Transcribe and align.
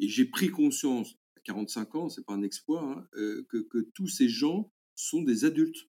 Et 0.00 0.08
j'ai 0.08 0.24
pris 0.24 0.48
conscience, 0.48 1.16
à 1.36 1.40
45 1.40 1.94
ans, 1.94 2.08
c'est 2.08 2.24
pas 2.24 2.34
un 2.34 2.42
exploit, 2.42 2.82
hein, 2.82 3.08
euh, 3.14 3.46
que, 3.48 3.58
que, 3.58 3.78
tous 3.94 4.08
ces 4.08 4.28
gens 4.28 4.72
sont 4.94 5.22
des 5.22 5.44
adultes 5.44 5.88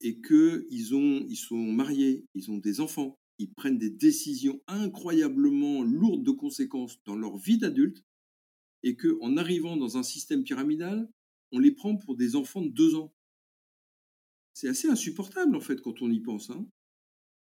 et 0.00 0.20
qu'ils 0.20 0.68
ils 0.70 1.36
sont 1.36 1.56
mariés, 1.72 2.26
ils 2.34 2.50
ont 2.50 2.58
des 2.58 2.80
enfants, 2.80 3.18
ils 3.38 3.52
prennent 3.52 3.78
des 3.78 3.90
décisions 3.90 4.60
incroyablement 4.66 5.82
lourdes 5.82 6.24
de 6.24 6.30
conséquences 6.30 7.02
dans 7.04 7.16
leur 7.16 7.36
vie 7.36 7.58
d'adulte 7.58 8.04
et 8.82 8.96
qu'en 8.96 9.36
arrivant 9.36 9.76
dans 9.76 9.96
un 9.96 10.02
système 10.02 10.44
pyramidal, 10.44 11.08
on 11.52 11.58
les 11.58 11.72
prend 11.72 11.96
pour 11.96 12.16
des 12.16 12.36
enfants 12.36 12.62
de 12.62 12.68
deux 12.68 12.94
ans. 12.94 13.12
C'est 14.54 14.68
assez 14.68 14.88
insupportable 14.88 15.54
en 15.56 15.60
fait 15.60 15.80
quand 15.80 16.02
on 16.02 16.10
y 16.10 16.20
pense. 16.20 16.50
Hein. 16.50 16.66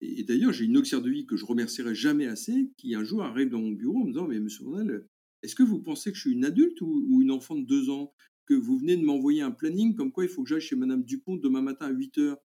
Et, 0.00 0.24
d'ailleurs, 0.24 0.52
j'ai 0.52 0.66
une 0.66 0.76
auxiliaire 0.76 1.02
de 1.02 1.10
vie 1.10 1.26
que 1.26 1.36
je 1.36 1.46
remercierai 1.46 1.94
jamais 1.94 2.26
assez, 2.26 2.70
qui 2.76 2.94
un 2.94 3.04
jour 3.04 3.22
arrive 3.22 3.48
dans 3.48 3.60
mon 3.60 3.72
bureau 3.72 4.02
en 4.02 4.04
me 4.04 4.12
disant 4.12 4.28
Mais 4.28 4.40
monsieur 4.40 4.64
Bourdel, 4.64 5.06
est-ce 5.46 5.54
que 5.54 5.62
vous 5.62 5.78
pensez 5.78 6.10
que 6.10 6.16
je 6.16 6.22
suis 6.22 6.32
une 6.32 6.44
adulte 6.44 6.80
ou, 6.80 7.20
une 7.22 7.30
enfant 7.30 7.54
de 7.54 7.64
deux 7.64 7.88
ans? 7.88 8.12
Que 8.46 8.54
vous 8.54 8.78
venez 8.78 8.96
de 8.96 9.04
m'envoyer 9.04 9.42
un 9.42 9.52
planning 9.52 9.94
comme 9.94 10.10
quoi 10.10 10.24
il 10.24 10.28
faut 10.28 10.42
que 10.42 10.48
j'aille 10.48 10.60
chez 10.60 10.74
madame 10.74 11.04
Dupont 11.04 11.36
demain 11.36 11.62
matin 11.62 11.86
à 11.86 11.90
8 11.90 12.18
heures? 12.18 12.38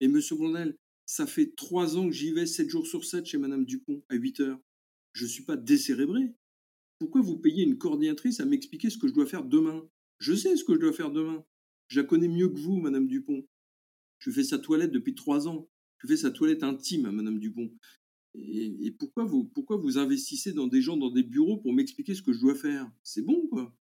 Et 0.00 0.08
monsieur 0.08 0.34
Bourdel, 0.34 0.76
ça 1.06 1.28
fait 1.28 1.54
trois 1.54 1.96
ans 1.96 2.08
que 2.08 2.12
j'y 2.12 2.32
vais 2.32 2.46
7 2.46 2.68
jours 2.68 2.84
sur 2.84 3.04
7 3.04 3.26
chez 3.26 3.38
madame 3.38 3.64
Dupont 3.64 4.02
à 4.08 4.16
8 4.16 4.40
heures. 4.40 4.60
Je 5.12 5.22
ne 5.22 5.28
suis 5.28 5.44
pas 5.44 5.56
décérébré. 5.56 6.34
Pourquoi 6.98 7.20
vous 7.20 7.38
payez 7.38 7.62
une 7.62 7.78
coordinatrice 7.78 8.40
à 8.40 8.44
m'expliquer 8.44 8.90
ce 8.90 8.98
que 8.98 9.06
je 9.06 9.14
dois 9.14 9.26
faire 9.26 9.44
demain? 9.44 9.88
Je 10.18 10.34
sais 10.34 10.56
ce 10.56 10.64
que 10.64 10.74
je 10.74 10.80
dois 10.80 10.92
faire 10.92 11.12
demain. 11.12 11.44
Je 11.86 12.00
la 12.00 12.06
connais 12.08 12.26
mieux 12.26 12.48
que 12.48 12.58
vous, 12.58 12.80
madame 12.80 13.06
Dupont. 13.06 13.46
Je 14.18 14.32
fais 14.32 14.42
sa 14.42 14.58
toilette 14.58 14.90
depuis 14.90 15.14
trois 15.14 15.46
ans 15.46 15.68
je 15.98 16.06
fais 16.06 16.16
sa 16.16 16.30
toilette 16.30 16.62
intime 16.62 17.06
à 17.06 17.12
Madame 17.12 17.38
Dupont. 17.38 17.70
Et, 18.46 18.94
pourquoi, 18.98 19.24
vous, 19.24 19.44
pourquoi 19.44 19.76
vous 19.76 19.98
investissez 19.98 20.52
dans 20.52 20.66
des 20.66 20.82
gens, 20.82 20.96
dans 20.96 21.10
des 21.10 21.22
bureaux 21.22 21.56
pour 21.56 21.72
m'expliquer 21.72 22.14
ce 22.14 22.22
que 22.22 22.32
je 22.32 22.40
dois 22.40 22.54
faire? 22.54 22.90
C'est 23.02 23.22
bon, 23.22 23.46
quoi. 23.48 23.74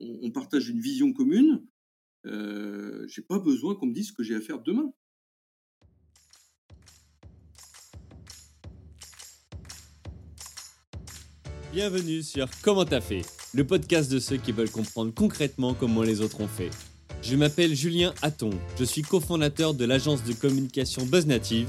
On, 0.00 0.30
partage 0.30 0.68
une 0.68 0.80
vision 0.80 1.12
commune. 1.12 1.62
Euh, 2.26 3.06
j'ai 3.08 3.22
pas 3.22 3.38
besoin 3.38 3.74
qu'on 3.74 3.86
me 3.86 3.94
dise 3.94 4.08
ce 4.08 4.12
que 4.12 4.22
j'ai 4.22 4.34
à 4.34 4.40
faire 4.40 4.60
demain. 4.60 4.92
Bienvenue 11.72 12.22
sur 12.22 12.48
Comment 12.62 12.84
t'as 12.84 13.00
fait, 13.00 13.22
le 13.52 13.66
podcast 13.66 14.10
de 14.10 14.18
ceux 14.18 14.36
qui 14.36 14.52
veulent 14.52 14.70
comprendre 14.70 15.12
concrètement 15.12 15.74
comment 15.74 16.02
les 16.02 16.20
autres 16.20 16.40
ont 16.40 16.48
fait. 16.48 16.70
Je 17.22 17.36
m'appelle 17.36 17.74
Julien 17.74 18.14
Hatton, 18.22 18.50
je 18.78 18.84
suis 18.84 19.02
cofondateur 19.02 19.74
de 19.74 19.84
l'agence 19.84 20.24
de 20.24 20.32
communication 20.32 21.04
BuzzNative 21.04 21.68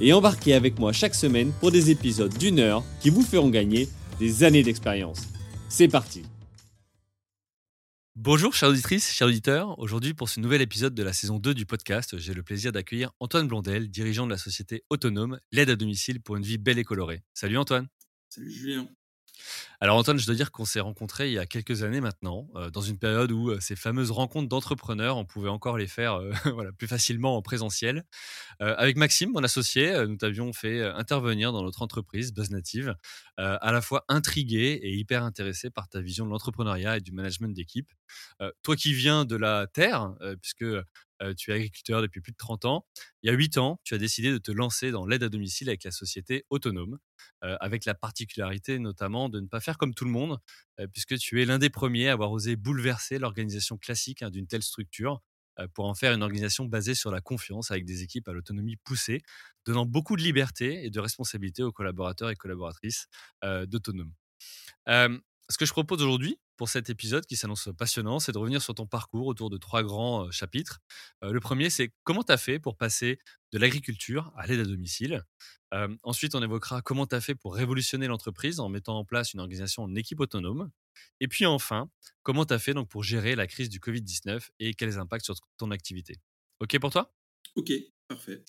et 0.00 0.12
embarquez 0.12 0.54
avec 0.54 0.78
moi 0.78 0.92
chaque 0.92 1.14
semaine 1.14 1.52
pour 1.60 1.70
des 1.70 1.90
épisodes 1.90 2.36
d'une 2.38 2.58
heure 2.58 2.84
qui 3.00 3.10
vous 3.10 3.22
feront 3.22 3.50
gagner 3.50 3.88
des 4.18 4.44
années 4.44 4.62
d'expérience. 4.62 5.22
C'est 5.68 5.88
parti 5.88 6.22
Bonjour 8.20 8.52
chères 8.52 8.70
auditrices, 8.70 9.12
chers 9.12 9.28
auditeurs. 9.28 9.78
Aujourd'hui 9.78 10.12
pour 10.12 10.28
ce 10.28 10.40
nouvel 10.40 10.60
épisode 10.60 10.92
de 10.92 11.04
la 11.04 11.12
saison 11.12 11.38
2 11.38 11.54
du 11.54 11.66
podcast, 11.66 12.18
j'ai 12.18 12.34
le 12.34 12.42
plaisir 12.42 12.72
d'accueillir 12.72 13.12
Antoine 13.20 13.46
Blondel, 13.46 13.88
dirigeant 13.90 14.26
de 14.26 14.32
la 14.32 14.38
société 14.38 14.82
autonome 14.90 15.38
L'aide 15.52 15.70
à 15.70 15.76
domicile 15.76 16.20
pour 16.20 16.36
une 16.36 16.42
vie 16.42 16.58
belle 16.58 16.80
et 16.80 16.84
colorée. 16.84 17.22
Salut 17.32 17.58
Antoine. 17.58 17.86
Salut 18.28 18.50
Julien. 18.50 18.88
Alors 19.80 19.96
Antoine, 19.96 20.18
je 20.18 20.26
dois 20.26 20.34
dire 20.34 20.50
qu'on 20.50 20.64
s'est 20.64 20.80
rencontrés 20.80 21.28
il 21.28 21.34
y 21.34 21.38
a 21.38 21.46
quelques 21.46 21.82
années 21.82 22.00
maintenant, 22.00 22.48
euh, 22.56 22.70
dans 22.70 22.80
une 22.80 22.98
période 22.98 23.30
où 23.30 23.50
euh, 23.50 23.60
ces 23.60 23.76
fameuses 23.76 24.10
rencontres 24.10 24.48
d'entrepreneurs, 24.48 25.16
on 25.16 25.24
pouvait 25.24 25.48
encore 25.48 25.78
les 25.78 25.86
faire 25.86 26.14
euh, 26.14 26.32
voilà, 26.54 26.72
plus 26.72 26.88
facilement 26.88 27.36
en 27.36 27.42
présentiel. 27.42 28.04
avec 28.60 28.96
Maxime, 28.96 29.30
mon 29.30 29.44
associé, 29.44 30.06
nous 30.06 30.16
t'avions 30.16 30.52
fait 30.52 30.82
intervenir 30.82 31.52
dans 31.52 31.62
notre 31.62 31.82
entreprise 31.82 32.32
BuzzNative, 32.32 32.96
à 33.36 33.72
la 33.72 33.80
fois 33.80 34.04
intrigué 34.08 34.80
et 34.82 34.94
hyper 34.94 35.22
intéressé 35.22 35.70
par 35.70 35.88
ta 35.88 36.00
vision 36.00 36.26
de 36.26 36.30
l'entrepreneuriat 36.30 36.96
et 36.96 37.00
du 37.00 37.12
management 37.12 37.54
d'équipe. 37.54 37.90
toi 38.62 38.76
qui 38.76 38.92
viens 38.92 39.24
de 39.24 39.36
la 39.36 39.66
Terre, 39.68 40.14
puisque 40.42 40.64
tu 41.36 41.50
es 41.50 41.54
agriculteur 41.54 42.02
depuis 42.02 42.20
plus 42.20 42.32
de 42.32 42.36
30 42.36 42.64
ans. 42.64 42.86
Il 43.22 43.30
y 43.30 43.30
a 43.30 43.36
8 43.36 43.58
ans, 43.58 43.80
tu 43.84 43.94
as 43.94 43.98
décidé 43.98 44.30
de 44.30 44.38
te 44.38 44.50
lancer 44.50 44.90
dans 44.90 45.06
l'aide 45.06 45.22
à 45.22 45.28
domicile 45.28 45.68
avec 45.68 45.84
la 45.84 45.90
société 45.90 46.44
Autonome, 46.50 46.98
avec 47.40 47.84
la 47.84 47.94
particularité 47.94 48.78
notamment 48.78 49.28
de 49.28 49.40
ne 49.40 49.46
pas 49.46 49.60
faire 49.60 49.78
comme 49.78 49.94
tout 49.94 50.04
le 50.04 50.10
monde, 50.10 50.38
puisque 50.92 51.16
tu 51.18 51.42
es 51.42 51.44
l'un 51.44 51.58
des 51.58 51.70
premiers 51.70 52.08
à 52.08 52.12
avoir 52.12 52.30
osé 52.30 52.56
bouleverser 52.56 53.18
l'organisation 53.18 53.78
classique 53.78 54.22
hein, 54.22 54.30
d'une 54.30 54.46
telle 54.46 54.62
structure 54.62 55.20
pour 55.74 55.86
en 55.86 55.94
faire 55.94 56.12
une 56.12 56.22
organisation 56.22 56.66
basée 56.66 56.94
sur 56.94 57.10
la 57.10 57.20
confiance 57.20 57.72
avec 57.72 57.84
des 57.84 58.02
équipes 58.04 58.28
à 58.28 58.32
l'autonomie 58.32 58.76
poussée, 58.76 59.22
donnant 59.66 59.86
beaucoup 59.86 60.16
de 60.16 60.22
liberté 60.22 60.84
et 60.84 60.90
de 60.90 61.00
responsabilité 61.00 61.64
aux 61.64 61.72
collaborateurs 61.72 62.30
et 62.30 62.36
collaboratrices 62.36 63.08
d'Autonome. 63.42 64.12
Ce 64.86 65.56
que 65.58 65.66
je 65.66 65.72
propose 65.72 66.00
aujourd'hui, 66.02 66.38
pour 66.58 66.68
cet 66.68 66.90
épisode 66.90 67.24
qui 67.24 67.36
s'annonce 67.36 67.70
passionnant, 67.78 68.18
c'est 68.18 68.32
de 68.32 68.38
revenir 68.38 68.60
sur 68.60 68.74
ton 68.74 68.86
parcours 68.86 69.26
autour 69.26 69.48
de 69.48 69.56
trois 69.56 69.82
grands 69.82 70.30
chapitres. 70.30 70.80
le 71.22 71.40
premier, 71.40 71.70
c'est 71.70 71.94
comment 72.04 72.22
tu 72.22 72.32
as 72.32 72.36
fait 72.36 72.58
pour 72.58 72.76
passer 72.76 73.18
de 73.52 73.58
l'agriculture 73.58 74.32
à 74.36 74.46
l'aide 74.46 74.60
à 74.60 74.64
domicile? 74.64 75.24
ensuite, 76.02 76.34
on 76.34 76.42
évoquera 76.42 76.82
comment 76.82 77.06
tu 77.06 77.14
as 77.14 77.20
fait 77.20 77.34
pour 77.34 77.54
révolutionner 77.54 78.06
l'entreprise 78.06 78.60
en 78.60 78.68
mettant 78.68 78.98
en 78.98 79.04
place 79.04 79.32
une 79.32 79.40
organisation 79.40 79.84
en 79.84 79.94
équipe 79.94 80.20
autonome. 80.20 80.70
Et 81.20 81.28
puis 81.28 81.46
enfin, 81.46 81.90
comment 82.22 82.44
tu 82.44 82.54
as 82.54 82.58
fait 82.58 82.74
donc 82.74 82.88
pour 82.88 83.02
gérer 83.04 83.36
la 83.36 83.46
crise 83.46 83.68
du 83.68 83.78
Covid-19 83.78 84.48
et 84.58 84.74
quels 84.74 84.98
impacts 84.98 85.24
sur 85.24 85.36
ton 85.56 85.70
activité? 85.70 86.16
OK 86.60 86.78
pour 86.78 86.90
toi? 86.90 87.14
OK, 87.56 87.72
parfait. 88.08 88.42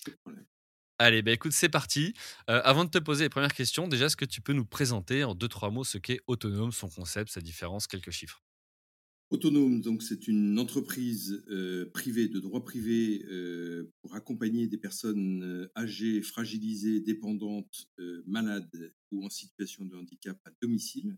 Allez, 1.02 1.22
bah 1.22 1.32
écoute, 1.32 1.52
c'est 1.52 1.70
parti. 1.70 2.12
Euh, 2.50 2.60
avant 2.62 2.84
de 2.84 2.90
te 2.90 2.98
poser 2.98 3.24
les 3.24 3.30
premières 3.30 3.54
questions, 3.54 3.88
déjà, 3.88 4.04
est-ce 4.04 4.18
que 4.18 4.26
tu 4.26 4.42
peux 4.42 4.52
nous 4.52 4.66
présenter 4.66 5.24
en 5.24 5.34
deux, 5.34 5.48
trois 5.48 5.70
mots 5.70 5.82
ce 5.82 5.96
qu'est 5.96 6.20
Autonome, 6.26 6.72
son 6.72 6.90
concept, 6.90 7.30
sa 7.30 7.40
différence, 7.40 7.86
quelques 7.86 8.10
chiffres? 8.10 8.44
Autonome, 9.30 9.80
donc 9.80 10.02
c'est 10.02 10.28
une 10.28 10.58
entreprise 10.58 11.42
euh, 11.48 11.90
privée, 11.94 12.28
de 12.28 12.38
droit 12.38 12.62
privé, 12.62 13.24
euh, 13.30 13.90
pour 14.02 14.14
accompagner 14.14 14.66
des 14.66 14.76
personnes 14.76 15.70
âgées, 15.74 16.20
fragilisées, 16.20 17.00
dépendantes, 17.00 17.86
malades 18.26 18.92
ou 19.10 19.24
en 19.24 19.30
situation 19.30 19.86
de 19.86 19.96
handicap 19.96 20.38
à 20.44 20.50
domicile. 20.60 21.16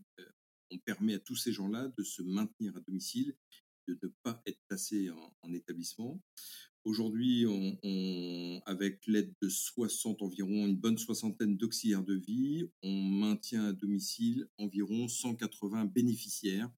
on 0.71 0.77
permet 0.77 1.15
à 1.15 1.19
tous 1.19 1.35
ces 1.35 1.51
gens-là 1.51 1.91
de 1.97 2.03
se 2.05 2.21
maintenir 2.21 2.77
à 2.77 2.79
domicile, 2.79 3.35
de 3.89 3.99
ne 4.01 4.07
pas 4.23 4.41
être 4.45 4.61
placés 4.69 5.09
en 5.41 5.53
établissement. 5.53 6.21
Aujourd'hui, 6.85 7.45
on, 7.47 8.61
avec 8.65 9.07
l'aide 9.07 9.33
de 9.41 9.47
60 9.47 10.21
environ, 10.21 10.67
une 10.67 10.75
bonne 10.75 10.97
soixantaine 10.97 11.55
d'auxiliaires 11.55 12.03
de 12.03 12.15
vie, 12.15 12.69
on 12.81 12.91
maintient 12.91 13.65
à 13.65 13.73
domicile 13.73 14.47
environ 14.57 15.07
180 15.07 15.85
bénéficiaires. 15.85 16.69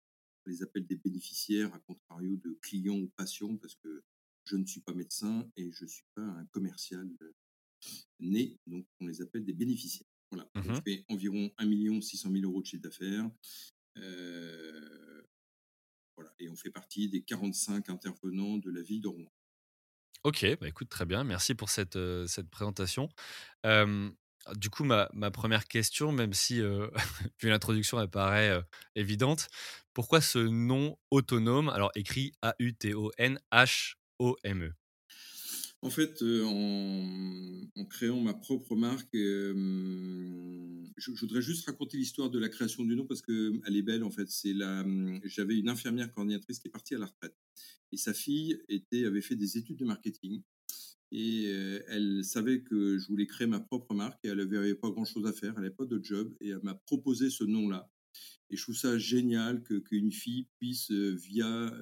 On 0.45 0.51
les 0.51 0.61
appelle 0.61 0.85
des 0.85 0.95
bénéficiaires, 0.95 1.73
à 1.73 1.79
contrario 1.79 2.35
de 2.38 2.55
clients 2.61 2.99
ou 2.99 3.07
patients, 3.15 3.57
parce 3.57 3.75
que 3.75 4.03
je 4.44 4.55
ne 4.57 4.65
suis 4.65 4.81
pas 4.81 4.94
médecin 4.94 5.49
et 5.57 5.71
je 5.71 5.85
ne 5.85 5.89
suis 5.89 6.05
pas 6.13 6.21
un 6.21 6.45
commercial 6.51 7.09
euh, 7.21 7.31
né, 8.19 8.59
donc 8.67 8.85
on 8.99 9.07
les 9.07 9.21
appelle 9.21 9.44
des 9.44 9.53
bénéficiaires. 9.53 10.07
Voilà, 10.31 10.49
on 10.55 10.59
mmh 10.59 10.81
fait 10.83 11.05
environ 11.09 11.51
1 11.57 12.01
600 12.01 12.31
000 12.31 12.44
euros 12.44 12.61
de 12.61 12.67
chiffre 12.67 12.83
d'affaires. 12.83 13.29
Euh, 13.97 15.21
voilà, 16.15 16.33
et 16.39 16.49
on 16.49 16.55
fait 16.55 16.71
partie 16.71 17.09
des 17.09 17.23
45 17.23 17.89
intervenants 17.89 18.57
de 18.57 18.69
la 18.69 18.81
ville 18.81 19.01
de 19.01 19.07
Rouen. 19.07 19.31
Ok, 20.23 20.45
bah 20.59 20.67
écoute, 20.67 20.89
très 20.89 21.06
bien. 21.06 21.23
Merci 21.23 21.56
pour 21.56 21.69
cette, 21.69 21.97
présentation. 22.51 23.09
du 23.63 24.69
coup, 24.69 24.83
ma, 24.83 25.07
première 25.31 25.65
question, 25.65 26.12
même 26.12 26.33
si, 26.33 26.62
l'introduction, 27.44 28.01
elle 28.01 28.09
paraît 28.09 28.59
évidente, 28.95 29.47
pourquoi 29.94 30.21
ce 30.21 30.39
nom 30.39 30.97
autonome, 31.12 31.69
alors 31.69 31.91
écrit 31.95 32.33
A-U-T-O-N-H-O-M-E 32.41 33.15
en 35.85 35.89
fait, 35.91 36.23
en, 36.23 37.85
créant 37.89 38.19
ma 38.19 38.33
propre 38.33 38.75
marque, 38.75 39.13
je, 39.13 41.11
voudrais 41.19 41.43
juste 41.43 41.67
raconter 41.67 41.97
l'histoire 41.97 42.31
de 42.31 42.39
la 42.39 42.49
création 42.49 42.83
du 42.83 42.95
nom 42.95 43.05
parce 43.05 43.21
qu'elle 43.21 43.61
est 43.67 43.83
belle. 43.83 44.03
En 44.03 44.09
fait, 44.09 44.27
c'est 44.29 44.53
la. 44.53 44.83
J'avais 45.25 45.57
une 45.57 45.69
infirmière 45.69 46.11
coordinatrice 46.11 46.57
qui 46.57 46.69
est 46.69 46.71
partie 46.71 46.95
à 46.95 46.97
la 46.97 47.05
retraite 47.05 47.35
et 47.91 47.97
sa 47.97 48.15
fille 48.15 48.59
avait 48.91 49.21
fait 49.21 49.35
des 49.35 49.57
études 49.57 49.77
de 49.77 49.85
marketing 49.85 50.41
et 51.11 51.43
elle 51.87 52.23
savait 52.23 52.61
que 52.61 52.97
je 52.97 53.07
voulais 53.07 53.27
créer 53.27 53.45
ma 53.45 53.59
propre 53.59 53.93
marque 53.93 54.25
et 54.25 54.29
elle 54.29 54.43
n'avait 54.43 54.73
pas 54.73 54.89
grand 54.89 55.05
chose 55.05 55.27
à 55.27 55.33
faire, 55.33 55.53
elle 55.55 55.61
n'avait 55.61 55.75
pas 55.75 55.85
de 55.85 56.03
job 56.03 56.33
et 56.41 56.49
elle 56.49 56.63
m'a 56.63 56.73
proposé 56.73 57.29
ce 57.29 57.43
nom-là. 57.43 57.91
Et 58.50 58.57
je 58.57 58.62
trouve 58.62 58.75
ça 58.75 58.97
génial 58.97 59.63
que 59.63 59.79
qu'une 59.79 60.12
fille 60.12 60.47
puisse, 60.59 60.91
via 60.91 61.73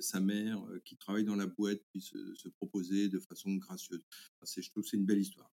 sa 0.00 0.20
mère 0.20 0.62
qui 0.84 0.96
travaille 0.96 1.24
dans 1.24 1.34
la 1.36 1.46
boîte, 1.46 1.80
puisse 1.90 2.14
se 2.34 2.48
proposer 2.48 3.08
de 3.08 3.18
façon 3.18 3.54
gracieuse. 3.54 4.02
c'est, 4.44 4.62
je 4.62 4.70
trouve 4.70 4.84
que 4.84 4.88
c'est 4.88 4.96
une 4.96 5.06
belle 5.06 5.20
histoire. 5.20 5.50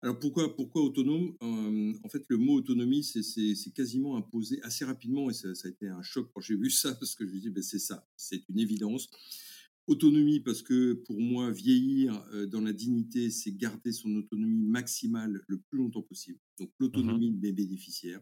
Alors 0.00 0.18
pourquoi, 0.18 0.54
pourquoi 0.54 0.82
autonome? 0.82 1.34
En 1.40 2.08
fait, 2.08 2.24
le 2.28 2.36
mot 2.36 2.54
autonomie, 2.54 3.02
c'est 3.02 3.72
quasiment 3.72 4.16
imposé 4.16 4.60
assez 4.62 4.84
rapidement 4.84 5.28
et 5.28 5.34
ça, 5.34 5.48
a 5.48 5.68
été 5.68 5.88
un 5.88 6.02
choc 6.02 6.30
quand 6.32 6.40
j'ai 6.40 6.56
vu 6.56 6.70
ça 6.70 6.94
parce 7.00 7.14
que 7.14 7.26
je 7.26 7.32
me 7.32 7.40
dis, 7.40 7.50
ben, 7.50 7.62
c'est 7.62 7.80
ça, 7.80 8.06
c'est 8.16 8.48
une 8.48 8.58
évidence. 8.58 9.08
Autonomie 9.88 10.40
parce 10.40 10.62
que 10.62 10.92
pour 10.92 11.18
moi, 11.18 11.50
vieillir 11.50 12.22
dans 12.48 12.60
la 12.60 12.72
dignité, 12.72 13.30
c'est 13.30 13.52
garder 13.52 13.90
son 13.90 14.14
autonomie 14.16 14.66
maximale 14.66 15.42
le 15.48 15.58
plus 15.58 15.78
longtemps 15.78 16.02
possible. 16.02 16.38
Donc 16.58 16.68
mmh 16.68 16.74
l'autonomie 16.78 17.30
de 17.32 17.40
mes 17.40 17.52
bénéficiaires. 17.52 18.20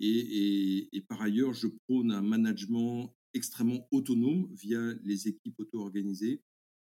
Et, 0.00 1.04
par 1.08 1.22
ailleurs, 1.22 1.52
je 1.52 1.68
prône 1.68 2.10
un 2.10 2.22
management 2.22 3.14
extrêmement 3.32 3.88
autonome 3.90 4.48
via 4.52 4.94
les 5.02 5.28
équipes 5.28 5.58
auto-organisées 5.58 6.42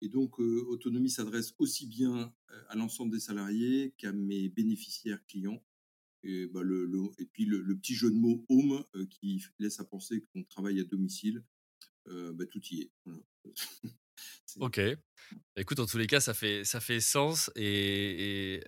et 0.01 0.09
donc, 0.09 0.39
autonomie 0.39 1.09
s'adresse 1.09 1.53
aussi 1.57 1.87
bien 1.87 2.33
à 2.69 2.75
l'ensemble 2.75 3.11
des 3.11 3.19
salariés 3.19 3.93
qu'à 3.97 4.11
mes 4.11 4.49
bénéficiaires 4.49 5.25
clients. 5.25 5.63
Et, 6.23 6.45
bah, 6.47 6.61
puis 7.31 7.45
le, 7.45 7.77
petit 7.77 7.95
jeu 7.95 8.11
de 8.11 8.15
mots 8.15 8.45
home 8.49 8.83
qui 9.09 9.43
laisse 9.59 9.79
à 9.79 9.85
penser 9.85 10.21
qu'on 10.21 10.43
travaille 10.43 10.79
à 10.79 10.83
domicile, 10.83 11.43
bah, 12.05 12.45
tout 12.45 12.61
y 12.71 12.81
est. 12.81 12.91
ok. 14.59 14.79
Écoute, 15.57 15.79
en 15.79 15.85
tous 15.85 15.97
les 15.97 16.07
cas, 16.07 16.19
ça 16.19 16.33
fait, 16.33 16.63
ça 16.63 16.79
fait 16.79 17.01
sens 17.01 17.51
et, 17.55 18.63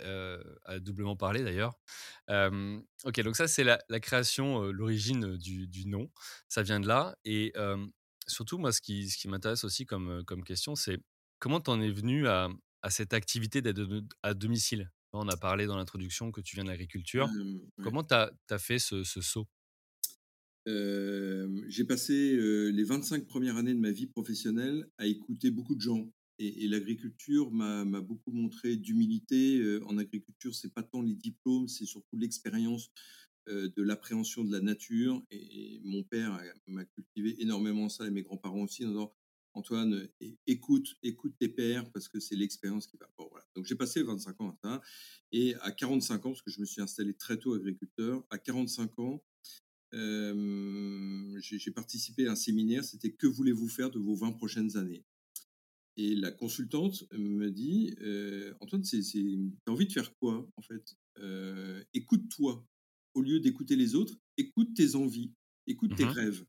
à 0.66 0.80
doublement 0.80 1.16
parler 1.16 1.44
d'ailleurs. 1.44 1.74
ok, 2.30 3.22
donc 3.22 3.36
ça, 3.36 3.48
c'est 3.48 3.64
la, 3.64 4.00
création, 4.00 4.64
l'origine 4.72 5.38
du, 5.38 5.68
du, 5.68 5.88
nom. 5.88 6.12
Ça 6.48 6.64
vient 6.64 6.80
de 6.80 6.88
là. 6.88 7.16
Et 7.24 7.54
surtout, 8.28 8.58
moi, 8.58 8.72
ce 8.72 8.82
qui, 8.82 9.10
ce 9.10 9.18
qui 9.18 9.28
m'intéresse 9.28 9.64
aussi 9.64 9.86
comme, 9.86 10.24
comme 10.26 10.44
question, 10.44 10.76
c'est 10.76 11.00
Comment 11.40 11.62
tu 11.62 11.72
en 11.72 11.80
es 11.82 11.90
venu 11.90 12.28
à, 12.28 12.50
cette 12.90 13.14
activité 13.14 13.62
d'aide 13.62 13.82
à 14.24 14.34
domicile? 14.34 14.92
On 15.14 15.28
a 15.28 15.38
parlé 15.38 15.66
dans 15.66 15.78
l'introduction 15.78 16.32
que 16.32 16.42
tu 16.42 16.56
viens 16.56 16.66
de 16.66 16.70
l'agriculture. 16.70 17.28
Comment 17.82 18.04
tu 18.04 18.14
as, 18.14 18.60
fait 18.60 18.78
ce, 18.78 19.04
saut? 19.04 19.48
J'ai 20.66 21.84
passé 21.86 22.38
les 22.72 22.84
25 22.84 23.26
premières 23.26 23.58
années 23.58 23.74
de 23.74 23.80
ma 23.80 23.92
vie 23.92 24.08
professionnelle 24.08 24.90
à 24.98 25.08
écouter 25.08 25.52
beaucoup 25.52 25.76
de 25.76 25.82
gens. 25.82 26.12
Et, 26.38 26.68
l'agriculture 26.68 27.52
m'a 27.52 28.02
beaucoup 28.02 28.32
montré 28.32 28.76
d'humilité. 28.76 29.80
en 29.86 29.98
agriculture, 29.98 30.56
c'est 30.56 30.74
pas 30.74 30.84
tant 30.84 31.02
les 31.02 31.16
diplômes, 31.16 31.68
c'est 31.68 31.86
surtout 31.86 32.18
l'expérience 32.18 32.92
de 33.48 33.82
l'appréhension 33.82 34.44
de 34.44 34.52
la 34.52 34.62
nature. 34.62 35.22
Et, 35.32 35.82
mon 35.84 36.04
père 36.04 36.40
m'a 36.68 36.86
cultivé 36.86 37.42
énormément 37.42 37.90
ça, 37.90 38.08
et 38.08 38.12
mes 38.12 38.24
grands-parents 38.24 38.62
aussi, 38.62 38.86
en 38.86 38.90
disant 38.90 39.14
Antoine, 39.54 40.08
écoute, 40.46 40.96
écoute 41.04 41.34
tes 41.40 41.50
pères 41.50 41.92
parce 41.92 42.08
que 42.08 42.20
c'est 42.20 42.36
l'expérience 42.36 42.88
qui 42.88 42.98
va. 42.98 43.10
Donc 43.56 43.66
j'ai 43.66 43.76
passé 43.76 44.04
25 44.04 44.42
ans 44.42 44.50
à 44.50 44.56
ça. 44.64 44.82
Et 45.32 45.56
à 45.62 45.72
45 45.72 46.26
ans, 46.26 46.30
parce 46.30 46.42
que 46.42 46.52
je 46.52 46.62
me 46.62 46.66
suis 46.66 46.82
installé 46.82 47.14
très 47.14 47.38
tôt 47.38 47.54
agriculteur, 47.56 48.24
à 48.30 48.38
45 48.38 48.98
ans, 49.00 49.24
j'ai 49.92 51.72
participé 51.72 52.28
à 52.28 52.32
un 52.34 52.36
séminaire. 52.36 52.84
C'était 52.84 53.12
Que 53.12 53.28
voulez-vous 53.28 53.68
faire 53.68 53.92
de 53.92 54.00
vos 54.00 54.16
20 54.16 54.34
prochaines 54.34 54.78
années? 54.78 55.04
Et 55.98 56.16
la 56.16 56.32
consultante 56.32 57.06
me 57.12 57.50
dit 57.50 57.96
Antoine, 58.60 58.84
tu 58.84 58.98
as 59.66 59.72
envie 59.72 59.88
de 59.88 59.94
faire 59.94 60.16
quoi 60.16 60.50
en 60.56 60.62
fait? 60.62 60.96
Écoute-toi. 61.94 62.66
Au 63.16 63.24
lieu 63.24 63.40
d'écouter 63.40 63.76
les 63.76 63.96
autres, 63.96 64.16
écoute 64.38 64.76
tes 64.76 64.94
envies, 64.94 65.34
écoute 65.66 65.96
tes 65.96 66.06
mmh 66.06 66.10
rêves. 66.10 66.46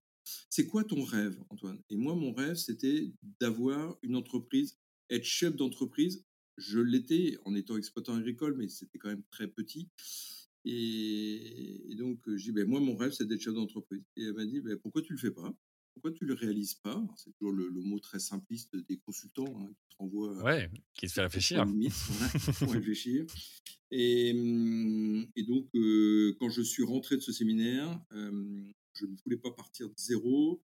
C'est 0.50 0.66
quoi 0.66 0.84
ton 0.84 1.02
rêve, 1.02 1.42
Antoine? 1.48 1.80
Et 1.88 1.96
moi, 1.96 2.14
mon 2.14 2.34
rêve, 2.34 2.56
c'était 2.56 3.14
d'avoir 3.40 3.96
une 4.02 4.14
entreprise, 4.14 4.76
être 5.08 5.24
chef 5.24 5.56
d'entreprise. 5.56 6.22
Je 6.58 6.78
l'étais 6.78 7.38
en 7.46 7.54
étant 7.54 7.78
exploitant 7.78 8.14
agricole, 8.14 8.58
mais 8.58 8.68
c'était 8.68 8.98
quand 8.98 9.08
même 9.08 9.24
très 9.30 9.48
petit. 9.48 9.88
Et, 10.64 11.94
donc, 11.98 12.18
je 12.26 12.42
dis, 12.42 12.52
ben, 12.52 12.66
moi, 12.66 12.80
mon 12.80 12.96
rêve, 12.96 13.12
c'est 13.12 13.26
d'être 13.26 13.40
chef 13.40 13.54
d'entreprise. 13.54 14.02
Et 14.16 14.24
elle 14.24 14.34
m'a 14.34 14.44
dit, 14.44 14.60
ben, 14.60 14.76
pourquoi 14.78 15.02
tu 15.02 15.12
le 15.12 15.18
fais 15.18 15.30
pas? 15.30 15.54
Pourquoi 15.94 16.12
tu 16.12 16.24
le 16.24 16.34
réalises 16.34 16.74
pas? 16.74 17.02
C'est 17.16 17.32
toujours 17.32 17.52
le, 17.52 17.70
mot 17.70 17.98
très 17.98 18.20
simpliste 18.20 18.76
des 18.88 18.98
consultants 18.98 19.60
hein, 19.60 19.68
qui 19.68 19.88
te 19.88 19.96
renvoient. 19.98 20.42
Ouais, 20.42 20.70
qui 20.94 21.06
te 21.06 21.12
fait 21.12 21.22
réfléchir. 21.22 21.64
Limite, 21.64 21.94
pour 22.58 22.72
réfléchir. 22.72 23.26
Et, 23.90 24.32
hum, 24.32 25.26
et 25.34 25.42
donc, 25.42 25.68
euh, 25.74 26.36
quand 26.38 26.48
je 26.48 26.62
suis 26.62 26.84
rentré 26.84 27.16
de 27.16 27.20
ce 27.20 27.32
séminaire, 27.32 28.00
euh, 28.12 28.62
je 28.94 29.06
ne 29.06 29.16
voulais 29.24 29.36
pas 29.36 29.50
partir 29.50 29.88
de 29.88 29.94
zéro. 29.96 30.62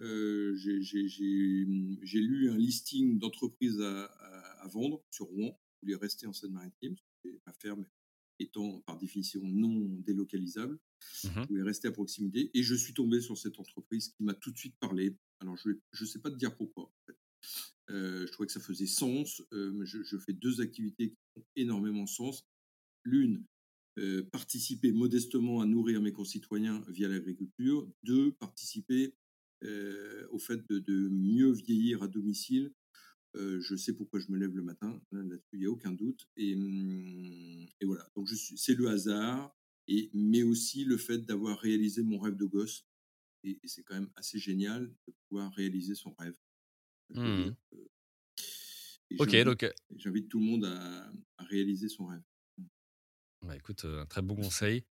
Euh, 0.00 0.54
j'ai 0.54 2.20
lu 2.20 2.50
un 2.50 2.56
listing 2.56 3.18
d'entreprises 3.18 3.80
à, 3.80 4.68
vendre 4.68 5.02
sur 5.10 5.26
Rouen. 5.26 5.58
Je 5.74 5.86
voulais 5.86 5.96
rester 5.96 6.26
en 6.26 6.32
Seine-Maritime, 6.32 6.94
ma 7.46 7.52
ferme 7.54 7.86
étant 8.38 8.80
par 8.80 8.98
définition 8.98 9.40
non 9.44 9.88
délocalisable. 10.04 10.78
Mmh 11.24 11.28
je 11.42 11.48
voulais 11.48 11.62
rester 11.62 11.88
à 11.88 11.92
proximité 11.92 12.50
et 12.54 12.62
je 12.62 12.74
suis 12.74 12.92
tombé 12.92 13.20
sur 13.20 13.38
cette 13.38 13.58
entreprise 13.58 14.08
qui 14.08 14.22
m'a 14.24 14.34
tout 14.34 14.50
de 14.50 14.58
suite 14.58 14.74
parlé. 14.80 15.16
Alors, 15.40 15.56
je 15.56 15.70
ne 15.70 16.06
sais 16.06 16.18
pas 16.18 16.30
te 16.30 16.36
dire 16.36 16.56
pourquoi. 16.56 16.92
Euh, 17.90 18.26
je 18.26 18.32
trouvais 18.32 18.46
que 18.46 18.52
ça 18.52 18.60
faisait 18.60 18.86
sens. 18.86 19.42
Euh, 19.52 19.84
je, 19.84 20.02
je, 20.02 20.18
fais 20.18 20.32
deux 20.32 20.60
activités 20.60 21.10
qui 21.10 21.16
ont 21.36 21.44
énormément 21.56 22.04
de 22.04 22.08
sens. 22.08 22.46
L'une, 23.04 23.44
euh, 23.98 24.22
participer 24.30 24.92
modestement 24.92 25.60
à 25.60 25.66
nourrir 25.66 26.02
mes 26.02 26.12
concitoyens 26.12 26.82
via 26.88 27.08
l'agriculture. 27.08 27.90
Deux, 28.02 28.32
participer 28.32 29.14
au 30.30 30.38
fait 30.38 30.64
de, 30.70 31.08
mieux 31.08 31.50
vieillir 31.50 32.04
à 32.04 32.08
domicile. 32.08 32.70
Euh, 33.36 33.60
je 33.60 33.76
sais 33.76 33.92
pourquoi 33.92 34.20
je 34.20 34.30
me 34.32 34.38
lève 34.38 34.54
le 34.54 34.62
matin, 34.62 35.00
là-dessus 35.12 35.44
il 35.52 35.60
n'y 35.60 35.66
a 35.66 35.70
aucun 35.70 35.92
doute. 35.92 36.26
Et, 36.36 36.52
et 37.80 37.86
voilà, 37.86 38.08
donc 38.16 38.28
c'est 38.28 38.74
le 38.74 38.88
hasard, 38.88 39.54
et, 39.86 40.10
mais 40.14 40.42
aussi 40.42 40.84
le 40.84 40.96
fait 40.96 41.18
d'avoir 41.18 41.58
réalisé 41.60 42.02
mon 42.02 42.18
rêve 42.18 42.36
de 42.36 42.46
gosse. 42.46 42.86
Et, 43.44 43.58
c'est 43.64 43.82
quand 43.82 43.94
même 43.94 44.10
assez 44.16 44.38
génial 44.38 44.88
de 45.06 45.12
pouvoir 45.28 45.52
réaliser 45.54 45.94
son 45.94 46.12
rêve. 46.18 46.36
Mmh. 47.14 47.54
ok, 49.18 49.36
donc 49.44 49.74
j'invite 49.96 50.28
tout 50.28 50.40
le 50.40 50.44
monde 50.44 50.64
à 50.64 51.10
réaliser 51.44 51.88
son 51.88 52.06
rêve. 52.06 52.22
Bah, 53.42 53.56
écoute, 53.56 53.84
un 53.84 54.04
très 54.06 54.20
bon 54.20 54.34
conseil. 54.34 54.84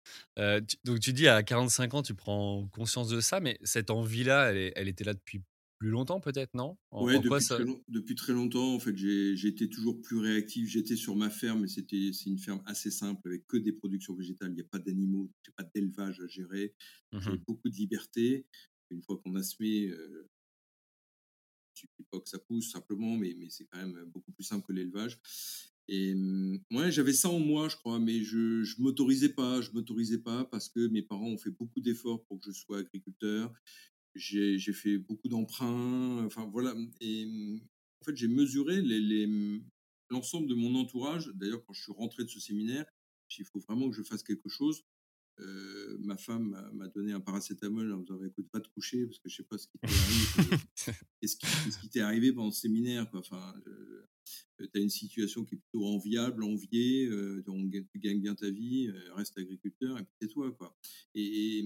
donc 0.84 1.00
tu 1.00 1.14
dis 1.14 1.28
à 1.28 1.42
45 1.42 1.94
ans, 1.96 2.04
tu 2.04 2.14
prends 2.14 2.68
conscience 2.68 3.10
de 3.10 3.20
ça, 3.20 3.40
mais 3.40 3.58
cette 3.64 3.90
envie-là, 3.90 4.54
elle, 4.54 4.88
était 4.88 5.04
là 5.04 5.14
depuis 5.14 5.42
plus 5.78 5.90
longtemps 5.90 6.20
peut-être, 6.20 6.54
non? 6.54 6.78
Oui, 6.92 7.20
depuis, 7.20 8.16
très 8.16 8.34
longtemps. 8.34 8.74
En 8.76 8.80
fait, 8.80 8.96
j'ai 8.96 9.48
été 9.48 9.70
toujours 9.70 10.02
plus 10.02 10.18
réactif. 10.18 10.70
J'étais 10.70 10.96
sur 10.96 11.16
ma 11.16 11.30
ferme, 11.30 11.62
mais 11.62 11.68
c'était 11.68 12.12
c'est 12.14 12.30
une 12.30 12.40
ferme 12.40 12.62
assez 12.66 12.92
simple 12.92 13.28
avec 13.28 13.46
que 13.48 13.58
des 13.58 13.74
productions 13.74 14.16
végétales. 14.16 14.52
Il 14.52 14.56
n'y 14.56 14.62
a 14.62 14.66
pas 14.66 14.80
d'animaux, 14.80 15.30
a 15.48 15.64
pas 15.64 15.70
d'élevage 15.74 16.22
à 16.22 16.28
gérer. 16.28 16.74
Mmh 17.12 17.20
j'ai 17.20 17.38
beaucoup 17.48 17.70
de 17.70 17.76
liberté. 17.76 18.46
Une 18.90 19.02
fois 19.02 19.18
qu'on 19.18 19.36
a 19.36 19.44
semé, 19.44 19.88
euh, 19.90 20.30
il 21.76 21.80
suffit 21.80 22.04
pas 22.10 22.20
que 22.20 22.30
ça 22.30 22.40
pousse 22.40 22.72
simplement, 22.72 23.16
mais, 23.18 23.36
mais 23.38 23.50
c'est 23.50 23.66
quand 23.66 23.80
même 23.80 24.06
beaucoup 24.06 24.32
plus 24.32 24.44
simple 24.44 24.66
que 24.66 24.74
l'élevage. 24.74 25.20
Et 25.88 26.16
moi, 26.72 26.90
j'avais 26.90 27.14
ça 27.14 27.30
en 27.30 27.40
moi, 27.40 27.70
je 27.70 27.76
crois, 27.76 28.00
mais 28.00 28.24
je 28.24 28.38
ne 28.38 28.84
m'autorisais 28.84 29.30
pas. 29.30 29.62
Je 29.62 29.72
m'autorisais 29.72 30.18
pas 30.18 30.46
parce 30.46 30.70
que 30.70 30.88
mes 30.88 31.04
parents 31.04 31.28
ont 31.28 31.38
fait 31.38 31.52
beaucoup 31.52 31.80
d'efforts 31.80 32.24
pour 32.26 32.40
que 32.40 32.52
je 32.52 32.60
sois 32.60 32.80
agriculteur. 32.80 33.54
J'ai 34.16 34.74
fait 34.74 34.98
beaucoup 34.98 35.28
d'emprunts. 35.28 36.26
Enfin, 36.26 36.50
voilà. 36.52 36.74
Et 37.02 37.28
en 38.02 38.06
fait, 38.06 38.16
j'ai 38.16 38.28
mesuré 38.28 38.82
l'ensemble 40.10 40.48
de 40.48 40.56
mon 40.56 40.76
entourage. 40.76 41.32
D'ailleurs, 41.36 41.64
quand 41.66 41.74
je 41.74 41.84
suis 41.84 41.92
rentré 41.92 42.24
de 42.24 42.30
ce 42.30 42.40
séminaire, 42.40 42.86
il 43.38 43.46
faut 43.46 43.60
vraiment 43.60 43.90
que 43.90 43.96
je 43.96 44.04
fasse 44.04 44.24
quelque 44.24 44.50
chose. 44.50 44.84
Euh, 45.42 45.98
ma 46.00 46.16
femme 46.16 46.70
m'a 46.74 46.88
donné 46.88 47.12
un 47.12 47.20
paracétamol 47.20 47.92
en 47.92 47.98
me 47.98 48.04
disant 48.04 48.24
écoute, 48.24 48.48
va 48.54 48.62
te 48.62 48.70
coucher 48.70 49.06
parce 49.06 49.20
que 49.20 49.28
je 49.28 49.36
sais 49.36 49.44
pas 49.44 49.58
ce 49.58 49.68
qui 49.68 49.78
t'est 49.80 49.88
arrivé. 52.00 52.22
Qui 52.32 52.32
pendant 52.32 52.48
le 52.48 52.54
séminaire 52.54 53.10
quoi. 53.10 53.20
Enfin, 53.20 53.54
tu 54.58 54.80
as 54.80 54.82
une 54.82 54.90
situation 54.90 55.44
qui 55.46 55.56
est 55.56 55.58
plutôt 55.58 55.86
enviable, 55.86 56.44
enviée, 56.44 57.08
euh, 57.08 57.44
tu 57.92 58.00
gagnes 58.00 58.22
bien 58.22 58.36
ta 58.36 58.50
vie, 58.50 58.88
euh, 58.88 59.14
reste 59.14 59.38
agriculteur, 59.38 59.98
et 59.98 60.04
puis 60.04 60.14
c'est 60.22 60.28
toi. 60.28 60.52
Quoi. 60.52 60.76
Et, 61.14 61.60
et, 61.60 61.64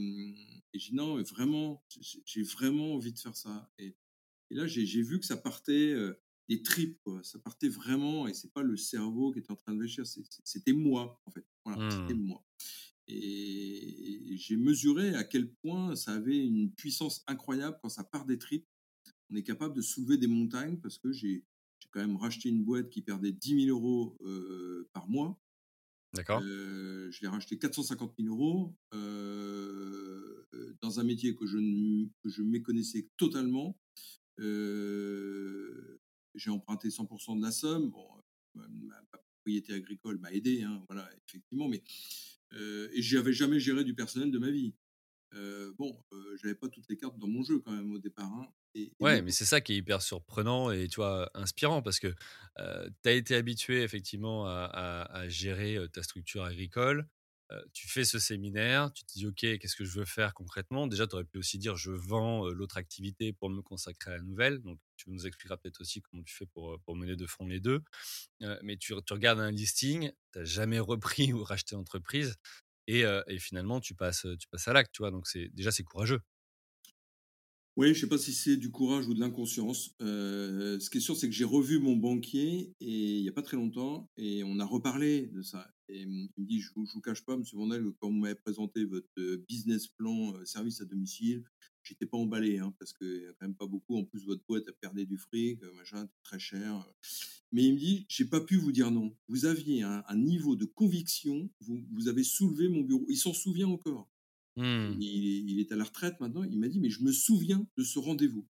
j'ai 0.73 0.91
dit 0.91 0.95
non, 0.95 1.21
vraiment, 1.23 1.83
j'ai 2.25 2.43
vraiment 2.43 2.95
envie 2.95 3.13
de 3.13 3.19
faire 3.19 3.35
ça. 3.35 3.71
Et, 3.77 3.95
là, 4.51 4.65
j'ai 4.67 5.01
vu 5.01 5.19
que 5.19 5.25
ça 5.25 5.37
partait 5.37 5.91
euh, 5.93 6.13
des 6.47 6.63
tripes, 6.63 6.99
quoi. 7.03 7.23
ça 7.23 7.39
partait 7.39 7.69
vraiment, 7.69 8.27
et 8.27 8.33
c'est 8.33 8.51
pas 8.51 8.63
le 8.63 8.77
cerveau 8.77 9.31
qui 9.31 9.39
était 9.39 9.51
en 9.51 9.55
train 9.55 9.73
de 9.73 9.79
réfléchir, 9.79 10.05
c'était 10.43 10.73
moi, 10.73 11.21
en 11.25 11.31
fait. 11.31 11.45
Voilà, 11.65 11.89
c'était 11.91 12.15
mmh. 12.15 12.23
moi. 12.23 12.43
Et, 13.07 14.35
j'ai 14.37 14.55
mesuré 14.55 15.15
à 15.15 15.23
quel 15.23 15.51
point 15.55 15.95
ça 15.95 16.13
avait 16.13 16.37
une 16.37 16.71
puissance 16.71 17.23
incroyable 17.27 17.77
quand 17.81 17.89
ça 17.89 18.03
part 18.03 18.25
des 18.25 18.37
tripes. 18.37 18.67
On 19.29 19.35
est 19.35 19.43
capable 19.43 19.75
de 19.75 19.81
soulever 19.81 20.17
des 20.17 20.27
montagnes 20.27 20.77
parce 20.77 20.97
que 20.97 21.11
j'ai 21.11 21.43
quand 21.91 21.99
même 21.99 22.17
racheté 22.17 22.49
une 22.49 22.63
boîte 22.63 22.89
qui 22.89 23.01
perdait 23.01 23.31
10 23.31 23.65
000 23.65 23.77
euros 23.77 24.17
euh, 24.21 24.89
par 24.93 25.07
mois. 25.07 25.39
D'accord. 26.13 26.41
Euh, 26.43 27.11
je 27.11 27.21
l'ai 27.21 27.27
racheté 27.27 27.57
450 27.57 28.13
000 28.19 28.33
euros. 28.33 28.75
Euh, 28.93 30.45
dans 30.81 30.99
un 30.99 31.03
métier 31.03 31.35
que 31.35 31.45
je, 31.45 31.57
que 32.23 32.29
je 32.29 32.41
méconnaissais 32.41 33.07
totalement. 33.17 33.77
j'ai 36.35 36.49
emprunté 36.49 36.89
100% 36.89 37.37
de 37.37 37.41
la 37.41 37.51
somme. 37.51 37.89
Bon, 37.89 38.07
ma, 38.55 38.95
propriété 39.11 39.73
agricole 39.73 40.17
m'a 40.19 40.31
aidé, 40.31 40.63
hein, 40.63 40.83
voilà, 40.89 41.09
effectivement, 41.27 41.67
mais 41.67 41.83
et 42.51 43.01
j'avais 43.01 43.33
jamais 43.33 43.59
géré 43.59 43.83
du 43.83 43.93
personnel 43.93 44.31
de 44.31 44.39
ma 44.39 44.49
vie. 44.49 44.73
bon, 45.77 46.01
j'avais 46.41 46.55
pas 46.55 46.69
toutes 46.69 46.87
les 46.89 46.97
cartes 46.97 47.19
dans 47.19 47.27
mon 47.27 47.43
jeu 47.43 47.59
quand 47.59 47.71
même 47.71 47.91
au 47.91 47.99
départ. 47.99 48.31
Hein, 48.33 48.47
ouais, 48.99 49.21
mais 49.21 49.31
c'est 49.31 49.45
ça 49.45 49.61
qui 49.61 49.73
est 49.73 49.77
hyper 49.77 50.01
surprenant 50.01 50.71
et 50.71 50.87
tu 50.87 50.97
vois, 50.97 51.29
inspirant 51.33 51.81
parce 51.81 51.99
que 51.99 52.13
tu 52.57 53.09
as 53.09 53.11
été 53.11 53.35
habitué 53.35 53.83
effectivement 53.83 54.47
à, 54.47 55.25
gérer 55.27 55.77
ta 55.93 56.03
structure 56.03 56.43
agricole. 56.43 57.07
tu 57.73 57.87
fais 57.87 58.05
ce 58.05 58.19
séminaire, 58.19 58.91
tu 58.93 59.05
te 59.05 59.13
dis 59.13 59.27
ok, 59.27 59.57
qu'est-ce 59.59 59.75
que 59.75 59.85
je 59.85 59.99
veux 59.99 60.05
faire 60.05 60.33
concrètement? 60.33 60.87
Déjà, 60.87 61.07
tu 61.07 61.15
aurais 61.15 61.25
pu 61.25 61.39
aussi 61.39 61.57
dire 61.57 61.75
je 61.75 61.91
vends 61.91 62.47
l'autre 62.49 62.77
activité 62.77 63.33
pour 63.33 63.49
me 63.49 63.61
consacrer 63.61 64.11
à 64.11 64.17
la 64.17 64.23
nouvelle. 64.23 64.59
Donc, 64.59 64.79
tu 64.97 65.09
nous 65.09 65.25
expliqueras 65.25 65.57
peut-être 65.57 65.81
aussi 65.81 66.01
comment 66.01 66.23
tu 66.23 66.35
fais 66.35 66.45
pour, 66.47 66.79
pour 66.81 66.95
mener 66.95 67.15
de 67.15 67.25
front 67.25 67.47
les 67.47 67.59
deux. 67.59 67.81
mais 68.63 68.77
tu, 68.77 68.93
tu, 69.05 69.13
regardes 69.13 69.39
un 69.39 69.51
listing, 69.51 70.11
tu 70.33 70.39
n'as 70.39 70.45
jamais 70.45 70.79
repris 70.79 71.33
ou 71.33 71.43
racheté 71.43 71.75
entreprise 71.75 72.35
et, 72.87 73.03
et, 73.27 73.39
finalement 73.39 73.79
tu 73.79 73.95
passes, 73.95 74.25
tu 74.39 74.47
passes 74.49 74.67
à 74.67 74.73
l'acte, 74.73 74.91
tu 74.93 75.01
vois? 75.03 75.11
Donc, 75.11 75.27
déjà, 75.53 75.71
c'est 75.71 75.83
courageux. 75.83 76.21
Oui, 77.79 77.87
je 77.87 77.91
ne 77.93 77.99
sais 77.99 78.07
pas 78.07 78.17
si 78.17 78.33
c'est 78.33 78.57
du 78.57 78.71
courage 78.71 79.07
ou 79.07 79.13
de 79.13 79.21
l'inconscience. 79.21 79.95
Euh, 80.01 80.77
ce 80.81 80.89
qui 80.89 80.97
est 80.97 80.99
sûr, 80.99 81.15
c'est 81.15 81.29
que 81.29 81.33
j'ai 81.33 81.45
revu 81.45 81.79
mon 81.79 81.95
banquier 81.95 82.75
et 82.81 83.17
il 83.19 83.21
n'y 83.21 83.29
a 83.29 83.31
pas 83.31 83.41
très 83.41 83.55
longtemps 83.55 84.09
et 84.17 84.43
on 84.43 84.59
a 84.59 84.65
reparlé 84.65 85.27
de 85.27 85.41
ça. 85.41 85.65
Et 85.87 86.01
il 86.01 86.09
me 86.09 86.45
dit, 86.45 86.59
je 86.59 86.71
ne 86.75 86.85
vous, 86.85 86.99
cache 86.99 87.23
pas, 87.23 87.37
Monsieur 87.37 87.55
Vandel, 87.55 87.85
quand 88.01 88.09
vous 88.09 88.17
m'avez 88.19 88.35
présenté 88.35 88.83
votre 88.83 89.07
euh, 89.17 89.45
business 89.47 89.87
plan 89.87 90.35
euh, 90.35 90.43
service 90.43 90.81
à 90.81 90.85
domicile, 90.85 91.45
j'étais 91.81 92.05
pas 92.05 92.17
emballé 92.17 92.57
hein, 92.57 92.73
parce 92.79 92.91
qu'il 92.91 93.07
n'y 93.21 93.25
a 93.27 93.31
quand 93.39 93.47
même 93.47 93.55
pas 93.55 93.67
beaucoup. 93.67 93.95
En 93.95 94.03
plus, 94.03 94.25
votre 94.25 94.43
boîte 94.45 94.67
a 94.67 94.73
perdu 94.73 95.05
du 95.05 95.15
fric, 95.17 95.61
machin, 95.77 96.09
très 96.23 96.37
cher. 96.37 96.85
Mais 97.53 97.63
il 97.63 97.75
me 97.75 97.79
dit, 97.79 98.05
j'ai 98.09 98.25
pas 98.25 98.41
pu 98.41 98.57
vous 98.57 98.73
dire 98.73 98.91
non. 98.91 99.15
Vous 99.29 99.45
aviez 99.45 99.83
un, 99.83 100.03
niveau 100.17 100.57
de 100.57 100.65
conviction, 100.65 101.49
vous 101.61 102.09
avez 102.09 102.25
soulevé 102.25 102.67
mon 102.67 102.81
bureau. 102.81 103.05
Il 103.07 103.15
s'en 103.15 103.31
souvient 103.31 103.69
encore. 103.69 104.09
Mmh. 104.55 104.97
Il, 104.99 105.59
est 105.59 105.71
à 105.71 105.75
la 105.75 105.83
retraite 105.83 106.19
maintenant. 106.19 106.43
Il 106.43 106.59
m'a 106.59 106.67
dit, 106.67 106.79
mais 106.79 106.89
je 106.89 107.03
me 107.03 107.11
souviens 107.11 107.65
de 107.77 107.83
ce 107.83 107.99
rendez-vous. 107.99 108.47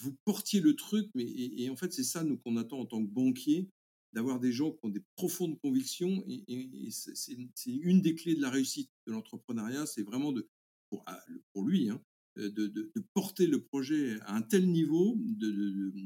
Vous 0.00 0.16
portiez 0.24 0.60
le 0.60 0.74
truc, 0.76 1.08
mais 1.14 1.24
et, 1.24 1.70
en 1.70 1.76
fait, 1.76 1.92
c'est 1.92 2.04
ça 2.04 2.24
nous 2.24 2.38
qu'on 2.38 2.56
attend 2.56 2.80
en 2.80 2.86
tant 2.86 3.04
que 3.04 3.10
banquier, 3.10 3.68
d'avoir 4.12 4.40
des 4.40 4.52
gens 4.52 4.72
qui 4.72 4.78
ont 4.82 4.88
des 4.88 5.02
profondes 5.16 5.58
convictions. 5.60 6.24
Et, 6.28 6.90
c'est 6.90 7.36
une 7.66 8.00
des 8.00 8.14
clés 8.14 8.34
de 8.34 8.42
la 8.42 8.50
réussite 8.50 8.90
de 9.06 9.12
l'entrepreneuriat, 9.12 9.86
c'est 9.86 10.02
vraiment 10.02 10.32
de, 10.32 10.48
pour, 10.90 11.02
ah, 11.06 11.20
pour 11.52 11.64
lui, 11.64 11.90
hein, 11.90 12.00
de, 12.36 12.48
de, 12.48 12.92
porter 13.14 13.46
le 13.46 13.62
projet 13.62 14.18
à 14.22 14.36
un 14.36 14.42
tel 14.42 14.70
niveau 14.70 15.16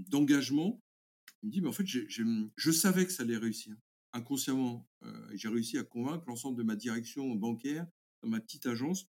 d'engagement. 0.09 0.81
il 1.43 1.49
me 1.49 1.53
dit, 1.53 1.61
mais 1.61 1.69
en 1.69 1.73
fait, 1.73 1.87
je 1.87 2.71
savais 2.71 3.07
que 3.07 3.13
ça 3.13 3.23
allait 3.23 3.37
réussir. 3.37 3.75
Inconsciemment, 4.13 4.87
euh, 5.05 5.31
j'ai 5.35 5.49
réussi 5.49 5.77
à 5.77 5.85
convaincre 5.85 6.25
l'ensemble 6.27 6.57
de 6.57 6.63
ma 6.63 6.77
direction 6.77 7.35
bancaire, 7.35 7.87
dans 8.23 8.29
ma 8.29 8.41
petite 8.41 8.67
agence, 8.67 9.07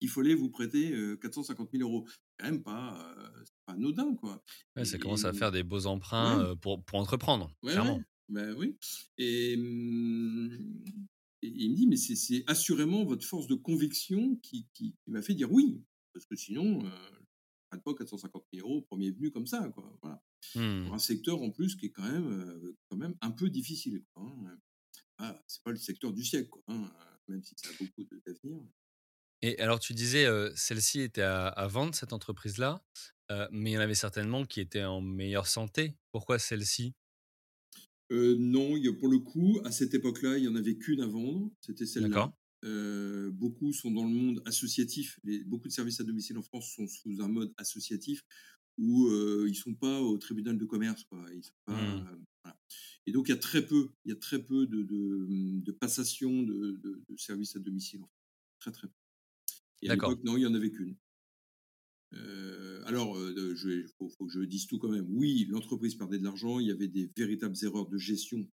il 0.00 0.08
fallait 0.08 0.34
vous 0.34 0.50
prêter 0.50 0.92
450 1.20 1.70
000 1.72 1.88
euros. 1.88 2.06
Quand 2.38 2.46
même 2.46 2.62
pas, 2.62 3.14
pas 3.66 3.72
anodin, 3.72 4.14
quoi. 4.14 4.44
ça 4.84 4.98
commence 4.98 5.24
à 5.24 5.32
faire 5.32 5.50
des 5.50 5.64
beaux 5.64 5.86
emprunts 5.86 6.54
pour, 6.60 6.84
pour 6.84 6.98
entreprendre, 6.98 7.52
clairement. 7.62 8.00
Ben 8.28 8.54
oui. 8.58 8.76
Et, 9.16 9.56
mmh, 9.56 10.84
il 11.42 11.70
me 11.70 11.76
dit, 11.76 11.86
mais 11.86 11.96
c'est 11.96 12.44
assurément 12.46 13.04
votre 13.04 13.26
force 13.26 13.46
de 13.46 13.54
conviction 13.54 14.36
qui, 14.42 14.68
qui, 14.74 14.94
m'a 15.06 15.22
fait 15.22 15.34
dire 15.34 15.50
oui. 15.50 15.82
Parce 16.12 16.26
que 16.26 16.36
sinon, 16.36 16.80
je 16.80 17.76
ne 17.76 17.80
pas 17.80 17.94
450 17.94 18.44
000 18.52 18.68
euros 18.68 18.82
premier 18.82 19.10
venu 19.12 19.30
comme 19.30 19.46
ça, 19.46 19.68
quoi. 19.70 19.96
Voilà. 20.02 20.22
Pour 20.52 20.62
un 20.62 20.96
mmh. 20.96 20.98
secteur 20.98 21.42
en 21.42 21.50
plus 21.50 21.76
qui 21.76 21.86
est 21.86 21.90
quand 21.90 22.10
même, 22.10 22.74
quand 22.88 22.96
même 22.96 23.16
un 23.20 23.30
peu 23.30 23.50
difficile. 23.50 24.04
Quoi, 24.14 24.24
hein. 24.24 24.58
ah, 25.18 25.42
c'est 25.46 25.62
pas 25.62 25.70
le 25.70 25.76
secteur 25.76 26.12
du 26.12 26.24
siècle, 26.24 26.48
quoi, 26.48 26.62
hein, 26.68 26.90
même 27.28 27.42
si 27.42 27.54
ça 27.56 27.68
a 27.68 27.72
beaucoup 27.78 28.04
d'avenir. 28.26 28.60
Et 29.42 29.58
alors, 29.60 29.78
tu 29.78 29.94
disais, 29.94 30.26
celle-ci 30.56 31.00
était 31.00 31.22
à, 31.22 31.66
vendre, 31.68 31.94
cette 31.94 32.12
entreprise-là, 32.12 32.82
mais 33.52 33.70
il 33.70 33.74
y 33.74 33.78
en 33.78 33.80
avait 33.80 33.94
certainement 33.94 34.44
qui 34.44 34.60
étaient 34.60 34.84
en 34.84 35.00
meilleure 35.00 35.46
santé. 35.46 35.94
Pourquoi 36.10 36.38
celle-ci? 36.38 36.94
Non, 38.10 38.74
pour 38.98 39.08
le 39.08 39.18
coup, 39.18 39.60
à 39.64 39.70
cette 39.70 39.94
époque-là, 39.94 40.38
il 40.38 40.42
n'y 40.42 40.48
en 40.48 40.56
avait 40.56 40.76
qu'une 40.76 41.02
à 41.02 41.06
vendre, 41.06 41.52
c'était 41.60 41.86
celle-là. 41.86 42.32
beaucoup 43.30 43.72
sont 43.72 43.92
dans 43.92 44.04
le 44.04 44.12
monde 44.12 44.42
associatif. 44.44 45.20
beaucoup 45.46 45.68
de 45.68 45.72
services 45.72 46.00
à 46.00 46.04
domicile 46.04 46.38
en 46.38 46.42
France 46.42 46.72
sont 46.74 46.88
sous 46.88 47.20
un 47.20 47.28
mode 47.28 47.52
associatif 47.58 48.22
où 48.78 49.08
ils 49.46 49.50
ne 49.50 49.54
sont 49.54 49.74
pas 49.74 50.00
au 50.00 50.18
tribunal 50.18 50.58
de 50.58 50.64
commerce. 50.64 51.04
Mmh. 51.68 52.00
Et 53.08 53.10
donc, 53.10 53.28
il 53.28 53.30
y 53.30 53.34
a 53.34 53.38
très 53.38 53.64
peu, 53.64 53.88
il 54.04 54.10
y 54.10 54.12
a 54.12 54.18
très 54.18 54.38
peu 54.38 54.66
de, 54.66 54.82
de, 54.82 55.72
passation 55.72 56.42
de, 56.42 56.72
de, 56.72 57.16
services 57.16 57.56
à 57.56 57.58
domicile. 57.58 58.02
Très, 58.60 58.70
très 58.70 58.86
peu. 58.86 58.94
Et 59.80 59.88
à 59.88 59.94
l'époque, 59.94 60.22
non, 60.24 60.36
il 60.36 60.40
n'y 60.40 60.46
en 60.46 60.52
avait 60.52 60.70
qu'une. 60.70 60.94
Euh, 62.12 62.82
alors, 62.84 63.18
il 63.18 63.38
euh, 63.38 63.86
faut, 63.96 64.10
que 64.10 64.28
je 64.28 64.40
dise 64.40 64.66
tout 64.66 64.78
quand 64.78 64.90
même. 64.90 65.06
Oui, 65.08 65.46
l'entreprise 65.48 65.94
perdait 65.94 66.18
de 66.18 66.24
l'argent, 66.24 66.60
il 66.60 66.66
y 66.66 66.70
avait 66.70 66.86
des 66.86 67.10
véritables 67.16 67.56
erreurs 67.62 67.88
de 67.88 67.96
gestion 67.96 68.46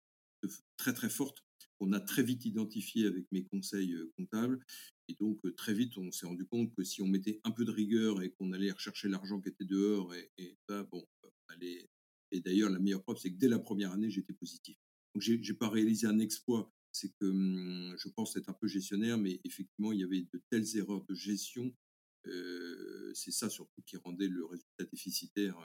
très 0.76 0.92
très 0.92 1.08
fortes 1.08 1.42
qu'on 1.78 1.94
a 1.94 2.00
très 2.00 2.22
vite 2.22 2.44
identifiées 2.44 3.06
avec 3.06 3.24
mes 3.32 3.44
conseils 3.44 3.94
euh, 3.94 4.12
comptables. 4.18 4.62
Et 5.08 5.14
donc, 5.14 5.40
très 5.56 5.72
vite, 5.72 5.96
on 5.96 6.12
s'est 6.12 6.26
rendu 6.26 6.44
compte 6.44 6.74
que 6.74 6.84
si 6.84 7.00
on 7.00 7.08
mettait 7.08 7.40
un 7.44 7.52
peu 7.52 7.64
de 7.64 7.70
rigueur 7.70 8.20
et 8.20 8.32
qu'on 8.32 8.52
allait 8.52 8.70
rechercher 8.70 9.08
l'argent 9.08 9.40
qui 9.40 9.48
était 9.48 9.64
dehors, 9.64 10.12
et, 10.14 10.30
et 10.36 10.58
ça, 10.68 10.82
bon, 10.82 11.02
allait. 11.48 11.88
Et 12.32 12.40
d'ailleurs, 12.40 12.70
la 12.70 12.80
meilleure 12.80 13.02
preuve, 13.02 13.18
c'est 13.18 13.30
que 13.30 13.38
dès 13.38 13.48
la 13.48 13.60
première 13.60 13.92
année, 13.92 14.10
j'étais 14.10 14.32
positif. 14.32 14.76
Donc, 15.14 15.22
j'ai 15.22 15.38
n'ai 15.38 15.54
pas 15.54 15.68
réalisé 15.68 16.06
un 16.06 16.18
exploit 16.18 16.72
c'est 16.92 17.10
que 17.14 17.24
mmh, 17.24 17.96
je 17.96 18.08
pense 18.10 18.36
être 18.36 18.50
un 18.50 18.52
peu 18.52 18.68
gestionnaire, 18.68 19.18
mais 19.18 19.40
effectivement, 19.44 19.92
il 19.92 20.00
y 20.00 20.04
avait 20.04 20.22
de 20.32 20.42
telles 20.50 20.76
erreurs 20.76 21.04
de 21.08 21.14
gestion. 21.14 21.74
c'est 23.14 23.32
ça 23.32 23.48
surtout 23.50 23.82
qui 23.86 23.96
rendait 23.96 24.28
le 24.28 24.44
résultat 24.44 24.84
déficitaire. 24.84 25.56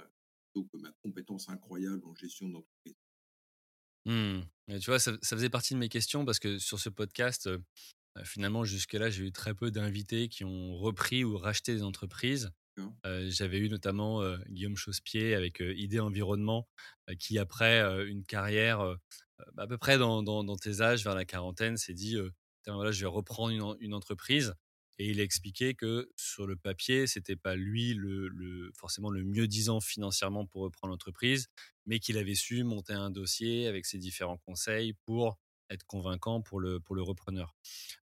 Donc, 0.56 0.70
ma 0.74 0.92
compétence 1.04 1.50
incroyable 1.50 2.04
en 2.06 2.16
gestion 2.16 2.50
d'entreprise. 2.50 2.96
Mmh. 4.06 4.80
tu 4.80 4.86
vois, 4.86 5.00
ça, 5.00 5.18
faisait 5.22 5.50
partie 5.50 5.74
de 5.74 5.80
mes 5.80 5.90
questions 5.90 6.24
parce 6.24 6.40
que 6.40 6.58
sur 6.58 6.80
ce 6.80 6.90
podcast, 6.90 7.50
finalement, 8.24 8.64
jusque-là, 8.64 9.10
j'ai 9.10 9.26
eu 9.26 9.32
très 9.32 9.54
peu 9.54 9.70
d'invités 9.70 10.30
qui 10.30 10.46
ont 10.46 10.78
repris 10.78 11.24
ou 11.24 11.38
racheté 11.38 11.76
des 11.76 11.84
entreprises. 11.84 12.50
J'avais 13.04 13.58
eu 13.60 13.70
notamment 13.70 14.22
Guillaume 14.48 14.76
Chausse-Pied 14.76 15.36
avec 15.36 15.62
Idée 15.62 16.00
Environnement, 16.00 16.68
qui 17.20 17.40
après 17.40 17.82
une 18.08 18.24
carrière 18.24 18.98
à 19.58 19.68
peu 19.68 19.78
près 19.78 19.98
dans, 19.98 20.58
tes 20.58 20.82
âges, 20.82 21.04
vers 21.04 21.16
la 21.16 21.26
quarantaine, 21.26 21.78
s'est 21.78 21.94
dit 21.94 22.18
voilà, 22.76 22.92
je 22.92 23.02
vais 23.02 23.08
reprendre 23.08 23.78
une, 23.80 23.94
entreprise. 23.94 24.54
Et 25.00 25.12
il 25.12 25.20
a 25.20 25.24
expliqué 25.24 25.76
que 25.76 26.10
sur 26.16 26.48
le 26.48 26.56
papier, 26.56 27.06
c'était 27.06 27.36
pas 27.36 27.56
lui 27.56 27.94
le, 27.94 28.72
forcément 28.76 29.12
le 29.12 29.24
mieux 29.24 29.48
disant 29.48 29.80
financièrement 29.80 30.46
pour 30.48 30.64
reprendre 30.64 30.92
l'entreprise, 30.92 31.48
mais 31.86 32.00
qu'il 32.00 32.18
avait 32.18 32.36
su 32.36 32.64
monter 32.64 32.94
un 32.94 33.12
dossier 33.12 33.68
avec 33.68 33.86
ses 33.86 34.00
différents 34.00 34.38
conseils 34.38 34.94
pour 35.06 35.38
être 35.70 35.86
convaincant 35.86 36.42
pour 36.42 36.60
le, 36.60 36.80
pour 36.80 36.96
le 36.96 37.02
repreneur. 37.02 37.56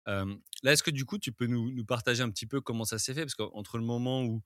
là, 0.06 0.26
est-ce 0.64 0.83
que 0.83 0.90
du 0.90 1.04
coup, 1.04 1.18
tu 1.18 1.33
peux 1.33 1.47
nous, 1.47 1.71
nous, 1.73 1.85
partager 1.85 2.23
un 2.23 2.30
petit 2.30 2.47
peu 2.47 2.61
comment 2.61 2.85
ça 2.85 2.99
s'est 2.99 3.14
fait? 3.14 3.23
Parce 3.23 3.35
qu'entre 3.35 3.78
le 3.78 3.85
moment 3.85 4.25
où, 4.25 4.42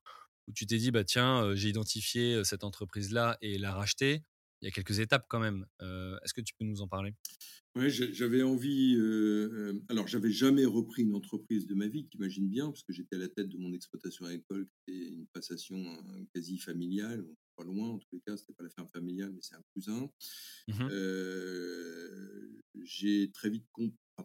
où 0.46 0.52
tu 0.52 0.66
t'es 0.66 0.78
dit, 0.78 0.90
bah, 0.90 1.04
tiens, 1.04 1.54
j'ai 1.54 1.68
identifié 1.68 2.44
cette 2.44 2.64
entreprise-là 2.64 3.38
et 3.40 3.58
la 3.58 3.72
racheter, 3.72 4.24
il 4.60 4.64
y 4.64 4.68
a 4.68 4.70
quelques 4.70 4.98
étapes 4.98 5.26
quand 5.28 5.38
même. 5.38 5.66
Euh, 5.82 6.18
est-ce 6.24 6.34
que 6.34 6.40
tu 6.40 6.54
peux 6.54 6.64
nous 6.64 6.80
en 6.80 6.88
parler? 6.88 7.14
Oui, 7.76 7.90
j'avais 7.90 8.42
envie. 8.42 8.96
Alors, 9.88 10.08
j'avais 10.08 10.32
jamais 10.32 10.64
repris 10.64 11.02
une 11.02 11.14
entreprise 11.14 11.66
de 11.66 11.74
ma 11.74 11.86
vie, 11.86 12.06
t'imagines 12.06 12.48
bien, 12.48 12.66
parce 12.66 12.82
que 12.82 12.92
j'étais 12.92 13.16
à 13.16 13.18
la 13.20 13.28
tête 13.28 13.48
de 13.48 13.58
mon 13.58 13.72
exploitation 13.72 14.24
agricole, 14.24 14.66
qui 14.66 14.92
était 14.92 15.08
une 15.08 15.26
passation 15.28 15.78
quasi 16.34 16.58
familiale, 16.58 17.24
pas 17.56 17.64
loin 17.64 17.90
en 17.90 17.98
tous 17.98 18.08
les 18.12 18.20
cas, 18.20 18.36
c'était 18.36 18.52
pas 18.52 18.64
la 18.64 18.70
ferme 18.70 18.88
familiale, 18.88 19.32
mais 19.32 19.40
c'est 19.42 19.54
un 19.54 19.62
cousin. 19.74 20.10
Mmh 20.68 20.88
j'ai 22.82 23.30
très 23.32 23.50
vite, 23.50 23.66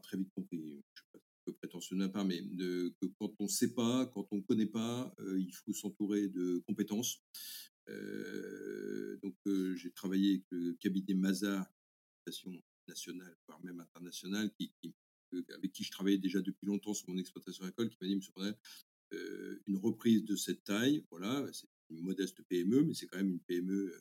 très 0.01 0.17
vite 0.17 0.29
compris, 0.35 0.59
je 0.59 1.01
sais 1.01 1.07
pas 1.13 1.19
peu 1.45 1.53
prétentieux 1.53 1.97
pas, 2.09 2.23
mais 2.23 2.41
que 2.41 3.05
quand 3.19 3.33
on 3.39 3.43
ne 3.43 3.49
sait 3.49 3.73
pas, 3.73 4.05
quand 4.13 4.27
on 4.31 4.37
ne 4.37 4.41
connaît 4.41 4.65
pas, 4.65 5.13
il 5.19 5.51
faut 5.53 5.73
s'entourer 5.73 6.29
de 6.29 6.63
compétences. 6.65 7.21
Euh, 7.89 9.17
donc, 9.21 9.35
euh, 9.47 9.75
j'ai 9.75 9.91
travaillé 9.91 10.31
avec 10.31 10.43
le 10.51 10.73
cabinet 10.73 11.13
Mazar, 11.13 11.65
nationale, 12.87 13.37
voire 13.47 13.61
même 13.63 13.79
internationale, 13.79 14.51
euh, 15.33 15.43
avec 15.53 15.71
qui 15.73 15.83
je 15.83 15.91
travaillais 15.91 16.17
déjà 16.17 16.41
depuis 16.41 16.65
longtemps 16.65 16.93
sur 16.93 17.09
mon 17.09 17.17
exploitation 17.17 17.63
agricole, 17.63 17.89
qui 17.89 17.97
m'a 18.01 18.07
dit, 18.07 18.15
Monsieur 18.15 18.33
euh, 19.13 19.61
une 19.67 19.77
reprise 19.77 20.23
de 20.23 20.35
cette 20.35 20.63
taille, 20.63 21.05
voilà, 21.11 21.45
c'est 21.51 21.67
une 21.89 22.01
modeste 22.01 22.41
PME, 22.43 22.83
mais 22.83 22.93
c'est 22.93 23.07
quand 23.07 23.17
même 23.17 23.29
une 23.29 23.39
PME 23.41 23.93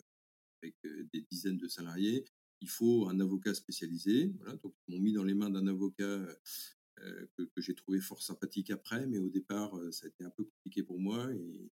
avec 0.63 0.77
des 1.13 1.23
dizaines 1.23 1.59
de 1.59 1.69
salariés. 1.69 2.25
Il 2.63 2.69
faut 2.69 3.09
un 3.09 3.21
avocat 3.21 3.55
spécialisé. 3.55 4.33
Voilà, 4.39 4.57
donc 4.57 4.75
ils 4.87 4.95
m'ont 4.95 5.01
mis 5.01 5.13
dans 5.13 5.25
les 5.25 5.35
mains 5.35 5.51
d'un 5.51 5.67
avocat 5.67 6.27
que, 7.37 7.49
j'ai 7.57 7.75
trouvé 7.75 8.01
fort 8.01 8.23
sympathique 8.23 8.71
après, 8.71 9.07
mais 9.07 9.19
au 9.19 9.29
départ, 9.29 9.73
ça 9.91 10.07
a 10.07 10.09
été 10.09 10.25
un 10.25 10.31
peu 10.31 10.45
compliqué 10.45 10.85
pour 10.85 11.01
moi. 11.01 11.33
Et 11.35 11.71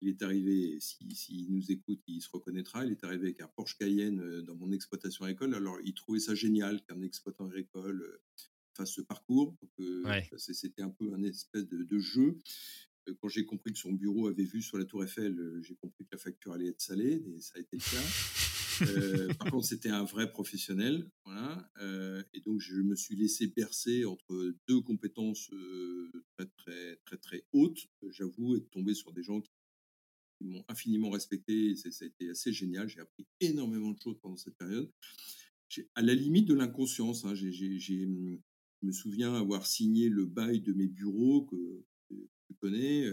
il 0.00 0.08
est 0.08 0.22
arrivé, 0.22 0.78
s'il 0.80 1.16
si, 1.16 1.46
nous 1.50 1.72
écoute, 1.72 2.00
il 2.06 2.20
se 2.20 2.28
reconnaîtra, 2.30 2.84
il 2.84 2.92
est 2.92 3.04
arrivé 3.04 3.28
avec 3.28 3.40
un 3.40 3.48
Porsche 3.48 3.76
Cayenne 3.78 4.42
dans 4.42 4.54
mon 4.54 4.70
exploitation 4.70 5.24
agricole. 5.24 5.54
Alors, 5.54 5.78
il 5.84 5.94
trouvait 5.94 6.20
ça 6.20 6.34
génial 6.34 6.82
qu'un 6.84 7.00
exploitant 7.02 7.46
agricole 7.46 8.20
fasse 8.76 8.92
ce 8.92 9.00
parcours. 9.00 9.56
C'était 10.36 10.82
un 10.82 10.90
peu 10.90 11.12
un 11.14 11.22
espèce 11.24 11.66
de, 11.66 11.98
jeu. 11.98 12.38
Quand 13.20 13.28
j'ai 13.28 13.44
compris 13.44 13.72
que 13.72 13.78
son 13.78 13.92
bureau 13.92 14.28
avait 14.28 14.44
vu 14.44 14.62
sur 14.62 14.78
la 14.78 14.84
Tour 14.84 15.02
Eiffel, 15.02 15.60
j'ai 15.62 15.74
compris 15.76 16.04
que 16.04 16.10
la 16.12 16.18
facture 16.18 16.52
allait 16.52 16.68
être 16.68 16.80
salée, 16.80 17.24
et 17.26 17.40
ça 17.40 17.54
a 17.56 17.60
été 17.60 17.76
le 17.76 17.80
cas. 17.80 18.37
Euh, 18.82 19.32
par 19.34 19.50
contre, 19.50 19.66
c'était 19.66 19.90
un 19.90 20.04
vrai 20.04 20.30
professionnel. 20.30 21.10
Euh, 21.80 22.22
et 22.34 22.40
donc, 22.40 22.60
je 22.60 22.76
me 22.76 22.96
suis 22.96 23.16
laissé 23.16 23.46
bercer 23.48 24.04
entre 24.04 24.54
deux 24.68 24.80
compétences 24.80 25.50
euh, 25.52 26.10
très, 26.36 26.46
très, 26.56 26.96
très, 27.04 27.16
très 27.16 27.44
hautes, 27.52 27.88
j'avoue, 28.10 28.56
et 28.56 28.64
tomber 28.64 28.94
sur 28.94 29.12
des 29.12 29.22
gens 29.22 29.40
qui, 29.40 29.50
m'ont 30.40 30.64
infiniment 30.68 31.10
respecté. 31.10 31.74
ça 31.74 32.04
a 32.04 32.06
été 32.06 32.30
assez 32.30 32.52
génial. 32.52 32.88
J'ai 32.88 33.00
appris 33.00 33.26
énormément 33.40 33.90
de 33.90 34.00
choses 34.00 34.18
pendant 34.22 34.36
cette 34.36 34.56
période. 34.56 34.88
À 35.96 36.02
la 36.02 36.14
limite 36.14 36.46
de 36.46 36.54
l'inconscience, 36.54 37.24
hein, 37.24 37.34
je 37.34 37.46
me 38.82 38.92
souviens 38.92 39.34
avoir 39.34 39.66
signé 39.66 40.08
le 40.08 40.26
bail 40.26 40.60
de 40.60 40.72
mes 40.72 40.86
bureaux 40.86 41.42
que, 41.42 41.84
tu 42.08 42.54
connais. 42.60 43.06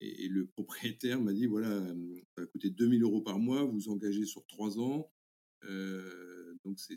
Et, 0.00 0.28
le 0.28 0.46
propriétaire 0.56 1.20
m'a 1.20 1.32
dit 1.32 1.46
voilà, 1.46 1.80
ça 2.34 2.42
va 2.42 2.46
coûter 2.46 2.70
2000 2.70 3.02
euros 3.02 3.20
par 3.20 3.38
mois, 3.38 3.64
vous 3.64 3.88
engagez 3.88 4.26
sur 4.26 4.46
trois 4.46 4.78
ans. 4.78 5.10
donc, 6.64 6.78
c'est 6.78 6.96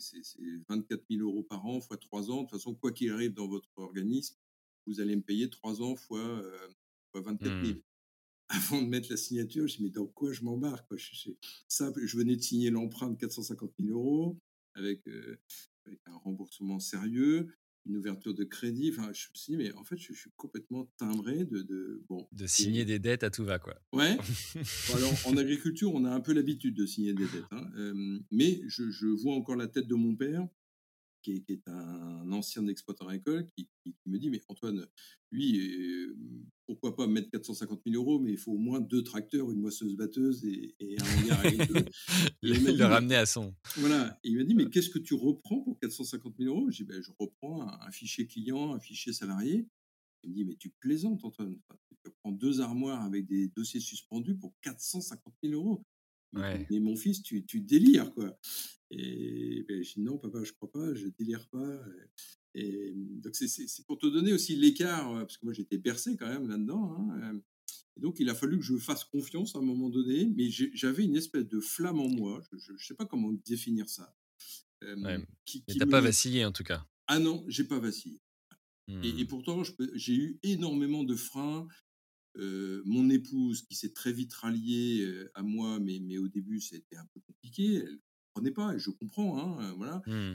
24 0.70 1.03
000 1.10 1.22
euros 1.27 1.43
par 1.43 1.65
an 1.65 1.81
fois 1.81 1.98
trois 1.98 2.29
ans. 2.29 2.43
De 2.43 2.50
toute 2.50 2.51
façon, 2.51 2.75
quoi 2.75 2.91
qu'il 2.91 3.12
arrive 3.12 3.34
dans 3.34 3.48
votre 3.48 3.70
organisme, 3.77 4.36
vous 4.88 5.00
allez 5.00 5.15
me 5.15 5.22
payer 5.22 5.50
trois 5.50 5.81
ans 5.81 5.96
fois, 5.96 6.43
fois 7.12 7.22
24 7.22 7.65
000. 7.65 7.77
Mmh. 7.77 7.81
Avant 8.53 8.81
de 8.81 8.88
mettre 8.88 9.10
la 9.10 9.15
signature, 9.15 9.65
je 9.65 9.75
me 9.75 9.77
dis, 9.77 9.84
mais 9.86 9.89
dans 9.91 10.08
quoi 10.08 10.34
je 10.34 10.43
m'embarque 10.43 10.93
je, 10.98 11.29
ça, 11.70 11.93
je 11.96 12.17
venais 12.17 12.36
de 12.36 12.41
signer 12.41 12.70
l'emprunt 12.70 13.10
de 13.10 13.15
450 13.15 13.72
000 13.79 13.98
euros 13.98 14.38
avec, 14.74 15.01
avec 15.86 16.01
un 16.05 16.17
remboursement 16.17 16.79
sérieux 16.79 17.48
une 17.85 17.97
ouverture 17.97 18.33
de 18.33 18.43
crédit. 18.43 18.91
Enfin, 18.91 19.11
je 19.13 19.29
me 19.29 19.35
suis 19.35 19.53
dit, 19.53 19.57
mais 19.57 19.73
en 19.73 19.83
fait, 19.83 19.97
je, 19.97 20.13
suis 20.13 20.31
complètement 20.38 20.91
timbré 20.97 21.45
de. 21.45 21.61
De, 21.61 22.03
bon, 22.09 22.27
de 22.31 22.47
signer 22.47 22.85
des 22.85 23.00
dettes 23.00 23.23
à 23.23 23.29
tout 23.29 23.45
va, 23.45 23.59
quoi. 23.59 23.75
Ouais. 23.93 24.17
alors, 24.95 25.13
en 25.25 25.38
agriculture, 25.38 25.93
on 25.93 26.05
a 26.05 26.09
un 26.09 26.19
peu 26.19 26.33
l'habitude 26.33 26.75
de 26.75 26.85
signer 26.85 27.13
des 27.13 27.25
dettes. 27.25 27.45
Hein. 27.51 27.69
mais 28.31 28.61
je, 28.67 28.89
je, 28.89 29.07
vois 29.07 29.35
encore 29.35 29.55
la 29.55 29.67
tête 29.67 29.88
de 29.88 29.95
mon 29.95 30.15
père 30.15 30.47
qui 31.21 31.43
est, 31.47 31.67
un 31.67 32.31
ancien 32.31 32.67
exploitant 32.67 33.07
agricole, 33.07 33.47
qui, 33.55 33.69
qui, 33.83 33.95
me 34.05 34.17
dit 34.17 34.29
Mais 34.29 34.41
Antoine, 34.47 34.87
lui, 35.31 35.59
euh, 35.59 36.15
pourquoi 36.65 36.95
pas 36.95 37.07
mettre 37.07 37.29
450 37.31 37.81
000 37.85 38.01
euros, 38.01 38.19
mais 38.19 38.31
il 38.31 38.37
faut 38.37 38.53
au 38.53 38.57
moins 38.57 38.81
deux 38.81 39.03
tracteurs, 39.03 39.51
une 39.51 39.59
moisseuse-batteuse 39.59 40.45
et, 40.45 40.75
un 40.99 41.19
hangar 41.19 41.39
agricole. 41.45 41.85
il 42.41 42.77
le 42.77 42.85
ramener 42.85 43.15
à 43.15 43.25
son. 43.25 43.53
Voilà. 43.77 44.19
Et 44.23 44.29
il 44.29 44.37
m'a 44.37 44.43
dit 44.43 44.55
Mais 44.55 44.69
qu'est-ce 44.69 44.89
que 44.89 44.99
tu 44.99 45.13
reprends 45.13 45.61
pour 45.61 45.79
450 45.79 46.35
000 46.37 46.55
euros? 46.55 46.69
J'ai 46.69 46.83
dit 46.83 46.89
ben, 46.89 47.01
Je 47.01 47.11
reprends 47.17 47.67
un, 47.67 47.91
fichier 47.91 48.27
client, 48.27 48.73
un 48.73 48.79
fichier 48.79 49.13
salarié. 49.13 49.67
Il 50.23 50.31
me 50.31 50.35
dit 50.35 50.45
Mais 50.45 50.55
tu 50.55 50.69
plaisantes, 50.69 51.23
Antoine. 51.23 51.57
tu 51.89 52.11
prends 52.21 52.31
deux 52.31 52.61
armoires 52.61 53.03
avec 53.03 53.27
des 53.27 53.47
dossiers 53.49 53.79
suspendus 53.79 54.35
pour 54.35 54.53
450 54.61 55.33
000 55.43 55.55
euros. 55.55 55.83
Mais 56.33 56.79
mon 56.79 56.95
fils, 56.95 57.21
tu, 57.23 57.45
tu 57.45 57.59
délires, 57.59 58.13
quoi. 58.13 58.37
Et 58.91 59.65
ben, 59.67 59.81
je 59.81 59.93
dis 59.93 60.01
non, 60.01 60.17
papa, 60.17 60.43
je 60.43 60.51
crois 60.51 60.69
pas, 60.69 60.93
je 60.93 61.07
délire 61.17 61.48
pas. 61.48 61.79
Et 62.53 62.93
donc, 62.95 63.36
c'est 63.36 63.86
pour 63.86 63.98
te 63.98 64.05
donner 64.05 64.33
aussi 64.33 64.55
l'écart, 64.55 65.13
parce 65.19 65.38
que 65.38 65.45
moi, 65.45 65.53
j'étais 65.53 65.79
percé 65.79 66.17
quand 66.17 66.27
même 66.27 66.50
là-dedans. 66.50 66.98
Hein, 67.00 67.39
et 67.98 68.01
donc, 68.01 68.19
il 68.19 68.29
a 68.29 68.36
fallu 68.36 68.57
que 68.57 68.65
je 68.65 68.77
fasse 68.77 69.05
confiance 69.05 69.55
à 69.55 69.60
un 69.60 69.63
moment 69.63 69.89
donné, 69.89 70.25
mais 70.36 70.50
j'avais 70.50 71.05
une 71.05 71.15
espèce 71.15 71.48
de 71.48 71.60
flamme 71.62 72.00
en 72.00 72.10
moi, 72.10 72.41
je 72.51 72.74
ne 72.74 72.77
sais 72.77 72.93
pas 72.93 73.05
comment 73.05 73.31
définir 73.45 73.89
ça. 73.89 74.13
Euh, 74.83 75.19
qui, 75.45 75.63
mais 75.67 75.75
t'as 75.75 75.86
pas 75.86 76.01
vacillé 76.01 76.44
en 76.44 76.51
tout 76.51 76.63
cas. 76.63 76.85
Ah 77.05 77.20
non, 77.20 77.46
j'ai 77.48 77.63
pas 77.63 77.79
vacillé. 77.79 78.20
Et, 78.87 79.09
et, 79.09 79.24
mmh. 79.24 79.27
pourtant, 79.27 79.61
j'ai 79.94 80.15
eu 80.15 80.39
énormément 80.44 81.03
de 81.03 81.15
freins 81.15 81.65
mon 82.35 83.09
épouse, 83.09 83.61
qui 83.63 83.75
s'est 83.75 83.94
très 83.94 84.11
vite 84.11 84.33
ralliée 84.33 85.07
à 85.33 85.44
moi, 85.44 85.79
mais, 85.79 86.00
mais 86.00 86.18
au 86.18 86.27
début, 86.27 86.59
c'était 86.59 86.98
un 86.98 87.05
peu 87.13 87.20
compliqué. 87.22 87.75
Elle 87.75 88.00
ne 88.31 88.50
comprenait 88.50 88.51
pas, 88.51 88.75
et 88.75 88.79
je 88.79 88.89
comprends. 88.89 89.39
Hein, 89.39 89.74
voilà. 89.77 90.01
Mmh. 90.07 90.33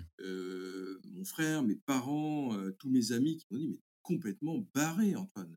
mon 1.05 1.25
frère, 1.25 1.63
mes 1.63 1.77
parents, 1.77 2.57
tous 2.79 2.91
mes 2.91 3.13
amis 3.13 3.39
qui 3.39 3.47
m'ont 3.51 3.59
dit 3.59 3.69
Mais 3.69 3.81
complètement 4.03 4.67
barré, 4.75 5.17
Antoine. 5.17 5.57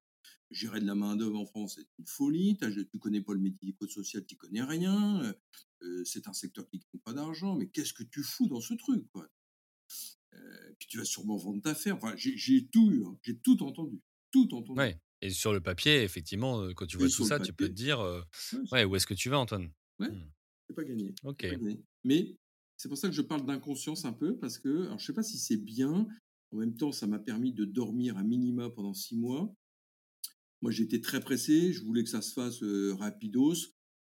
Gérer 0.51 0.79
de 0.79 0.85
la 0.87 0.95
main-d'œuvre 0.95 1.37
en 1.39 1.45
France, 1.45 1.75
c'est 1.75 1.87
une 1.99 2.07
folie. 2.07 2.57
Tu 2.91 2.99
connais 2.99 3.21
pas 3.21 3.33
le 3.33 3.39
médico-social, 3.39 4.25
tu 4.25 4.35
connais 4.35 4.63
rien. 4.63 5.35
c'est 6.05 6.27
un 6.27 6.33
secteur 6.33 6.67
qui 6.69 6.77
ne 6.77 6.81
gagne 6.81 7.01
pas 7.03 7.13
d'argent. 7.13 7.55
Mais 7.55 7.67
qu'est-ce 7.67 7.93
que 7.93 8.03
tu 8.03 8.23
fous 8.23 8.47
dans 8.47 8.61
ce 8.61 8.73
truc 8.73 9.05
quoi? 9.11 9.29
Puis 10.79 10.87
tu 10.87 10.97
vas 10.97 11.05
sûrement 11.05 11.37
vendre 11.37 11.61
ta 11.61 11.75
ferme. 11.75 11.99
Enfin, 12.01 12.15
j'ai 12.15 12.65
tout 12.67 12.91
eu, 12.91 13.03
hein, 13.05 13.17
j'ai 13.21 13.37
tout 13.37 13.61
entendu. 13.61 14.01
Tout 14.31 14.53
entendu. 14.53 14.81
Et 15.21 15.31
sur 15.31 15.51
le 15.53 15.59
papier, 15.59 16.01
effectivement, 16.01 16.73
quand 16.73 16.85
tu 16.85 16.97
vois 16.97 17.09
tout 17.09 17.25
ça, 17.25 17.39
tu 17.39 17.53
peux 17.53 17.67
te 17.67 17.73
dire 17.73 17.99
ouais, 18.71 18.85
où 18.85 18.95
est-ce 18.95 19.05
que 19.05 19.13
tu 19.13 19.29
vas, 19.29 19.37
Antoine? 19.37 19.71
Ouais, 19.99 20.09
mmh. 20.09 20.31
c'est 20.67 20.75
pas 20.75 20.83
gagné. 20.83 21.13
Ok. 21.23 21.45
Mais 22.03 22.37
c'est 22.77 22.89
pour 22.89 22.97
ça 22.97 23.09
que 23.09 23.15
je 23.15 23.21
parle 23.21 23.45
d'inconscience 23.45 24.05
un 24.05 24.13
peu, 24.13 24.37
parce 24.37 24.57
que, 24.57 24.85
alors 24.85 24.99
je 24.99 25.05
sais 25.05 25.13
pas 25.13 25.23
si 25.23 25.37
c'est 25.37 25.57
bien, 25.57 26.07
en 26.51 26.57
même 26.57 26.75
temps, 26.75 26.91
ça 26.91 27.07
m'a 27.07 27.19
permis 27.19 27.53
de 27.53 27.65
dormir 27.65 28.17
à 28.17 28.23
minima 28.23 28.69
pendant 28.69 28.93
six 28.93 29.17
mois. 29.17 29.53
Moi, 30.61 30.71
j'étais 30.71 30.99
très 30.99 31.19
pressé, 31.19 31.71
je 31.71 31.83
voulais 31.83 32.03
que 32.03 32.09
ça 32.09 32.21
se 32.21 32.33
fasse 32.33 32.63
rapidos. 32.97 33.55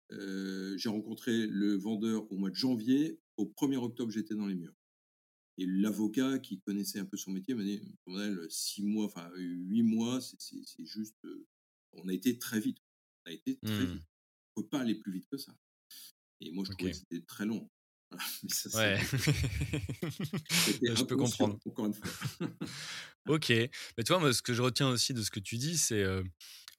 j'ai 0.09 0.89
rencontré 0.89 1.47
le 1.47 1.75
vendeur 1.75 2.29
au 2.31 2.37
mois 2.37 2.49
de 2.49 2.55
janvier. 2.55 3.19
Au 3.37 3.45
1er 3.45 3.77
octobre, 3.77 4.11
j'étais 4.11 4.35
dans 4.35 4.47
les 4.47 4.55
murs. 4.55 4.75
Et 5.57 5.65
l'avocat 5.65 6.39
qui 6.39 6.59
connaissait 6.61 6.99
un 6.99 7.05
peu 7.05 7.17
son 7.17 7.31
métier 7.31 7.53
m'a 7.53 7.63
dit, 7.63 7.81
six 8.49 8.83
mois, 8.83 9.05
enfin 9.05 9.29
huit 9.35 9.83
mois, 9.83 10.19
c'est 10.21 10.85
juste, 10.85 11.17
euh, 11.25 11.45
on 11.93 12.07
a 12.07 12.13
été 12.13 12.39
très 12.39 12.59
vite. 12.59 12.79
On 13.25 13.29
a 13.29 13.33
été 13.33 13.57
très 13.57 13.85
mmh. 13.85 13.93
vite. 13.93 14.03
On 14.55 14.61
peut 14.61 14.67
pas 14.67 14.79
aller 14.79 14.95
plus 14.95 15.11
vite 15.11 15.27
que 15.29 15.37
ça. 15.37 15.55
Et 16.39 16.51
moi, 16.51 16.63
je 16.65 16.71
trouvais 16.71 16.91
que 16.91 16.97
c'était 16.97 17.21
très 17.21 17.45
long. 17.45 17.69
Mais 18.11 18.49
ça, 18.49 18.77
ouais. 18.77 18.99
je 20.81 21.03
peux 21.03 21.15
comprendre. 21.15 21.57
Encore 21.65 21.85
une 21.85 21.93
fois. 21.93 22.09
ok. 23.27 23.49
Mais 23.49 24.03
toi, 24.05 24.19
moi, 24.19 24.33
ce 24.33 24.41
que 24.41 24.53
je 24.53 24.61
retiens 24.61 24.89
aussi 24.89 25.13
de 25.13 25.21
ce 25.21 25.31
que 25.31 25.39
tu 25.39 25.57
dis, 25.57 25.77
c'est 25.77 26.03
euh, 26.03 26.23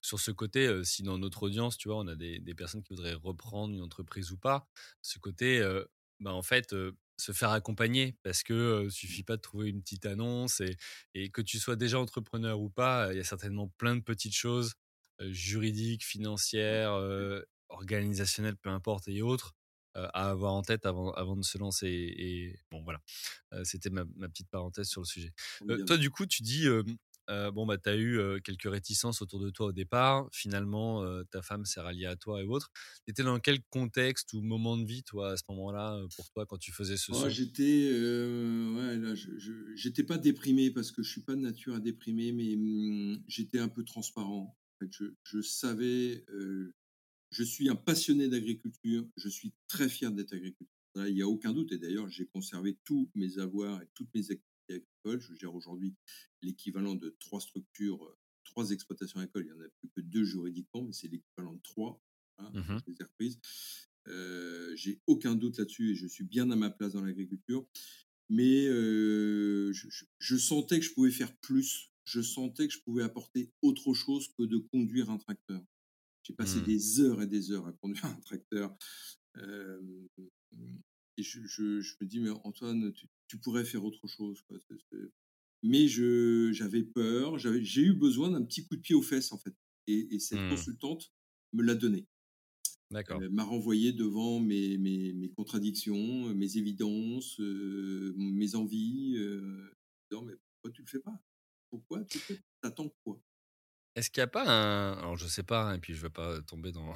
sur 0.01 0.21
ce 0.21 0.31
côté, 0.31 0.67
euh, 0.67 0.85
si 0.85 1.03
dans 1.03 1.19
notre 1.19 1.45
audience, 1.45 1.77
tu 1.79 1.89
vois, 1.89 1.99
on 1.99 2.07
a 2.07 2.17
des, 2.17 2.39
des, 2.39 2.55
personnes 2.55 2.83
qui 2.83 2.91
voudraient 2.91 3.15
reprendre 3.15 3.75
une 3.75 3.81
entreprise 3.81 4.31
ou 4.31 4.37
pas, 4.37 4.69
ce 5.01 5.19
côté, 5.19 5.61
bah, 6.21 6.33
en 6.33 6.43
fait, 6.43 6.75
se 7.17 7.33
faire 7.33 7.51
accompagner 7.51 8.17
parce 8.23 8.43
que 8.43 8.85
ne 8.85 8.89
suffit 8.91 9.23
pas 9.23 9.37
de 9.37 9.43
trouver 9.43 9.69
une 9.71 9.81
petite 9.83 10.07
annonce 10.07 10.61
et, 10.61 10.77
et, 11.15 11.31
que 11.31 11.41
tu 11.41 11.59
sois 11.59 11.77
déjà 11.77 11.99
entrepreneur 11.99 12.61
ou 12.61 12.69
pas, 12.69 13.13
il 13.13 13.17
y 13.17 13.21
a 13.21 13.25
certainement 13.25 13.69
plein 13.79 13.97
de 13.97 14.03
petites 14.03 14.35
choses 14.35 14.75
juridiques, 15.21 16.05
financières, 16.05 16.93
organisationnelles, 17.69 18.57
peu 18.57 18.71
importe 18.71 19.09
et 19.09 19.23
autres 19.23 19.55
à 19.95 20.31
avoir 20.31 20.55
en 20.55 20.63
tête 20.63 20.87
avant, 20.87 21.13
avant 21.13 21.37
de 21.37 21.45
se 21.45 21.59
lancer. 21.59 21.89
Et, 21.89 22.59
bon, 22.71 22.83
voilà, 22.83 23.01
c'était 23.65 23.91
ma, 23.91 24.05
ma, 24.17 24.29
petite 24.29 24.49
parenthèse 24.49 24.89
sur 24.89 25.01
le 25.01 25.07
sujet. 25.07 25.33
toi, 25.87 25.97
du 25.97 26.11
coup, 26.11 26.27
tu 26.27 26.43
dis, 26.43 26.67
bon, 27.29 27.67
bah, 27.67 27.79
tu 27.79 27.89
as 27.89 27.97
eu 27.97 28.41
quelques 28.43 28.71
réticences 28.71 29.23
autour 29.23 29.41
de 29.41 29.51
toi 29.51 29.67
au 29.67 29.73
départ. 29.73 30.29
Finalement, 30.33 31.05
ta 31.31 31.43
femme 31.43 31.65
s'est 31.65 31.81
ralliée 31.81 32.07
à 32.07 32.17
toi 32.17 32.43
et 32.43 32.47
autres. 32.47 32.71
Tu 33.05 33.11
étais 33.11 33.23
dans 33.23 33.39
quel 33.39 33.63
contexte 33.65 34.33
ou 34.33 34.41
moment 34.41 34.77
de 34.77 34.85
vie, 34.85 35.03
toi, 35.03 35.33
à 35.33 35.37
ce 35.37 35.45
moment-là, 35.51 36.01
pour 36.17 36.31
toi, 36.31 36.47
quand 36.47 36.59
tu 36.59 36.73
faisais 36.73 36.97
ce 36.97 37.13
oh, 37.13 37.29
J'étais 37.29 37.91
ouais, 37.93 38.97
là, 38.97 39.15
j'étais 39.75 40.05
pas 40.05 40.19
déprimé 40.19 40.71
parce 40.71 40.91
que 40.91 41.03
je 41.03 41.11
suis 41.11 41.23
pas 41.23 41.35
de 41.35 41.41
nature 41.41 41.75
à 41.75 41.81
déprimer, 41.81 42.33
mais 42.33 42.57
mmh, 42.57 43.25
j'étais 43.29 43.59
un 43.59 43.69
peu 43.69 43.85
transparent. 43.85 44.57
En 44.57 44.85
fait, 44.85 44.91
je, 44.93 45.05
je, 45.25 45.41
savais, 45.41 46.25
je 47.33 47.43
suis 47.43 47.69
un 47.69 47.75
passionné 47.75 48.29
d'agriculture. 48.29 49.05
Je 49.17 49.29
suis 49.29 49.53
très 49.67 49.89
fier 49.89 50.13
d'être 50.13 50.35
agriculteur. 50.35 50.69
Il 50.97 51.15
n'y 51.15 51.23
a 51.23 51.29
aucun 51.29 51.53
doute. 51.53 51.73
Et 51.73 51.79
d'ailleurs, 51.79 52.09
j'ai 52.09 52.27
conservé 52.27 52.79
tous 52.85 53.11
mes 53.15 53.39
avoirs 53.39 53.83
et 53.83 53.89
toutes 53.95 54.15
mes 54.15 54.31
agricole. 54.69 55.21
Je 55.21 55.35
gère 55.35 55.55
aujourd'hui 55.55 55.95
l'équivalent 56.43 56.95
de 56.95 57.17
trois 57.19 57.41
structures, 57.41 58.05
euh, 58.05 58.19
trois 58.45 58.71
exploitations 58.71 59.21
agricoles. 59.21 59.45
Il 59.47 59.53
n'y 59.53 59.61
en 59.61 59.65
a 59.65 59.69
plus 59.81 59.89
que 59.97 60.01
deux 60.01 60.25
juridiquement, 60.25 60.83
mais 60.83 60.93
c'est 60.93 61.09
l'équivalent 61.09 61.55
de 61.55 61.63
trois 61.63 62.01
hein, 62.39 62.51
mmh 62.55 62.79
entreprises. 62.91 63.41
Euh, 64.09 64.75
j'ai 64.75 65.01
aucun 65.07 65.35
doute 65.35 65.59
là-dessus 65.59 65.93
et 65.93 65.95
je 65.95 66.07
suis 66.07 66.25
bien 66.25 66.51
à 66.51 66.57
ma 66.57 66.71
place 66.71 66.93
dans 66.93 67.05
l'agriculture. 67.05 67.67
Mais 68.29 68.67
euh, 68.67 69.73
je, 69.73 70.37
sentais 70.37 70.81
que 70.81 70.85
je 70.85 70.95
pouvais 70.95 71.11
faire 71.11 71.35
plus. 71.39 71.91
Je 72.05 72.21
sentais 72.21 72.67
que 72.67 72.75
je 72.75 72.81
pouvais 72.81 73.03
apporter 73.03 73.53
autre 73.63 73.95
chose 73.95 74.29
que 74.39 74.45
de 74.45 74.59
conduire 74.59 75.11
un 75.11 75.19
tracteur. 75.19 75.63
J'ai 76.23 76.35
passé 76.35 76.61
mmh. 76.61 76.65
des 76.65 77.01
heures 77.01 77.23
et 77.23 77.27
des 77.27 77.51
heures 77.51 77.67
à 77.67 77.73
conduire 77.73 78.07
un 78.07 78.21
tracteur. 78.21 78.77
et 79.37 81.23
je, 81.23 81.45
je, 81.47 81.95
me 82.01 82.07
dis, 82.07 82.21
mais 82.21 82.31
Antoine, 82.31 82.93
tu, 82.93 83.09
tu 83.27 83.39
pourrais 83.39 83.65
faire 83.65 83.85
autre 83.85 84.07
chose. 84.07 84.43
Quoi. 84.43 84.59
mais 85.63 85.89
j'avais 85.89 86.85
peur, 86.85 87.39
j'ai 87.39 87.83
eu 87.83 87.95
besoin 87.95 88.31
d'un 88.31 88.43
petit 88.43 88.67
coup 88.67 88.77
de 88.77 88.81
pied 88.81 88.95
aux 88.95 89.03
fesses, 89.03 89.33
en 89.33 89.39
fait. 89.39 89.55
Et, 89.89 90.19
cette 90.21 90.39
mmh. 90.39 90.51
consultante 90.51 91.13
me 91.53 91.63
l'a 91.63 91.75
donné. 91.75 92.07
D'accord. 92.91 93.23
Elle 93.23 93.31
m'a 93.31 93.45
renvoyé 93.45 93.93
devant 93.93 94.39
mes, 94.39 94.79
mes, 94.79 95.13
mes, 95.15 95.31
contradictions, 95.31 96.35
mes 96.35 96.57
évidences, 96.57 97.39
mes 97.41 98.55
envies. 98.55 99.17
non, 100.13 100.23
mais 100.23 100.35
pourquoi 100.37 100.71
tu 100.73 100.83
le 100.83 100.89
fais 100.89 101.01
pas? 101.01 101.19
Pourquoi 101.71 102.05
tu 102.05 102.19
fais 102.19 102.35
T'attends 102.35 102.43
quoi 102.43 102.52
est-ce 104.03 104.11
qu'il 104.11 104.21
n'y 104.21 104.25
a 104.25 104.27
pas 104.27 104.49
un. 104.49 104.99
Alors, 104.99 105.17
je 105.17 105.29
sais 105.29 105.45
pas, 105.45 105.71
hein, 105.71 105.77
et 105.77 105.79
puis 105.79 105.95
je 105.95 105.99
ne 105.99 106.03
vais 106.03 106.11
pas 106.11 106.43
tomber 106.43 106.73
dans, 106.73 106.93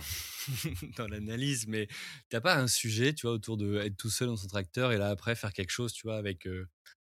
dans 0.96 1.06
l'analyse, 1.06 1.68
mais 1.68 1.86
tu 1.86 2.34
n'as 2.34 2.40
pas 2.40 2.58
un 2.58 2.66
sujet, 2.66 3.14
tu 3.14 3.26
vois, 3.26 3.34
autour 3.34 3.56
de 3.56 3.76
être 3.76 3.96
tout 3.96 4.10
seul 4.10 4.26
dans 4.26 4.36
son 4.36 4.48
tracteur 4.48 4.90
et 4.90 4.98
là, 4.98 5.10
après, 5.10 5.36
faire 5.36 5.52
quelque 5.52 5.70
chose, 5.70 5.92
tu 5.92 6.08
vois, 6.08 6.16
avec, 6.16 6.48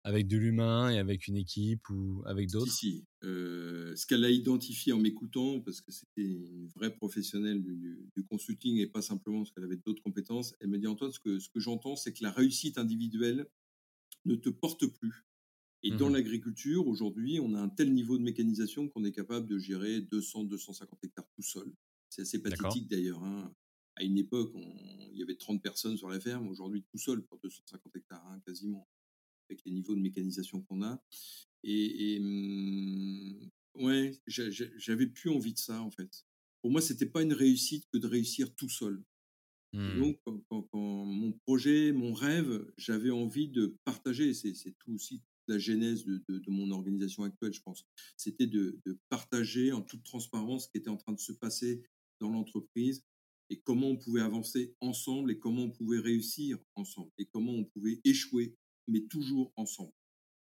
avec 0.04 0.28
de 0.28 0.36
l'humain 0.36 0.90
et 0.90 0.98
avec 0.98 1.28
une 1.28 1.36
équipe 1.36 1.88
ou 1.88 2.22
avec 2.26 2.50
d'autres? 2.50 2.70
Si, 2.70 2.90
si. 2.90 3.04
ce 3.22 4.06
qu'elle 4.06 4.24
a 4.26 4.30
identifié 4.30 4.92
en 4.92 4.98
m'écoutant, 4.98 5.60
parce 5.60 5.80
que 5.80 5.90
c'était 5.90 6.20
une 6.20 6.68
vraie 6.76 6.94
professionnelle 6.94 7.62
du, 7.62 8.26
consulting 8.28 8.76
et 8.78 8.86
pas 8.86 9.00
simplement 9.00 9.38
parce 9.38 9.52
qu'elle 9.52 9.64
avait 9.64 9.80
d'autres 9.86 10.02
compétences, 10.02 10.54
elle 10.60 10.68
me 10.68 10.78
dit 10.78 10.86
Antoine, 10.86 11.10
ce 11.10 11.20
que, 11.20 11.38
ce 11.38 11.48
que 11.48 11.60
j'entends, 11.60 11.96
c'est 11.96 12.12
que 12.12 12.22
la 12.22 12.32
réussite 12.32 12.76
individuelle 12.76 13.46
ne 14.26 14.34
te 14.34 14.50
porte 14.50 14.86
plus. 14.86 15.24
Et 15.82 15.90
dans 15.90 16.10
mmh 16.10 16.14
l'agriculture, 16.14 16.86
aujourd'hui, 16.88 17.38
on 17.40 17.54
a 17.54 17.60
un 17.60 17.68
tel 17.68 17.92
niveau 17.92 18.18
de 18.18 18.22
mécanisation 18.22 18.88
qu'on 18.88 19.04
est 19.04 19.12
capable 19.12 19.46
de 19.46 19.58
gérer 19.58 20.00
200, 20.00 20.44
250 20.44 21.04
hectares 21.04 21.28
tout 21.34 21.42
seul. 21.42 21.72
C'est 22.08 22.22
assez 22.22 22.42
pathétique 22.42 22.88
d'ailleurs. 22.88 23.22
Hein. 23.22 23.54
À 23.96 24.02
une 24.02 24.18
époque, 24.18 24.52
il 24.54 25.18
y 25.18 25.22
avait 25.22 25.36
30 25.36 25.62
personnes 25.62 25.96
sur 25.96 26.08
la 26.08 26.20
ferme. 26.20 26.48
Aujourd'hui, 26.48 26.84
tout 26.90 26.98
seul 26.98 27.22
pour 27.22 27.38
250 27.38 27.96
hectares, 27.96 28.26
hein, 28.26 28.40
quasiment, 28.44 28.88
avec 29.48 29.64
les 29.64 29.72
niveaux 29.72 29.94
de 29.94 30.00
mécanisation 30.00 30.62
qu'on 30.62 30.82
a. 30.82 31.02
Et, 31.62 32.18
mmh, 32.20 33.50
ouais, 33.76 34.18
j'avais 34.26 35.06
plus 35.06 35.30
envie 35.30 35.52
de 35.52 35.58
ça 35.58 35.82
en 35.82 35.90
fait. 35.90 36.24
Pour 36.62 36.70
moi, 36.70 36.80
c'était 36.80 37.06
pas 37.06 37.22
une 37.22 37.32
réussite 37.32 37.86
que 37.92 37.98
de 37.98 38.06
réussir 38.06 38.54
tout 38.54 38.68
seul. 38.68 39.02
Mmh. 39.72 39.98
Donc, 39.98 40.20
quand, 40.48 40.68
mon 40.74 41.32
projet, 41.32 41.92
mon 41.92 42.12
rêve, 42.12 42.66
j'avais 42.76 43.10
envie 43.10 43.48
de 43.48 43.76
partager. 43.84 44.34
C'est 44.34 44.54
tout 44.78 44.92
aussi 44.94 45.22
la 45.48 45.58
genèse 45.58 46.04
de, 46.04 46.42
mon 46.48 46.70
organisation 46.70 47.24
actuelle, 47.24 47.52
je 47.52 47.62
pense. 47.62 47.84
C'était 48.16 48.46
de, 48.46 48.80
partager 49.08 49.72
en 49.72 49.82
toute 49.82 50.04
transparence 50.04 50.64
ce 50.64 50.70
qui 50.70 50.78
était 50.78 50.90
en 50.90 50.96
train 50.96 51.12
de 51.12 51.20
se 51.20 51.32
passer 51.32 51.82
dans 52.20 52.30
l'entreprise 52.30 53.04
et 53.50 53.60
comment 53.60 53.88
on 53.88 53.96
pouvait 53.96 54.22
avancer 54.22 54.74
ensemble 54.80 55.30
et 55.30 55.38
comment 55.38 55.64
on 55.64 55.70
pouvait 55.70 56.00
réussir 56.00 56.58
ensemble 56.74 57.10
et 57.18 57.26
comment 57.26 57.52
on 57.52 57.64
pouvait 57.64 58.00
échouer, 58.04 58.56
mais 58.88 59.02
toujours 59.02 59.52
ensemble. 59.56 59.92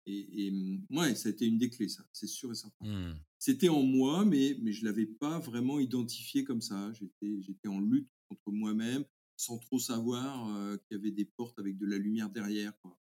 Et, 0.07 0.47
et 0.47 0.51
mmh, 0.51 1.15
ça 1.15 1.29
a 1.29 1.33
été 1.33 1.47
une 1.47 1.59
des 1.59 1.71
clés, 1.71 1.89
ça, 1.89 2.05
c'est 2.13 2.27
sûr 2.27 2.51
et 2.51 2.55
certain. 2.55 2.87
Mmh. 2.87 3.21
C'était 3.39 3.69
en 3.69 3.83
moi, 3.83 4.25
mais, 4.25 4.57
mais 4.61 4.73
je 4.73 4.83
ne 4.83 4.87
l'avais 4.87 5.07
pas 5.07 5.39
vraiment 5.39 5.79
identifié 5.79 6.43
comme 6.43 6.63
ça. 6.63 6.93
J'étais 6.93 7.69
en 7.69 7.81
lutte 7.81 8.09
contre 8.29 8.51
moi-même 8.51 9.05
sans 9.37 9.59
trop 9.59 9.79
savoir 9.79 10.55
euh, 10.55 10.77
qu'il 10.77 10.97
y 10.97 11.01
avait 11.01 11.11
des 11.11 11.25
portes 11.25 11.59
avec 11.59 11.79
de 11.79 11.87
la 11.87 11.97
lumière 11.97 12.29
derrière. 12.29 12.73
Quoi 12.83 12.99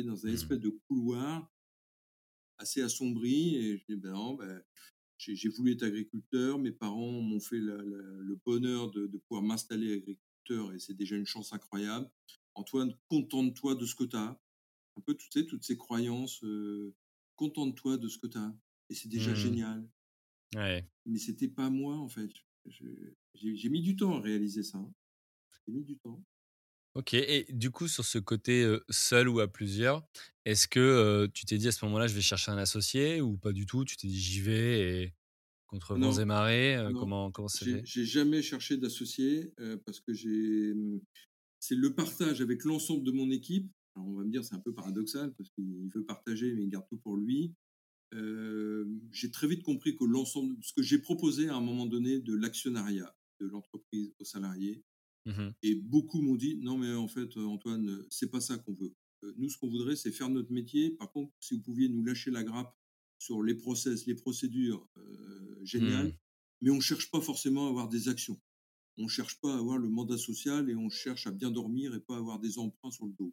dans 0.00 0.26
un 0.26 0.30
mmh. 0.30 0.34
espèce 0.34 0.60
de 0.60 0.70
couloir 0.88 1.52
assez 2.58 2.80
assombri. 2.80 3.56
Et 3.56 3.78
je 3.78 3.84
dis, 3.88 3.96
ben 3.96 4.12
non, 4.12 4.34
ben, 4.34 4.62
j'ai 5.18 5.48
voulu 5.50 5.72
être 5.72 5.82
agriculteur. 5.82 6.58
Mes 6.58 6.72
parents 6.72 7.20
m'ont 7.20 7.40
fait 7.40 7.58
le 7.58 8.40
bonheur 8.46 8.90
de, 8.90 9.06
pouvoir 9.28 9.42
m'installer 9.42 9.92
agriculteur 9.92 10.72
et 10.72 10.78
c'est 10.78 10.94
déjà 10.94 11.16
une 11.16 11.26
chance 11.26 11.52
incroyable. 11.52 12.10
Antoine, 12.54 12.94
contente-toi 13.08 13.74
de 13.74 13.86
ce 13.86 13.94
que 13.94 14.04
tu 14.04 14.16
as. 14.16 14.40
Un 14.96 15.00
peu 15.00 15.14
tu 15.14 15.28
sais, 15.30 15.46
toutes 15.46 15.64
ces 15.64 15.76
croyances, 15.76 16.42
euh, 16.44 16.94
contente-toi 17.36 17.96
de 17.96 18.08
ce 18.08 18.18
que 18.18 18.26
tu 18.26 18.38
as. 18.38 18.54
Et 18.90 18.94
c'est 18.94 19.08
déjà 19.08 19.32
mmh. 19.32 19.36
génial. 19.36 19.88
Ouais. 20.54 20.86
Mais 21.06 21.18
c'était 21.18 21.48
pas 21.48 21.70
moi, 21.70 21.96
en 21.96 22.08
fait. 22.08 22.30
J'ai 23.34 23.68
mis 23.68 23.80
du 23.80 23.96
temps 23.96 24.16
à 24.16 24.20
réaliser 24.20 24.62
ça. 24.62 24.78
Hein. 24.78 24.92
J'ai 25.66 25.72
mis 25.72 25.82
du 25.82 25.96
temps. 25.98 26.22
Ok, 26.94 27.14
et 27.14 27.46
du 27.50 27.70
coup, 27.70 27.88
sur 27.88 28.04
ce 28.04 28.18
côté 28.18 28.70
seul 28.90 29.28
ou 29.28 29.40
à 29.40 29.48
plusieurs, 29.48 30.06
est-ce 30.44 30.68
que 30.68 31.26
tu 31.32 31.46
t'es 31.46 31.56
dit 31.56 31.68
à 31.68 31.72
ce 31.72 31.84
moment-là, 31.86 32.06
je 32.06 32.14
vais 32.14 32.20
chercher 32.20 32.50
un 32.50 32.58
associé 32.58 33.20
ou 33.20 33.36
pas 33.38 33.52
du 33.52 33.64
tout? 33.64 33.84
Tu 33.84 33.96
t'es 33.96 34.08
dit, 34.08 34.20
j'y 34.20 34.40
vais 34.40 34.80
et 34.80 35.14
contre 35.66 35.96
vents 35.96 36.12
et 36.12 36.24
marées 36.26 36.78
Comment, 36.92 37.30
comment 37.30 37.48
ça 37.48 37.64
fait? 37.64 37.80
J'ai 37.84 38.04
jamais 38.04 38.42
cherché 38.42 38.76
d'associé 38.76 39.54
parce 39.86 40.00
que 40.00 40.12
j'ai. 40.12 40.74
Mmh, 40.74 41.00
c'est 41.60 41.76
le 41.76 41.94
partage 41.94 42.40
avec 42.40 42.64
l'ensemble 42.64 43.04
de 43.04 43.12
mon 43.12 43.30
équipe. 43.30 43.70
Alors 43.94 44.08
on 44.08 44.14
va 44.14 44.24
me 44.24 44.30
dire, 44.30 44.44
c'est 44.44 44.54
un 44.54 44.60
peu 44.60 44.74
paradoxal 44.74 45.32
parce 45.34 45.48
qu'il 45.50 45.88
veut 45.94 46.04
partager, 46.04 46.52
mais 46.54 46.64
il 46.64 46.68
garde 46.68 46.86
tout 46.88 46.98
pour 46.98 47.16
lui. 47.16 47.54
j'ai 49.12 49.30
très 49.30 49.46
vite 49.46 49.62
compris 49.62 49.96
que 49.96 50.04
l'ensemble, 50.04 50.56
ce 50.60 50.72
que 50.74 50.82
j'ai 50.82 50.98
proposé 50.98 51.48
à 51.48 51.54
un 51.54 51.60
moment 51.60 51.86
donné 51.86 52.18
de 52.18 52.34
l'actionnariat 52.34 53.14
de 53.40 53.46
l'entreprise 53.46 54.12
aux 54.18 54.24
salariés, 54.24 54.82
Mmh 55.24 55.50
et 55.62 55.76
beaucoup 55.76 56.20
m'ont 56.20 56.34
dit 56.34 56.56
non, 56.56 56.78
mais 56.78 56.92
en 56.94 57.06
fait, 57.06 57.36
Antoine, 57.36 58.04
c'est 58.10 58.30
pas 58.30 58.40
ça 58.40 58.58
qu'on 58.58 58.74
veut. 58.74 58.92
Nous, 59.36 59.48
ce 59.48 59.56
qu'on 59.56 59.68
voudrait, 59.68 59.94
c'est 59.94 60.10
faire 60.10 60.28
notre 60.28 60.50
métier. 60.50 60.90
Par 60.90 61.12
contre, 61.12 61.32
si 61.38 61.54
vous 61.54 61.62
pouviez 61.62 61.88
nous 61.88 62.02
lâcher 62.02 62.32
la 62.32 62.42
grappe 62.42 62.76
sur 63.18 63.42
les 63.42 63.54
process, 63.54 64.06
les 64.06 64.16
procédures, 64.16 64.88
génial. 65.62 66.08
Mmh. 66.08 66.16
Mais 66.62 66.70
on 66.70 66.80
cherche 66.80 67.10
pas 67.10 67.20
forcément 67.20 67.66
à 67.66 67.70
avoir 67.70 67.88
des 67.88 68.08
actions. 68.08 68.40
On 68.98 69.06
cherche 69.06 69.40
pas 69.40 69.54
à 69.54 69.58
avoir 69.58 69.78
le 69.78 69.88
mandat 69.88 70.18
social 70.18 70.68
et 70.68 70.74
on 70.74 70.88
cherche 70.88 71.26
à 71.28 71.30
bien 71.30 71.52
dormir 71.52 71.94
et 71.94 72.00
pas 72.00 72.16
avoir 72.16 72.40
des 72.40 72.58
emprunts 72.58 72.90
sur 72.90 73.06
le 73.06 73.12
dos. 73.12 73.32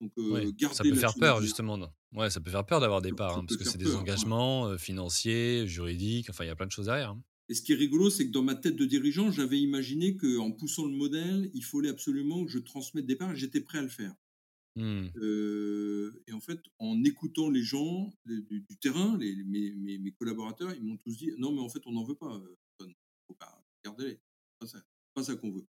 Donc, 0.00 0.12
ça 0.72 0.82
peut 0.82 0.94
faire 0.94 1.14
peur, 1.14 1.40
justement. 1.40 1.78
Ouais, 2.12 2.28
ça 2.28 2.40
peut 2.40 2.50
faire 2.50 2.66
peur 2.66 2.80
d'avoir 2.80 3.00
des 3.00 3.12
parts, 3.12 3.38
hein, 3.38 3.44
parce 3.46 3.56
que 3.56 3.64
c'est 3.64 3.78
des 3.78 3.94
engagements 3.94 4.76
financiers, 4.76 5.66
juridiques, 5.66 6.28
enfin, 6.28 6.44
il 6.44 6.48
y 6.48 6.50
a 6.50 6.56
plein 6.56 6.66
de 6.66 6.72
choses 6.72 6.86
derrière. 6.86 7.10
Hein. 7.10 7.22
Et 7.52 7.54
ce 7.54 7.60
qui 7.60 7.72
est 7.72 7.76
rigolo, 7.76 8.08
c'est 8.08 8.26
que 8.26 8.30
dans 8.30 8.42
ma 8.42 8.54
tête 8.54 8.76
de 8.76 8.86
dirigeant, 8.86 9.30
j'avais 9.30 9.60
imaginé 9.60 10.16
qu'en 10.16 10.52
poussant 10.52 10.86
le 10.86 10.96
modèle, 10.96 11.50
il 11.52 11.62
fallait 11.62 11.90
absolument 11.90 12.46
que 12.46 12.50
je 12.50 12.58
transmette 12.58 13.04
des 13.04 13.14
parts. 13.14 13.36
J'étais 13.36 13.60
prêt 13.60 13.76
à 13.76 13.82
le 13.82 13.88
faire. 13.88 14.14
Mmh. 14.76 15.08
Euh, 15.16 16.22
et 16.26 16.32
en 16.32 16.40
fait, 16.40 16.62
en 16.78 17.04
écoutant 17.04 17.50
les 17.50 17.62
gens 17.62 18.10
du, 18.24 18.64
terrain, 18.80 19.18
les, 19.18 19.34
mes, 19.44 20.12
collaborateurs, 20.12 20.72
ils 20.72 20.82
m'ont 20.82 20.96
tous 20.96 21.14
dit 21.14 21.30
non, 21.36 21.52
mais 21.52 21.60
en 21.60 21.68
fait, 21.68 21.82
on 21.84 21.92
n'en 21.92 22.04
veut 22.04 22.14
pas. 22.14 22.42
Il 22.80 22.86
euh, 22.86 22.92
faut 23.26 23.34
pas 23.34 23.62
garder. 23.84 24.18
Pas 24.58 24.66
ça, 24.66 24.82
pas 25.12 25.22
ça 25.22 25.36
qu'on 25.36 25.50
veut. 25.50 25.66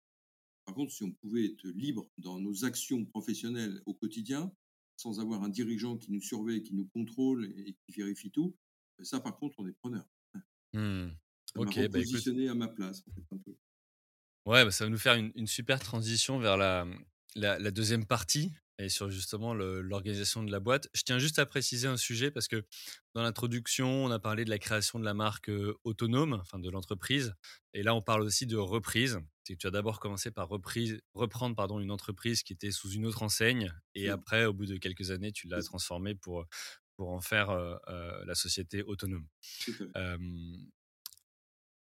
Par 0.66 0.76
contre, 0.76 0.92
si 0.92 1.04
on 1.04 1.12
pouvait 1.14 1.46
être 1.46 1.66
libre 1.66 2.12
dans 2.18 2.42
nos 2.42 2.66
actions 2.66 3.06
professionnelles 3.06 3.82
au 3.86 3.94
quotidien, 3.94 4.52
sans 4.98 5.22
avoir 5.22 5.44
un 5.44 5.50
dirigeant 5.50 5.96
qui 5.96 6.12
nous 6.12 6.22
surveille, 6.22 6.62
qui 6.62 6.76
nous 6.76 6.88
contrôle 6.88 7.46
et 7.56 7.78
qui 7.86 7.94
vérifie 7.94 8.32
tout, 8.32 8.54
ça, 9.02 9.22
par 9.22 9.38
contre, 9.38 9.56
on 9.60 9.66
est 9.70 9.80
preneur. 9.80 10.06
Mmh. 10.74 11.12
Ok, 11.56 11.80
bah 11.90 12.00
à 12.50 12.54
ma 12.54 12.68
place. 12.68 13.04
Ouais, 14.46 14.66
bah, 14.66 14.72
ça 14.72 14.86
va 14.86 14.90
nous 14.90 14.98
faire 14.98 15.16
une, 15.16 15.48
super 15.48 15.80
transition 15.80 16.40
vers 16.40 16.58
la, 16.58 16.88
la, 17.36 17.72
deuxième 17.72 18.06
partie 18.06 18.52
et 18.80 18.90
sur 18.90 19.10
justement 19.10 19.54
l'organisation 19.54 20.44
de 20.44 20.52
la 20.52 20.60
boîte. 20.60 20.88
Je 20.94 21.04
tiens 21.04 21.20
juste 21.20 21.38
à 21.38 21.46
préciser 21.46 21.88
un 21.88 21.98
sujet 21.98 22.32
parce 22.32 22.48
que 22.48 22.66
dans 23.14 23.22
l'introduction, 23.22 24.06
on 24.06 24.10
a 24.10 24.20
parlé 24.20 24.46
de 24.46 24.50
la 24.50 24.58
création 24.58 25.00
de 25.00 25.06
la 25.06 25.14
marque 25.14 25.52
autonome, 25.84 26.34
enfin 26.34 26.60
de 26.60 26.70
l'entreprise. 26.70 27.36
Et 27.74 27.84
là, 27.84 27.94
on 27.94 28.02
parle 28.02 28.22
aussi 28.22 28.48
de 28.48 28.56
reprise. 28.56 29.20
Tu 29.44 29.68
as 29.68 29.72
d'abord 29.72 30.00
commencé 30.00 30.32
par 30.32 30.48
reprise, 30.48 31.00
reprendre 31.14 31.56
pardon, 31.56 31.80
une 31.80 31.92
entreprise 31.92 32.44
qui 32.44 32.54
était 32.54 32.72
sous 32.72 32.92
une 32.92 33.06
autre 33.06 33.24
enseigne. 33.24 33.74
Et 33.96 34.10
après, 34.10 34.46
au 34.46 34.54
bout 34.54 34.66
de 34.66 34.78
quelques 34.78 35.12
années, 35.12 35.32
tu 35.32 35.48
l'as 35.48 35.64
transformée 35.64 36.16
pour, 36.16 36.46
pour 36.96 37.10
en 37.10 37.22
faire 37.22 37.52
la 38.26 38.36
société 38.36 38.82
autonome. 38.84 39.28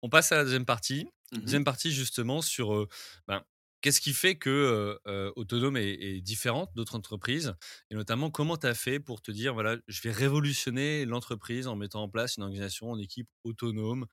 On 0.03 0.09
passe 0.09 0.33
à 0.33 0.37
la 0.37 0.45
deuxième 0.45 0.65
partie. 0.67 1.07
Mmh 1.33 1.41
deuxième 1.41 1.65
partie, 1.65 1.93
justement, 1.93 2.41
sur 2.43 2.87
ben, 3.27 3.43
qu'est-ce 3.83 4.01
qui 4.01 4.13
fait 4.15 4.37
que 4.37 4.99
Autonome 5.37 5.77
est, 5.77 6.21
différente 6.23 6.71
d'autres 6.75 6.95
entreprises 6.97 7.55
et 7.91 7.95
notamment 7.95 8.31
comment 8.31 8.57
tu 8.57 8.67
as 8.67 8.75
fait 8.75 8.99
pour 9.01 9.21
te 9.23 9.31
dire 9.31 9.55
voilà, 9.55 9.77
je 9.89 10.01
vais 10.03 10.11
révolutionner 10.13 11.05
l'entreprise 11.05 11.67
en 11.67 11.77
mettant 11.77 12.03
en 12.03 12.09
place 12.09 12.37
une 12.37 12.45
organisation 12.45 12.91
en 12.91 12.99
équipe 12.99 13.29
autonome, 13.45 14.07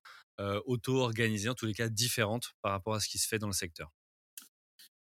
auto-organisée, 0.65 1.49
en 1.49 1.55
tous 1.55 1.65
les 1.67 1.73
cas 1.73 1.89
différente 1.89 2.53
par 2.61 2.71
rapport 2.73 2.95
à 2.95 2.99
ce 2.99 3.07
qui 3.09 3.17
se 3.17 3.27
fait 3.27 3.39
dans 3.39 3.47
le 3.47 3.53
secteur? 3.53 3.91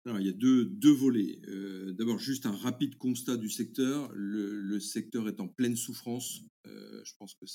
Il 0.06 0.26
y 0.26 0.30
a 0.30 0.34
deux, 0.34 0.66
deux 0.66 0.92
volets. 0.92 1.40
Euh, 1.48 1.94
d'abord, 1.94 2.20
juste 2.20 2.46
un 2.46 2.56
rapide 2.56 2.98
constat 2.98 3.38
du 3.38 3.50
secteur. 3.50 4.12
Le, 4.14 4.80
secteur 4.80 5.28
est 5.28 5.40
en 5.40 5.48
pleine 5.48 5.76
souffrance. 5.76 6.42
Euh, 6.66 7.02
je 7.04 7.14
pense 7.18 7.36
que 7.36 7.46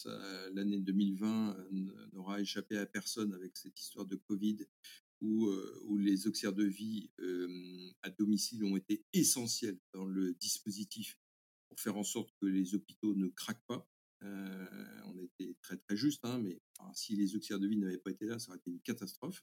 l'année 0.54 0.80
2020 0.80 1.56
n'aura 2.12 2.40
échappé 2.40 2.76
à 2.76 2.86
personne 2.86 3.32
avec 3.34 3.56
cette 3.56 3.78
histoire 3.78 4.06
de 4.06 4.16
Covid 4.16 4.58
où, 5.20 5.46
euh, 5.46 5.80
où 5.86 5.96
les 5.96 6.26
auxiliaires 6.26 6.52
de 6.52 6.64
vie 6.64 7.10
à 8.02 8.10
domicile 8.10 8.64
ont 8.64 8.76
été 8.76 9.04
essentiels 9.12 9.78
dans 9.92 10.06
le 10.06 10.34
dispositif 10.34 11.18
pour 11.68 11.80
faire 11.80 11.96
en 11.96 12.04
sorte 12.04 12.30
que 12.40 12.46
les 12.46 12.74
hôpitaux 12.74 13.14
ne 13.14 13.28
craquent 13.28 13.66
pas. 13.66 13.88
on 14.22 15.14
été 15.24 15.56
très 15.62 15.76
très 15.78 15.96
juste, 15.96 16.24
hein, 16.24 16.38
mais 16.38 16.60
si 16.92 17.16
les 17.16 17.34
auxiliaires 17.34 17.60
de 17.60 17.66
vie 17.66 17.78
n'avaient 17.78 17.98
pas 17.98 18.10
été 18.10 18.26
là, 18.26 18.38
ça 18.38 18.50
aurait 18.50 18.58
été 18.58 18.70
une 18.70 18.80
catastrophe 18.80 19.42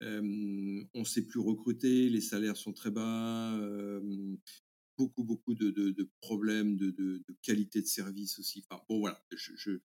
on 0.00 1.00
ne 1.00 1.04
sait 1.04 1.26
plus 1.26 1.40
recruter, 1.40 2.08
les 2.08 2.20
salaires 2.20 2.56
sont 2.56 2.72
très 2.72 2.90
bas. 2.90 3.58
beaucoup, 4.96 5.24
beaucoup 5.24 5.54
de, 5.54 6.10
problèmes 6.20 6.76
de, 6.76 7.24
qualité 7.42 7.80
de 7.80 7.86
service 7.86 8.38
aussi. 8.38 8.64
Enfin, 8.68 8.82
bon, 8.88 8.98
voilà, 9.00 9.22
je, 9.32 9.80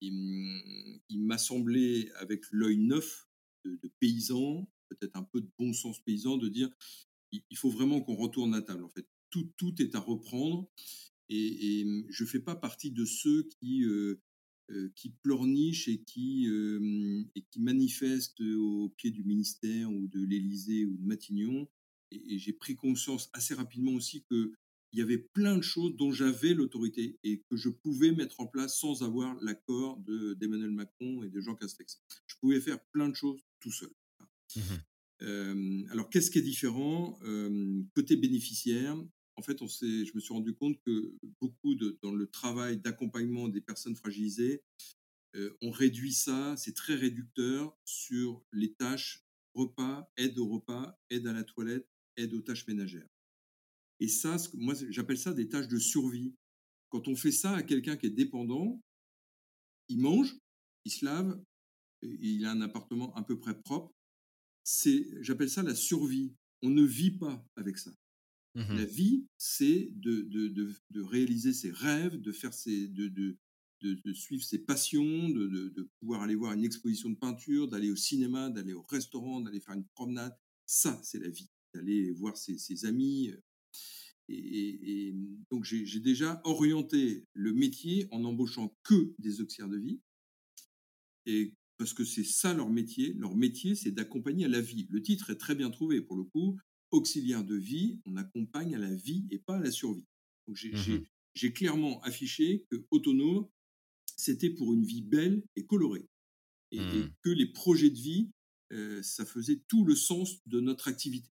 il, 0.00 1.22
m'a 1.22 1.38
semblé, 1.38 2.10
avec 2.16 2.44
l'œil 2.50 2.78
neuf 2.78 3.28
de, 3.64 3.90
paysan, 4.00 4.68
peut-être 4.88 5.16
un 5.16 5.24
peu 5.24 5.40
de 5.40 5.50
bon 5.58 5.72
sens 5.72 6.02
paysan, 6.04 6.36
de 6.36 6.48
dire 6.48 6.70
il, 7.32 7.56
faut 7.56 7.70
vraiment 7.70 8.00
qu'on 8.00 8.16
retourne 8.16 8.54
à 8.54 8.62
table. 8.62 8.84
En 8.84 8.88
fait, 8.88 9.06
tout, 9.30 9.52
tout 9.56 9.80
est 9.82 9.94
à 9.94 10.00
reprendre. 10.00 10.70
Et, 11.28 11.84
je 12.08 12.24
ne 12.24 12.28
fais 12.28 12.40
pas 12.40 12.56
partie 12.56 12.90
de 12.90 13.04
ceux 13.04 13.48
qui, 13.60 13.84
qui 14.94 15.10
pleurnichent 15.22 15.88
et 15.88 16.02
qui, 16.02 16.46
euh, 16.48 17.24
et 17.34 17.42
qui 17.42 17.60
manifestent 17.60 18.40
au 18.40 18.92
pied 18.96 19.10
du 19.10 19.24
ministère 19.24 19.90
ou 19.90 20.08
de 20.08 20.22
l'Élysée 20.24 20.84
ou 20.84 20.96
de 20.96 21.06
Matignon. 21.06 21.68
Et, 22.10 22.38
j'ai 22.38 22.52
pris 22.52 22.76
conscience 22.76 23.30
assez 23.32 23.54
rapidement 23.54 23.92
aussi 23.92 24.24
qu'il 24.24 24.50
y 24.92 25.00
avait 25.00 25.18
plein 25.18 25.56
de 25.56 25.62
choses 25.62 25.96
dont 25.96 26.12
j'avais 26.12 26.54
l'autorité 26.54 27.18
et 27.24 27.42
que 27.50 27.56
je 27.56 27.68
pouvais 27.68 28.12
mettre 28.12 28.40
en 28.40 28.46
place 28.46 28.78
sans 28.78 29.02
avoir 29.02 29.36
l'accord 29.42 29.98
d'Emmanuel 30.36 30.70
Macron 30.70 31.22
et 31.22 31.30
de 31.30 31.40
Jean 31.40 31.54
Castex. 31.54 32.02
Je 32.26 32.36
pouvais 32.40 32.60
faire 32.60 32.82
plein 32.92 33.08
de 33.08 33.14
choses 33.14 33.40
tout 33.60 33.72
seul. 33.72 33.92
Mmh 34.56 34.60
euh, 35.22 35.82
alors, 35.90 36.08
qu'est-ce 36.10 36.30
qui 36.30 36.38
est 36.38 36.42
différent 36.42 37.18
Côté 37.96 38.16
bénéficiaire, 38.16 38.96
en 39.38 39.42
fait, 39.42 39.56
je 39.60 40.14
me 40.14 40.20
suis 40.20 40.34
rendu 40.34 40.52
compte 40.52 40.80
que 40.84 41.14
beaucoup 41.40 41.76
dans 42.02 42.12
le 42.12 42.26
travail 42.26 42.78
d'accompagnement 42.78 43.48
des 43.48 43.60
personnes 43.60 43.94
fragilisées, 43.94 44.64
euh, 45.36 45.56
on 45.62 45.70
réduit 45.70 46.12
ça, 46.12 46.56
c'est 46.56 46.74
très 46.74 46.96
réducteur 46.96 47.76
sur 47.84 48.44
les 48.52 48.72
tâches 48.74 49.24
repas, 49.54 50.10
aide 50.16 50.38
au 50.38 50.48
repas, 50.48 50.98
aide 51.10 51.28
à 51.28 51.32
la 51.32 51.44
toilette, 51.44 51.88
aide 52.16 52.34
aux 52.34 52.40
tâches 52.40 52.66
ménagères. 52.66 53.06
Et 54.00 54.08
ça, 54.08 54.36
moi, 54.54 54.74
j'appelle 54.88 55.18
ça 55.18 55.32
des 55.32 55.48
tâches 55.48 55.68
de 55.68 55.78
survie. 55.78 56.34
Quand 56.88 57.06
on 57.06 57.14
fait 57.14 57.32
ça 57.32 57.54
à 57.54 57.62
quelqu'un 57.62 57.96
qui 57.96 58.06
est 58.06 58.10
dépendant, 58.10 58.80
il 59.88 60.00
mange, 60.00 60.36
il 60.84 60.90
se 60.90 61.04
lave, 61.04 61.40
il 62.02 62.44
a 62.44 62.50
un 62.50 62.60
appartement 62.60 63.14
à 63.14 63.22
peu 63.22 63.38
près 63.38 63.56
propre. 63.60 63.92
J'appelle 65.20 65.50
ça 65.50 65.62
la 65.62 65.76
survie. 65.76 66.34
On 66.62 66.70
ne 66.70 66.82
vit 66.82 67.16
pas 67.16 67.46
avec 67.54 67.78
ça. 67.78 67.92
Mmh 68.58 68.74
la 68.74 68.84
vie, 68.84 69.24
c'est 69.36 69.88
de, 69.94 70.22
de, 70.22 70.48
de, 70.48 71.00
réaliser 71.00 71.52
ses 71.52 71.70
rêves, 71.70 72.20
de, 72.20 72.32
faire 72.32 72.52
ses, 72.52 72.88
de, 72.88 73.06
de, 73.06 74.12
suivre 74.12 74.42
ses 74.42 74.58
passions, 74.58 75.28
de, 75.28 75.88
pouvoir 76.00 76.22
aller 76.22 76.34
voir 76.34 76.54
une 76.54 76.64
exposition 76.64 77.08
de 77.08 77.14
peinture, 77.14 77.68
d'aller 77.68 77.92
au 77.92 77.96
cinéma, 77.96 78.50
d'aller 78.50 78.72
au 78.72 78.82
restaurant, 78.82 79.40
d'aller 79.40 79.60
faire 79.60 79.76
une 79.76 79.86
promenade. 79.94 80.36
Ça, 80.66 81.00
c'est 81.04 81.20
la 81.20 81.28
vie. 81.28 81.48
D'aller 81.72 82.10
voir 82.10 82.36
ses, 82.36 82.58
ses 82.58 82.84
amis. 82.84 83.30
Euh, 83.30 83.40
et, 84.28 85.06
et, 85.08 85.14
donc, 85.52 85.62
j'ai 85.62 86.00
déjà 86.00 86.40
orienté 86.42 87.26
le 87.34 87.52
métier 87.52 88.08
en 88.10 88.24
embauchant 88.24 88.76
que 88.82 89.14
des 89.20 89.40
auxiliaires 89.40 89.70
de 89.70 89.78
vie. 89.78 90.00
Et 91.26 91.54
parce 91.76 91.92
que 91.92 92.04
c'est 92.04 92.24
ça 92.24 92.54
leur 92.54 92.70
métier. 92.70 93.14
Leur 93.14 93.36
métier, 93.36 93.76
c'est 93.76 93.92
d'accompagner 93.92 94.46
à 94.46 94.48
la 94.48 94.60
vie. 94.60 94.88
Le 94.90 95.00
titre 95.00 95.30
est 95.30 95.38
très 95.38 95.54
bien 95.54 95.70
trouvé 95.70 96.02
pour 96.02 96.16
le 96.16 96.24
coup 96.24 96.58
auxiliaire 96.90 97.44
de 97.44 97.56
vie, 97.56 98.00
on 98.06 98.16
accompagne 98.16 98.74
à 98.74 98.78
la 98.78 98.94
vie 98.94 99.26
et 99.30 99.38
pas 99.38 99.56
à 99.56 99.60
la 99.60 99.70
survie. 99.70 100.06
Donc 100.46 100.56
j'ai 100.56 100.70
mmh 100.72 101.52
clairement 101.52 102.00
affiché 102.00 102.66
que 102.68 102.84
autonome, 102.90 103.46
c'était 104.16 104.50
pour 104.50 104.74
une 104.74 104.84
vie 104.84 105.02
belle 105.02 105.44
et 105.54 105.64
colorée. 105.64 106.08
Et, 106.72 106.80
mmh. 106.80 107.14
que 107.22 107.30
les 107.30 107.46
projets 107.46 107.90
de 107.90 107.98
vie, 107.98 108.30
euh, 108.72 109.00
ça 109.02 109.24
faisait 109.24 109.62
tout 109.68 109.84
le 109.84 109.94
sens 109.94 110.40
de 110.46 110.60
notre 110.60 110.88
activité. 110.88 111.30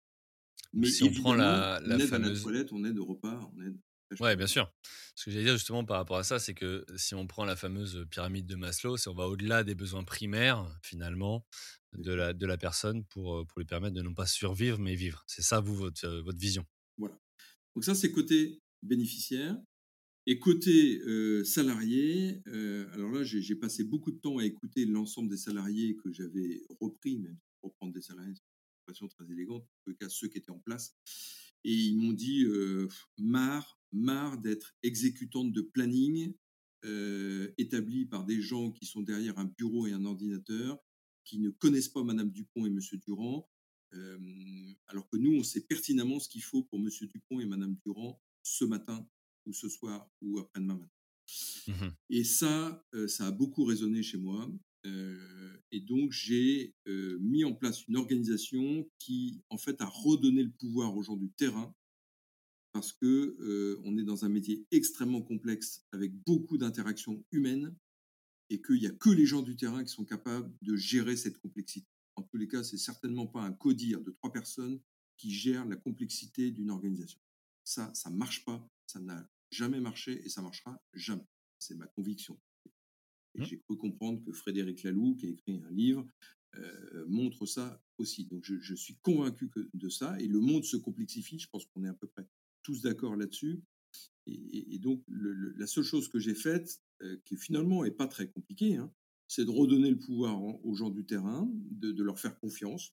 Mais 0.73 0.89
si 0.89 1.03
on 1.03 1.13
prend 1.13 1.35
la, 1.35 1.81
on 1.85 1.99
aide 1.99 2.13
à 2.13 2.19
la 2.19 2.39
toilette, 2.39 2.73
on 2.73 2.85
aide 2.85 2.99
au 2.99 3.05
repas, 3.05 3.51
on 3.55 3.63
aide 3.63 3.77
Ouais, 4.21 4.37
bien 4.37 4.47
sûr. 4.47 4.73
Ce 5.15 5.25
que 5.25 5.31
j'allais 5.31 5.45
dire 5.45 5.55
justement 5.55 5.85
par 5.85 5.99
rapport 5.99 6.17
à 6.17 6.25
ça, 6.25 6.39
c'est 6.39 6.55
que 6.55 6.85
si 6.97 7.15
on 7.15 7.27
prend 7.27 7.45
la 7.45 7.57
fameuse 7.57 8.07
pyramide 8.11 8.47
de 8.47 8.57
Maslow, 8.57 8.97
c'est 8.97 9.09
on 9.11 9.15
va 9.15 9.27
au-delà 9.29 9.65
des 9.65 9.75
besoins 9.75 10.05
primaires 10.05 10.67
finalement 10.83 11.47
de 11.93 12.13
la, 12.13 12.33
de 12.33 12.47
la 12.47 12.57
personne 12.57 13.05
pour, 13.07 13.47
pour 13.47 13.59
lui 13.59 13.67
permettre 13.67 13.95
de 13.95 14.03
non 14.03 14.15
pas 14.15 14.27
survivre 14.27 14.79
mais 14.79 14.95
vivre. 14.95 15.25
C'est 15.27 15.43
ça 15.43 15.61
vous 15.61 15.75
votre, 15.75 16.09
votre 16.25 16.39
vision? 16.39 16.65
Voilà. 16.97 17.19
Donc 17.75 17.85
ça 17.85 17.95
c'est 17.95 18.11
côté 18.11 18.61
bénéficiaire 18.83 19.57
et 20.27 20.39
côté 20.39 21.01
salarié. 21.45 22.43
alors 22.93 23.13
là 23.13 23.25
j'ai 23.25 23.57
passé 23.57 23.85
beaucoup 23.85 24.11
de 24.13 24.19
temps 24.19 24.39
à 24.39 24.45
écouter 24.45 24.87
l'ensemble 24.87 25.29
des 25.29 25.37
salariés 25.37 25.97
que 25.97 26.13
j'avais 26.13 26.63
repris, 26.81 27.19
même 27.19 27.39
reprendre 27.63 27.93
des 27.93 28.03
salariés, 28.03 28.35
c'est 28.35 28.43
une 28.43 28.95
façon 28.95 29.09
très 29.09 29.31
élégante, 29.31 29.63
en 29.65 29.91
tout 29.91 29.97
cas 29.99 30.09
ceux 30.09 30.29
qui 30.29 30.39
étaient 30.39 30.51
en 30.51 30.61
place. 30.61 30.95
Et 31.65 31.73
ils 31.73 31.97
m'ont 31.97 32.13
dit 32.13 32.47
marre 33.19 33.78
marre 33.93 34.39
d'être 34.39 34.75
exécutante 34.83 35.53
de 35.53 35.63
planning 35.63 36.35
euh, 36.85 37.53
établi 37.59 38.07
par 38.07 38.25
des 38.25 38.41
gens 38.41 38.71
qui 38.71 38.87
sont 38.87 39.03
derrière 39.03 39.37
un 39.39 39.47
bureau 39.47 39.89
et 39.89 39.93
un 39.93 40.05
ordinateur, 40.05 40.79
qui 41.25 41.41
ne 41.41 41.51
connaissent 41.51 41.89
pas 41.89 42.05
Madame 42.05 42.31
Dupont 42.31 42.67
et 42.67 42.71
Monsieur 42.71 42.99
Durand, 42.99 43.51
euh, 43.95 44.19
alors 44.87 45.09
que 45.09 45.17
nous, 45.17 45.33
on 45.33 45.43
sait 45.43 45.63
pertinemment 45.63 46.21
ce 46.21 46.29
qu'il 46.29 46.43
faut 46.43 46.63
pour 46.63 46.79
Monsieur 46.79 47.09
Dupont 47.09 47.41
et 47.41 47.47
Madame 47.47 47.77
Durand 47.85 48.23
ce 48.45 48.65
matin 48.65 49.05
ou 49.45 49.53
ce 49.53 49.69
soir 49.69 50.09
ou 50.23 50.39
après-demain 50.39 50.75
matin. 50.75 50.91
Mmh 51.67 51.89
et 52.11 52.25
ça, 52.25 52.83
euh, 52.95 53.09
ça 53.09 53.27
a 53.27 53.33
beaucoup 53.33 53.65
résonné 53.65 54.03
chez 54.03 54.19
moi. 54.19 54.49
et 55.71 55.81
donc, 55.81 56.13
j'ai 56.13 56.75
mis 57.21 57.45
en 57.45 57.53
place 57.53 57.87
une 57.89 57.97
organisation 57.97 58.89
qui, 58.99 59.43
en 59.51 59.59
fait, 59.59 59.83
a 59.83 59.87
redonné 59.87 60.43
le 60.45 60.53
pouvoir 60.53 60.97
aux 60.97 61.03
gens 61.03 61.17
du 61.17 61.31
terrain 61.33 61.75
parce 62.73 62.93
que 62.93 63.37
euh, 63.41 63.81
on 63.85 63.97
est 63.99 64.05
dans 64.05 64.25
un 64.25 64.29
métier 64.29 64.67
extrêmement 64.71 65.23
complexe 65.23 65.87
avec 65.93 66.13
beaucoup 66.25 66.59
d'interactions 66.59 67.25
humaines 67.33 67.75
et 68.51 68.61
qu'il 68.61 68.77
n'y 68.77 68.87
a 68.87 68.91
que 68.91 69.11
les 69.11 69.27
gens 69.27 69.43
du 69.43 69.57
terrain 69.57 69.85
qui 69.85 69.93
sont 69.93 70.05
capables 70.05 70.53
de 70.63 70.77
gérer 70.77 71.17
cette 71.17 71.39
complexité. 71.39 71.89
En 72.17 72.23
tous 72.23 72.37
les 72.37 72.49
cas, 72.49 72.65
c'est 72.65 72.79
certainement 72.79 73.27
pas 73.27 73.43
un 73.43 73.53
codir 73.53 74.01
de 74.01 74.11
trois 74.11 74.33
personnes 74.33 74.81
qui 75.17 75.31
gère 75.31 75.67
la 75.67 75.77
complexité 75.77 76.51
d'une 76.51 76.71
organisation. 76.71 77.21
Ça, 77.65 77.93
ça 77.95 78.11
marche 78.11 78.45
pas, 78.45 78.67
ça 78.87 79.01
n'a 79.01 79.29
jamais 79.51 79.81
marché 79.81 80.25
et 80.25 80.29
ça 80.29 80.43
marchera 80.43 80.83
jamais. 80.95 81.27
C'est 81.59 81.77
ma 81.77 81.87
conviction. 81.87 82.41
Et 83.35 83.41
mmh. 83.41 83.45
j'ai 83.45 83.59
cru 83.59 83.77
comprendre 83.77 84.25
que 84.25 84.33
Frédéric 84.33 84.83
Laloux, 84.85 85.17
qui 85.17 85.27
a 85.27 85.31
écrit 85.31 85.63
un 85.65 85.71
livre, 85.71 86.09
euh, 86.57 87.05
montre 87.09 87.47
ça 87.47 87.83
aussi. 87.99 88.25
Donc 88.27 88.45
je, 88.45 88.59
je 88.59 88.75
suis 88.75 88.97
convaincu 89.03 89.51
que 89.51 89.69
de 89.75 89.89
ça. 89.89 90.19
Et 90.21 90.27
le 90.27 90.41
monde 90.41 90.65
se 90.65 90.77
complexifie. 90.77 91.39
Je 91.39 91.49
pense 91.49 91.67
qu'on 91.67 91.85
est 91.85 91.89
à 91.89 91.95
peu 91.95 92.07
près 92.07 92.27
tous 92.69 92.83
d'accord 92.83 93.17
là-dessus. 93.17 93.63
Et, 94.27 94.79
donc, 94.79 95.03
la 95.09 95.67
seule 95.67 95.85
chose 95.85 96.07
que 96.09 96.19
j'ai 96.19 96.35
faite, 96.35 96.83
euh, 97.03 97.17
qui 97.25 97.35
finalement 97.39 97.83
n'est 97.83 97.91
pas 97.91 98.07
très 98.07 98.29
compliquée, 98.29 98.77
hein, 98.77 98.93
c'est 99.27 99.47
de 99.47 99.51
redonner 99.51 99.89
le 99.89 99.99
pouvoir 99.99 100.39
aux 100.43 100.75
gens 100.75 100.91
du 100.91 101.07
terrain, 101.07 101.51
de, 101.55 102.03
leur 102.03 102.19
faire 102.19 102.39
confiance. 102.39 102.93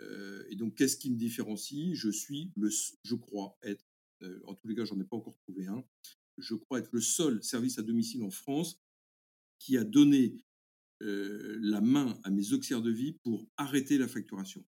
Euh, 0.00 0.44
et 0.50 0.54
donc, 0.54 0.76
qu'est-ce 0.76 0.96
qui 0.96 1.10
me 1.10 1.16
différencie? 1.16 1.94
Je 1.94 2.10
suis, 2.10 2.52
le, 2.56 2.70
je 3.02 3.14
crois 3.16 3.58
être, 3.64 3.84
euh, 4.22 4.40
en 4.46 4.54
tous 4.54 4.68
les 4.68 4.76
cas, 4.76 4.84
j'en 4.84 5.00
ai 5.00 5.04
pas 5.04 5.16
encore 5.16 5.36
trouvé 5.38 5.66
un, 5.66 5.82
je 6.38 6.54
crois 6.54 6.78
être 6.78 6.92
le 6.92 7.00
seul 7.00 7.42
service 7.42 7.78
à 7.80 7.82
domicile 7.82 8.22
en 8.22 8.30
France 8.30 8.80
qui 9.58 9.76
a 9.76 9.84
donné 9.84 10.36
la 11.00 11.80
main 11.80 12.16
à 12.22 12.30
mes 12.30 12.52
auxiliaires 12.52 12.80
de 12.80 12.92
vie 12.92 13.14
pour 13.24 13.44
arrêter 13.56 13.98
la 13.98 14.06
facturation. 14.06 14.64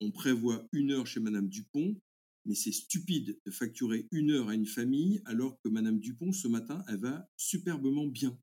On 0.00 0.10
prévoit 0.10 0.66
une 0.72 0.90
heure 0.90 1.06
chez 1.06 1.20
Madame 1.20 1.48
Dupont, 1.48 1.96
mais 2.44 2.54
c'est 2.54 2.72
stupide 2.72 3.40
de 3.44 3.50
facturer 3.50 4.06
une 4.10 4.30
heure 4.30 4.48
à 4.48 4.54
une 4.54 4.66
famille 4.66 5.22
alors 5.24 5.58
que 5.60 5.68
Madame 5.68 5.98
Dupont, 5.98 6.32
ce 6.32 6.48
matin, 6.48 6.84
elle 6.88 6.98
va 7.00 7.28
superbement 7.36 8.06
bien. 8.06 8.38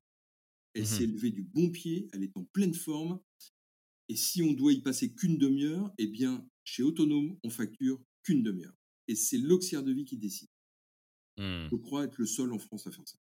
Elle 0.74 0.82
mmh 0.82 0.86
s'est 0.86 1.06
levée 1.06 1.30
du 1.30 1.42
bon 1.42 1.70
pied, 1.70 2.08
elle 2.12 2.22
est 2.22 2.36
en 2.36 2.44
pleine 2.44 2.74
forme. 2.74 3.20
Et 4.08 4.16
si 4.16 4.42
on 4.42 4.52
doit 4.52 4.72
y 4.72 4.80
passer 4.80 5.14
qu'une 5.14 5.38
demi-heure, 5.38 5.92
eh 5.98 6.06
bien, 6.06 6.46
chez 6.64 6.82
Autonome, 6.82 7.38
on 7.44 7.50
facture 7.50 8.02
qu'une 8.22 8.42
demi-heure. 8.42 8.74
Et 9.08 9.14
c'est 9.14 9.38
l'auxiliaire 9.38 9.84
de 9.84 9.92
vie 9.92 10.04
qui 10.04 10.16
décide. 10.16 10.48
Mmh. 11.38 11.68
Je 11.70 11.76
crois 11.76 12.04
être 12.04 12.18
le 12.18 12.26
seul 12.26 12.52
en 12.52 12.58
France 12.58 12.86
à 12.86 12.90
faire 12.90 13.06
ça. 13.06 13.18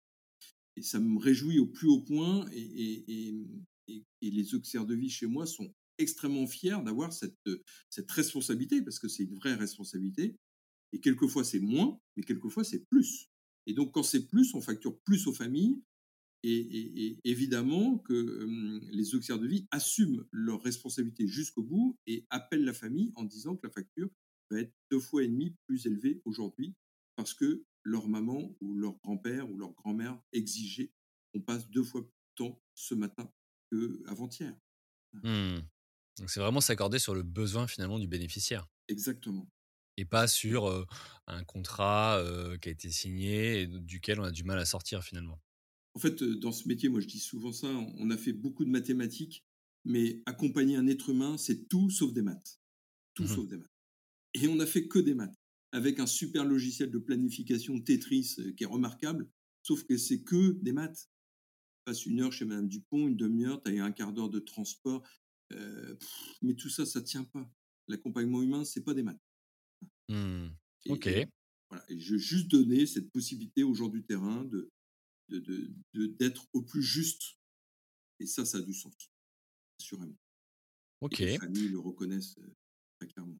Et 0.75 0.81
ça 0.81 0.99
me 0.99 1.19
réjouit 1.19 1.59
au 1.59 1.67
plus 1.67 1.87
haut 1.87 2.01
point. 2.01 2.49
Et, 2.53 3.03
et 3.87 4.31
les 4.31 4.55
auxiliaires 4.55 4.85
de 4.85 4.95
vie 4.95 5.09
chez 5.09 5.27
moi 5.27 5.45
sont 5.45 5.73
extrêmement 5.97 6.47
fiers 6.47 6.77
d'avoir 6.83 7.13
cette, 7.13 7.37
cette 7.89 8.09
responsabilité, 8.11 8.81
parce 8.81 8.99
que 8.99 9.07
c'est 9.07 9.23
une 9.23 9.35
vraie 9.35 9.55
responsabilité, 9.55 10.37
et 10.93 10.99
quelquefois, 10.99 11.43
c'est 11.43 11.59
moins, 11.59 11.99
mais 12.15 12.23
quelquefois, 12.23 12.63
c'est 12.63 12.85
plus. 12.85 13.29
Et 13.65 13.73
donc, 13.73 13.93
quand 13.93 14.03
c'est 14.03 14.27
plus, 14.27 14.53
on 14.53 14.61
facture 14.61 14.99
plus 15.01 15.27
aux 15.27 15.33
familles. 15.33 15.81
Et, 16.43 17.19
évidemment 17.23 17.99
que 17.99 18.47
les 18.91 19.13
auxiliaires 19.13 19.39
de 19.39 19.47
vie 19.47 19.67
assument 19.69 20.25
leurs 20.31 20.61
responsabilités 20.63 21.27
jusqu'au 21.27 21.61
bout 21.61 21.99
et 22.07 22.25
appellent 22.31 22.65
la 22.65 22.73
famille 22.73 23.11
en 23.15 23.23
disant 23.23 23.55
que 23.55 23.67
la 23.67 23.71
facture 23.71 24.09
va 24.49 24.59
être 24.59 24.73
deux 24.89 24.99
fois 24.99 25.23
et 25.23 25.27
demi 25.27 25.55
plus 25.67 25.85
élevée 25.85 26.19
aujourd'hui 26.25 26.73
parce 27.15 27.35
que 27.35 27.63
leur 27.83 28.07
maman 28.07 28.55
ou 28.59 28.75
leur 28.75 28.97
grand-père 29.03 29.51
ou 29.51 29.57
leur 29.57 29.73
grand-mère 29.73 30.19
exigeait 30.33 30.91
qu'on 31.31 31.41
passe 31.41 31.69
deux 31.69 31.83
fois 31.83 32.01
plus 32.01 32.09
de 32.09 32.35
temps 32.35 32.59
ce 32.73 32.95
matin 32.95 33.31
qu'avant-hier. 33.71 34.55
Mmh. 35.13 35.59
Donc 36.17 36.29
c'est 36.29 36.39
vraiment 36.39 36.61
s'accorder 36.61 36.97
sur 36.97 37.13
le 37.13 37.21
besoin 37.21 37.67
finalement 37.67 37.99
du 37.99 38.07
bénéficiaire. 38.07 38.67
Exactement. 38.87 39.47
Et 40.01 40.05
pas 40.05 40.27
sur 40.27 40.87
un 41.27 41.43
contrat 41.43 42.19
qui 42.59 42.69
a 42.69 42.71
été 42.71 42.89
signé 42.89 43.61
et 43.61 43.67
duquel 43.67 44.19
on 44.19 44.23
a 44.23 44.31
du 44.31 44.43
mal 44.43 44.57
à 44.57 44.65
sortir 44.65 45.03
finalement. 45.03 45.39
En 45.93 45.99
fait, 45.99 46.23
dans 46.23 46.51
ce 46.51 46.67
métier, 46.67 46.89
moi 46.89 47.01
je 47.01 47.07
dis 47.07 47.19
souvent 47.19 47.51
ça, 47.53 47.67
on 47.67 48.09
a 48.09 48.17
fait 48.17 48.33
beaucoup 48.33 48.65
de 48.65 48.71
mathématiques, 48.71 49.45
mais 49.85 50.23
accompagner 50.25 50.75
un 50.75 50.87
être 50.87 51.09
humain, 51.09 51.37
c'est 51.37 51.67
tout 51.67 51.91
sauf 51.91 52.13
des 52.13 52.23
maths. 52.23 52.59
Tout 53.13 53.25
mmh 53.25 53.27
sauf 53.27 53.47
des 53.47 53.57
maths. 53.57 53.69
Et 54.33 54.47
on 54.47 54.55
n'a 54.55 54.65
fait 54.65 54.87
que 54.87 54.97
des 54.97 55.13
maths, 55.13 55.37
avec 55.71 55.99
un 55.99 56.07
super 56.07 56.45
logiciel 56.45 56.89
de 56.89 56.97
planification 56.97 57.79
Tetris 57.79 58.37
qui 58.57 58.63
est 58.63 58.67
remarquable, 58.67 59.29
sauf 59.61 59.83
que 59.83 59.97
c'est 59.97 60.23
que 60.23 60.53
des 60.63 60.71
maths. 60.71 61.11
passe 61.85 62.05
une 62.07 62.21
heure 62.21 62.33
chez 62.33 62.45
Madame 62.45 62.67
Dupont, 62.67 63.07
une 63.07 63.17
demi-heure, 63.17 63.61
tu 63.63 63.79
as 63.79 63.85
un 63.85 63.91
quart 63.91 64.13
d'heure 64.13 64.29
de 64.29 64.39
transport. 64.39 65.03
mais 66.41 66.55
tout 66.55 66.69
ça, 66.69 66.85
ça 66.85 67.01
tient 67.01 67.25
pas. 67.25 67.47
L'accompagnement 67.87 68.41
humain, 68.41 68.63
c'est 68.63 68.83
pas 68.83 68.93
des 68.93 69.03
maths. 69.03 69.21
Mmh. 70.11 70.49
ok. 70.89 71.09
voilà. 71.69 71.85
et 71.89 71.99
je 71.99 72.13
veux 72.13 72.19
juste 72.19 72.49
donner 72.49 72.85
cette 72.85 73.09
possibilité 73.11 73.63
aux 73.63 73.73
gens 73.73 73.87
du 73.87 74.03
terrain 74.03 74.43
de, 74.43 74.69
d'être 76.19 76.47
au 76.53 76.61
plus 76.61 76.83
juste. 76.83 77.37
Et 78.19 78.25
ça, 78.25 78.45
ça 78.45 78.57
a 78.57 78.61
du 78.61 78.73
sens, 78.73 78.93
assurément. 79.79 80.17
Ok. 80.99 81.19
les 81.19 81.37
familles 81.37 81.69
le 81.69 81.79
reconnaissent 81.79 82.35
très 82.99 83.07
clairement. 83.07 83.39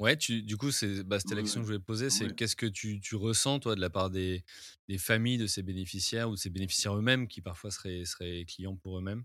Ouais, 0.00 0.16
tu, 0.16 0.42
du 0.42 0.56
coup, 0.56 0.70
c'est 0.70 1.04
bah, 1.04 1.20
c'était 1.20 1.34
la 1.34 1.42
question 1.42 1.60
que 1.60 1.66
je 1.66 1.72
voulais 1.72 1.84
poser. 1.84 2.08
C'est 2.08 2.34
qu'est-ce 2.34 2.56
que 2.56 2.66
tu, 2.66 3.00
tu, 3.00 3.16
ressens, 3.16 3.60
toi, 3.60 3.74
de 3.74 3.80
la 3.80 3.90
part 3.90 4.10
des, 4.10 4.44
des, 4.88 4.96
familles 4.96 5.36
de 5.36 5.46
ces 5.46 5.62
bénéficiaires 5.62 6.30
ou 6.30 6.36
de 6.36 6.38
ces 6.38 6.48
bénéficiaires 6.48 6.96
eux-mêmes 6.96 7.28
qui 7.28 7.42
parfois 7.42 7.70
seraient, 7.70 8.06
seraient 8.06 8.46
clients 8.46 8.76
pour 8.76 8.98
eux-mêmes? 8.98 9.24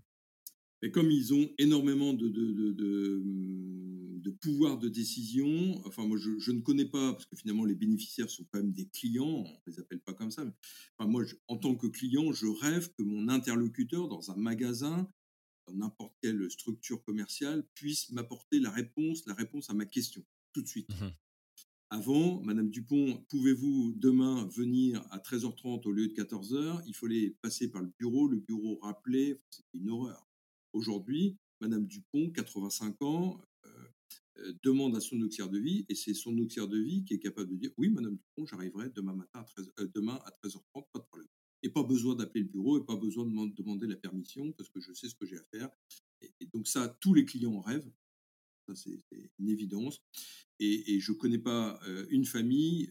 Et 0.82 0.90
comme 0.90 1.10
ils 1.10 1.32
ont 1.32 1.48
énormément 1.58 2.12
de, 2.12 2.28
de, 2.28 2.52
de, 2.52 2.72
de, 2.72 4.30
pouvoir 4.42 4.78
de 4.78 4.88
décision, 4.88 5.80
enfin, 5.86 6.06
moi, 6.06 6.18
je, 6.18 6.38
je, 6.38 6.52
ne 6.52 6.60
connais 6.60 6.84
pas, 6.84 7.12
parce 7.12 7.26
que 7.26 7.36
finalement, 7.36 7.64
les 7.64 7.74
bénéficiaires 7.74 8.28
sont 8.28 8.44
quand 8.52 8.58
même 8.58 8.72
des 8.72 8.86
clients, 8.86 9.24
on 9.24 9.42
ne 9.42 9.72
les 9.72 9.80
appelle 9.80 10.00
pas 10.00 10.12
comme 10.12 10.30
ça. 10.30 10.44
Mais, 10.44 10.52
enfin, 10.98 11.10
moi, 11.10 11.24
en 11.48 11.56
tant 11.56 11.74
que 11.74 11.86
client, 11.86 12.32
je 12.32 12.46
rêve 12.46 12.92
que 12.96 13.02
mon 13.02 13.28
interlocuteur 13.28 14.08
dans 14.08 14.30
un 14.30 14.36
magasin 14.36 15.10
dans 15.66 15.74
n'importe 15.74 16.14
quelle 16.22 16.50
structure 16.50 17.02
commerciale, 17.02 17.66
puisse 17.74 18.10
m'apporter 18.10 18.60
la 18.60 18.70
réponse, 18.70 19.26
la 19.26 19.34
réponse 19.34 19.70
à 19.70 19.74
ma 19.74 19.86
question 19.86 20.24
tout 20.52 20.62
de 20.62 20.68
suite. 20.68 20.88
Mmh 20.88 21.10
Avant, 21.90 22.40
Madame 22.42 22.70
Dupont, 22.70 23.24
pouvez-vous 23.28 23.94
demain 23.96 24.46
venir 24.46 25.06
à 25.10 25.18
13h30 25.18 25.86
au 25.86 25.92
lieu 25.92 26.08
de 26.08 26.14
14h 26.14 26.82
Il 26.86 26.94
fallait 26.94 27.36
passer 27.42 27.70
par 27.70 27.82
le 27.82 27.92
bureau, 27.98 28.26
le 28.28 28.38
bureau 28.38 28.78
rappelait, 28.82 29.40
c'était 29.50 29.78
une 29.78 29.90
horreur. 29.90 30.25
Aujourd'hui, 30.76 31.38
Madame 31.62 31.86
Dupont, 31.86 32.30
85 32.32 33.00
ans, 33.00 33.40
euh, 33.64 33.70
euh, 34.40 34.52
demande 34.62 34.94
à 34.94 35.00
son 35.00 35.18
auxiliaire 35.22 35.48
de 35.48 35.58
vie, 35.58 35.86
et 35.88 35.94
c'est 35.94 36.12
son 36.12 36.36
auxiliaire 36.38 36.68
de 36.68 36.78
vie 36.78 37.02
qui 37.02 37.14
est 37.14 37.18
capable 37.18 37.50
de 37.50 37.56
dire 37.56 37.70
oui, 37.78 37.88
Madame 37.88 38.16
Dupont, 38.16 38.44
j'arriverai 38.44 38.90
demain 38.90 39.14
matin 39.14 39.40
à 39.40 39.44
13, 39.44 39.72
euh, 39.80 39.88
demain 39.94 40.20
à 40.26 40.30
13h30, 40.30 40.84
pas 40.92 40.98
de 40.98 41.04
problème. 41.04 41.28
Et 41.62 41.70
pas 41.70 41.82
besoin 41.82 42.14
d'appeler 42.14 42.44
le 42.44 42.50
bureau, 42.50 42.78
et 42.78 42.84
pas 42.84 42.96
besoin 42.96 43.24
de 43.24 43.54
demander 43.54 43.86
la 43.86 43.96
permission, 43.96 44.52
parce 44.52 44.68
que 44.68 44.78
je 44.80 44.92
sais 44.92 45.08
ce 45.08 45.14
que 45.14 45.24
j'ai 45.24 45.38
à 45.38 45.44
faire. 45.44 45.70
Et, 46.20 46.46
donc 46.52 46.68
ça, 46.68 46.94
tous 47.00 47.14
les 47.14 47.24
clients 47.24 47.54
en 47.54 47.60
rêvent 47.60 47.90
c'est 48.74 49.00
une 49.38 49.48
évidence. 49.48 50.02
Et, 50.58 50.98
je 50.98 51.12
ne 51.12 51.16
connais 51.16 51.38
pas 51.38 51.78
une 52.10 52.24
famille, 52.24 52.88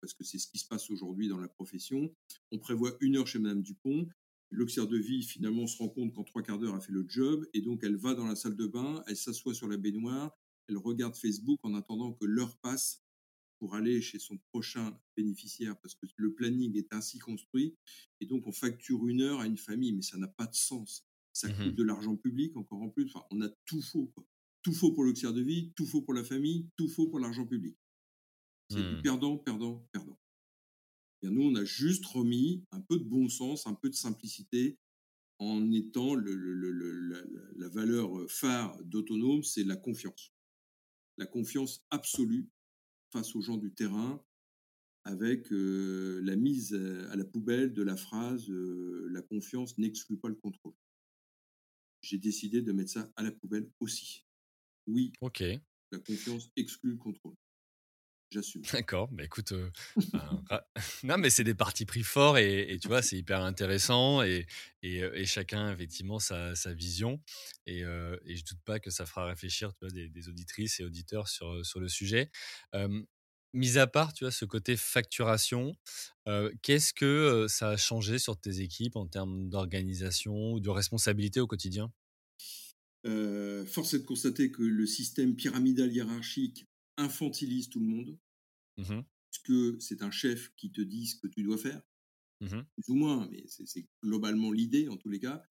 parce 0.00 0.14
que 0.14 0.24
c'est 0.24 0.38
ce 0.38 0.48
qui 0.48 0.58
se 0.58 0.66
passe 0.66 0.88
aujourd'hui 0.88 1.28
dans 1.28 1.38
la 1.38 1.48
profession. 1.48 2.10
On 2.50 2.58
prévoit 2.58 2.96
une 3.02 3.16
heure 3.18 3.26
chez 3.26 3.38
Madame 3.38 3.62
Dupont. 3.62 4.08
L'auxiliaire 4.50 4.88
de 4.88 4.98
vie, 4.98 5.22
finalement, 5.22 5.66
se 5.66 5.78
rend 5.78 5.88
compte 5.88 6.14
qu'en 6.14 6.24
trois 6.24 6.42
quarts 6.42 6.58
d'heure, 6.58 6.74
a 6.74 6.80
fait 6.80 6.92
le 6.92 7.04
job. 7.08 7.46
Et 7.54 7.60
donc, 7.60 7.82
elle 7.82 7.96
va 7.96 8.14
dans 8.14 8.26
la 8.26 8.36
salle 8.36 8.56
de 8.56 8.66
bain, 8.66 9.02
elle 9.06 9.16
s'assoit 9.16 9.54
sur 9.54 9.68
la 9.68 9.76
baignoire, 9.76 10.36
elle 10.68 10.78
regarde 10.78 11.16
Facebook 11.16 11.58
en 11.62 11.74
attendant 11.74 12.12
que 12.12 12.24
l'heure 12.24 12.56
passe 12.58 13.02
pour 13.58 13.74
aller 13.74 14.00
chez 14.00 14.18
son 14.18 14.38
prochain 14.52 14.98
bénéficiaire, 15.16 15.78
parce 15.80 15.94
que 15.94 16.06
le 16.16 16.34
planning 16.34 16.76
est 16.76 16.92
ainsi 16.92 17.18
construit. 17.18 17.76
Et 18.20 18.26
donc, 18.26 18.46
on 18.46 18.52
facture 18.52 19.06
une 19.06 19.22
heure 19.22 19.40
à 19.40 19.46
une 19.46 19.56
famille, 19.56 19.92
mais 19.92 20.02
ça 20.02 20.18
n'a 20.18 20.28
pas 20.28 20.46
de 20.46 20.54
sens. 20.54 21.06
Ça 21.32 21.48
mmh 21.48 21.64
coûte 21.64 21.74
de 21.74 21.82
l'argent 21.82 22.16
public, 22.16 22.56
encore 22.56 22.80
en 22.82 22.90
plus. 22.90 23.06
Enfin, 23.06 23.24
on 23.30 23.40
a 23.40 23.48
tout 23.66 23.82
faux. 23.82 24.06
Quoi. 24.14 24.26
Tout 24.62 24.72
faux 24.72 24.92
pour 24.92 25.04
l'auxiliaire 25.04 25.34
de 25.34 25.42
vie, 25.42 25.72
tout 25.74 25.86
faux 25.86 26.02
pour 26.02 26.14
la 26.14 26.24
famille, 26.24 26.68
tout 26.76 26.88
faux 26.88 27.08
pour 27.08 27.18
l'argent 27.18 27.46
public. 27.46 27.76
C'est 28.70 28.82
du 28.82 28.96
mmh. 28.96 29.02
perdant, 29.02 29.36
perdant, 29.36 29.86
perdant. 29.92 30.18
Nous, 31.30 31.42
on 31.42 31.54
a 31.54 31.64
juste 31.64 32.04
remis 32.06 32.64
un 32.70 32.80
peu 32.80 32.98
de 32.98 33.04
bon 33.04 33.28
sens, 33.28 33.66
un 33.66 33.74
peu 33.74 33.88
de 33.88 33.94
simplicité 33.94 34.78
en 35.38 35.72
étant 35.72 36.14
le, 36.14 36.34
la, 37.56 37.68
valeur 37.68 38.30
phare 38.30 38.78
d'autonome, 38.84 39.42
c'est 39.42 39.64
la 39.64 39.76
confiance. 39.76 40.32
La 41.18 41.26
confiance 41.26 41.84
absolue 41.90 42.48
face 43.12 43.34
aux 43.34 43.40
gens 43.40 43.56
du 43.56 43.72
terrain, 43.72 44.24
avec 45.04 45.52
euh, 45.52 46.20
la 46.24 46.36
mise 46.36 46.74
à 47.10 47.16
la 47.16 47.24
poubelle 47.24 47.74
de 47.74 47.82
la 47.82 47.96
phrase 47.96 48.48
euh, 48.48 49.06
la 49.10 49.22
confiance 49.22 49.76
n'exclut 49.76 50.16
pas 50.16 50.28
le 50.28 50.34
contrôle. 50.34 50.74
J'ai 52.00 52.18
décidé 52.18 52.62
de 52.62 52.72
mettre 52.72 52.90
ça 52.90 53.12
à 53.16 53.22
la 53.22 53.32
poubelle 53.32 53.70
aussi. 53.80 54.24
Oui. 54.86 55.12
Ok. 55.20 55.42
La 55.90 55.98
confiance 55.98 56.50
exclut 56.56 56.92
le 56.92 56.96
contrôle. 56.96 57.34
J'assume. 58.34 58.62
D'accord, 58.72 59.06
bah 59.12 59.22
écoute, 59.22 59.52
euh, 59.52 59.70
non 61.04 61.18
mais 61.18 61.30
c'est 61.30 61.44
des 61.44 61.54
partis 61.54 61.86
pris 61.86 62.02
forts 62.02 62.36
et, 62.36 62.78
tu 62.82 62.88
vois 62.88 63.00
c'est 63.00 63.16
hyper 63.16 63.42
intéressant 63.42 64.22
et, 64.22 64.48
et, 64.82 65.04
euh, 65.04 65.24
chacun 65.24 65.72
effectivement 65.72 66.18
sa, 66.18 66.56
sa 66.56 66.74
vision 66.74 67.20
et, 67.66 67.84
euh, 67.84 68.16
et, 68.26 68.34
je 68.34 68.44
doute 68.44 68.58
pas 68.64 68.80
que 68.80 68.90
ça 68.90 69.06
fera 69.06 69.26
réfléchir 69.26 69.72
tu 69.74 69.86
vois, 69.86 69.90
des, 69.90 70.28
auditrices 70.28 70.80
et 70.80 70.84
auditeurs 70.84 71.28
sur, 71.28 71.64
sur 71.64 71.78
le 71.78 71.86
sujet. 71.86 72.28
mis 73.52 73.78
à 73.78 73.86
part 73.86 74.12
tu 74.12 74.24
vois 74.24 74.32
ce 74.32 74.44
côté 74.44 74.76
facturation, 74.76 75.76
qu'est-ce 76.62 76.92
que 76.92 77.46
ça 77.48 77.68
a 77.68 77.76
changé 77.76 78.18
sur 78.18 78.36
tes 78.36 78.62
équipes 78.62 78.96
en 78.96 79.06
termes 79.06 79.48
d'organisation 79.48 80.54
ou 80.54 80.58
de 80.58 80.70
responsabilité 80.70 81.38
au 81.38 81.46
quotidien? 81.46 81.92
Euh, 83.06 83.64
force 83.66 83.94
est 83.94 84.00
de 84.00 84.04
constater 84.04 84.50
que 84.50 84.62
le 84.62 84.86
système 84.86 85.36
pyramidal 85.36 85.92
hiérarchique 85.92 86.66
infantilise 86.96 87.68
tout 87.68 87.80
le 87.80 87.86
monde, 87.86 88.18
mmh 88.78 89.00
puisque 89.30 89.82
c'est 89.82 90.02
un 90.02 90.12
chef 90.12 90.52
qui 90.56 90.70
te 90.70 90.80
dit 90.80 91.08
ce 91.08 91.16
que 91.16 91.26
tu 91.26 91.42
dois 91.42 91.58
faire, 91.58 91.82
mmh 92.40 92.60
plus 92.76 92.88
ou 92.88 92.94
moins, 92.94 93.28
mais 93.30 93.44
c'est 93.48 93.86
globalement 94.02 94.52
l'idée 94.52 94.88
en 94.88 94.96
tous 94.96 95.08
les 95.08 95.18
cas. 95.18 95.42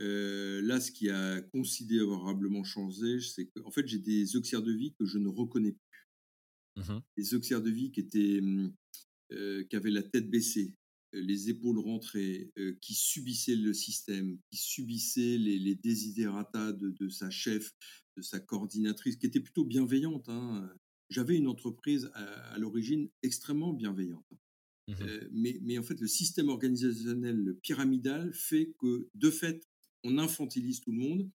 Euh, 0.00 0.62
là, 0.62 0.80
ce 0.80 0.90
qui 0.90 1.10
a 1.10 1.40
considérablement 1.42 2.64
changé, 2.64 3.20
c'est 3.20 3.46
qu'en 3.46 3.70
fait, 3.70 3.86
j'ai 3.86 3.98
des 3.98 4.36
auxiliaires 4.36 4.62
de 4.62 4.72
vie 4.72 4.94
que 4.98 5.04
je 5.04 5.18
ne 5.18 5.28
reconnais 5.28 5.72
plus. 5.72 6.08
Mmh 6.76 7.00
des 7.18 7.34
auxiliaires 7.34 7.62
de 7.62 7.70
vie 7.70 7.92
qui 7.92 8.00
étaient, 8.00 8.40
euh, 9.32 9.64
qui 9.64 9.76
avaient 9.76 9.90
la 9.90 10.02
tête 10.02 10.30
baissée, 10.30 10.74
les 11.12 11.50
épaules 11.50 11.78
rentrées, 11.78 12.50
euh, 12.58 12.76
qui 12.80 12.94
subissait 12.94 13.56
le 13.56 13.74
système, 13.74 14.38
qui 14.50 14.56
subissait 14.56 15.36
les, 15.36 15.58
les 15.58 15.74
désidératas 15.74 16.72
de, 16.72 17.08
sa 17.08 17.30
chef, 17.30 17.74
de 18.16 18.22
sa 18.22 18.40
coordinatrice, 18.40 19.16
qui 19.16 19.26
était 19.26 19.40
plutôt 19.40 19.64
bienveillante. 19.64 20.28
Hein. 20.28 20.68
J'avais 21.12 21.36
une 21.36 21.46
entreprise 21.46 22.10
à, 22.14 22.58
l'origine 22.58 23.10
extrêmement 23.22 23.74
bienveillante. 23.74 24.26
Mmh 24.88 24.94
euh, 25.00 25.28
mais, 25.30 25.58
mais, 25.62 25.78
en 25.78 25.82
fait, 25.82 26.00
le 26.00 26.08
système 26.08 26.48
organisationnel 26.48 27.56
pyramidal 27.62 28.32
fait 28.32 28.74
que, 28.78 29.08
de 29.14 29.30
fait, 29.30 29.68
on 30.04 30.18
infantilise 30.18 30.80
tout 30.80 30.90
le 30.90 30.98
monde. 30.98 31.30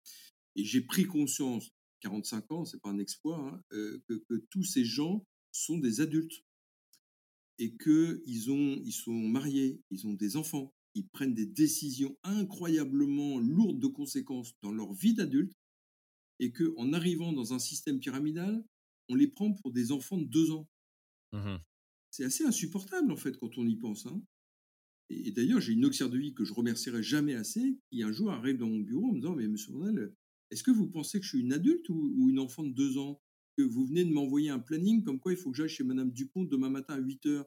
Et 0.57 0.65
j'ai 0.65 0.81
pris 0.81 1.05
conscience, 1.05 1.73
45 2.01 2.53
ans, 2.53 2.65
c'est 2.65 2.81
pas 2.81 2.91
un 2.91 2.99
exploit, 2.99 3.39
hein, 3.39 3.61
euh, 3.73 4.01
que, 4.09 4.15
que 4.29 4.47
tous 4.49 4.63
ces 4.63 4.85
gens 4.85 5.27
sont 5.51 5.79
des 5.79 6.01
adultes 6.01 6.45
et 7.59 7.77
qu'ils 7.77 8.23
ils 8.27 8.93
sont 8.93 9.13
mariés, 9.13 9.81
ils 9.91 10.07
ont 10.07 10.15
des 10.15 10.37
enfants, 10.37 10.73
ils 10.95 11.09
prennent 11.09 11.35
des 11.35 11.47
décisions 11.47 12.17
incroyablement 12.23 13.41
lourdes 13.41 13.81
de 13.81 13.89
conséquences 13.89 14.55
dans 14.63 14.73
leur 14.73 14.93
vie 14.93 15.15
d'adulte, 15.15 15.53
et 16.41 16.53
qu'en 16.53 16.93
arrivant 16.93 17.33
dans 17.33 17.53
un 17.53 17.59
système 17.59 18.01
pyramidal, 18.01 18.65
on 19.09 19.15
les 19.15 19.29
prend 19.29 19.53
pour 19.53 19.73
des 19.73 19.93
enfants 19.93 20.19
de 20.19 20.25
deux 20.25 20.51
ans. 20.51 20.69
Mmh 21.33 21.57
C'est 22.11 22.25
assez 22.25 22.45
insupportable, 22.45 23.11
en 23.11 23.17
fait, 23.17 23.37
quand 23.39 23.59
on 23.59 23.67
y 23.67 23.77
pense. 23.77 24.07
Hein. 24.07 24.23
Et, 25.11 25.31
d'ailleurs, 25.33 25.61
j'ai 25.61 25.73
une 25.73 25.85
auxiliaire 25.85 26.11
de 26.11 26.19
vie 26.19 26.35
que 26.35 26.45
je 26.45 26.53
remercierai 26.53 27.03
jamais 27.03 27.35
assez, 27.35 27.79
qui 27.91 28.03
un 28.03 28.13
jour 28.13 28.31
arrive 28.31 28.57
dans 28.57 28.69
mon 28.69 28.81
bureau 28.81 29.09
en 29.09 29.13
me 29.13 29.21
disant, 29.21 29.35
mais 29.35 29.49
monsieur 29.49 29.73
Bourdel, 29.73 30.15
est-ce 30.51 30.63
que 30.63 30.71
vous 30.71 30.89
pensez 30.89 31.19
que 31.19 31.25
je 31.25 31.31
suis 31.31 31.41
une 31.41 31.53
adulte 31.53 31.89
ou, 31.89 32.15
ou 32.17 32.31
une 32.31 32.39
enfant 32.39 32.63
de 32.63 32.73
deux 32.73 32.99
ans? 32.99 33.21
Que 33.57 33.63
vous 33.63 33.87
venez 33.87 34.05
de 34.05 34.13
m'envoyer 34.13 34.51
un 34.51 34.59
planning 34.59 35.05
comme 35.05 35.21
quoi 35.21 35.33
il 35.33 35.39
faut 35.39 35.51
que 35.51 35.57
j'aille 35.57 35.69
chez 35.69 35.85
Madame 35.85 36.11
Dupont 36.11 36.43
demain 36.43 36.71
matin 36.71 36.95
à 36.95 36.99
8 36.99 37.27
heures. 37.27 37.47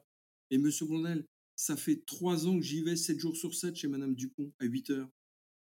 Et 0.50 0.56
Monsieur 0.56 0.86
Blondel, 0.86 1.26
ça 1.54 1.76
fait 1.76 2.04
trois 2.06 2.46
ans 2.46 2.56
que 2.58 2.64
j'y 2.64 2.82
vais 2.82 2.96
7 2.96 3.18
jours 3.18 3.36
sur 3.36 3.54
7 3.54 3.76
chez 3.76 3.88
Madame 3.88 4.14
Dupont 4.14 4.52
à 4.58 4.64
8 4.64 4.90
heures. 4.90 5.10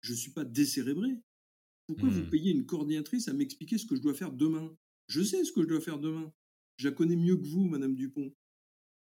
Je 0.02 0.12
ne 0.12 0.16
suis 0.16 0.30
pas 0.30 0.44
décérébré. 0.44 1.08
Pourquoi 1.86 2.08
vous 2.08 2.22
mmh. 2.22 2.30
payez 2.30 2.52
une 2.52 2.66
coordinatrice 2.66 3.28
à 3.28 3.32
m'expliquer 3.32 3.78
ce 3.78 3.86
que 3.86 3.96
je 3.96 4.02
dois 4.02 4.14
faire 4.14 4.32
demain? 4.32 4.76
Je 5.08 5.22
sais 5.22 5.44
ce 5.44 5.52
que 5.52 5.62
je 5.62 5.68
dois 5.68 5.80
faire 5.80 5.98
demain. 5.98 6.32
Je 6.76 6.88
la 6.88 6.94
connais 6.94 7.16
mieux 7.16 7.36
que 7.36 7.46
vous, 7.46 7.64
Madame 7.64 7.94
Dupont. 7.94 8.32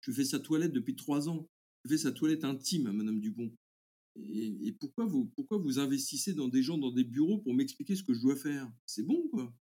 Je 0.02 0.12
fais 0.12 0.26
sa 0.26 0.40
toilette 0.40 0.74
depuis 0.74 0.96
trois 0.96 1.30
ans. 1.30 1.50
Je 1.84 1.90
fais 1.90 1.98
sa 1.98 2.12
toilette 2.12 2.44
intime 2.44 2.88
à 2.88 2.94
Madame 2.94 3.20
Dupont. 3.20 3.52
Et, 4.16 4.76
pourquoi, 4.80 5.06
vous, 5.06 5.26
pourquoi 5.36 5.58
vous 5.58 5.80
investissez 5.80 6.34
dans 6.34 6.48
des 6.48 6.64
gens 6.64 6.78
dans 6.78 6.92
des 6.92 7.04
bureaux 7.04 7.38
pour 7.38 7.54
m'expliquer 7.54 7.96
ce 7.96 8.04
que 8.04 8.14
je 8.14 8.22
dois 8.22 8.36
faire? 8.36 8.70
C'est 8.86 9.04
bon, 9.04 9.28
quoi 9.30 9.54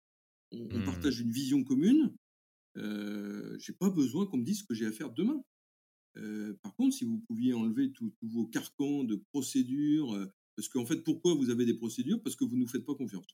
on, 0.52 0.66
mmh. 0.66 0.86
partage 0.86 1.20
une 1.20 1.32
vision 1.32 1.64
commune. 1.64 2.16
Euh, 2.78 3.58
j'ai 3.60 3.74
pas 3.74 3.90
besoin 3.90 4.26
qu'on 4.26 4.38
me 4.38 4.44
dise 4.44 4.60
ce 4.60 4.64
que 4.64 4.74
j'ai 4.74 4.86
à 4.86 4.92
faire 4.92 5.12
demain. 5.12 5.42
Euh, 6.18 6.58
par 6.64 6.76
contre, 6.76 6.96
si 6.96 7.06
vous 7.06 7.20
pouviez 7.28 7.54
enlever 7.54 7.92
tous 7.92 8.14
vos 8.22 8.48
carcans 8.48 9.04
de 9.04 9.22
procédures, 9.32 10.14
euh, 10.14 10.26
parce 10.56 10.70
qu'en 10.70 10.86
fait, 10.86 11.04
pourquoi 11.04 11.36
vous 11.36 11.50
avez 11.50 11.66
des 11.66 11.76
procédures? 11.76 12.22
Parce 12.24 12.36
que 12.36 12.46
vous 12.46 12.56
ne 12.56 12.62
nous 12.62 12.68
faites 12.68 12.86
pas 12.86 12.96
confiance. 12.96 13.28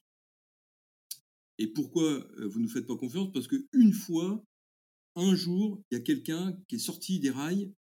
Et 1.64 1.68
pourquoi 1.68 2.28
vous 2.40 2.60
ne 2.60 2.64
nous 2.64 2.70
faites 2.70 2.86
pas 2.86 2.98
confiance? 2.98 3.32
Parce 3.32 3.48
qu'une 3.48 3.94
fois, 3.94 4.46
un 5.16 5.34
jour, 5.34 5.82
il 5.90 5.96
y 5.96 5.98
a 5.98 6.04
quelqu'un 6.04 6.60
qui 6.68 6.76
est 6.76 6.80
sorti 6.80 7.22
des 7.22 7.30
rails, 7.30 7.74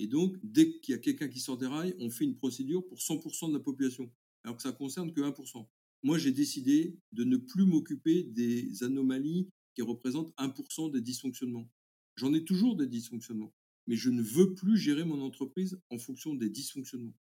et 0.00 0.08
donc, 0.08 0.36
dès 0.42 0.80
qu'il 0.80 0.90
y 0.90 0.96
a 0.96 0.98
quelqu'un 0.98 1.28
qui 1.28 1.38
sort 1.38 1.56
des 1.56 1.68
rails, 1.68 1.94
on 2.00 2.10
fait 2.10 2.24
une 2.24 2.34
procédure 2.34 2.84
pour 2.88 2.98
100% 2.98 3.50
de 3.50 3.52
la 3.52 3.60
population, 3.60 4.12
alors 4.42 4.56
que 4.56 4.62
ça 4.64 4.72
concerne 4.72 5.12
que 5.12 5.20
1%. 5.20 5.68
Moi, 6.02 6.18
j'ai 6.18 6.32
décidé 6.32 6.98
de 7.12 7.22
ne 7.22 7.36
plus 7.36 7.64
m'occuper 7.64 8.24
des 8.24 8.82
anomalies 8.82 9.48
qui 9.76 9.82
représentent 9.82 10.34
1% 10.36 10.90
des 10.90 11.00
dysfonctionnements. 11.00 11.70
J'en 12.16 12.34
ai 12.34 12.44
toujours 12.44 12.74
des 12.74 12.88
dysfonctionnements, 12.88 13.54
mais 13.86 13.94
je 13.94 14.10
ne 14.10 14.20
veux 14.20 14.52
plus 14.54 14.76
gérer 14.76 15.04
mon 15.04 15.20
entreprise 15.20 15.80
en 15.90 15.98
fonction 15.98 16.34
des 16.34 16.50
dysfonctionnements. 16.50 17.16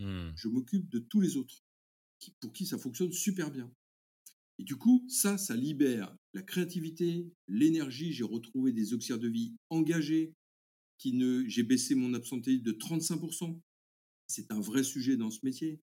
Mmh. 0.00 0.30
Je 0.34 0.48
m'occupe 0.48 0.88
de 0.88 0.98
tous 0.98 1.20
les 1.20 1.36
autres, 1.36 1.62
pour 2.40 2.52
qui 2.52 2.66
ça 2.66 2.76
fonctionne 2.76 3.12
super 3.12 3.52
bien. 3.52 3.72
Et 4.58 4.64
du 4.64 4.76
coup, 4.76 5.04
ça, 5.08 5.38
ça 5.38 5.56
libère 5.56 6.14
la 6.34 6.42
créativité, 6.42 7.30
l'énergie. 7.46 8.12
J'ai 8.12 8.24
retrouvé 8.24 8.72
des 8.72 8.92
auxiliaires 8.92 9.20
de 9.20 9.28
vie 9.28 9.54
engagés, 9.70 10.34
qui 10.98 11.12
ne, 11.12 11.44
j'ai 11.46 11.62
baissé 11.62 11.94
mon 11.94 12.12
absentéisme 12.14 12.64
de 12.64 12.72
35%. 12.72 13.60
C'est 14.26 14.50
un 14.50 14.60
vrai 14.60 14.82
sujet 14.82 15.16
dans 15.16 15.30
ce 15.30 15.40
métier. 15.44 15.80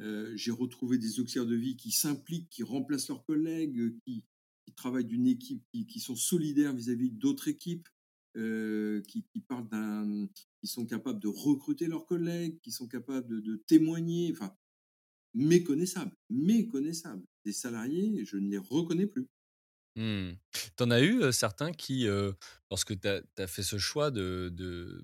Euh, 0.00 0.34
j'ai 0.36 0.50
retrouvé 0.50 0.98
des 0.98 1.20
auxiliaires 1.20 1.46
de 1.46 1.56
vie 1.56 1.76
qui 1.76 1.90
s'impliquent, 1.90 2.48
qui 2.48 2.62
remplacent 2.62 3.08
leurs 3.08 3.24
collègues, 3.24 3.94
qui, 4.04 4.24
travaillent 4.76 5.04
d'une 5.04 5.26
équipe, 5.26 5.64
qui, 5.72 5.98
sont 5.98 6.14
solidaires 6.14 6.72
vis-à-vis 6.72 7.10
d'autres 7.10 7.48
équipes, 7.48 7.88
euh, 8.36 9.02
qui, 9.02 9.24
parlent 9.48 9.68
d'un, 9.68 10.28
qui 10.60 10.68
sont 10.68 10.86
capables 10.86 11.18
de 11.18 11.26
recruter 11.26 11.88
leurs 11.88 12.06
collègues, 12.06 12.60
qui 12.62 12.70
sont 12.70 12.86
capables 12.86 13.42
de, 13.42 13.56
témoigner, 13.66 14.30
enfin, 14.32 14.56
méconnaissables, 15.34 16.16
méconnaissables. 16.30 17.26
Des 17.44 17.52
salariés, 17.52 18.24
je 18.24 18.36
ne 18.36 18.48
les 18.50 18.58
reconnais 18.58 19.06
plus. 19.06 19.28
Mmh. 19.96 20.32
Tu 20.76 20.82
en 20.82 20.90
as 20.90 21.02
eu 21.02 21.32
certains 21.32 21.72
qui, 21.72 22.06
lorsque 22.70 22.98
tu 22.98 23.08
as, 23.08 23.46
fait 23.46 23.62
ce 23.62 23.78
choix 23.78 24.10
de, 24.10 24.52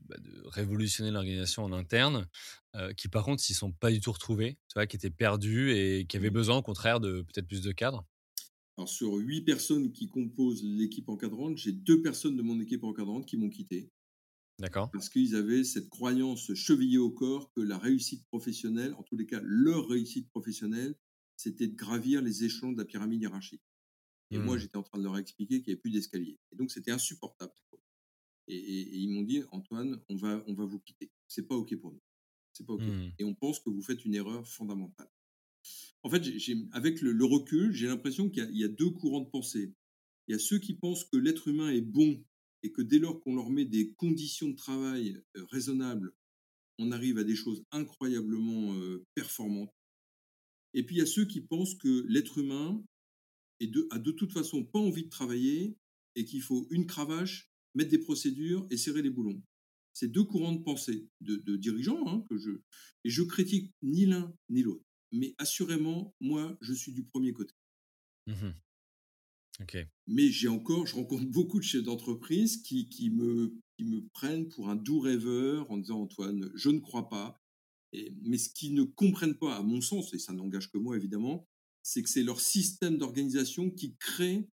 bah, 0.07 0.17
de, 0.19 0.43
révolutionner 0.47 1.11
l'organisation 1.11 1.65
en 1.65 1.73
interne, 1.73 2.27
qui 2.97 3.09
par 3.09 3.25
contre 3.25 3.43
s'y 3.43 3.55
sont 3.55 3.73
pas 3.73 3.91
du 3.91 4.01
tout 4.01 4.13
retrouvés, 4.13 4.59
tu 4.69 4.75
vois, 4.75 4.87
qui 4.87 4.97
étaient 4.97 5.11
perdus 5.11 5.73
et 5.73 6.07
qui 6.07 6.17
avaient 6.17 6.31
mmh. 6.31 6.35
besoin 6.35 6.57
au 6.59 6.63
contraire 6.63 7.01
de 7.01 7.23
peut-être 7.23 7.49
plus 7.49 7.63
de 7.63 7.73
cadres 7.73 8.07
Alors 8.77 8.89
sur 8.89 9.15
huit 9.15 9.43
personnes 9.43 9.93
qui 9.93 10.09
composent 10.09 10.63
l'équipe 10.65 11.09
encadrante, 11.09 11.57
j'ai 11.57 11.73
deux 11.73 12.01
personnes 12.01 12.37
de 12.37 12.43
mon 12.43 12.61
équipe 12.61 12.85
encadrante 12.85 13.27
qui 13.27 13.37
m'ont 13.37 13.51
quitté. 13.51 13.91
D'accord. 14.59 14.91
Parce 14.91 15.11
qu'ils 15.11 15.37
avaient 15.37 15.65
cette 15.65 15.91
croyance 15.91 16.55
chevillée 16.55 16.99
au 16.99 17.11
corps 17.11 17.53
que 17.53 17.61
la 17.61 17.77
réussite 17.77 18.25
professionnelle, 18.27 18.95
en 18.95 19.03
tous 19.03 19.17
les 19.17 19.27
cas 19.27 19.41
leur 19.43 19.87
réussite 19.89 20.31
professionnelle, 20.31 20.95
c'était 21.37 21.67
de 21.67 21.75
gravir 21.75 22.23
les 22.23 22.45
échelons 22.45 22.73
de 22.73 22.79
la 22.79 22.85
pyramide 22.85 23.23
hiérarchique. 23.23 23.63
Et 24.31 24.39
moi, 24.39 24.57
mmh. 24.57 24.59
j'étais 24.59 24.77
en 24.77 24.83
train 24.83 24.99
de 24.99 25.05
leur 25.05 25.19
expliquer 25.19 25.61
qu'il 25.61 25.69
n'y 25.69 25.73
avait 25.75 25.81
plus 25.81 25.93
d'escalier. 25.93 26.39
Et 26.51 26.57
donc, 26.57 26.71
c'était 26.73 26.91
insupportable. 26.91 27.53
Et, 28.49 28.99
ils 28.99 29.09
m'ont 29.09 29.23
dit, 29.23 29.43
Antoine, 29.53 30.01
on 30.09 30.17
va, 30.17 30.43
on 30.47 30.55
va 30.55 30.65
vous 30.65 30.81
quitter. 30.81 31.11
C'est 31.29 31.47
pas 31.47 31.55
OK 31.55 31.77
pour 31.77 31.93
nous. 31.93 32.03
C'est 32.53 32.67
pas 32.67 32.73
OK. 32.73 32.83
Mmh. 32.83 33.13
Et 33.19 33.25
on 33.25 33.35
pense 33.35 33.61
que 33.61 33.71
vous 33.71 33.83
faites 33.83 34.05
une 34.05 34.15
erreur 34.15 34.47
fondamentale. 34.49 35.11
En 36.03 36.11
fait, 36.11 36.23
avec 36.73 37.01
le, 37.01 37.25
recul, 37.25 37.73
j'ai 37.73 37.87
l'impression 37.87 38.31
qu'il 38.31 38.57
y, 38.57 38.65
a 38.65 38.69
deux 38.69 38.91
courants 38.91 39.21
de 39.21 39.29
pensée. 39.29 39.75
Il 40.29 40.33
y 40.33 40.35
a 40.35 40.39
ceux 40.39 40.59
qui 40.59 40.75
pensent 40.75 41.05
que 41.05 41.17
l'être 41.17 41.49
humain 41.49 41.71
est 41.71 41.81
bon 41.81 42.25
et 42.63 42.73
que 42.73 42.83
dès 42.83 42.99
lors 42.99 43.21
qu'on 43.21 43.35
leur 43.35 43.51
met 43.51 43.65
des 43.65 43.93
conditions 43.95 44.49
de 44.49 44.55
travail 44.57 45.21
euh, 45.37 45.45
raisonnables, 45.47 46.15
on 46.79 46.93
arrive 46.93 47.19
à 47.19 47.25
des 47.25 47.35
choses 47.35 47.65
incroyablement 47.71 48.75
euh, 48.75 49.05
performantes. 49.15 49.75
Et 50.77 50.85
puis 50.85 50.97
il 50.97 50.99
y 50.99 51.03
a 51.03 51.07
ceux 51.07 51.25
qui 51.25 51.41
pensent 51.41 51.75
que 51.75 52.05
l'être 52.07 52.39
humain 52.39 52.85
et 53.61 53.67
de, 53.67 53.89
a 53.91 53.99
de 53.99 54.13
toute 54.13 54.33
façon 54.33 54.63
pas 54.63 54.79
envie 54.79 55.05
de 55.05 55.11
travailler 55.11 55.75
et 56.15 56.25
qu'il 56.27 56.43
faut 56.43 56.69
une 56.71 56.87
cravache, 56.87 57.51
mettre 57.75 57.91
des 57.91 57.99
procédures 57.99 58.67
et 58.71 58.77
serrer 58.77 59.03
les 59.03 59.11
boulons. 59.11 59.43
C'est 59.95 60.09
deux 60.09 60.25
courants 60.25 60.53
de 60.53 60.63
pensée 60.63 61.09
de, 61.23 61.57
dirigeants 61.57 62.07
hein, 62.07 62.25
que 62.29 62.37
je 62.37 62.51
et 63.05 63.11
je 63.11 63.23
critique 63.23 63.73
ni 63.83 64.05
l'un 64.05 64.35
ni 64.51 64.63
l'autre. 64.63 64.85
Mais 65.13 65.35
assurément, 65.39 66.15
moi, 66.21 66.59
je 66.61 66.75
suis 66.75 66.93
du 66.93 67.05
premier 67.05 67.33
côté. 67.33 67.55
Mmh 68.27 68.51
Mais 70.07 70.29
j'ai 70.31 70.49
encore, 70.49 70.87
je 70.87 70.95
rencontre 70.95 71.25
beaucoup 71.25 71.59
de 71.59 71.65
chefs 71.65 71.83
d'entreprise 71.83 72.61
qui, 72.61 72.91
qui, 72.91 73.09
me, 73.09 73.59
qui 73.79 73.85
me 73.87 74.07
prennent 74.09 74.51
pour 74.51 74.69
un 74.69 74.77
doux 74.77 75.01
rêveur 75.01 75.71
en 75.71 75.79
disant 75.79 76.03
Antoine, 76.03 76.51
je 76.55 76.69
ne 76.69 76.81
crois 76.81 77.09
pas. 77.09 77.41
Et, 77.93 78.13
mais 78.23 78.39
ce 78.39 78.51
qu'ils 78.51 78.75
ne 78.75 78.83
comprennent 78.83 79.39
pas, 79.39 79.57
à 79.57 79.63
mon 79.63 79.81
sens, 79.81 80.13
et 80.15 80.19
ça 80.19 80.33
n'engage 80.33 80.71
que 80.71 80.79
moi 80.79 80.97
évidemment, 80.97 81.49
c'est 81.83 82.03
que 82.03 82.09
c'est 82.09 82.25
leur 82.25 82.41
système 82.41 82.99
d'organisation 82.99 83.71
qui 83.71 83.97
crée 83.97 84.49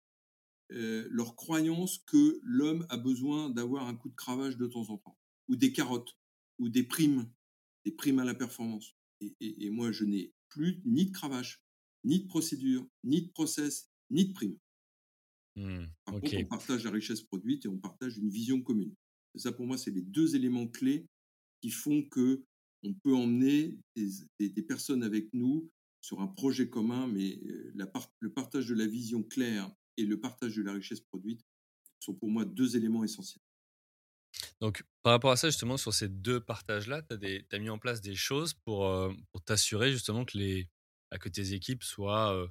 euh, 0.72 1.06
leur 1.10 1.36
croyance 1.36 1.98
que 2.06 2.40
l'homme 2.42 2.86
a 2.88 2.96
besoin 2.96 3.50
d'avoir 3.50 3.88
un 3.88 3.94
coup 3.94 4.08
de 4.08 4.14
cravache 4.14 4.56
de 4.56 4.66
temps 4.66 4.88
en 4.90 4.98
temps, 4.98 5.18
ou 5.48 5.56
des 5.56 5.72
carottes, 5.72 6.16
ou 6.58 6.68
des 6.68 6.82
primes, 6.82 7.30
des 7.84 7.92
primes 7.92 8.18
à 8.18 8.24
la 8.24 8.34
performance. 8.34 8.96
Et, 9.40 9.70
moi, 9.70 9.92
je 9.92 10.04
n'ai 10.04 10.32
plus 10.48 10.82
ni 10.84 11.06
de 11.06 11.10
cravache, 11.12 11.62
ni 12.04 12.20
de 12.20 12.26
procédure, 12.26 12.86
ni 13.04 13.22
de 13.22 13.30
process, 13.32 13.90
ni 14.10 14.26
de 14.26 14.32
prime. 14.32 14.58
Mmh, 15.56 15.84
Par 16.04 16.20
contre, 16.20 16.36
on 16.36 16.44
partage 16.46 16.84
la 16.84 16.90
richesse 16.90 17.22
produite 17.22 17.64
et 17.66 17.68
on 17.68 17.78
partage 17.78 18.16
une 18.16 18.30
vision 18.30 18.60
commune. 18.62 18.94
ça, 19.36 19.52
pour 19.52 19.66
moi, 19.66 19.78
c'est 19.78 19.90
les 19.90 20.02
deux 20.02 20.34
éléments 20.34 20.66
clés 20.66 21.06
qui 21.60 21.70
font 21.70 22.02
que 22.08 22.44
on 22.84 22.94
peut 22.94 23.14
emmener 23.14 23.78
des 23.96 24.62
personnes 24.62 25.02
avec 25.02 25.32
nous 25.32 25.70
sur 26.00 26.20
un 26.20 26.26
projet 26.26 26.68
commun, 26.68 27.06
mais 27.06 27.40
la 27.74 27.90
le 28.20 28.32
partage 28.32 28.66
de 28.66 28.74
la 28.74 28.86
vision 28.86 29.22
claire 29.22 29.70
et 29.96 30.04
le 30.04 30.20
partage 30.20 30.56
de 30.56 30.62
la 30.62 30.72
richesse 30.72 31.00
produite 31.00 31.42
sont 32.00 32.14
pour 32.14 32.30
moi 32.30 32.44
deux 32.44 32.76
éléments 32.76 33.04
essentiels. 33.04 33.42
Donc, 34.60 34.84
par 35.02 35.12
rapport 35.12 35.30
à 35.30 35.36
ça, 35.36 35.48
justement, 35.48 35.76
sur 35.76 35.92
ces 35.92 36.08
deux 36.08 36.40
partages-là, 36.40 37.02
tu 37.02 37.46
as, 37.50 37.58
mis 37.58 37.70
en 37.70 37.78
place 37.78 38.00
des 38.00 38.14
choses 38.14 38.54
pour, 38.54 38.88
pour 39.30 39.42
t'assurer 39.44 39.92
justement 39.92 40.24
que, 40.24 40.38
les, 40.38 40.68
bah, 41.10 41.18
que 41.18 41.28
tes 41.28 41.52
équipes 41.52 41.82
soient 41.82 42.48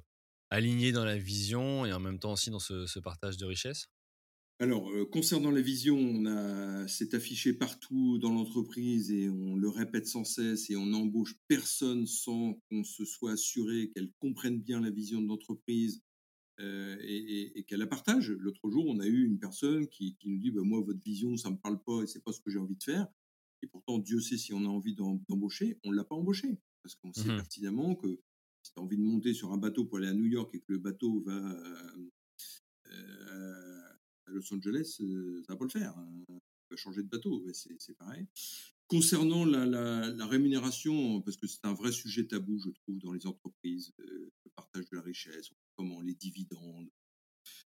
alignées 0.50 0.92
dans 0.92 1.04
la 1.04 1.16
vision 1.18 1.86
et 1.86 1.92
en 1.92 2.00
même 2.00 2.18
temps 2.18 2.32
aussi 2.32 2.50
dans 2.50 2.58
ce, 2.58 2.86
ce 2.86 2.98
partage 2.98 3.36
de 3.36 3.46
richesse? 3.46 3.88
Alors, 4.58 4.90
euh, 4.92 5.04
concernant 5.04 5.50
la 5.50 5.60
vision, 5.60 5.98
on 5.98 6.86
c'est 6.86 7.14
affiché 7.14 7.52
partout 7.52 8.18
dans 8.18 8.32
l'entreprise 8.32 9.10
et 9.10 9.28
on 9.28 9.56
le 9.56 9.68
répète 9.68 10.06
sans 10.06 10.24
cesse 10.24 10.70
et 10.70 10.76
on 10.76 10.86
n'embauche 10.86 11.34
personne 11.48 12.06
sans 12.06 12.54
qu'on 12.68 12.84
se 12.84 13.04
soit 13.04 13.32
assuré 13.32 13.90
qu'elle 13.90 14.12
comprenne 14.20 14.60
bien 14.60 14.80
la 14.80 14.90
vision 14.90 15.20
de 15.20 15.26
l'entreprise 15.26 16.02
euh, 16.60 16.96
et, 17.02 17.64
qu'elle 17.64 17.80
la 17.80 17.86
partage. 17.86 18.30
L'autre 18.30 18.70
jour, 18.70 18.86
on 18.86 19.00
a 19.00 19.06
eu 19.06 19.24
une 19.24 19.38
personne 19.38 19.88
qui, 19.88 20.16
nous 20.24 20.38
dit 20.38 20.50
bah, 20.50 20.62
Moi, 20.62 20.80
votre 20.80 21.00
vision, 21.00 21.36
ça 21.36 21.48
ne 21.48 21.54
me 21.54 21.58
parle 21.58 21.82
pas 21.82 22.02
et 22.02 22.06
c'est 22.06 22.22
pas 22.22 22.32
ce 22.32 22.40
que 22.40 22.50
j'ai 22.50 22.58
envie 22.58 22.76
de 22.76 22.82
faire. 22.84 23.06
Et 23.62 23.66
pourtant, 23.66 23.98
Dieu 23.98 24.20
sait 24.20 24.36
si 24.36 24.52
on 24.52 24.64
a 24.64 24.68
envie 24.68 24.94
d'embaucher. 24.94 25.78
On 25.84 25.90
ne 25.90 25.96
l'a 25.96 26.04
pas 26.04 26.14
embauché 26.14 26.58
parce 26.82 26.94
qu'on 26.96 27.12
sait 27.12 27.32
mmh 27.32 27.36
pertinemment 27.36 27.94
que 27.94 28.20
si 28.62 28.72
tu 28.72 28.80
as 28.80 28.82
envie 28.82 28.96
de 28.96 29.02
monter 29.02 29.34
sur 29.34 29.52
un 29.52 29.58
bateau 29.58 29.84
pour 29.86 29.98
aller 29.98 30.08
à 30.08 30.14
New 30.14 30.26
York 30.26 30.54
et 30.54 30.60
que 30.60 30.66
le 30.68 30.78
bateau 30.78 31.22
va. 31.26 31.56
Euh, 32.92 33.71
Los 34.32 34.52
Angeles, 34.52 34.98
euh, 35.00 35.42
ça 35.46 35.52
va 35.52 35.58
pas 35.58 35.64
le 35.64 35.70
faire. 35.70 35.96
Hein. 35.96 36.24
On 36.28 36.40
va 36.70 36.76
changer 36.76 37.02
de 37.02 37.08
bateau, 37.08 37.44
c'est 37.52 37.96
pareil. 37.96 38.26
Concernant 38.88 39.44
la, 39.44 40.26
rémunération, 40.26 41.22
parce 41.22 41.36
que 41.36 41.46
c'est 41.46 41.64
un 41.64 41.72
vrai 41.72 41.92
sujet 41.92 42.26
tabou, 42.26 42.58
je 42.58 42.70
trouve, 42.70 42.98
dans 42.98 43.12
les 43.12 43.26
entreprises, 43.26 43.92
euh, 44.00 44.30
le 44.44 44.50
partage 44.54 44.88
de 44.90 44.96
la 44.96 45.02
richesse, 45.02 45.50
comment 45.76 46.00
les 46.02 46.14
dividendes. 46.14 46.90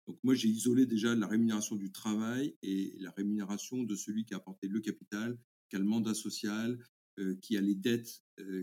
Donc 0.06 0.18
moi, 0.22 0.34
j'ai 0.34 0.48
isolé 0.48 0.86
déjà 0.86 1.14
la 1.14 1.26
rémunération 1.26 1.76
du 1.76 1.92
travail 1.92 2.56
et 2.62 2.96
la 2.98 3.10
rémunération 3.12 3.82
de 3.82 3.94
celui 3.94 4.24
qui 4.24 4.34
a 4.34 4.38
apporté 4.38 4.66
le 4.66 4.80
capital, 4.80 5.38
qui 5.68 5.76
a 5.76 5.78
le 5.78 5.84
mandat 5.84 6.14
social, 6.14 6.78
euh, 7.18 7.36
qui 7.36 7.56
a 7.56 7.60
les 7.60 7.74
dettes, 7.74 8.22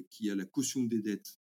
qui 0.09 0.31
a 0.31 0.35
la 0.35 0.45
caution 0.45 0.83
des 0.83 1.01
dettes. 1.01 1.39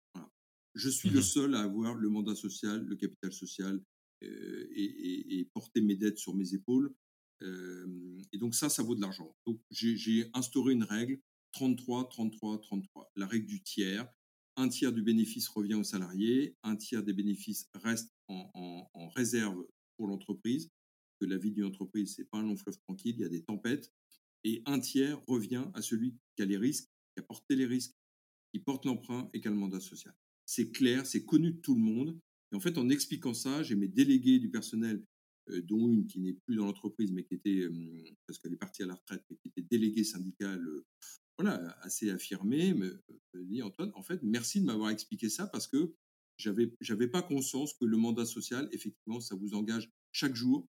Je 0.76 0.89
suis 0.89 1.10
le 1.10 1.20
mmh 1.20 1.24
seul 1.24 1.56
à 1.56 1.62
avoir 1.62 1.95
le 1.95 2.10
mandat 2.10 2.36
social, 2.36 2.86
le 2.86 2.95
capital 2.95 3.34
social 3.34 3.82
euh, 4.24 4.67
et, 4.76 5.49
porter 5.53 5.82
mes 5.82 5.95
dettes 5.95 6.17
sur 6.17 6.36
mes 6.36 6.53
épaules. 6.53 6.93
Euh, 7.41 8.22
et 8.34 8.38
donc 8.38 8.53
ça, 8.53 8.70
ça 8.70 8.84
vaut 8.84 8.95
de 8.95 9.01
l'argent. 9.01 9.36
Donc 9.45 9.61
j'ai 9.72 10.30
instauré 10.34 10.74
une 10.74 10.84
règle 10.84 11.20
33, 11.53 12.09
33, 12.09 12.61
33. 12.61 13.11
La 13.15 13.28
règle 13.28 13.47
du 13.47 13.63
tiers. 13.63 14.07
Un 14.55 14.67
tiers 14.67 14.91
du 14.91 15.01
bénéfice 15.01 15.47
revient 15.47 15.76
aux 15.76 15.86
salariés, 15.86 16.57
un 16.63 16.76
tiers 16.76 17.01
des 17.01 17.13
bénéfices 17.13 17.70
reste 17.76 18.11
en, 18.28 19.09
réserve 19.15 19.65
pour 19.95 20.07
l'entreprise. 20.07 20.70
Que 21.20 21.26
la 21.26 21.38
vie 21.38 21.51
d'une 21.51 21.65
entreprise, 21.65 22.15
c'est 22.15 22.30
pas 22.30 22.39
un 22.39 22.43
long 22.43 22.57
fleuve 22.57 22.78
tranquille, 22.80 23.15
il 23.17 23.22
y 23.22 23.26
a 23.26 23.30
des 23.30 23.43
tempêtes. 23.43 23.93
Et 24.43 24.61
un 24.65 24.80
tiers 24.80 25.22
revient 25.28 25.65
à 25.74 25.82
celui 25.82 26.17
qui 26.36 26.41
a 26.41 26.45
les 26.45 26.57
risques, 26.57 26.89
qui 27.13 27.20
a 27.20 27.24
porté 27.24 27.55
les 27.55 27.65
risques, 27.65 27.93
qui 28.53 28.59
porte 28.59 28.86
l'emprunt 28.86 29.30
et 29.34 29.41
qui 29.41 29.47
a 29.47 29.51
le 29.51 29.57
mandat 29.57 29.80
social. 29.80 30.13
C'est 30.45 30.72
clair, 30.72 31.05
c'est 31.05 31.26
connu 31.26 31.51
de 31.51 31.57
tout 31.59 31.76
le 31.76 31.82
monde. 31.82 32.20
Et 32.52 32.56
en 32.56 32.60
fait, 32.60 32.78
en 32.78 32.89
expliquant 32.89 33.34
ça, 33.34 33.64
j'ai 33.64 33.76
mes 33.76 33.88
délégués 33.88 34.39
du 34.39 34.50
personnel 34.50 35.04
dont 35.64 35.89
une 35.89 36.06
qui 36.06 36.20
n'est 36.20 36.34
plus 36.34 36.56
dans 36.56 36.66
l'entreprise, 36.66 37.12
mais 37.12 37.24
qui 37.24 37.36
était, 37.36 37.68
parce 38.28 38.39
qu'elle 38.39 38.54
est 38.54 38.58
partie 38.58 38.84
à 38.84 38.86
la 38.86 38.95
retraite, 38.95 39.24
mais 39.30 39.38
qui 39.38 39.47
était 39.50 39.62
déléguée 39.62 40.04
syndicale, 40.04 40.64
voilà, 41.38 41.78
assez 41.82 42.10
affirmée, 42.10 42.74
me, 42.74 43.02
dit 43.34 43.62
Antoine, 43.62 43.91
en 43.95 44.04
fait, 44.04 44.22
merci 44.24 44.62
de 44.62 44.66
m'avoir 44.66 44.89
expliqué 44.89 45.30
ça 45.30 45.47
parce 45.47 45.68
que 45.68 45.93
j'avais, 46.38 46.76
j'avais 46.82 47.08
pas 47.08 47.22
conscience 47.22 47.74
que 47.74 47.86
le 47.86 47.97
mandat 47.97 48.26
social, 48.26 48.68
effectivement, 48.72 49.20
ça 49.20 49.36
vous 49.36 49.54
engage 49.54 49.89
chaque 50.12 50.36
jour. 50.36 50.68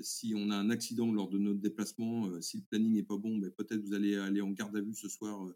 si 0.00 0.32
on 0.36 0.50
a 0.50 0.56
un 0.56 0.70
accident 0.70 1.12
lors 1.12 1.28
de 1.28 1.38
notre 1.38 1.60
déplacement, 1.60 2.40
si 2.40 2.58
le 2.58 2.64
planning 2.64 2.94
n'est 2.94 3.02
pas 3.02 3.16
bon, 3.16 3.38
ben, 3.38 3.50
peut-être 3.50 3.82
vous 3.82 3.94
allez 3.94 4.16
aller 4.16 4.40
en 4.40 4.50
garde 4.50 4.76
à 4.76 4.80
vue 4.80 4.94
ce 4.94 5.08
soir 5.08 5.46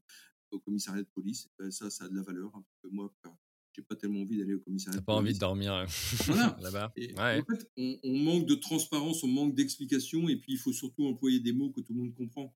au 0.50 0.60
commissariat 0.60 1.02
de 1.02 1.08
police. 1.14 1.48
Ben, 1.58 1.70
ça, 1.70 1.90
ça 1.90 2.04
a 2.04 2.08
de 2.08 2.14
la 2.14 2.22
valeur. 2.22 2.54
Hein, 2.54 2.64
moi, 2.90 3.12
j'ai 3.76 3.82
pas 3.82 3.96
tellement 3.96 4.20
envie 4.20 4.38
d'aller 4.38 4.54
au 4.54 4.60
commissariat. 4.60 4.98
T'as 4.98 5.04
pas 5.04 5.14
envie 5.14 5.34
de 5.34 5.38
dormir 5.38 5.74
euh, 5.74 5.86
là-bas. 6.62 6.92
En 6.96 7.54
fait, 7.54 7.70
on, 7.76 8.18
manque 8.18 8.46
de 8.46 8.54
transparence, 8.54 9.22
on 9.22 9.28
manque 9.28 9.54
d'explication, 9.54 10.28
et 10.28 10.36
puis 10.36 10.54
il 10.54 10.58
faut 10.58 10.72
surtout 10.72 11.06
employer 11.06 11.40
des 11.40 11.52
mots 11.52 11.70
que 11.70 11.80
tout 11.80 11.92
le 11.92 12.00
monde 12.00 12.14
comprend. 12.14 12.54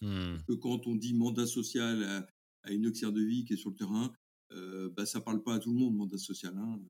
Mmh. 0.00 0.38
que 0.48 0.54
quand 0.54 0.88
on 0.88 0.96
dit 0.96 1.14
mandat 1.14 1.46
social 1.46 2.26
à, 2.64 2.72
une 2.72 2.88
auxiliaire 2.88 3.12
de 3.12 3.22
vie 3.22 3.44
qui 3.44 3.52
est 3.52 3.56
sur 3.56 3.70
le 3.70 3.76
terrain, 3.76 4.12
euh, 4.50 4.90
bah, 4.96 5.06
ça 5.06 5.20
parle 5.20 5.42
pas 5.44 5.54
à 5.54 5.58
tout 5.60 5.72
le 5.72 5.78
monde, 5.78 5.94
mandat 5.94 6.18
social. 6.18 6.56
Hein. 6.56 6.80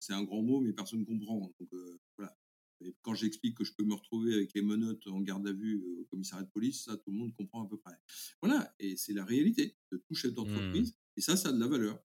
C'est 0.00 0.12
un 0.12 0.24
grand 0.24 0.42
mot, 0.42 0.60
mais 0.60 0.72
personne 0.72 1.00
ne 1.00 1.04
comprend. 1.04 1.38
Donc, 1.38 1.72
euh, 1.72 2.00
voilà. 2.16 2.36
quand 3.02 3.14
j'explique 3.14 3.56
que 3.56 3.64
je 3.64 3.72
peux 3.74 3.84
me 3.84 3.94
retrouver 3.94 4.34
avec 4.34 4.54
les 4.54 4.62
menottes 4.62 5.06
en 5.06 5.20
garde 5.20 5.46
à 5.46 5.52
vue 5.52 5.76
au 6.00 6.04
commissariat 6.10 6.44
de 6.44 6.50
police, 6.50 6.84
ça, 6.84 6.96
tout 6.96 7.10
le 7.12 7.18
monde 7.18 7.32
comprend 7.36 7.64
à 7.64 7.68
peu 7.68 7.78
près. 7.78 7.94
Voilà, 8.42 8.74
et 8.80 8.96
c'est 8.96 9.12
la 9.12 9.24
réalité 9.24 9.76
de 9.92 9.98
tout 9.98 10.14
chef 10.14 10.34
d'entreprise. 10.34 10.90
Mmh. 10.90 11.18
Et 11.18 11.20
ça, 11.20 11.36
ça 11.36 11.50
a 11.50 11.52
de 11.52 11.60
la 11.60 11.68
valeur. 11.68 12.02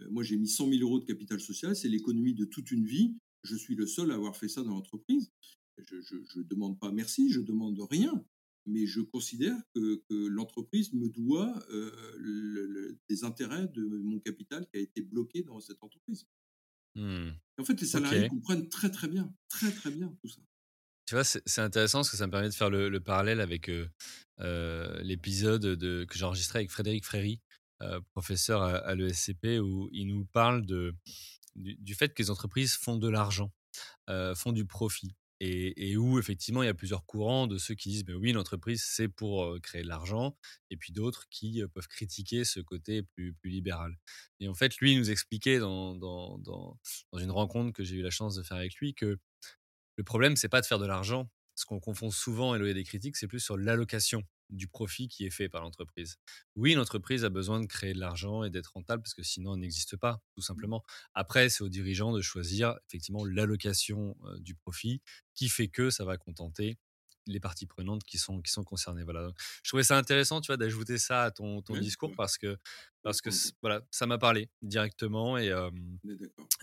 Euh, 0.00 0.10
moi, 0.10 0.22
j'ai 0.22 0.36
mis 0.36 0.48
100 0.48 0.68
000 0.68 0.82
euros 0.82 1.00
de 1.00 1.04
capital 1.04 1.40
social, 1.40 1.76
c'est 1.76 1.88
l'économie 1.88 2.34
de 2.34 2.44
toute 2.44 2.70
une 2.70 2.84
vie. 2.84 3.16
Je 3.42 3.56
suis 3.56 3.74
le 3.74 3.86
seul 3.86 4.10
à 4.10 4.14
avoir 4.14 4.36
fait 4.36 4.48
ça 4.48 4.62
dans 4.62 4.70
l'entreprise. 4.70 5.32
Je 5.78 6.38
ne 6.38 6.44
demande 6.44 6.78
pas 6.78 6.92
merci, 6.92 7.30
je 7.30 7.40
demande 7.40 7.80
rien, 7.90 8.22
mais 8.66 8.86
je 8.86 9.00
considère 9.00 9.56
que, 9.74 10.02
l'entreprise 10.10 10.92
me 10.92 11.08
doit 11.08 11.58
euh, 11.70 12.98
des 13.08 13.24
intérêts 13.24 13.66
de 13.68 13.82
mon 13.82 14.20
capital 14.20 14.66
qui 14.68 14.76
a 14.78 14.80
été 14.80 15.00
bloqué 15.00 15.42
dans 15.42 15.58
cette 15.60 15.82
entreprise. 15.82 16.26
Mmh. 16.96 17.30
En 17.58 17.64
fait, 17.64 17.80
les 17.80 17.86
salariés 17.86 18.28
comprennent 18.28 18.68
très 18.68 18.90
très 18.90 19.08
bien, 19.08 19.32
très 19.48 19.70
très 19.70 19.90
bien 19.90 20.14
tout 20.20 20.28
ça. 20.28 20.42
Tu 21.06 21.14
vois, 21.14 21.24
c'est 21.24 21.60
intéressant 21.60 21.98
parce 21.98 22.10
que 22.10 22.16
ça 22.16 22.26
me 22.26 22.30
permet 22.30 22.48
de 22.48 22.54
faire 22.54 22.70
le, 22.70 23.00
parallèle 23.00 23.40
avec 23.40 23.68
euh, 23.68 25.02
l'épisode 25.02 25.76
que 26.06 26.16
j'ai 26.16 26.24
enregistré 26.24 26.60
avec 26.60 26.70
Frédéric 26.70 27.04
Fréry, 27.04 27.40
professeur 28.12 28.62
à, 28.62 28.94
l'ESCP, 28.94 29.58
où 29.60 29.88
il 29.92 30.06
nous 30.06 30.24
parle 30.26 30.64
du, 30.66 31.94
fait 31.94 32.12
que 32.14 32.22
les 32.22 32.30
entreprises 32.30 32.74
font 32.74 32.96
de 32.96 33.08
l'argent, 33.08 33.52
euh, 34.08 34.34
font 34.34 34.52
du 34.52 34.64
profit. 34.64 35.14
Et, 35.42 35.96
où 35.96 36.18
effectivement 36.18 36.62
il 36.62 36.66
y 36.66 36.68
a 36.68 36.74
plusieurs 36.74 37.06
courants 37.06 37.46
de 37.46 37.56
ceux 37.56 37.74
qui 37.74 37.88
disent 37.88 38.04
ben 38.04 38.14
oui 38.14 38.32
l'entreprise 38.32 38.84
c'est 38.84 39.08
pour 39.08 39.42
euh, 39.42 39.58
créer 39.58 39.80
de 39.80 39.88
l'argent 39.88 40.36
et 40.68 40.76
puis 40.76 40.92
d'autres 40.92 41.30
qui 41.30 41.62
peuvent 41.72 41.88
critiquer 41.88 42.44
ce 42.44 42.60
côté 42.60 43.04
plus, 43.14 43.34
libéral. 43.44 43.96
Et 44.40 44.48
en 44.48 44.54
fait 44.54 44.76
lui 44.76 44.92
il 44.92 44.98
nous 44.98 45.10
expliquait 45.10 45.58
dans 45.58 46.38
une 47.18 47.30
rencontre 47.30 47.72
que 47.72 47.82
j'ai 47.82 47.96
eu 47.96 48.02
la 48.02 48.10
chance 48.10 48.34
de 48.34 48.42
faire 48.42 48.58
avec 48.58 48.74
lui 48.76 48.92
que 48.92 49.18
le 49.96 50.04
problème 50.04 50.36
c'est 50.36 50.50
pas 50.50 50.60
de 50.60 50.66
faire 50.66 50.78
de 50.78 50.84
l'argent. 50.84 51.30
Ce 51.54 51.64
qu'on 51.64 51.80
confond 51.80 52.10
souvent 52.10 52.54
et 52.54 52.58
le 52.58 52.74
des 52.74 52.84
critiques 52.84 53.16
c'est 53.16 53.26
plus 53.26 53.40
sur 53.40 53.56
l'allocation 53.56 54.22
du 54.50 54.68
profit 54.68 55.08
qui 55.08 55.24
est 55.24 55.30
fait 55.30 55.48
par 55.48 55.62
l'entreprise. 55.62 56.16
Oui, 56.56 56.74
l'entreprise 56.74 57.24
a 57.24 57.30
besoin 57.30 57.60
de 57.60 57.66
créer 57.66 57.92
de 57.92 58.00
l'argent 58.00 58.44
et 58.44 58.50
d'être 58.50 58.72
rentable 58.74 59.02
parce 59.02 59.14
que 59.14 59.22
sinon 59.22 59.54
elle 59.54 59.60
n'existe 59.60 59.96
pas, 59.96 60.22
tout 60.34 60.40
mmh. 60.40 60.42
simplement. 60.42 60.82
Après, 61.14 61.48
c'est 61.48 61.62
aux 61.62 61.68
dirigeants 61.68 62.12
de 62.12 62.20
choisir 62.20 62.76
effectivement 62.88 63.24
l'allocation 63.24 64.16
du 64.38 64.54
profit 64.54 65.00
qui 65.34 65.48
fait 65.48 65.68
que 65.68 65.90
ça 65.90 66.04
va 66.04 66.16
contenter 66.16 66.78
les 67.26 67.40
parties 67.40 67.66
prenantes 67.66 68.04
qui 68.04 68.18
sont, 68.18 68.40
qui 68.42 68.50
sont 68.50 68.64
concernées. 68.64 69.04
Voilà. 69.04 69.30
je 69.62 69.70
trouvais 69.70 69.82
ça 69.82 69.96
intéressant, 69.96 70.40
tu 70.40 70.48
vois, 70.48 70.56
d'ajouter 70.56 70.98
ça 70.98 71.24
à 71.24 71.30
ton, 71.30 71.62
ton 71.62 71.76
discours 71.78 72.12
parce 72.16 72.38
que, 72.38 72.58
parce 73.02 73.20
que 73.20 73.30
voilà, 73.62 73.82
ça 73.90 74.06
m'a 74.06 74.18
parlé 74.18 74.50
directement 74.62 75.38
et, 75.38 75.54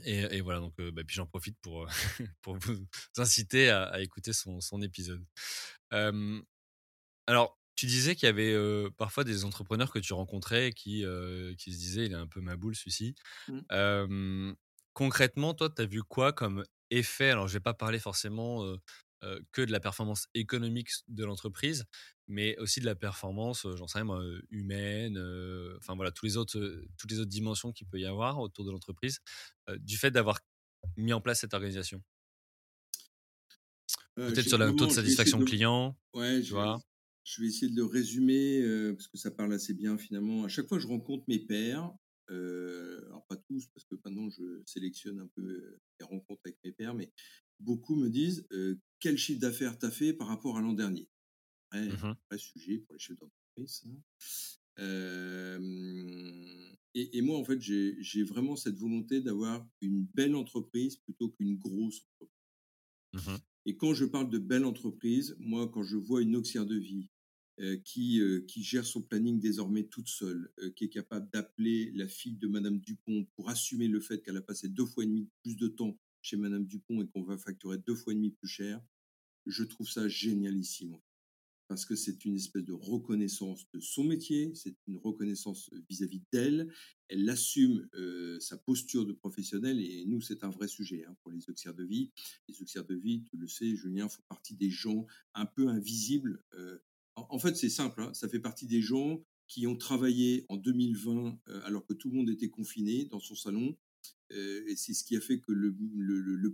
et, 0.03 0.41
voilà. 0.41 0.59
Donc, 0.59 0.75
bah, 0.77 1.03
puis 1.05 1.15
j'en 1.15 1.25
profite 1.25 1.57
pour, 1.61 1.87
pour 2.41 2.57
vous 2.57 2.85
inciter 3.17 3.69
à, 3.69 4.01
écouter 4.01 4.33
son, 4.33 4.61
son 4.61 4.81
épisode. 4.81 5.25
alors, 7.27 7.56
tu 7.77 7.85
disais 7.87 8.15
qu'il 8.15 8.27
y 8.27 8.29
avait 8.29 8.55
parfois 8.97 9.23
des 9.23 9.45
entrepreneurs 9.45 9.93
que 9.93 9.99
tu 9.99 10.13
rencontrais 10.13 10.73
qui, 10.73 11.05
qui 11.57 11.73
se 11.73 11.77
disaient 11.79 12.07
il 12.07 12.13
est 12.13 12.15
un 12.15 12.27
peu 12.27 12.41
ma 12.41 12.57
boule 12.57 12.75
celui-ci. 12.75 13.15
Mmh. 13.47 13.61
concrètement, 14.93 15.53
toi, 15.53 15.69
tu 15.69 15.81
as 15.81 15.85
vu 15.85 16.03
quoi 16.03 16.33
comme 16.33 16.63
effet? 16.89 17.29
Alors, 17.29 17.47
je 17.47 17.53
vais 17.53 17.59
pas 17.61 17.73
parler 17.73 17.99
forcément 17.99 18.65
que 19.51 19.61
de 19.63 19.71
la 19.71 19.79
performance 19.79 20.27
économique 20.33 20.89
de 21.07 21.25
l'entreprise, 21.25 21.85
mais 22.27 22.57
aussi 22.59 22.79
de 22.81 22.85
la 22.85 22.95
performance, 22.95 23.67
j'en 23.75 23.87
sais 23.87 23.99
rien 24.01 24.07
humaine, 24.49 25.17
enfin 25.77 25.95
voilà, 25.95 26.11
tous 26.11 26.25
les 26.25 26.37
autres, 26.37 26.83
toutes 26.97 27.11
les 27.11 27.19
autres 27.19 27.29
dimensions 27.29 27.71
qu'il 27.71 27.87
peut 27.87 27.99
y 27.99 28.05
avoir 28.05 28.39
autour 28.39 28.65
de 28.65 28.71
l'entreprise, 28.71 29.19
du 29.79 29.97
fait 29.97 30.11
d'avoir 30.11 30.39
mis 30.97 31.13
en 31.13 31.21
place 31.21 31.41
cette 31.41 31.53
organisation? 31.53 32.03
Peut-être 34.15 34.47
sur 34.47 34.57
le 34.57 34.75
taux 34.75 34.85
de 34.85 34.91
satisfaction 34.91 35.43
client. 35.43 35.97
Ouais, 36.13 36.41
tu 36.41 36.53
vois? 36.53 36.79
Je 37.27 37.41
vais 37.41 37.47
essayer 37.47 37.69
de 37.69 37.75
le 37.75 37.83
résumer 37.83 38.61
euh, 38.61 38.93
parce 38.93 39.09
que 39.09 39.17
ça 39.17 39.31
parle 39.31 39.53
assez 39.53 39.73
bien 39.73 39.97
finalement. 39.97 40.45
À 40.45 40.47
chaque 40.47 40.67
fois, 40.67 40.79
je 40.79 40.87
rencontre 40.87 41.25
mes 41.27 41.39
pairs. 41.39 41.93
Euh, 42.29 43.05
alors 43.07 43.25
pas 43.27 43.37
tous 43.37 43.67
parce 43.67 43.85
que 43.85 43.95
maintenant 44.03 44.29
je 44.29 44.61
sélectionne 44.65 45.19
un 45.19 45.27
peu 45.27 45.41
euh, 45.41 45.79
les 45.99 46.05
rencontres 46.05 46.41
avec 46.43 46.57
mes 46.63 46.73
pairs, 46.73 46.93
mais 46.93 47.11
beaucoup 47.59 47.95
me 47.95 48.09
disent 48.09 48.47
quel 48.99 49.17
chiffre 49.17 49.39
d'affaires 49.39 49.77
tu 49.77 49.85
as 49.85 49.91
fait 49.91 50.13
par 50.13 50.27
rapport 50.27 50.57
à 50.57 50.61
l'an 50.61 50.73
dernier? 50.73 51.07
Vrai, 51.71 51.87
mmh 51.87 52.37
sujet 52.37 52.77
pour 52.79 52.93
les 52.93 52.99
chefs 52.99 53.17
d'entreprise. 53.17 53.83
Et, 56.93 57.17
et, 57.17 57.21
moi, 57.21 57.37
en 57.37 57.43
fait, 57.43 57.59
j'ai 57.59 58.23
vraiment 58.23 58.55
cette 58.55 58.77
volonté 58.77 59.21
d'avoir 59.21 59.67
une 59.81 60.05
belle 60.13 60.35
entreprise 60.35 60.95
plutôt 60.97 61.29
qu'une 61.29 61.57
grosse 61.57 62.05
entreprise. 62.13 63.27
Mmh 63.27 63.37
et 63.67 63.75
quand 63.75 63.93
je 63.93 64.05
parle 64.05 64.29
de 64.29 64.37
belle 64.37 64.63
entreprise, 64.63 65.35
moi, 65.39 65.67
quand 65.67 65.83
je 65.83 65.97
vois 65.97 66.21
une 66.21 66.37
auxiliaire 66.37 66.65
de 66.65 66.77
vie 66.77 67.09
qui, 67.83 68.21
euh, 68.21 68.41
qui 68.41 68.63
gère 68.63 68.85
son 68.85 69.01
planning 69.01 69.39
désormais 69.39 69.83
toute 69.85 70.09
seule, 70.09 70.51
euh, 70.59 70.69
qui 70.71 70.85
est 70.85 70.89
capable 70.89 71.29
d'appeler 71.31 71.91
la 71.95 72.07
fille 72.07 72.37
de 72.37 72.47
Madame 72.47 72.79
Dupont 72.79 73.25
pour 73.35 73.49
assumer 73.49 73.87
le 73.87 73.99
fait 73.99 74.21
qu'elle 74.21 74.37
a 74.37 74.41
passé 74.41 74.69
deux 74.69 74.85
fois 74.85 75.03
et 75.03 75.07
demi 75.07 75.27
plus 75.41 75.55
de 75.55 75.67
temps 75.67 75.97
chez 76.21 76.37
Madame 76.37 76.65
Dupont 76.65 77.01
et 77.01 77.07
qu'on 77.07 77.23
va 77.23 77.37
facturer 77.37 77.79
deux 77.79 77.95
fois 77.95 78.13
et 78.13 78.15
demi 78.15 78.29
plus 78.29 78.47
cher, 78.47 78.81
je 79.47 79.63
trouve 79.63 79.89
ça 79.89 80.07
génialissime. 80.07 80.97
Parce 81.67 81.83
que 81.83 81.95
c'est 81.95 82.23
une 82.23 82.35
espèce 82.35 82.63
de 82.63 82.73
reconnaissance 82.73 83.69
de 83.73 83.79
son 83.81 84.05
métier, 84.05 84.53
c'est 84.55 84.75
une 84.87 84.97
reconnaissance 84.97 85.69
vis-à-vis 85.89 86.21
d'elle. 86.31 86.71
Elle 87.09 87.29
assume 87.29 87.89
sa 88.39 88.57
posture 88.57 89.05
de 89.05 89.11
professionnel 89.11 89.81
et 89.81 90.05
nous, 90.05 90.21
c'est 90.21 90.45
un 90.45 90.49
vrai 90.49 90.69
sujet 90.69 91.03
hein, 91.05 91.13
pour 91.21 91.31
les 91.31 91.49
auxiliaires 91.49 91.75
de 91.75 91.83
vie. 91.83 92.11
Les 92.47 92.61
auxiliaires 92.61 92.87
de 92.87 92.95
vie, 92.95 93.23
tu 93.23 93.35
le 93.35 93.49
sais, 93.49 93.75
Julien, 93.75 94.07
font 94.07 94.23
partie 94.29 94.55
des 94.55 94.69
gens 94.69 95.05
un 95.33 95.45
peu 95.45 95.67
invisibles 95.67 96.41
en 97.29 97.39
fait, 97.39 97.55
c'est 97.55 97.69
simple, 97.69 98.01
hein, 98.01 98.13
ça 98.13 98.29
fait 98.29 98.39
partie 98.39 98.67
des 98.67 98.81
gens 98.81 99.23
qui 99.47 99.65
ont 99.65 99.75
travaillé 99.75 100.45
en 100.49 100.57
2020 100.57 101.39
euh, 101.47 101.61
alors 101.63 101.85
que 101.85 101.93
tout 101.93 102.09
le 102.09 102.17
monde 102.17 102.29
était 102.29 102.49
confiné 102.49 103.05
dans 103.05 103.19
son 103.19 103.35
salon. 103.35 103.75
Euh, 104.31 104.63
et 104.67 104.75
c'est 104.75 104.93
ce 104.93 105.03
qui 105.03 105.15
a 105.15 105.21
fait 105.21 105.39
que 105.39 105.51
le, 105.51 105.73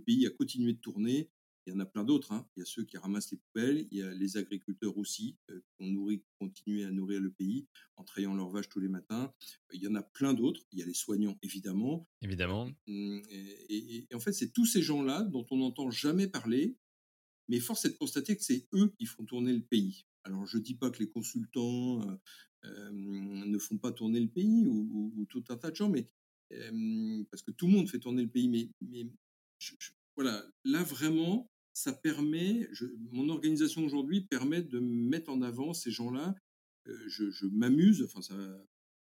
pays 0.06 0.26
a 0.26 0.30
continué 0.30 0.72
de 0.72 0.78
tourner. 0.78 1.30
Il 1.66 1.72
y 1.72 1.76
en 1.76 1.80
a 1.80 1.86
plein 1.86 2.04
d'autres. 2.04 2.32
Hein. 2.32 2.46
Il 2.56 2.60
y 2.60 2.62
a 2.62 2.66
ceux 2.66 2.84
qui 2.84 2.98
ramassent 2.98 3.32
les 3.32 3.38
poubelles, 3.38 3.88
il 3.90 3.98
y 3.98 4.02
a 4.02 4.12
les 4.12 4.36
agriculteurs 4.36 4.96
aussi 4.98 5.38
euh, 5.50 5.60
qui 5.60 5.84
ont 5.84 5.90
nourri, 5.90 6.22
continué 6.38 6.84
à 6.84 6.90
nourrir 6.90 7.20
le 7.20 7.30
pays 7.30 7.66
en 7.96 8.04
trayant 8.04 8.34
leurs 8.34 8.50
vaches 8.50 8.68
tous 8.68 8.80
les 8.80 8.88
matins. 8.88 9.32
Il 9.72 9.82
y 9.82 9.88
en 9.88 9.94
a 9.94 10.02
plein 10.02 10.34
d'autres. 10.34 10.62
Il 10.72 10.78
y 10.78 10.82
a 10.82 10.86
les 10.86 10.94
soignants, 10.94 11.38
évidemment. 11.42 12.06
Évidemment. 12.22 12.70
Hum, 12.86 13.22
et, 13.28 14.06
et 14.10 14.14
en 14.14 14.20
fait, 14.20 14.32
c'est 14.32 14.52
tous 14.52 14.66
ces 14.66 14.82
gens-là 14.82 15.22
dont 15.22 15.46
on 15.50 15.56
n'entend 15.56 15.90
jamais 15.90 16.28
parler, 16.28 16.76
mais 17.48 17.60
force 17.60 17.86
est 17.86 17.90
de 17.90 17.96
constater 17.96 18.36
que 18.36 18.44
c'est 18.44 18.68
eux 18.74 18.92
qui 18.98 19.06
font 19.06 19.24
tourner 19.24 19.52
le 19.52 19.62
pays. 19.62 20.04
Alors, 20.24 20.46
je 20.46 20.58
ne 20.58 20.62
dis 20.62 20.74
pas 20.74 20.90
que 20.90 20.98
les 20.98 21.08
consultants 21.08 22.02
euh, 22.02 22.16
euh, 22.64 22.90
ne 22.92 23.58
font 23.58 23.78
pas 23.78 23.92
tourner 23.92 24.20
le 24.20 24.28
pays 24.28 24.66
ou, 24.66 25.26
tout 25.28 25.44
un 25.48 25.56
tas 25.56 25.70
de 25.70 25.76
gens, 25.76 25.90
mais 25.90 26.06
parce 27.30 27.42
que 27.42 27.50
tout 27.50 27.66
le 27.66 27.72
monde 27.72 27.88
fait 27.88 27.98
tourner 27.98 28.22
le 28.22 28.28
pays. 28.28 28.48
Mais, 28.48 28.70
mais 28.80 29.06
voilà, 30.16 30.44
là 30.64 30.82
vraiment, 30.82 31.50
ça 31.72 31.92
permet, 31.92 32.68
mon 33.10 33.28
organisation 33.28 33.84
aujourd'hui 33.84 34.22
permet 34.22 34.62
de 34.62 34.78
mettre 34.78 35.30
en 35.30 35.42
avant 35.42 35.74
ces 35.74 35.90
gens-là. 35.90 36.34
Euh, 36.86 37.08
je, 37.08 37.46
m'amuse, 37.46 38.02
enfin 38.04 38.22
ça, 38.22 38.34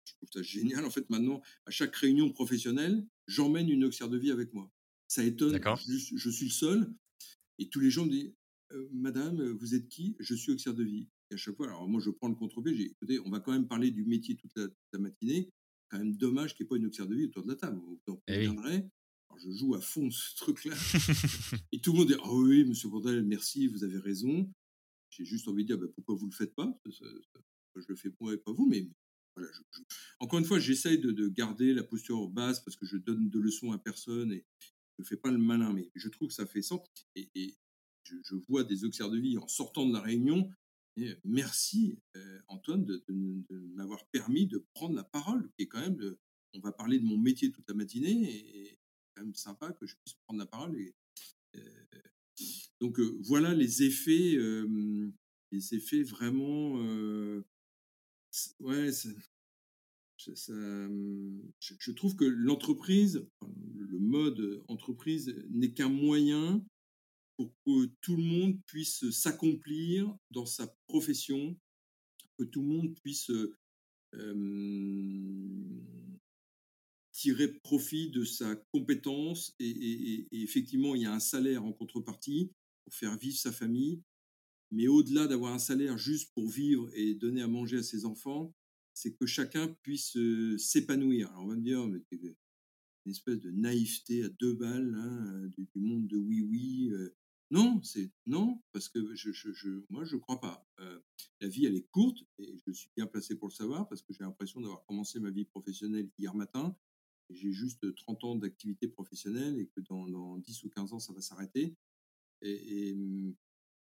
je 0.05 0.15
trouve 0.15 0.29
ça 0.33 0.43
génial. 0.43 0.85
En 0.85 0.91
fait, 0.91 1.09
maintenant, 1.11 1.43
à 1.67 1.71
chaque 1.71 1.95
réunion 1.97 2.31
professionnelle, 2.31 3.05
j'emmène 3.27 3.69
une 3.69 3.85
auxiliaire 3.85 4.11
de 4.11 4.19
vie 4.19 4.31
avec 4.31 4.53
moi. 4.53 4.71
Ça 5.09 5.25
étonne. 5.25 5.61
Je, 5.77 6.17
je, 6.17 6.31
suis 6.31 6.47
le 6.47 6.53
seul. 6.53 6.95
Et 7.59 7.69
tous 7.69 7.81
les 7.81 7.91
gens 7.91 8.07
me 8.07 8.11
disent 8.11 8.27
euh, 8.27 8.42
Madame, 8.93 9.43
vous 9.53 9.75
êtes 9.75 9.89
qui? 9.89 10.17
Je 10.19 10.35
suis 10.35 10.53
auxiliaire 10.53 10.77
de 10.77 10.85
vie. 10.85 11.09
Et 11.31 11.35
à 11.35 11.37
chaque 11.37 11.57
fois, 11.57 11.67
alors 11.67 11.89
moi 11.89 12.01
je 12.01 12.11
prends 12.11 12.29
le 12.29 12.35
contre-pied, 12.35 12.75
j'ai 12.75 12.85
écoutez, 12.85 13.19
on 13.21 13.31
va 13.31 13.41
quand 13.41 13.53
même 13.53 13.67
parler 13.67 13.91
du 13.91 14.05
métier 14.05 14.37
toute 14.37 14.53
la, 14.57 14.99
matinée. 14.99 15.51
Quand 15.91 15.99
même 15.99 16.17
dommage 16.17 16.55
qu'il 16.55 16.65
n'y 16.65 16.69
ait 16.69 16.71
pas 16.71 16.77
une 16.77 16.87
auxiliaire 16.87 17.09
de 17.09 17.17
vie 17.17 17.25
autour 17.25 17.43
de 17.43 17.49
la 17.49 17.57
table. 17.57 17.81
En 18.07 18.23
eh 18.29 18.47
Alors, 18.47 19.39
je 19.39 19.51
joue 19.51 19.75
à 19.75 19.81
fond 19.81 20.11
ce 20.11 20.37
truc-là. 20.37 20.75
et 21.73 21.81
tout 21.81 21.93
le 21.93 21.99
monde 21.99 22.09
dit 22.09 22.15
Ah 22.23 22.33
oui, 22.33 22.65
monsieur 22.65 22.89
Bourdel, 22.89 23.25
merci, 23.25 23.67
vous 23.67 23.85
avez 23.85 23.99
raison. 23.99 24.51
J'ai 25.11 25.25
juste 25.25 25.49
envie 25.49 25.65
de 25.65 25.69
dire 25.69 25.79
bah, 25.79 25.93
Pourquoi 25.95 26.15
vous 26.15 26.27
ne 26.27 26.31
le 26.31 26.37
faites 26.37 26.55
pas? 26.55 26.79
Je 26.87 27.87
le 27.89 27.97
fais 27.97 28.11
moi 28.21 28.35
et 28.35 28.39
pas 28.39 28.53
vous, 28.53 28.67
mais 28.67 28.89
voilà, 29.35 29.49
encore 30.21 30.39
une 30.39 30.45
fois, 30.45 30.59
j'essaye 30.59 30.99
de, 30.99 31.29
garder 31.29 31.73
la 31.73 31.83
posture 31.83 32.29
basse 32.29 32.61
parce 32.61 32.77
que 32.77 32.87
je 32.87 32.97
donne 32.97 33.31
de 33.31 33.39
leçons 33.39 33.73
à 33.73 33.79
personne 33.79 34.33
et 34.33 34.45
je 34.99 35.03
ne 35.03 35.07
fais 35.07 35.17
pas 35.17 35.31
le 35.31 35.39
malin, 35.39 35.73
mais 35.73 35.91
je 35.95 36.09
trouve 36.09 36.29
que 36.29 36.35
ça 36.35 36.47
fait 36.47 36.63
sens. 36.63 36.81
Et, 37.17 37.57
je, 38.05 38.35
vois 38.49 38.65
des 38.65 38.85
auxiliaires 38.85 39.11
de 39.11 39.19
vie 39.19 39.39
en 39.39 39.49
sortant 39.49 39.87
de 39.87 39.93
la 39.93 40.01
réunion. 40.01 40.51
Et 40.97 41.15
merci 41.25 41.99
euh, 42.17 42.41
Antoine 42.49 42.85
de, 42.85 43.05
m'avoir 43.75 44.05
permis 44.07 44.47
de 44.47 44.65
prendre 44.75 44.95
la 44.95 45.05
parole, 45.05 45.51
qui 45.57 45.65
est 45.65 45.67
quand 45.67 45.81
même, 45.81 46.17
on 46.55 46.61
va 46.61 46.73
parler 46.73 46.99
de 46.99 47.05
mon 47.05 47.17
métier 47.17 47.51
toute 47.51 47.69
la 47.69 47.75
matinée, 47.75 48.31
et, 48.31 48.79
quand 49.15 49.23
même 49.23 49.35
sympa 49.35 49.73
que 49.73 49.87
je 49.87 49.95
puisse 49.97 50.15
prendre 50.27 50.41
la 50.41 50.47
parole. 50.47 50.77
Euh, 51.57 51.61
donc 52.81 52.99
euh, 52.99 53.19
voilà 53.21 53.55
les 53.55 53.83
effets, 53.83 54.37
les 55.51 55.75
effets 55.75 56.03
vraiment 56.03 56.79
ouais, 58.61 58.91
je, 61.61 61.93
trouve 61.93 62.17
que 62.17 62.25
l'entreprise, 62.25 63.27
le 63.43 63.99
mode 63.99 64.63
entreprise 64.69 65.35
n'est 65.51 65.73
qu'un 65.73 65.89
moyen 65.89 66.65
que 67.65 67.87
tout 68.01 68.17
le 68.17 68.23
monde 68.23 68.61
puisse 68.67 69.11
s'accomplir 69.11 70.15
dans 70.31 70.47
sa 70.47 70.67
profession, 70.87 71.57
que 72.39 72.45
tout 72.45 72.63
le 72.63 72.69
monde 72.69 72.95
puisse 73.01 73.31
tirer 77.13 77.49
profit 77.49 78.11
de 78.11 78.25
sa 78.25 78.57
compétence 78.73 79.55
et, 79.59 80.27
effectivement 80.33 80.95
il 80.95 81.03
y 81.03 81.07
a 81.07 81.15
un 81.15 81.21
salaire 81.21 81.65
en 81.65 81.73
contrepartie 81.73 82.53
pour 82.85 82.95
faire 82.95 83.17
vivre 83.17 83.39
sa 83.39 83.53
famille 83.53 84.03
mais 84.73 84.89
au-delà 84.89 85.27
d'avoir 85.27 85.53
un 85.53 85.59
salaire 85.59 85.99
juste 85.99 86.33
pour 86.35 86.49
vivre 86.49 86.91
et 86.95 87.15
donner 87.15 87.43
à 87.43 87.47
manger 87.47 87.77
à 87.77 87.83
ses 87.83 88.07
enfants, 88.07 88.55
c'est 88.95 89.15
que 89.15 89.27
chacun 89.27 89.69
puisse 89.83 90.17
euh, 90.17 90.57
s'épanouir. 90.57 91.31
Alors 91.31 91.45
on 91.45 91.49
va 91.49 91.57
me 91.57 91.63
dire, 91.63 91.87
mais 91.87 92.01
une 93.05 93.13
espèce 93.13 93.39
de 93.39 93.51
naïveté 93.51 94.25
à 94.25 94.29
deux 94.31 94.55
balles 94.55 94.95
hein, 94.97 95.51
du, 95.57 95.69
monde 95.81 96.07
de 96.07 96.17
oui 96.17 96.41
oui. 96.41 96.89
Euh. 96.91 97.15
Non, 97.53 97.83
c'est 97.83 98.11
non 98.25 98.63
parce 98.73 98.89
que 98.89 99.15
je, 99.15 99.85
moi 99.91 100.05
je 100.05 100.17
crois 100.17 100.41
pas. 100.41 100.67
Euh, 100.81 100.99
la 101.41 101.49
vie 101.49 101.67
elle 101.67 101.77
est 101.77 101.87
courte 101.91 102.25
et 102.39 102.57
je 102.67 102.73
suis 102.73 102.89
bien 102.97 103.07
placé 103.07 103.37
pour 103.37 103.49
le 103.49 103.53
savoir 103.53 103.87
parce 103.91 104.01
que 104.03 104.15
j'ai 104.15 104.25
l'impression 104.25 104.63
d'avoir 104.63 104.85
commencé 104.87 105.21
ma 105.21 105.31
vie 105.31 105.45
professionnelle 105.45 106.11
hier 106.19 106.35
matin. 106.35 106.75
J'ai 107.29 107.53
juste 107.53 107.95
30 107.95 108.25
ans 108.25 108.37
d'activité 108.37 108.89
professionnelle 108.89 109.59
et 109.59 109.67
que 109.67 109.81
dans, 109.81 110.09
dans, 110.09 110.39
10 110.39 110.65
ou 110.65 110.71
15 110.71 110.95
ans 110.95 110.99
ça 110.99 111.13
va 111.13 111.21
s'arrêter. 111.21 111.77
Et, 112.41 112.97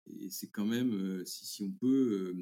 et 0.06 0.30
c'est 0.30 0.48
quand 0.48 0.66
même, 0.66 1.24
si, 1.26 1.62
on 1.62 1.70
peut 1.70 2.34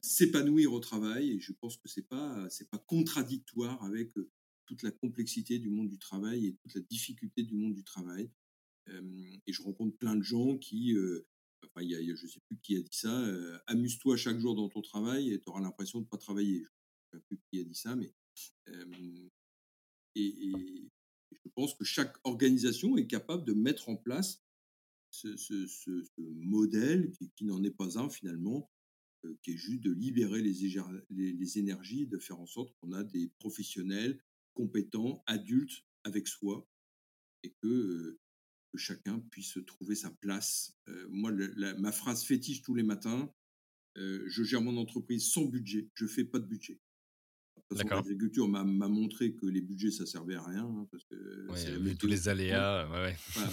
s'épanouir 0.00 0.72
au 0.72 0.80
travail, 0.80 1.32
et 1.32 1.40
je 1.40 1.52
pense 1.52 1.76
que 1.76 2.00
pas, 2.00 2.48
c'est 2.48 2.70
pas 2.70 2.78
contradictoire 2.78 3.82
avec 3.82 4.12
toute 4.66 4.82
la 4.82 4.92
complexité 4.92 5.58
du 5.58 5.68
monde 5.68 5.88
du 5.88 5.98
travail 5.98 6.46
et 6.46 6.54
toute 6.54 6.74
la 6.74 6.80
difficulté 6.82 7.42
du 7.42 7.56
monde 7.56 7.74
du 7.74 7.82
travail. 7.82 8.30
Et 9.46 9.52
je 9.52 9.62
rencontre 9.62 9.96
plein 9.96 10.16
de 10.16 10.22
gens 10.22 10.56
qui, 10.58 10.96
enfin, 11.64 11.82
il 11.82 11.90
y, 11.90 11.94
a, 11.94 12.14
je 12.14 12.26
sais 12.26 12.40
plus 12.48 12.58
qui 12.62 12.76
a 12.76 12.80
dit 12.80 12.88
ça, 12.96 13.26
amuse-toi 13.66 14.16
chaque 14.16 14.38
jour 14.38 14.54
dans 14.54 14.68
ton 14.68 14.82
travail 14.82 15.32
et 15.32 15.40
tu 15.40 15.48
auras 15.48 15.60
l'impression 15.60 16.00
de 16.00 16.06
pas 16.06 16.18
travailler. 16.18 16.64
Je 17.12 17.16
ne 17.16 17.20
sais 17.20 17.26
plus 17.26 17.38
qui 17.50 17.60
a 17.60 17.64
dit 17.64 17.74
ça, 17.74 17.96
mais 17.96 18.12
et, 20.14 20.52
je 21.32 21.48
pense 21.54 21.74
que 21.74 21.84
chaque 21.84 22.16
organisation 22.24 22.96
est 22.96 23.06
capable 23.06 23.44
de 23.44 23.52
mettre 23.52 23.88
en 23.88 23.96
place 23.96 24.44
ce, 25.10 26.04
modèle 26.18 27.12
qui, 27.36 27.44
n'en 27.44 27.62
est 27.64 27.70
pas 27.70 27.98
un 27.98 28.08
finalement, 28.08 28.70
qui 29.42 29.52
est 29.52 29.56
juste 29.56 29.82
de 29.82 29.92
libérer 29.92 30.42
les, 30.42 30.54
les, 31.10 31.58
énergies, 31.58 32.06
de 32.06 32.18
faire 32.18 32.40
en 32.40 32.46
sorte 32.46 32.74
qu'on 32.78 32.92
a 32.92 33.02
des 33.02 33.28
professionnels 33.38 34.22
compétents, 34.54 35.22
adultes 35.26 35.84
avec 36.04 36.28
soi, 36.28 36.68
et 37.42 37.54
que, 37.62 38.18
chacun 38.76 39.20
puisse 39.30 39.58
trouver 39.66 39.94
sa 39.94 40.10
place. 40.10 40.76
Euh, 40.88 41.06
moi, 41.10 41.32
ma 41.78 41.92
phrase 41.92 42.24
fétiche 42.24 42.62
tous 42.62 42.74
les 42.74 42.82
matins, 42.82 43.32
je 43.96 44.44
gère 44.44 44.62
mon 44.62 44.76
entreprise 44.76 45.28
sans 45.28 45.44
budget, 45.44 45.90
je 45.94 46.06
fais 46.06 46.24
pas 46.24 46.38
de 46.38 46.46
budget. 46.46 46.80
L'agriculture 47.70 48.48
m'a 48.48 48.64
montré 48.64 49.34
que 49.34 49.46
les 49.46 49.60
budgets, 49.60 49.90
ça 49.90 50.06
servait 50.06 50.36
à 50.36 50.42
rien. 50.42 50.64
Hein, 50.64 50.88
parce 50.90 51.04
que 51.04 51.94
tous 51.94 52.06
les 52.06 52.28
aléas. 52.28 52.88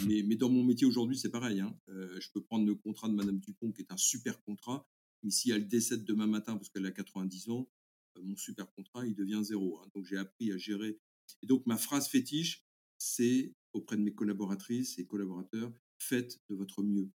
mais, 0.08 0.24
mais, 0.24 0.36
dans 0.36 0.50
mon 0.50 0.64
métier 0.64 0.88
aujourd'hui, 0.88 1.18
c'est 1.18 1.32
pareil. 1.32 1.60
Hein. 1.60 1.78
Euh, 1.90 2.20
je 2.20 2.30
peux 2.32 2.42
prendre 2.42 2.66
le 2.66 2.76
contrat 2.76 3.10
de 3.10 3.14
Madame 3.14 3.40
Dupont, 3.40 3.72
qui 3.72 3.82
est 3.82 3.92
un 3.92 3.98
super 3.98 4.42
contrat. 4.44 4.88
Mais 5.24 5.32
si 5.32 5.52
elle 5.52 5.68
décède 5.68 6.06
demain 6.06 6.28
matin 6.28 6.56
parce 6.56 6.70
qu'elle 6.70 6.86
a 6.86 6.92
90 6.92 7.50
ans, 7.50 7.70
euh, 8.18 8.22
mon 8.24 8.38
super 8.38 8.72
contrat, 8.74 9.06
il 9.06 9.16
devient 9.16 9.42
zéro. 9.44 9.80
Hein. 9.80 9.90
Donc 9.94 10.06
j'ai 10.06 10.18
appris 10.18 10.52
à 10.52 10.58
gérer. 10.58 11.00
Et 11.42 11.48
donc 11.48 11.66
ma 11.66 11.78
phrase 11.78 12.08
fétiche, 12.08 12.65
c'est 13.06 13.54
auprès 13.74 13.98
de 13.98 14.02
mes 14.02 14.14
collaboratrices 14.14 14.98
et 14.98 15.06
collaborateurs, 15.06 15.72
faites 16.00 16.40
de 16.50 16.56
votre 16.56 16.84
mieux. 16.84 17.10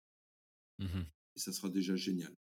Mmh 0.80 1.04
et 1.36 1.40
ça 1.40 1.54
sera 1.54 1.70
déjà 1.70 1.96
génial. 1.96 2.36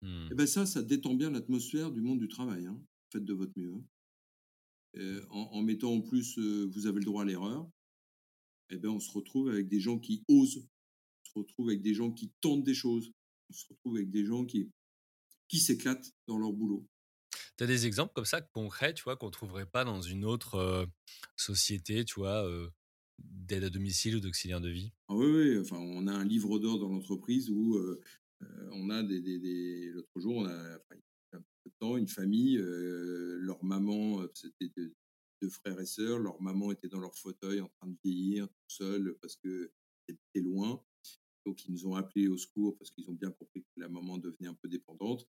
Mmh. 0.00 0.28
Et 0.32 0.34
ben 0.34 0.46
ça, 0.46 0.64
ça 0.64 0.82
détend 0.82 1.12
bien 1.12 1.30
l'atmosphère 1.30 1.92
du 1.92 2.00
monde 2.00 2.18
du 2.18 2.26
travail 2.26 2.66
faites 3.12 3.24
de 3.24 3.34
votre 3.34 3.52
mieux. 3.56 3.74
Hein. 4.94 5.20
en, 5.28 5.62
mettant 5.62 5.92
en 5.92 6.00
plus, 6.00 6.38
vous 6.38 6.86
avez 6.86 7.00
le 7.00 7.04
droit 7.04 7.20
à 7.20 7.26
l'erreur, 7.26 7.68
eh 8.70 8.78
ben, 8.78 8.88
on 8.88 8.98
se 8.98 9.12
retrouve 9.12 9.50
avec 9.50 9.68
des 9.68 9.78
gens 9.78 9.98
qui 9.98 10.24
osent, 10.26 10.66
on 11.20 11.24
se 11.24 11.38
retrouve 11.38 11.68
avec 11.68 11.82
des 11.82 11.92
gens 11.92 12.10
qui 12.10 12.32
tentent 12.40 12.64
des 12.64 12.74
choses, 12.74 13.12
on 13.50 13.52
se 13.52 13.66
retrouve 13.68 13.96
avec 13.96 14.10
des 14.10 14.24
gens 14.24 14.46
qui, 14.46 14.70
qui 15.48 15.58
s'éclatent 15.58 16.10
dans 16.26 16.38
leur 16.38 16.52
boulot. 16.54 16.86
Tu 17.56 17.64
as 17.64 17.66
des 17.66 17.86
exemples 17.86 18.12
comme 18.14 18.24
ça 18.24 18.40
concrets, 18.40 18.94
tu 18.94 19.04
vois, 19.04 19.16
qu'on 19.16 19.30
trouverait 19.30 19.66
pas 19.66 19.84
dans 19.84 20.00
une 20.00 20.24
autre 20.24 20.88
société, 21.36 22.04
tu 22.04 22.20
vois, 22.20 22.44
d'aide 23.18 23.64
à 23.64 23.70
domicile 23.70 24.16
ou 24.16 24.20
d'auxiliaire 24.20 24.60
de 24.60 24.70
vie? 24.70 24.92
Ah 25.08 25.14
oui, 25.14 25.58
enfin, 25.58 25.76
on 25.78 26.06
a 26.06 26.12
un 26.12 26.24
livre 26.24 26.58
d'or 26.58 26.78
dans 26.78 26.88
l'entreprise 26.88 27.50
où 27.50 27.78
on 28.72 28.90
a 28.90 29.02
des, 29.02 29.20
des, 29.20 29.90
l'autre 29.90 30.20
jour, 30.20 30.36
on 30.36 30.46
a, 30.46 30.78
temps, 31.80 31.96
une 31.96 32.08
famille, 32.08 32.56
leur 32.58 33.62
maman, 33.64 34.26
c'était 34.34 34.70
deux, 34.76 34.94
frères 35.48 35.78
et 35.78 35.86
sœurs, 35.86 36.18
leur 36.18 36.40
maman 36.40 36.72
était 36.72 36.88
dans 36.88 37.00
leur 37.00 37.14
fauteuil 37.14 37.60
en 37.60 37.68
train 37.68 37.88
de 37.88 37.96
vieillir 38.02 38.48
tout 38.48 38.68
seul 38.68 39.14
parce 39.20 39.36
que 39.36 39.70
c'était 40.08 40.40
loin. 40.40 40.82
Donc 41.44 41.66
ils 41.66 41.72
nous 41.72 41.86
ont 41.86 41.94
appelés 41.94 42.28
au 42.28 42.38
secours 42.38 42.78
parce 42.78 42.90
qu'ils 42.90 43.10
ont 43.10 43.14
bien 43.14 43.30
compris 43.30 43.62
que 43.62 43.80
la 43.80 43.90
maman 43.90 44.16
devenait 44.16 44.48
un 44.48 44.54
peu 44.54 44.68
dépendante. 44.68 45.28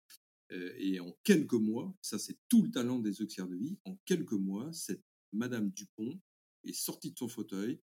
Euh, 0.53 0.73
et 0.79 1.01
en 1.01 1.17
quelques 1.25 1.55
mois, 1.55 1.95
ça 2.03 2.19
c'est 2.19 2.39
tout 2.49 2.63
le 2.63 2.71
talent 2.71 2.99
des 2.99 3.23
auxiliaires 3.23 3.49
de 3.49 3.57
vie, 3.57 3.79
en 3.85 3.97
quelques 4.05 4.33
mois, 4.33 4.73
cette 4.73 5.03
Madame 5.33 5.71
Dupont 5.71 6.21
est 6.65 6.75
sortie 6.75 7.13
de 7.13 7.19
son 7.19 7.29
fauteuil, 7.29 7.81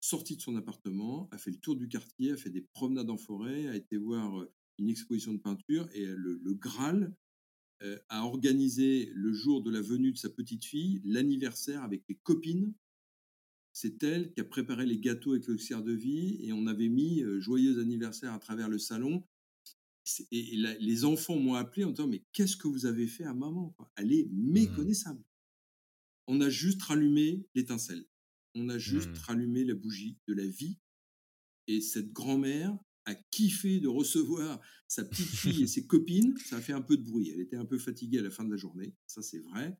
sortie 0.00 0.36
de 0.36 0.40
son 0.40 0.56
appartement, 0.56 1.28
a 1.32 1.38
fait 1.38 1.50
le 1.50 1.58
tour 1.58 1.76
du 1.76 1.88
quartier, 1.88 2.32
a 2.32 2.36
fait 2.36 2.50
des 2.50 2.62
promenades 2.62 3.10
en 3.10 3.16
forêt, 3.16 3.68
a 3.68 3.76
été 3.76 3.96
voir 3.96 4.46
une 4.78 4.88
exposition 4.88 5.32
de 5.32 5.38
peinture 5.38 5.88
et 5.92 6.04
le, 6.06 6.40
le 6.42 6.54
Graal, 6.54 7.14
euh, 7.82 7.98
a 8.10 8.24
organisé 8.24 9.10
le 9.12 9.32
jour 9.32 9.60
de 9.62 9.70
la 9.70 9.80
venue 9.80 10.12
de 10.12 10.16
sa 10.16 10.30
petite 10.30 10.64
fille 10.64 11.02
l'anniversaire 11.04 11.82
avec 11.82 12.04
les 12.08 12.14
copines. 12.14 12.72
C'est 13.72 14.02
elle 14.04 14.32
qui 14.32 14.40
a 14.40 14.44
préparé 14.44 14.86
les 14.86 14.98
gâteaux 14.98 15.32
avec 15.32 15.48
l'auxiliaire 15.48 15.82
de 15.82 15.92
vie 15.92 16.38
et 16.42 16.52
on 16.52 16.66
avait 16.68 16.88
mis 16.88 17.22
euh, 17.22 17.40
joyeux 17.40 17.80
anniversaire 17.80 18.34
à 18.34 18.38
travers 18.38 18.68
le 18.68 18.78
salon. 18.78 19.24
Et, 20.30 20.56
les 20.80 21.04
enfants 21.04 21.38
m'ont 21.38 21.54
appelé 21.54 21.84
en 21.84 21.90
disant 21.90 22.08
mais 22.08 22.24
qu'est-ce 22.32 22.56
que 22.56 22.68
vous 22.68 22.86
avez 22.86 23.06
fait 23.06 23.24
à 23.24 23.34
maman 23.34 23.74
Elle 23.96 24.12
est 24.12 24.26
mmh. 24.26 24.52
méconnaissable. 24.52 25.24
On 26.26 26.40
a 26.40 26.50
juste 26.50 26.82
rallumé 26.82 27.46
l'étincelle. 27.54 28.04
On 28.54 28.68
a 28.68 28.78
juste 28.78 29.10
mmh. 29.10 29.24
rallumé 29.24 29.64
la 29.64 29.74
bougie 29.74 30.18
de 30.26 30.34
la 30.34 30.46
vie. 30.46 30.78
Et 31.68 31.80
cette 31.80 32.12
grand-mère 32.12 32.76
a 33.04 33.14
kiffé 33.14 33.80
de 33.80 33.88
recevoir 33.88 34.60
sa 34.88 35.04
petite 35.04 35.26
fille 35.26 35.62
et 35.62 35.66
ses 35.66 35.86
copines. 35.86 36.36
Ça 36.38 36.56
a 36.56 36.60
fait 36.60 36.72
un 36.72 36.82
peu 36.82 36.96
de 36.96 37.02
bruit. 37.02 37.30
Elle 37.30 37.40
était 37.40 37.56
un 37.56 37.64
peu 37.64 37.78
fatiguée 37.78 38.18
à 38.18 38.22
la 38.22 38.30
fin 38.30 38.44
de 38.44 38.50
la 38.50 38.56
journée, 38.56 38.94
ça 39.06 39.22
c'est 39.22 39.40
vrai. 39.40 39.76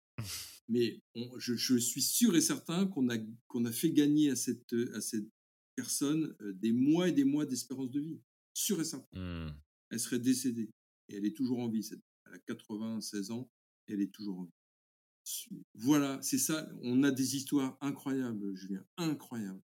Mais 0.68 1.02
je, 1.38 1.78
suis 1.78 2.02
sûr 2.02 2.34
et 2.34 2.40
certain 2.40 2.86
qu'on 2.86 3.08
a, 3.10 3.18
qu'on 3.46 3.64
a 3.64 3.72
fait 3.72 3.90
gagner 3.90 4.30
à 4.30 4.36
cette, 4.36 4.74
à 4.94 5.00
cette 5.00 5.28
personne 5.76 6.34
euh, 6.40 6.52
des 6.54 6.72
mois 6.72 7.08
et 7.08 7.12
des 7.12 7.24
mois 7.24 7.46
d'espérance 7.46 7.90
de 7.90 8.00
vie. 8.00 8.20
Sûr 8.54 8.80
et 8.80 8.84
certain. 8.84 9.18
Mmh. 9.18 9.54
Elle 9.92 10.00
serait 10.00 10.18
décédée. 10.18 10.70
Et 11.08 11.16
elle 11.16 11.26
est 11.26 11.36
toujours 11.36 11.60
en 11.60 11.68
vie. 11.68 11.82
Cette, 11.82 12.00
elle 12.26 12.34
a 12.34 12.38
96 12.38 13.30
ans. 13.30 13.48
Et 13.86 13.92
elle 13.92 14.00
est 14.00 14.12
toujours 14.12 14.40
en 14.40 14.44
vie. 14.44 15.58
Voilà, 15.74 16.18
c'est 16.22 16.38
ça. 16.38 16.68
On 16.82 17.02
a 17.04 17.10
des 17.10 17.36
histoires 17.36 17.76
incroyables, 17.80 18.56
Julien. 18.56 18.84
Incroyables. 18.96 19.62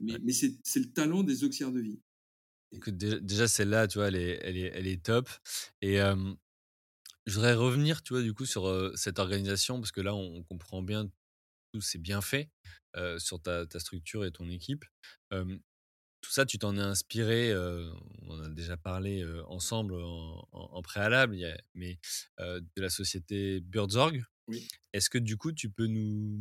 Mais, 0.00 0.18
mais 0.22 0.32
c'est 0.32 0.58
le 0.76 0.92
talent 0.92 1.22
des 1.22 1.44
auxiliaires 1.44 1.72
de 1.72 1.80
vie. 1.80 2.00
Écoute, 2.72 2.96
déjà, 2.96 3.46
celle-là, 3.48 3.86
tu 3.86 3.98
vois, 3.98 4.08
elle 4.08 4.16
est, 4.16 4.40
elle 4.42 4.56
est, 4.56 4.70
elle 4.74 4.86
est 4.86 5.02
top. 5.02 5.30
Et 5.80 5.96
je 5.96 7.34
voudrais 7.34 7.54
revenir, 7.54 8.02
tu 8.02 8.12
vois, 8.12 8.22
du 8.22 8.34
coup, 8.34 8.44
sur 8.44 8.92
cette 8.96 9.18
organisation, 9.18 9.80
parce 9.80 9.92
que 9.92 10.00
là, 10.00 10.14
on, 10.14 10.42
comprend 10.42 10.82
bien 10.82 11.10
tous 11.72 11.80
ces 11.80 11.98
bienfaits 11.98 12.48
sur 13.18 13.40
ta, 13.40 13.66
structure 13.78 14.24
et 14.24 14.32
ton 14.32 14.50
équipe. 14.50 14.84
Tout 16.26 16.32
ça, 16.32 16.44
tu 16.44 16.58
t'en 16.58 16.76
es 16.76 16.80
inspiré, 16.80 17.54
on 18.22 18.30
en 18.30 18.42
a 18.42 18.48
déjà 18.48 18.76
parlé 18.76 19.24
ensemble 19.46 19.94
en, 19.94 20.82
préalable, 20.82 21.38
mais 21.74 21.98
de 22.38 22.82
la 22.82 22.90
société 22.90 23.60
Birdsorg, 23.60 24.24
est-ce 24.92 25.10
que 25.10 25.18
du 25.18 25.36
coup, 25.36 25.52
tu 25.52 25.70
peux 25.70 25.86
nous, 25.86 26.38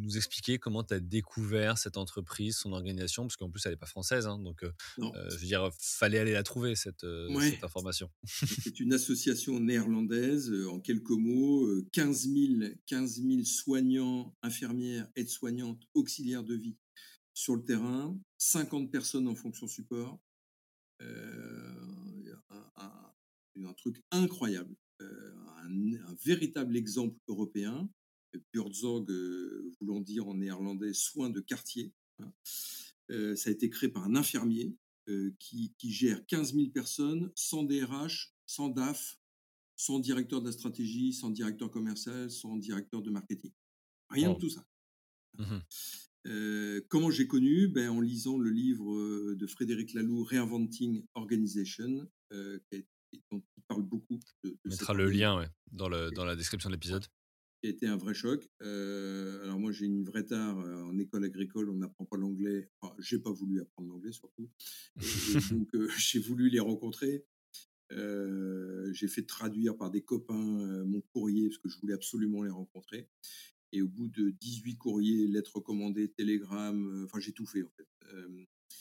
nous, 0.00 0.16
expliquer 0.16 0.58
comment 0.58 0.84
tu 0.84 0.94
as 0.94 1.00
découvert 1.00 1.78
cette 1.78 1.96
entreprise, 1.96 2.56
son 2.56 2.72
organisation? 2.72 3.24
Parce 3.24 3.36
qu'en 3.36 3.50
plus, 3.50 3.64
elle 3.64 3.72
n'est 3.72 3.78
pas 3.78 3.86
française. 3.86 4.26
Hein, 4.26 4.38
donc, 4.38 4.64
je 4.98 5.36
veux 5.36 5.46
dire, 5.46 5.70
fallait 5.78 6.18
aller 6.18 6.32
la 6.32 6.42
trouver, 6.42 6.74
cette, 6.76 7.06
cette 7.40 7.64
information. 7.64 8.10
C'est 8.24 8.80
une 8.80 8.92
association 8.92 9.58
néerlandaise. 9.58 10.52
En 10.70 10.80
quelques 10.80 11.10
mots, 11.10 11.68
15 11.92 12.28
000, 12.28 12.72
15 12.86 13.22
000 13.22 13.44
soignants, 13.44 14.34
infirmières, 14.42 15.08
aides-soignantes, 15.16 15.82
auxiliaires 15.94 16.44
de 16.44 16.54
vie 16.54 16.76
sur 17.32 17.56
le 17.56 17.64
terrain, 17.64 18.18
50 18.40 18.90
personnes 18.90 19.28
en 19.28 19.34
fonction 19.34 19.68
support. 19.68 20.18
un, 21.00 21.06
un, 23.56 23.74
truc 23.74 24.02
incroyable 24.10 24.74
un, 25.70 26.14
véritable 26.24 26.76
exemple 26.76 27.18
européen. 27.28 27.88
Buurtzorg, 28.52 29.10
euh, 29.10 29.72
voulant 29.80 30.00
dire 30.00 30.28
en 30.28 30.34
néerlandais 30.34 30.92
soin 30.92 31.30
de 31.30 31.40
quartier. 31.40 31.92
Hein. 32.20 32.32
Euh, 33.10 33.34
ça 33.34 33.50
a 33.50 33.52
été 33.52 33.68
créé 33.70 33.88
par 33.88 34.04
un 34.04 34.14
infirmier 34.14 34.76
euh, 35.08 35.34
qui, 35.40 35.74
gère 35.82 36.24
15 36.26 36.54
000 36.54 36.68
personnes 36.70 37.32
sans 37.34 37.64
DRH, 37.64 38.32
sans 38.46 38.68
DAF, 38.68 39.18
sans 39.74 39.98
directeur 39.98 40.42
de 40.42 40.46
la 40.46 40.52
stratégie, 40.52 41.12
sans 41.12 41.30
directeur 41.30 41.72
commercial, 41.72 42.30
sans 42.30 42.56
directeur 42.56 43.02
de 43.02 43.10
marketing. 43.10 43.52
Rien 44.10 44.32
de 44.32 44.38
tout 44.38 44.50
ça. 44.50 44.64
Mmh 45.38 45.58
comment 46.88 47.10
j'ai 47.10 47.26
connu? 47.26 47.68
Ben, 47.68 47.90
En 47.90 48.00
lisant 48.00 48.38
le 48.38 48.50
livre 48.50 49.34
de 49.34 49.46
Frédéric 49.46 49.94
Laloux, 49.94 50.24
Reinventing 50.24 51.04
Organization, 51.14 52.08
qui 52.70 52.84
dont 53.30 53.42
il 53.56 53.62
parle 53.68 53.82
beaucoup. 53.82 54.18
De, 54.44 54.56
On 54.64 54.68
mettra 54.68 54.94
le 54.94 55.10
lien 55.10 55.44
dans, 55.72 55.88
le, 55.88 56.10
dans 56.10 56.24
la 56.24 56.36
description 56.36 56.70
de 56.70 56.74
l'épisode. 56.74 57.04
Qui 57.62 57.66
a 57.66 57.70
été 57.70 57.86
un 57.86 57.96
vrai 57.96 58.14
choc. 58.14 58.48
Euh, 58.62 59.42
alors 59.44 59.58
moi 59.58 59.70
j'ai 59.70 59.84
une 59.84 60.04
vraie 60.04 60.24
tare 60.24 60.58
euh, 60.60 60.82
en 60.84 60.98
école 60.98 61.24
agricole, 61.24 61.68
on 61.68 61.76
n'apprend 61.76 62.06
pas 62.06 62.16
l'anglais. 62.16 62.70
Enfin, 62.80 62.94
j'ai 62.98 63.18
pas 63.18 63.32
voulu 63.32 63.60
apprendre 63.60 63.90
l'anglais 63.90 64.12
surtout. 64.12 64.48
donc 65.50 65.74
euh, 65.74 65.88
j'ai 65.98 66.20
voulu 66.20 66.48
les 66.48 66.60
rencontrer. 66.60 67.26
j'ai 67.90 69.08
fait 69.08 69.26
traduire 69.26 69.76
par 69.76 69.90
des 69.90 70.02
copains 70.02 70.84
mon 70.84 71.00
courrier 71.12 71.48
parce 71.48 71.58
que 71.58 71.68
je 71.68 71.78
voulais 71.80 71.94
absolument 71.94 72.42
les 72.42 72.50
rencontrer. 72.50 73.08
Et 73.72 73.82
au 73.82 73.88
bout 73.88 74.08
de 74.08 74.30
18 74.30 74.76
courriers, 74.76 75.28
lettres 75.28 75.56
recommandées, 75.56 76.10
télégrammes, 76.10 77.04
enfin 77.04 77.20
j'ai 77.20 77.32
tout 77.32 77.46
fait 77.46 77.62
en 77.62 77.70
fait. 77.76 77.88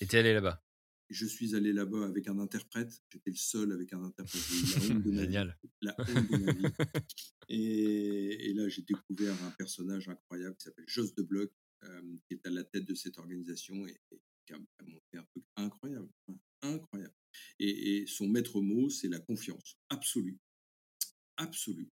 Et 0.01 0.07
t'es 0.07 0.17
allé 0.17 0.33
là-bas? 0.33 0.63
je 1.09 1.25
suis 1.25 1.55
allé 1.55 1.73
là-bas 1.73 2.05
avec 2.05 2.27
un 2.27 2.39
interprète. 2.39 3.01
J'étais 3.09 3.31
le 3.31 3.35
seul 3.35 3.71
avec 3.71 3.93
un 3.93 4.03
interprète. 4.03 4.41
La 4.75 4.95
honte 4.95 5.03
de 5.03 5.11
ma 5.11 5.21
Génial. 5.23 5.57
Vie. 5.63 5.69
La 5.81 5.95
honte 5.99 6.31
de 6.31 6.37
ma 6.37 6.51
vie. 6.51 6.63
Et, 7.49 8.53
là, 8.53 8.67
j'ai 8.69 8.83
découvert 8.83 9.35
un 9.43 9.51
personnage 9.51 10.07
incroyable 10.07 10.55
qui 10.57 10.65
s'appelle 10.65 10.85
Jos 10.87 11.11
de 11.17 11.23
Bloch, 11.23 11.51
euh, 11.83 12.17
qui 12.27 12.35
est 12.35 12.45
à 12.45 12.51
la 12.51 12.63
tête 12.63 12.85
de 12.85 12.93
cette 12.93 13.17
organisation 13.17 13.87
et, 13.87 13.99
qui 14.45 14.53
a, 14.53 14.59
monté 14.83 15.17
un 15.17 15.23
truc 15.23 15.43
incroyable. 15.55 16.09
Incroyable. 16.61 17.15
Et, 17.59 18.05
son 18.05 18.27
maître 18.27 18.61
mot, 18.61 18.89
c'est 18.89 19.09
la 19.09 19.19
confiance 19.19 19.79
absolue. 19.89 20.37
Absolue. 21.37 21.89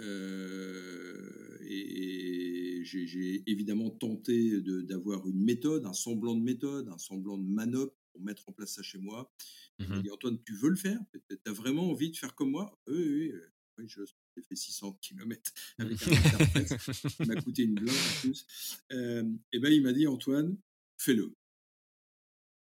Euh, 0.00 1.58
et, 1.62 2.82
j'ai 2.84 3.42
évidemment 3.46 3.90
tenté 3.90 4.60
d'avoir 4.82 5.26
une 5.28 5.40
méthode, 5.40 5.84
un 5.86 5.92
semblant 5.92 6.34
de 6.34 6.42
méthode, 6.42 6.88
un 6.88 6.98
semblant 6.98 7.38
de 7.38 7.44
manop 7.44 7.94
pour 8.12 8.20
mettre 8.20 8.48
en 8.48 8.52
place 8.52 8.74
ça 8.74 8.82
chez 8.82 8.98
moi. 8.98 9.32
Mmh 9.78 10.02
dit 10.02 10.10
Antoine, 10.10 10.42
tu 10.44 10.54
veux 10.54 10.70
le 10.70 10.76
faire? 10.76 10.98
Tu 11.12 11.38
as 11.46 11.52
vraiment 11.52 11.90
envie 11.90 12.10
de 12.10 12.16
faire 12.16 12.34
comme 12.34 12.50
moi? 12.50 12.78
Oui, 12.88 12.96
oui, 12.98 13.32
oui. 13.78 13.88
j'ai 13.88 14.42
fait 14.42 14.56
600 14.56 14.98
km 15.00 15.52
avec 15.78 16.02
un 16.02 16.12
interprète. 16.12 16.68
Ça 16.68 17.24
m'a 17.24 17.40
coûté 17.40 17.62
une 17.62 17.74
blinde 17.74 17.88
en 17.90 18.20
plus. 18.20 18.46
et 18.90 19.58
ben, 19.58 19.72
il 19.72 19.82
m'a 19.82 19.92
dit 19.92 20.06
Antoine, 20.06 20.58
fais-le. 20.98 21.32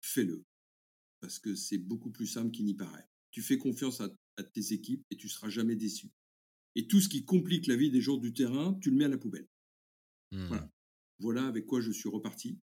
Fais-le. 0.03 0.45
Parce 1.21 1.39
que 1.39 1.55
c'est 1.55 1.79
beaucoup 1.79 2.11
plus 2.11 2.27
simple 2.27 2.51
qu'il 2.51 2.65
n'y 2.67 2.75
paraît. 2.75 3.07
Tu 3.31 3.43
fais 3.43 3.59
confiance 3.59 4.01
à, 4.01 4.11
tes 4.55 4.73
équipes 4.73 5.05
et 5.11 5.17
tu 5.17 5.29
seras 5.29 5.49
jamais 5.49 5.75
déçu. 5.75 6.11
Et 6.79 6.87
tout 6.87 7.01
ce 7.01 7.09
qui 7.09 7.25
complique 7.25 7.67
la 7.67 7.75
vie 7.75 7.91
des 7.91 8.01
gens 8.01 8.19
du 8.19 8.33
terrain, 8.33 8.79
tu 8.81 8.91
le 8.91 8.97
mets 8.97 9.07
à 9.07 9.09
la 9.09 9.19
poubelle. 9.19 9.49
Voilà. 10.31 10.63
Mmh. 10.63 10.71
Voilà 11.19 11.47
avec 11.49 11.67
quoi 11.67 11.81
je 11.81 11.91
suis 11.91 12.09
reparti. 12.09 12.61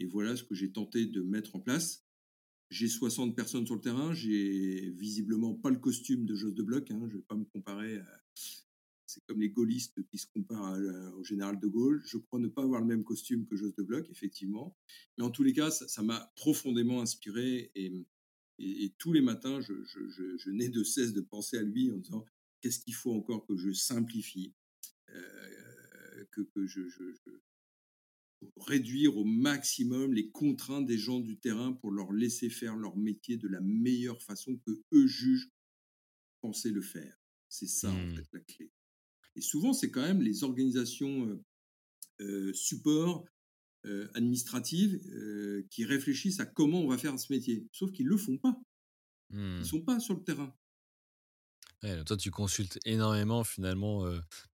Et 0.00 0.06
voilà 0.06 0.34
ce 0.34 0.42
que 0.42 0.56
j'ai 0.56 0.72
tenté 0.72 1.06
de 1.06 1.22
mettre 1.22 1.54
en 1.54 1.60
place. 1.60 2.04
J'ai 2.70 2.88
60 2.88 3.36
personnes 3.36 3.64
sur 3.64 3.76
le 3.76 3.80
terrain, 3.80 4.12
j'ai 4.12 4.90
visiblement 4.90 5.54
pas 5.54 5.70
le 5.70 5.78
costume 5.78 6.26
de 6.26 6.34
Jos 6.34 6.50
de 6.50 6.64
Bloc, 6.64 6.90
hein, 6.90 6.98
je 7.06 7.14
ne 7.14 7.18
vais 7.18 7.26
pas 7.28 7.36
me 7.36 7.44
comparer 7.44 8.02
C'est 9.06 9.24
comme 9.26 9.40
les 9.40 9.50
gaullistes 9.50 10.04
qui 10.08 10.18
se 10.18 10.26
comparent 10.26 10.76
au 11.16 11.22
général 11.22 11.60
de 11.60 11.66
Gaulle. 11.68 12.02
Je 12.06 12.18
crois 12.18 12.40
ne 12.40 12.48
pas 12.48 12.64
avoir 12.64 12.80
le 12.80 12.88
même 12.88 13.04
costume 13.04 13.46
que 13.46 13.54
Jos 13.54 13.70
de 13.70 13.84
Bloc, 13.84 14.10
effectivement. 14.10 14.76
Mais 15.16 15.22
en 15.22 15.30
tous 15.30 15.44
les 15.44 15.52
cas, 15.52 15.70
ça 15.70 16.02
m'a 16.02 16.32
profondément 16.34 17.00
inspiré 17.02 17.70
et, 17.76 18.04
et, 18.58 18.92
tous 18.98 19.12
les 19.12 19.20
matins, 19.20 19.60
je, 19.60 19.74
je, 19.84 20.50
n'ai 20.50 20.68
de 20.68 20.82
cesse 20.82 21.12
de 21.12 21.20
penser 21.20 21.56
à 21.56 21.62
lui 21.62 21.92
en 21.92 21.98
disant 21.98 22.24
qu'est-ce 22.60 22.80
qu'il 22.80 22.94
faut 22.94 23.12
encore 23.12 23.46
que 23.46 23.56
je 23.56 23.72
simplifie, 23.72 24.54
euh, 25.10 26.24
que, 26.32 26.42
que 26.42 26.66
je, 26.66 26.82
réduire 28.56 29.16
au 29.16 29.24
maximum 29.24 30.12
les 30.12 30.30
contraintes 30.30 30.86
des 30.86 30.98
gens 30.98 31.20
du 31.20 31.38
terrain 31.38 31.72
pour 31.72 31.90
leur 31.90 32.12
laisser 32.12 32.50
faire 32.50 32.76
leur 32.76 32.96
métier 32.96 33.36
de 33.36 33.48
la 33.48 33.60
meilleure 33.60 34.22
façon 34.22 34.56
que 34.58 34.82
eux 34.92 35.06
jugent 35.06 35.50
penser 36.40 36.70
le 36.70 36.82
faire. 36.82 37.16
C'est 37.48 37.66
ça 37.66 37.90
en 37.90 38.06
mmh. 38.06 38.14
fait 38.14 38.28
la 38.32 38.40
clé. 38.40 38.70
Et 39.36 39.40
souvent, 39.40 39.72
c'est 39.72 39.90
quand 39.90 40.02
même 40.02 40.22
les 40.22 40.44
organisations 40.44 41.26
euh, 41.26 41.44
euh 42.20 42.52
support 42.52 43.24
euh, 43.86 44.08
administratives 44.14 45.00
euh, 45.12 45.66
qui 45.70 45.84
réfléchissent 45.84 46.40
à 46.40 46.46
comment 46.46 46.82
on 46.82 46.88
va 46.88 46.98
faire 46.98 47.18
ce 47.18 47.32
métier. 47.32 47.66
Sauf 47.72 47.90
qu'ils 47.92 48.06
ne 48.06 48.10
le 48.10 48.16
font 48.16 48.38
pas. 48.38 48.60
Ils 49.30 49.38
ne 49.38 49.60
mmh. 49.60 49.64
sont 49.64 49.82
pas 49.82 50.00
sur 50.00 50.14
le 50.14 50.24
terrain 50.24 50.54
toi, 52.06 52.16
tu 52.16 52.30
consultes 52.30 52.78
énormément 52.84 53.44
finalement 53.44 54.04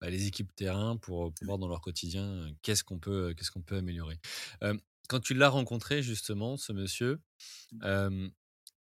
bah, 0.01 0.09
les 0.09 0.27
équipes 0.27 0.53
terrain 0.55 0.97
pour, 0.97 1.33
voir 1.41 1.57
dans 1.57 1.67
leur 1.67 1.81
quotidien 1.81 2.51
qu'est-ce 2.61 2.83
qu'on 2.83 2.99
peut, 2.99 3.33
qu'est-ce 3.35 3.51
qu'on 3.51 3.61
peut 3.61 3.77
améliorer. 3.77 4.19
quand 5.07 5.19
tu 5.19 5.33
l'as 5.33 5.49
rencontré 5.49 6.03
justement, 6.03 6.57
ce 6.57 6.73
monsieur, 6.73 7.19
mmh. 7.71 8.27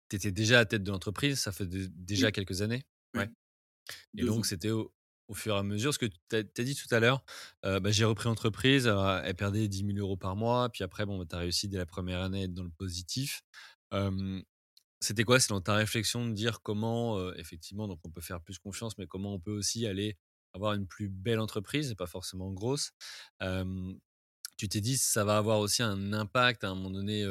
tu 0.08 0.16
étais 0.16 0.32
déjà 0.32 0.60
à 0.60 0.64
tête 0.64 0.82
de 0.82 0.90
l'entreprise, 0.90 1.38
ça 1.38 1.52
fait 1.52 1.66
déjà 1.66 2.32
quelques 2.32 2.62
années? 2.62 2.84
Ouais. 3.14 3.28
Et 4.16 4.24
donc, 4.24 4.46
c'était 4.46 4.70
au, 4.70 4.92
fur 5.34 5.54
et 5.54 5.58
à 5.58 5.62
mesure, 5.62 5.94
ce 5.94 5.98
que 5.98 6.06
tu 6.06 6.36
as, 6.36 6.42
dit 6.42 6.74
tout 6.74 6.94
à 6.94 7.00
l'heure, 7.00 7.24
bah, 7.62 7.90
j'ai 7.90 8.04
repris 8.04 8.28
l'entreprise, 8.28 8.86
elle 8.86 9.34
perdait 9.34 9.68
10 9.68 9.86
000 9.86 9.98
euros 9.98 10.16
par 10.16 10.36
mois, 10.36 10.68
puis 10.70 10.84
après, 10.84 11.06
bon, 11.06 11.18
bah, 11.18 11.24
tu 11.28 11.36
as 11.36 11.38
réussi 11.38 11.68
dès 11.68 11.78
la 11.78 11.86
première 11.86 12.22
année 12.22 12.42
à 12.42 12.44
être 12.44 12.54
dans 12.54 12.64
le 12.64 12.70
positif. 12.70 13.42
C'était 15.02 15.24
quoi? 15.24 15.40
C'est 15.40 15.48
dans 15.48 15.60
ta 15.60 15.74
réflexion 15.74 16.26
de 16.26 16.32
dire 16.32 16.62
comment, 16.62 17.32
effectivement, 17.34 17.88
donc 17.88 18.00
on 18.04 18.10
peut 18.10 18.20
faire 18.20 18.40
plus 18.40 18.58
confiance, 18.58 18.96
mais 18.98 19.06
comment 19.06 19.34
on 19.34 19.40
peut 19.40 19.52
aussi 19.52 19.86
aller 19.86 20.16
avoir 20.54 20.74
une 20.74 20.86
plus 20.86 21.08
belle 21.08 21.40
entreprise, 21.40 21.90
et 21.90 21.94
pas 21.94 22.06
forcément 22.06 22.52
grosse. 22.52 22.92
tu 24.56 24.68
t'es 24.68 24.80
dit, 24.80 24.96
ça 24.96 25.24
va 25.24 25.38
avoir 25.38 25.58
aussi 25.58 25.82
un 25.82 26.12
impact 26.12 26.62
à 26.62 26.68
un 26.68 26.76
moment 26.76 26.90
donné 26.90 27.26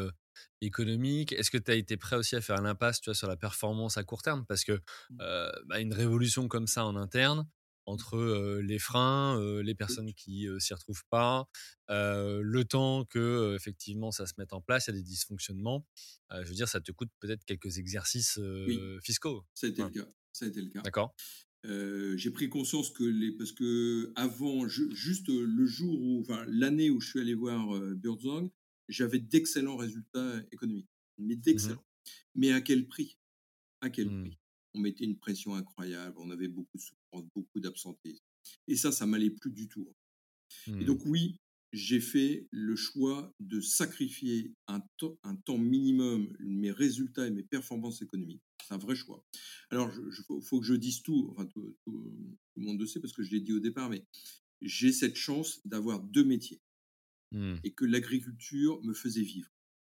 économique. 0.59 1.32
Est-ce 1.32 1.49
que 1.49 1.57
tu 1.57 1.72
as 1.72 1.76
été 1.76 1.97
prêt 1.97 2.17
aussi 2.17 2.36
à 2.36 2.41
faire 2.41 2.61
l'impasse 2.61 2.99
sur 3.13 3.28
la 3.28 3.38
performance 3.38 3.97
à 3.97 4.03
court 4.03 4.22
terme? 4.22 4.45
Parce 4.45 4.63
que 4.63 4.82
mmh. 5.09 5.17
bah, 5.65 5.80
une 5.80 5.93
révolution 5.93 6.47
comme 6.47 6.67
ça 6.67 6.86
en 6.86 6.95
interne, 6.95 7.47
entre 7.86 8.60
les 8.62 8.80
freins, 8.80 9.62
les 9.62 9.76
personnes 9.76 10.14
qui 10.14 10.48
s'y 10.60 10.74
retrouvent 10.74 11.04
pas, 11.10 11.48
le 11.90 12.64
temps 12.64 13.06
que 13.06 13.56
effectivement 13.56 14.12
ça 14.12 14.26
se 14.26 14.34
mette 14.38 14.54
en 14.54 14.62
place, 14.62 14.88
il 14.88 14.92
y 14.92 14.94
a 14.94 14.98
des 14.98 15.04
dysfonctionnements. 15.04 15.86
je 16.32 16.48
veux 16.48 16.56
dire, 16.56 16.68
ça 16.68 16.80
te 16.82 16.92
coûte 16.92 17.10
peut-être 17.20 17.44
quelques 17.46 17.78
exercices 17.78 18.40
fiscaux. 19.04 19.46
Ça 19.54 19.68
a 19.68 19.70
été 19.70 19.82
le 19.82 19.90
cas. 19.90 20.08
Ça 20.34 20.46
a 20.46 20.48
été 20.48 20.62
le 20.62 20.70
cas. 20.70 20.82
D'accord. 20.82 21.16
j'ai 21.66 22.32
pris 22.32 22.50
conscience 22.50 22.90
que 22.90 23.04
les 23.04 23.32
parce 23.32 23.52
que 23.52 24.12
avant 24.16 24.68
juste 24.68 25.30
le 25.30 25.66
jour 25.66 26.02
où 26.02 26.22
enfin 26.22 26.46
l'année 26.48 26.90
où 26.90 27.00
je 27.02 27.10
suis 27.10 27.20
allé 27.20 27.34
voir 27.34 27.80
Birdzong, 27.96 28.50
j'avais 28.88 29.20
d'excellents 29.20 29.78
résultats 29.78 30.42
économiques 30.52 30.90
mais 31.18 31.36
mmh 31.36 31.42
d'excellents 31.42 31.86
mais 32.36 32.52
à 32.52 32.62
quel 32.62 32.88
prix? 32.88 33.18
À 33.82 33.90
quel 33.90 34.10
mmh. 34.10 34.22
prix? 34.22 34.38
On 34.74 34.80
mettait 34.80 35.05
une 35.05 35.17
pression 35.17 35.55
incroyable, 35.55 36.17
on 36.19 36.30
avait 36.30 36.47
beaucoup 36.47 36.78
de 36.78 36.82
souffrance, 36.82 37.26
beaucoup 37.36 37.59
d'absentéisme. 37.59 38.24
Et 38.67 38.76
ça, 38.76 38.91
ça 38.91 39.05
m'allait 39.05 39.30
plus 39.30 39.51
du 39.51 39.67
tout. 39.67 39.88
Et 40.67 40.72
mmh. 40.72 40.86
donc 40.86 41.05
oui, 41.05 41.38
j'ai 41.72 42.01
fait 42.01 42.47
le 42.51 42.76
choix 42.76 43.34
de 43.39 43.61
sacrifier 43.61 44.53
un, 44.67 44.82
un 45.24 45.36
temps 45.36 45.57
minimum 45.57 46.34
mes 46.39 46.72
résultats 46.72 47.28
et 47.28 47.32
mes 47.32 47.43
performances 47.43 48.01
économiques. 48.01 48.41
C'est 48.67 48.74
un 48.74 48.78
vrai 48.78 48.95
choix. 48.95 49.24
Alors, 49.69 49.91
il 49.93 50.41
faut, 50.43 50.59
que 50.59 50.65
je 50.65 50.74
dise 50.74 51.01
tout, 51.01 51.30
enfin 51.32 51.45
tout, 51.45 51.76
le 51.88 52.63
monde 52.63 52.80
le 52.80 52.86
sait 52.86 52.99
parce 52.99 53.13
que 53.13 53.24
je 53.24 53.32
l'ai 53.32 53.39
dit 53.39 53.53
au 53.53 53.59
départ, 53.59 53.89
mais 53.89 54.03
j'ai 54.61 54.91
cette 54.91 55.15
chance 55.15 55.61
d'avoir 55.65 56.01
deux 56.01 56.24
métiers 56.24 56.61
Mmh. 57.32 57.55
et 57.63 57.72
que 57.72 57.86
l'agriculture 57.86 58.84
me 58.84 58.93
faisait 58.93 59.24
vivre. 59.24 59.49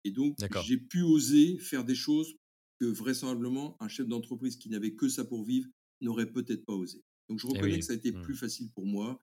Et 0.05 0.11
donc, 0.11 0.37
j'ai 0.65 0.77
pu 0.77 1.01
oser 1.01 1.59
faire 1.59 1.85
des 1.85 1.95
choses 1.95 2.35
que 2.81 2.87
vraisemblablement 2.87 3.77
un 3.83 3.89
chef 3.89 4.07
d'entreprise 4.09 4.57
qui 4.57 4.69
n'avait 4.69 4.95
que 4.95 5.09
ça 5.09 5.25
pour 5.25 5.45
vivre 5.45 5.69
n'aurait 6.01 6.31
peut-être 6.33 6.65
pas 6.65 6.75
osé. 6.75 7.03
Donc, 7.29 7.39
je 7.39 7.47
Eh 7.47 7.51
reconnais 7.51 7.75
oui. 7.75 7.79
que 7.81 7.85
ça 7.85 7.93
a 7.93 7.97
été 7.97 8.13
Mmh. 8.13 8.23
plus 8.23 8.35
facile 8.35 8.71
pour 8.73 8.87
moi. 8.87 9.23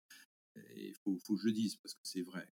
Il 0.76 0.94
faut, 1.04 1.18
faut 1.26 1.36
que 1.36 1.42
je 1.42 1.48
le 1.48 1.54
dise 1.54 1.76
parce 1.78 1.94
que 1.94 2.02
c'est 2.04 2.22
vrai. 2.22 2.48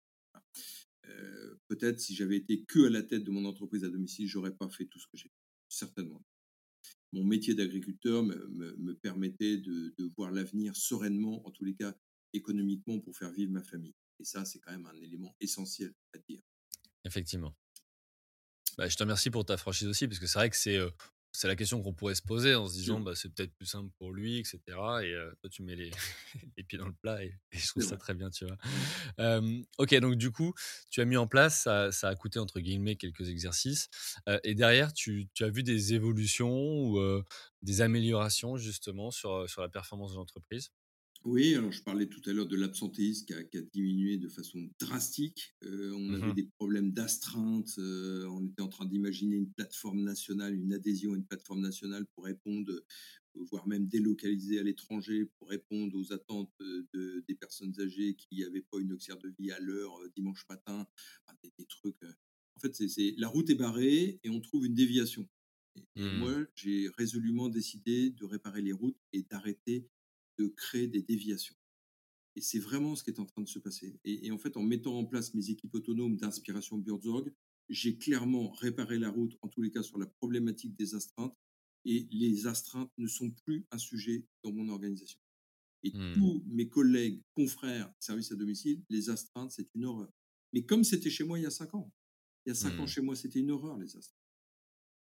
Euh, 1.06 1.54
peut-être 1.68 2.00
si 2.00 2.14
j'avais 2.14 2.36
été 2.36 2.64
que 2.64 2.86
à 2.86 2.90
la 2.90 3.02
tête 3.02 3.24
de 3.24 3.30
mon 3.30 3.44
entreprise 3.44 3.84
à 3.84 3.88
domicile, 3.90 4.26
j'aurais 4.26 4.54
pas 4.54 4.68
fait 4.70 4.86
tout 4.86 4.98
ce 4.98 5.06
que 5.06 5.16
j'ai 5.16 5.28
fait. 5.28 5.42
Certainement. 5.68 6.24
Mon 7.12 7.24
métier 7.24 7.54
d'agriculteur 7.54 8.22
me, 8.24 8.48
me- 8.48 8.76
me 8.76 8.94
permettait 8.94 9.58
de, 9.58 9.94
de 9.96 10.04
voir 10.16 10.32
l'avenir 10.32 10.74
sereinement, 10.76 11.46
en 11.46 11.50
tous 11.50 11.64
les 11.64 11.74
cas 11.74 11.94
économiquement, 12.32 13.00
pour 13.00 13.16
faire 13.16 13.30
vivre 13.32 13.52
ma 13.52 13.62
famille. 13.62 13.94
Et 14.18 14.24
ça, 14.24 14.44
c'est 14.44 14.58
quand 14.60 14.72
même 14.72 14.86
un 14.86 15.00
élément 15.00 15.36
essentiel 15.40 15.94
à 16.14 16.18
dire. 16.18 16.40
Effectivement. 17.04 17.54
Bah, 18.78 18.88
je 18.88 18.96
te 18.96 19.02
remercie 19.02 19.30
pour 19.30 19.44
ta 19.44 19.56
franchise 19.56 19.88
aussi, 19.88 20.08
parce 20.08 20.18
que 20.18 20.26
c'est 20.26 20.38
vrai 20.38 20.50
que 20.50 20.56
c'est 20.56 20.76
euh, 20.76 20.90
c'est 21.36 21.48
la 21.48 21.56
question 21.56 21.82
qu'on 21.82 21.92
pourrait 21.92 22.14
se 22.14 22.22
poser 22.22 22.54
en 22.54 22.68
se 22.68 22.74
disant 22.74 23.00
Sûr. 23.00 23.00
bah, 23.00 23.12
c'est 23.16 23.28
peut-être 23.34 23.52
plus 23.56 23.66
simple 23.66 23.90
pour 23.98 24.12
lui, 24.12 24.38
etc. 24.38 25.04
Et 25.04 25.12
euh, 25.12 25.32
toi, 25.40 25.50
tu 25.50 25.62
mets 25.64 25.74
les, 25.74 25.90
les 26.56 26.62
pieds 26.64 26.78
dans 26.78 26.86
le 26.86 26.94
plat 26.94 27.22
et, 27.24 27.34
et 27.52 27.58
je 27.58 27.66
trouve 27.68 27.82
ça 27.82 27.96
très 27.96 28.14
bien, 28.14 28.30
tu 28.30 28.44
vois. 28.46 28.56
Euh, 29.20 29.62
ok, 29.78 29.94
donc 30.00 30.14
du 30.16 30.30
coup, 30.30 30.54
tu 30.90 31.00
as 31.00 31.04
mis 31.04 31.16
en 31.16 31.26
place, 31.26 31.62
ça, 31.62 31.90
ça 31.92 32.08
a 32.08 32.14
coûté 32.14 32.38
entre 32.38 32.60
guillemets 32.60 32.96
quelques 32.96 33.28
exercices. 33.30 33.88
euh, 34.28 34.38
et 34.44 34.54
derrière, 34.54 34.92
tu, 34.92 35.28
tu 35.34 35.44
as 35.44 35.50
vu 35.50 35.62
des 35.64 35.94
évolutions 35.94 36.52
ou 36.84 37.00
des 37.62 37.80
améliorations 37.80 38.56
justement 38.56 39.10
sur, 39.10 39.48
sur 39.50 39.60
la 39.62 39.68
performance 39.68 40.12
de 40.12 40.16
l'entreprise? 40.18 40.70
Oui, 41.24 41.54
alors 41.54 41.72
je 41.72 41.82
parlais 41.82 42.06
tout 42.06 42.20
à 42.28 42.34
l'heure 42.34 42.46
de 42.46 42.54
l'absentéisme 42.56 43.24
qui 43.24 43.32
a, 43.32 43.42
qui 43.44 43.56
a 43.56 43.62
diminué 43.62 44.18
de 44.18 44.28
façon 44.28 44.68
drastique. 44.78 45.54
Euh, 45.64 45.94
on 45.96 46.12
avait 46.12 46.32
Mhm. 46.32 46.34
des 46.34 46.44
problèmes 46.58 46.92
d'astreinte. 46.92 47.72
euh, 47.78 48.26
on 48.28 48.44
était 48.44 48.60
en 48.60 48.68
train 48.68 48.84
d'imaginer 48.84 49.36
une 49.36 49.50
plateforme 49.50 50.02
nationale, 50.02 50.54
une 50.54 50.74
adhésion 50.74 51.14
à 51.14 51.16
une 51.16 51.24
plateforme 51.24 51.62
nationale 51.62 52.04
pour 52.14 52.24
répondre, 52.24 52.70
euh, 52.72 52.84
voire 53.50 53.66
même 53.66 53.88
délocaliser 53.88 54.58
à 54.58 54.62
l'étranger 54.62 55.24
pour 55.38 55.48
répondre 55.48 55.96
aux 55.98 56.12
attentes 56.12 56.52
de, 56.60 57.24
des 57.26 57.34
personnes 57.34 57.72
âgées 57.80 58.16
qui 58.16 58.40
n'avaient 58.42 58.60
pas 58.70 58.78
une 58.78 58.92
auxiliaire 58.92 59.18
de 59.18 59.32
vie 59.38 59.50
à 59.50 59.60
l'heure 59.60 59.98
dimanche 60.14 60.44
matin. 60.50 60.86
Enfin, 61.26 61.38
des, 61.42 61.52
des 61.58 61.64
trucs. 61.64 61.96
En 62.56 62.60
fait, 62.60 62.74
c'est, 62.86 63.14
la 63.16 63.28
route 63.28 63.48
est 63.48 63.54
barrée 63.54 64.20
et 64.22 64.28
on 64.30 64.40
trouve 64.42 64.66
une 64.66 64.74
déviation. 64.74 65.26
Et, 65.76 65.86
Mhm. 65.96 66.14
moi, 66.14 66.44
j'ai 66.54 66.88
résolument 66.96 67.48
décidé 67.48 68.10
de 68.10 68.24
réparer 68.24 68.62
les 68.62 68.72
routes 68.72 68.98
et 69.12 69.22
d'arrêter 69.22 69.88
de 70.38 70.48
créer 70.48 70.88
des 70.88 71.02
déviations. 71.02 71.56
Et 72.36 72.40
c'est 72.40 72.58
vraiment 72.58 72.96
ce 72.96 73.04
qui 73.04 73.10
est 73.10 73.20
en 73.20 73.26
train 73.26 73.42
de 73.42 73.48
se 73.48 73.58
passer. 73.58 73.98
Et, 74.04 74.26
et 74.26 74.30
en 74.30 74.38
fait, 74.38 74.56
en 74.56 74.62
mettant 74.62 74.98
en 74.98 75.04
place 75.04 75.34
mes 75.34 75.50
équipes 75.50 75.74
autonomes 75.74 76.16
d'inspiration 76.16 76.78
Burzorg, 76.78 77.32
j'ai 77.68 77.96
clairement 77.98 78.50
réparé 78.50 78.98
la 78.98 79.10
route, 79.10 79.36
en 79.42 79.48
tous 79.48 79.62
les 79.62 79.70
cas 79.70 79.82
sur 79.82 79.98
la 79.98 80.06
problématique 80.06 80.76
des 80.76 80.94
astreintes. 80.94 81.36
Et 81.84 82.08
les 82.10 82.46
astreintes 82.46 82.90
ne 82.98 83.06
sont 83.06 83.30
plus 83.30 83.66
un 83.70 83.78
sujet 83.78 84.26
dans 84.42 84.52
mon 84.52 84.68
organisation. 84.68 85.20
Et 85.82 85.92
Hmm. 85.94 86.12
tous 86.12 86.42
mes 86.46 86.68
collègues, 86.68 87.22
confrères, 87.34 87.92
services 88.00 88.32
à 88.32 88.36
domicile, 88.36 88.82
les 88.88 89.10
astreintes, 89.10 89.52
c'est 89.52 89.68
une 89.74 89.84
horreur. 89.84 90.10
Mais 90.52 90.64
comme 90.64 90.84
c'était 90.84 91.10
chez 91.10 91.24
moi 91.24 91.38
il 91.38 91.42
y 91.42 91.46
a 91.46 91.50
cinq 91.50 91.74
ans. 91.74 91.92
Il 92.46 92.50
y 92.50 92.52
a 92.52 92.54
cinq 92.54 92.78
ans 92.80 92.86
chez 92.86 93.00
moi, 93.02 93.16
c'était 93.16 93.40
une 93.40 93.50
horreur, 93.50 93.78
les 93.78 93.96
astreintes. 93.96 94.20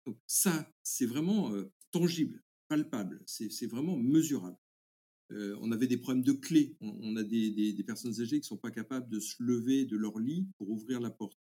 Donc 0.05 0.17
ça, 0.27 0.69
c'est 0.83 1.05
vraiment 1.05 1.53
euh, 1.53 1.71
tangible, 1.91 2.43
palpable, 2.67 3.23
c'est 3.25 3.67
vraiment 3.67 3.97
mesurable. 3.97 4.57
Euh, 5.33 5.57
on 5.61 5.71
avait 5.71 5.87
des 5.87 5.97
problèmes 5.97 6.23
de 6.23 6.33
clés. 6.33 6.75
On, 6.81 7.15
a 7.15 7.23
des, 7.23 7.83
personnes 7.85 8.19
âgées 8.21 8.39
qui 8.39 8.45
ne 8.45 8.55
sont 8.55 8.57
pas 8.57 8.71
capables 8.71 9.09
de 9.09 9.19
se 9.19 9.41
lever 9.41 9.85
de 9.85 9.97
leur 9.97 10.19
lit 10.19 10.47
pour 10.57 10.69
ouvrir 10.69 10.99
la 10.99 11.09
porte. 11.09 11.39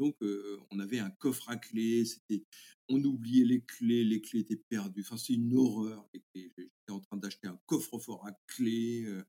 Donc, 0.00 0.16
euh, 0.22 0.58
on 0.70 0.78
avait 0.78 0.98
un 0.98 1.10
coffre 1.10 1.48
à 1.50 1.56
clés. 1.56 2.04
On 2.88 3.04
oubliait 3.04 3.44
les 3.44 3.60
clés, 3.60 4.02
les 4.02 4.22
clés 4.22 4.40
étaient 4.40 4.56
perdues. 4.56 5.02
Enfin, 5.02 5.18
c'est 5.18 5.34
une 5.34 5.54
horreur. 5.54 6.08
J'étais 6.34 6.62
en 6.88 7.00
train 7.00 7.18
d'acheter 7.18 7.46
un 7.46 7.60
coffre-fort 7.66 8.26
à 8.26 8.32
clés, 8.46 9.04
euh, 9.04 9.22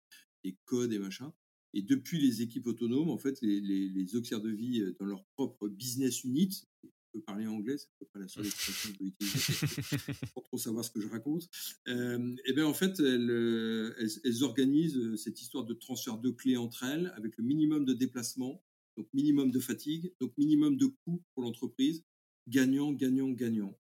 des 0.46 0.58
codes 0.66 0.94
et 0.94 1.00
machin. 1.00 1.34
Et 1.74 1.82
depuis 1.82 2.20
les 2.20 2.42
équipes 2.42 2.68
autonomes, 2.68 3.10
en 3.10 3.18
fait, 3.18 3.42
les, 3.42 3.60
les, 3.60 4.16
auxiliaires 4.16 4.42
de 4.42 4.50
vie 4.50 4.80
euh, 4.82 4.96
dans 4.98 5.06
leur 5.06 5.26
propre 5.36 5.68
business 5.68 6.24
unit, 6.24 6.64
peux 7.12 7.22
parler 7.22 7.48
anglais, 7.48 7.78
c'est 7.78 7.88
à 7.88 7.94
peu 8.00 8.06
près 8.06 8.20
la 8.20 8.28
seule 8.28 8.46
expression 8.48 8.92
que 8.92 8.96
je 8.96 9.00
peux 9.00 9.06
utiliser 9.06 10.14
pour 10.34 10.44
trop 10.44 10.58
savoir 10.58 10.86
ce 10.86 10.92
que 10.92 11.02
je 11.02 11.08
raconte. 11.08 11.50
Euh, 11.88 12.36
et 12.46 12.54
bien 12.54 12.66
en 12.66 12.74
fait, 12.74 13.00
elles, 13.00 13.30
euh, 13.30 13.96
elles, 14.00 14.12
elles 14.24 14.44
organisent 14.44 14.98
euh, 14.98 15.18
cette 15.18 15.42
histoire 15.42 15.66
de 15.66 15.74
transfert 15.74 16.18
de 16.18 16.30
clés 16.30 16.58
entre 16.58 16.84
elles 16.84 17.14
avec 17.16 17.38
le 17.38 17.44
minimum 17.44 17.86
de 17.86 17.94
déplacement, 17.94 18.64
donc 18.98 19.08
minimum 19.14 19.52
de 19.52 19.60
fatigue, 19.60 20.14
donc 20.20 20.34
minimum 20.38 20.78
de 20.78 20.88
coûts 20.88 21.24
pour 21.34 21.44
l'entreprise, 21.44 22.04
gagnant, 22.48 22.92
gagnant, 22.92 23.30
gagnant. 23.30 23.78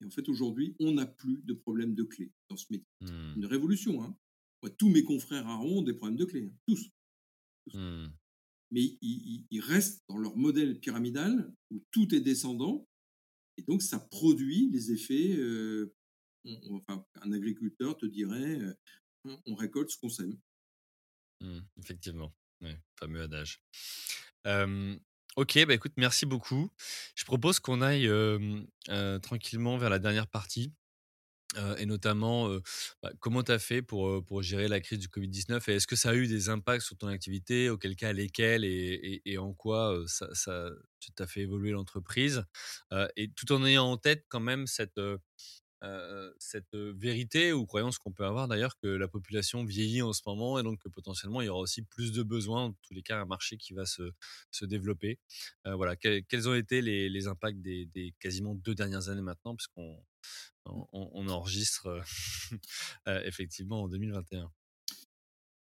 Et 0.00 0.06
en 0.06 0.10
fait, 0.10 0.28
aujourd'hui, 0.28 0.76
on 0.80 0.92
n'a 0.92 1.06
plus 1.06 1.42
de 1.44 1.54
problème 1.54 1.94
de 1.94 2.02
clés 2.02 2.32
dans 2.48 2.56
ce 2.56 2.66
métier. 2.70 2.86
Hmm. 3.00 3.34
Une 3.36 3.46
révolution. 3.46 4.02
Hein. 4.02 4.16
Moi, 4.62 4.70
tous 4.70 4.88
mes 4.88 5.04
confrères 5.04 5.46
à 5.46 5.56
Rouen 5.56 5.78
ont 5.78 5.82
des 5.82 5.94
problèmes 5.94 6.18
de 6.18 6.24
clés, 6.24 6.50
hein. 6.50 6.56
tous. 6.66 6.90
Hmm. 7.72 8.06
Mais 8.70 8.98
ils, 9.00 9.60
restent 9.60 10.02
dans 10.08 10.18
leur 10.18 10.36
modèle 10.36 10.80
pyramidal 10.80 11.52
où 11.70 11.84
tout 11.90 12.14
est 12.14 12.20
descendant. 12.20 12.88
Et 13.56 13.62
donc, 13.62 13.82
ça 13.82 13.98
produit 13.98 14.70
les 14.70 14.92
effets. 14.92 15.36
euh, 15.36 15.94
un 16.46 17.32
agriculteur 17.32 17.96
te 17.96 18.04
dirait 18.04 18.58
euh, 18.60 18.74
on- 19.46 19.54
récolte 19.54 19.90
ce 19.90 19.96
qu'on 19.96 20.10
sème. 20.10 20.36
Hmm, 21.40 21.60
effectivement, 21.78 22.34
fameux 22.98 23.22
adage. 23.22 23.62
Ok, 25.36 25.58
bah 25.66 25.74
écoute, 25.74 25.94
merci 25.96 26.26
beaucoup. 26.26 26.70
Je 27.16 27.24
propose 27.24 27.58
qu'on 27.58 27.82
aille 27.82 28.06
euh, 28.06 29.18
tranquillement 29.18 29.76
vers 29.78 29.90
la 29.90 29.98
dernière 29.98 30.28
partie. 30.28 30.72
Euh, 31.56 31.76
et 31.76 31.86
notamment, 31.86 32.48
euh, 32.48 32.62
bah, 33.02 33.10
comment 33.20 33.42
tu 33.42 33.52
as 33.52 33.58
fait 33.58 33.82
pour, 33.82 34.08
euh, 34.08 34.22
pour 34.22 34.42
gérer 34.42 34.68
la 34.68 34.80
crise 34.80 34.98
du 34.98 35.08
Covid-19 35.08 35.70
et 35.70 35.74
est-ce 35.76 35.86
que 35.86 35.96
ça 35.96 36.10
a 36.10 36.14
eu 36.14 36.26
des 36.26 36.48
impacts 36.48 36.84
sur 36.84 36.96
ton 36.96 37.08
activité, 37.08 37.70
auquel 37.70 37.96
cas 37.96 38.12
lesquels 38.12 38.64
et, 38.64 39.38
en 39.38 39.52
quoi 39.52 39.94
euh, 39.94 40.06
ça, 40.06 40.28
ça 40.34 40.70
t'a 41.16 41.26
fait 41.26 41.40
évoluer 41.40 41.70
l'entreprise? 41.72 42.44
Et 43.16 43.30
tout 43.32 43.52
en 43.52 43.64
ayant 43.64 43.86
en 43.90 43.96
tête 43.96 44.24
quand 44.28 44.40
même 44.40 44.66
cette, 44.66 45.00
cette 46.38 46.74
vérité 46.74 47.52
ou 47.52 47.66
croyance 47.66 47.98
qu'on 47.98 48.12
peut 48.12 48.24
avoir 48.24 48.48
d'ailleurs 48.48 48.76
que 48.78 48.86
la 48.86 49.06
population 49.08 49.64
vieillit 49.64 50.02
en 50.02 50.12
ce 50.14 50.22
moment 50.26 50.58
et 50.58 50.62
donc 50.62 50.80
que 50.80 50.88
potentiellement 50.88 51.42
il 51.42 51.46
y 51.46 51.48
aura 51.48 51.60
aussi 51.60 51.82
plus 51.82 52.12
de 52.12 52.22
besoins, 52.22 52.64
en 52.64 52.72
tous 52.82 52.94
les 52.94 53.02
cas 53.02 53.20
un 53.20 53.26
marché 53.26 53.58
qui 53.58 53.74
va 53.74 53.84
se, 53.84 54.02
se 54.50 54.64
développer. 54.64 55.18
Voilà, 55.64 55.96
quels, 55.96 56.48
ont 56.48 56.54
été 56.54 56.80
les, 56.80 57.08
les 57.10 57.26
impacts 57.26 57.60
des, 57.60 57.86
des 57.86 58.14
quasiment 58.18 58.54
deux 58.54 58.74
dernières 58.74 59.08
années 59.10 59.22
maintenant, 59.22 59.54
puisqu'on 59.56 60.02
on, 60.66 61.28
enregistre 61.28 61.86
euh, 61.86 62.00
euh, 63.08 63.22
effectivement 63.24 63.82
en 63.82 63.88
2021. 63.88 64.50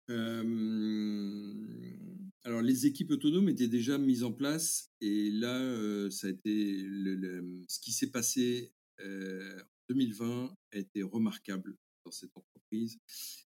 Euh, 0.10 0.44
alors, 2.44 2.62
les 2.62 2.86
équipes 2.88 3.12
autonomes 3.12 3.50
étaient 3.50 3.68
déjà 3.68 3.98
mises 3.98 4.24
en 4.24 4.34
place. 4.34 4.92
Et 5.02 5.30
là, 5.32 5.60
euh, 5.60 6.10
ça 6.10 6.28
a 6.28 6.30
été 6.32 6.80
ce 7.68 7.80
qui 7.80 7.92
s'est 7.92 8.12
passé 8.12 8.74
en 9.00 9.94
2020 9.94 10.54
a 10.74 10.78
été 10.78 11.04
remarquable 11.04 11.78
dans 12.06 12.12
cette 12.12 12.36
entreprise. 12.36 13.00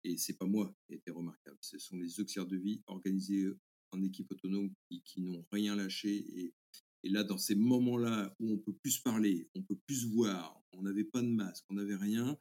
Et 0.04 0.16
c'est 0.16 0.36
pas 0.36 0.46
moi 0.46 0.74
qui 0.86 0.94
a 0.94 0.96
été 0.96 1.10
remarquable. 1.10 1.58
Ce 1.60 1.78
sont 1.78 1.96
les 1.96 2.20
auxiliaires 2.20 2.46
de 2.46 2.56
vie 2.56 2.82
organisés 2.86 3.48
en 3.92 4.02
équipe 4.02 4.30
autonome 4.30 4.72
qui, 5.04 5.22
n'ont 5.22 5.44
rien 5.50 5.76
lâché. 5.76 6.14
Et, 6.38 6.54
et 7.02 7.08
là, 7.08 7.24
dans 7.24 7.38
ces 7.38 7.54
moments-là 7.54 8.34
où 8.38 8.52
on 8.52 8.58
peut 8.58 8.74
plus 8.74 8.98
parler, 8.98 9.48
on 9.54 9.62
peut 9.62 9.78
plus 9.86 10.06
voir, 10.06 10.59
on 10.72 10.82
n'avait 10.82 11.04
pas 11.04 11.22
de 11.22 11.28
masque, 11.28 11.64
on 11.70 11.74
n'avait 11.74 11.96
rien, 11.96 12.38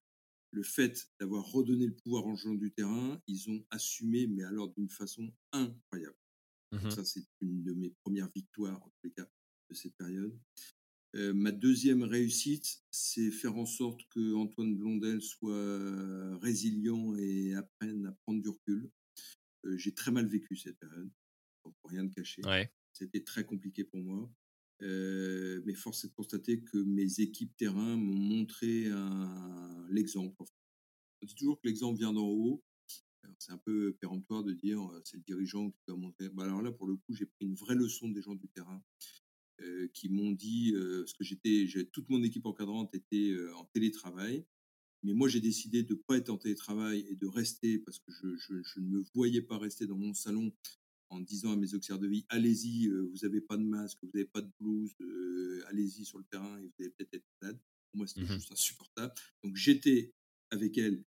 le 0.51 0.63
fait 0.63 1.09
d'avoir 1.19 1.45
redonné 1.45 1.85
le 1.85 1.95
pouvoir 1.95 2.25
aux 2.25 2.35
gens 2.35 2.55
du 2.55 2.71
terrain, 2.71 3.21
ils 3.27 3.49
ont 3.49 3.63
assumé, 3.69 4.27
mais 4.27 4.43
alors 4.43 4.69
d'une 4.69 4.89
façon 4.89 5.31
incroyable. 5.51 6.15
Mhm. 6.71 6.91
ça, 6.91 7.03
c'est 7.03 7.25
une 7.41 7.63
de 7.63 7.73
mes 7.73 7.89
premières 8.03 8.29
victoires, 8.35 8.81
en 8.83 8.89
tous 8.89 9.05
les 9.05 9.11
cas, 9.11 9.27
de 9.69 9.75
cette 9.75 9.95
période. 9.95 10.37
Euh, 11.15 11.33
ma 11.33 11.51
deuxième 11.51 12.03
réussite, 12.03 12.83
c'est 12.91 13.31
faire 13.31 13.57
en 13.57 13.65
sorte 13.65 14.01
que 14.09 14.35
Antoine 14.35 14.75
Blondel 14.75 15.21
soit 15.21 16.37
résilient 16.37 17.15
et 17.15 17.55
apprenne 17.55 18.05
à 18.05 18.11
prendre 18.23 18.41
du 18.41 18.49
recul. 18.49 18.91
Euh, 19.65 19.77
J'ai 19.77 19.93
très 19.93 20.11
mal 20.11 20.27
vécu 20.27 20.55
cette 20.55 20.77
période, 20.77 21.09
pour 21.63 21.73
rien 21.85 22.03
de 22.03 22.13
cacher. 22.13 22.43
Ouais. 22.45 22.71
C'était 22.93 23.23
très 23.23 23.45
compliqué 23.45 23.83
pour 23.83 23.99
moi. 24.01 24.31
Euh, 24.81 25.61
mais 25.65 25.73
force 25.73 26.05
est 26.05 26.09
de 26.09 26.13
constater 26.13 26.61
que 26.61 26.77
mes 26.77 27.19
équipes 27.19 27.55
terrain 27.57 27.97
m'ont 27.97 28.15
montré 28.15 28.87
l'exemple. 29.89 30.43
On 31.21 31.25
dit 31.25 31.35
toujours 31.35 31.59
que 31.59 31.67
l'exemple 31.67 31.97
vient 31.97 32.13
d'en 32.13 32.27
haut. 32.27 32.63
C'est 33.37 33.51
un 33.51 33.57
peu 33.57 33.93
péremptoire 33.99 34.43
de 34.43 34.53
dire 34.53 34.81
euh, 34.81 35.01
c'est 35.03 35.17
le 35.17 35.23
dirigeant 35.23 35.71
qui 35.71 35.79
doit 35.87 35.97
montrer. 35.97 36.29
Bah, 36.29 36.43
alors 36.43 36.61
là, 36.61 36.71
pour 36.71 36.87
le 36.87 36.95
coup, 36.95 37.13
j'ai 37.13 37.25
pris 37.25 37.45
une 37.45 37.55
vraie 37.55 37.75
leçon 37.75 38.09
des 38.09 38.21
gens 38.21 38.35
du 38.35 38.47
terrain 38.49 38.83
euh, 39.61 39.87
qui 39.93 40.09
m'ont 40.09 40.31
dit, 40.31 40.73
euh, 40.75 41.03
parce 41.03 41.13
que 41.13 41.23
j'étais, 41.23 41.67
toute 41.91 42.09
mon 42.09 42.23
équipe 42.23 42.45
encadrante 42.45 42.93
était 42.95 43.35
en 43.55 43.65
télétravail, 43.65 44.45
Mais 45.03 45.13
moi, 45.13 45.29
j'ai 45.29 45.39
décidé 45.39 45.83
de 45.83 45.93
ne 45.93 45.99
pas 45.99 46.17
être 46.17 46.29
en 46.29 46.37
télétravail 46.37 47.05
et 47.09 47.15
de 47.15 47.27
rester 47.27 47.79
parce 47.79 47.99
que 47.99 48.11
je, 48.11 48.79
ne 48.79 48.87
me 48.87 49.03
voyais 49.13 49.41
pas 49.41 49.57
rester 49.57 49.87
dans 49.87 49.97
mon 49.97 50.13
salon 50.13 50.51
en 51.09 51.19
disant 51.19 51.53
à 51.53 51.55
mes 51.55 51.73
auxiliaires 51.73 51.99
de 51.99 52.07
vie 52.07 52.25
allez-y, 52.29 52.87
euh, 52.87 53.01
vous 53.01 53.17
n'avez 53.23 53.41
pas 53.41 53.57
de 53.57 53.63
masque, 53.63 53.97
vous 54.01 54.11
n'avez 54.13 54.27
pas 54.27 54.41
de 54.41 54.51
blouse, 54.59 54.93
euh, 55.01 55.63
allez-y 55.67 56.05
sur 56.05 56.19
le 56.19 56.25
terrain 56.25 56.57
et 56.59 56.63
vous 56.63 56.73
allez 56.79 56.89
peut-être 56.91 57.13
être 57.15 57.25
malade. 57.41 57.59
Pour 57.91 57.97
moi, 57.97 58.07
c'était 58.07 58.21
mmh 58.21 58.33
juste 58.33 58.51
insupportable. 58.51 59.13
Donc, 59.43 59.55
j'étais 59.55 60.13
avec 60.51 60.77
elle. 60.77 61.03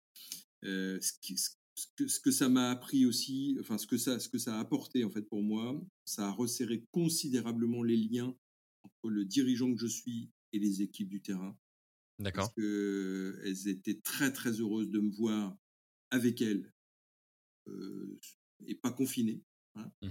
Euh, 0.63 0.99
ce, 1.01 1.13
que, 1.13 2.07
ce, 2.07 2.19
que, 2.19 2.31
ça 2.31 2.49
m'a 2.49 2.71
appris 2.71 3.05
aussi, 3.05 3.57
enfin, 3.59 3.77
ce 3.77 3.87
que, 3.87 3.97
ça, 3.97 4.19
ce 4.19 4.29
que 4.29 4.37
ça 4.37 4.57
a 4.57 4.59
apporté 4.59 5.03
en 5.03 5.09
fait 5.09 5.21
pour 5.21 5.41
moi, 5.41 5.81
ça 6.05 6.27
a 6.27 6.31
resserré 6.31 6.85
considérablement 6.91 7.83
les 7.83 7.97
liens 7.97 8.35
entre 8.83 9.09
le 9.09 9.25
dirigeant 9.25 9.73
que 9.73 9.79
je 9.79 9.87
suis 9.87 10.31
et 10.53 10.59
les 10.59 10.81
équipes 10.81 11.09
du 11.09 11.21
terrain. 11.21 11.57
D'accord. 12.19 12.53
Parce 12.53 12.55
qu'elles 12.55 13.67
étaient 13.67 13.99
très, 14.01 14.31
très 14.33 14.51
heureuses 14.59 14.89
de 14.89 14.99
me 14.99 15.11
voir 15.11 15.57
avec 16.11 16.41
elles 16.41 16.73
et 18.65 18.75
pas 18.75 18.91
confinées. 18.91 19.41
Hein. 19.79 19.91
Mmh 20.01 20.09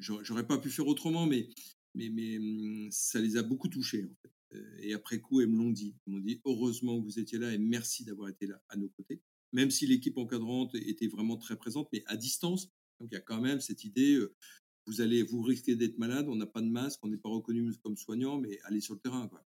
j'aurais 0.00 0.46
pas 0.46 0.58
pu 0.58 0.70
faire 0.70 0.86
autrement, 0.86 1.26
mais, 1.26 1.48
mais, 1.94 2.08
mais 2.10 2.38
mmh, 2.38 2.90
ça 2.92 3.20
les 3.20 3.36
a 3.36 3.42
beaucoup 3.42 3.68
touchés. 3.68 4.04
En 4.04 4.14
fait. 4.22 4.58
Et 4.80 4.94
après 4.94 5.20
coup, 5.20 5.40
elles 5.40 5.48
me 5.48 5.58
l'ont 5.58 5.70
dit. 5.70 5.96
Elles 6.06 6.12
m'ont 6.12 6.20
dit 6.20 6.40
heureusement 6.44 6.98
que 6.98 7.04
vous 7.04 7.18
étiez 7.18 7.38
là 7.38 7.52
et 7.52 7.58
merci 7.58 8.04
d'avoir 8.04 8.28
été 8.28 8.46
là 8.46 8.62
à 8.68 8.76
nos 8.76 8.88
côtés. 8.88 9.20
Même 9.52 9.72
si 9.72 9.86
l'équipe 9.86 10.16
encadrante 10.16 10.76
était 10.76 11.08
vraiment 11.08 11.36
très 11.36 11.56
présente, 11.56 11.88
mais 11.92 12.04
à 12.06 12.16
distance. 12.16 12.70
Donc 13.00 13.08
il 13.10 13.14
y 13.14 13.18
a 13.18 13.20
quand 13.20 13.40
même 13.40 13.60
cette 13.60 13.82
idée 13.82 14.18
vous 14.88 15.02
allez, 15.02 15.22
vous 15.22 15.42
risquez 15.42 15.76
d'être 15.76 15.98
malade, 15.98 16.28
on 16.28 16.36
n'a 16.36 16.46
pas 16.46 16.62
de 16.62 16.70
masque, 16.70 17.00
on 17.02 17.08
n'est 17.08 17.18
pas 17.18 17.28
reconnu 17.28 17.74
comme 17.82 17.96
soignant, 17.96 18.40
mais 18.40 18.58
allez 18.64 18.80
sur 18.80 18.94
le 18.94 19.00
terrain. 19.00 19.28
Quoi. 19.28 19.44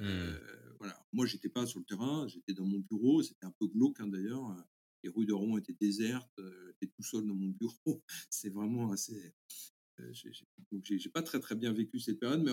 Mmh. 0.00 0.38
voilà. 0.78 0.98
Moi, 1.12 1.26
j'étais 1.26 1.50
pas 1.50 1.66
sur 1.66 1.78
le 1.78 1.84
terrain, 1.84 2.26
j'étais 2.26 2.54
dans 2.54 2.64
mon 2.64 2.78
bureau, 2.78 3.22
c'était 3.22 3.44
un 3.44 3.54
peu 3.58 3.66
glauque 3.66 4.00
hein, 4.00 4.06
d'ailleurs 4.06 4.56
les 5.02 5.10
rues 5.10 5.26
de 5.26 5.32
Rouen 5.32 5.58
étaient 5.58 5.76
désertes, 5.78 6.38
euh, 6.38 6.72
j'étais 6.72 6.92
tout 6.94 7.02
seul 7.02 7.26
dans 7.26 7.34
mon 7.34 7.48
bureau. 7.50 8.02
c'est 8.30 8.50
vraiment 8.50 8.92
assez. 8.92 9.34
Euh, 10.00 10.12
donc 10.70 10.84
j'ai 10.84 11.10
pas 11.10 11.22
très 11.22 11.38
très 11.38 11.54
bien 11.54 11.72
vécu 11.72 12.00
cette 12.00 12.18
période, 12.18 12.42
mais 12.42 12.52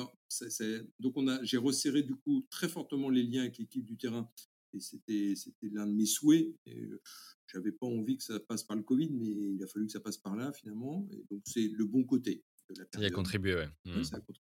donc 1.00 1.14
on 1.16 1.28
a, 1.28 1.42
j'ai 1.44 1.58
resserré 1.58 2.04
du 2.04 2.16
coup 2.16 2.46
très 2.50 2.68
fortement 2.68 3.10
les 3.10 3.24
liens 3.24 3.42
avec 3.42 3.58
l'équipe 3.58 3.86
du 3.86 3.98
terrain, 3.98 4.30
et 4.74 4.80
c'était 4.80 5.34
c'était 5.36 5.70
l'un 5.70 5.88
de 5.88 5.94
mes 5.94 6.06
souhaits. 6.06 6.54
Euh, 6.68 7.02
j'avais 7.48 7.72
pas 7.72 7.88
envie 7.88 8.18
que 8.18 8.24
ça 8.24 8.40
passe 8.40 8.64
par 8.64 8.76
le 8.76 8.84
Covid, 8.84 9.10
mais 9.12 9.28
il 9.28 9.64
a 9.64 9.68
fallu 9.68 9.86
que 9.86 9.92
ça 9.92 10.02
passe 10.02 10.18
par 10.18 10.36
là 10.36 10.52
finalement, 10.52 11.08
et 11.12 11.24
donc 11.32 11.42
c'est 11.46 11.68
le 11.68 11.86
bon 11.86 12.04
côté 12.04 12.44
de 12.70 12.80
la 12.80 12.86
période. 12.86 13.10
Il 13.10 13.14
a 13.14 13.16
contribué, 13.16 13.56
ouais. 13.56 13.70
Mmh. 13.86 14.04
ça 14.04 14.18
a 14.18 14.20
contribué. 14.20 14.46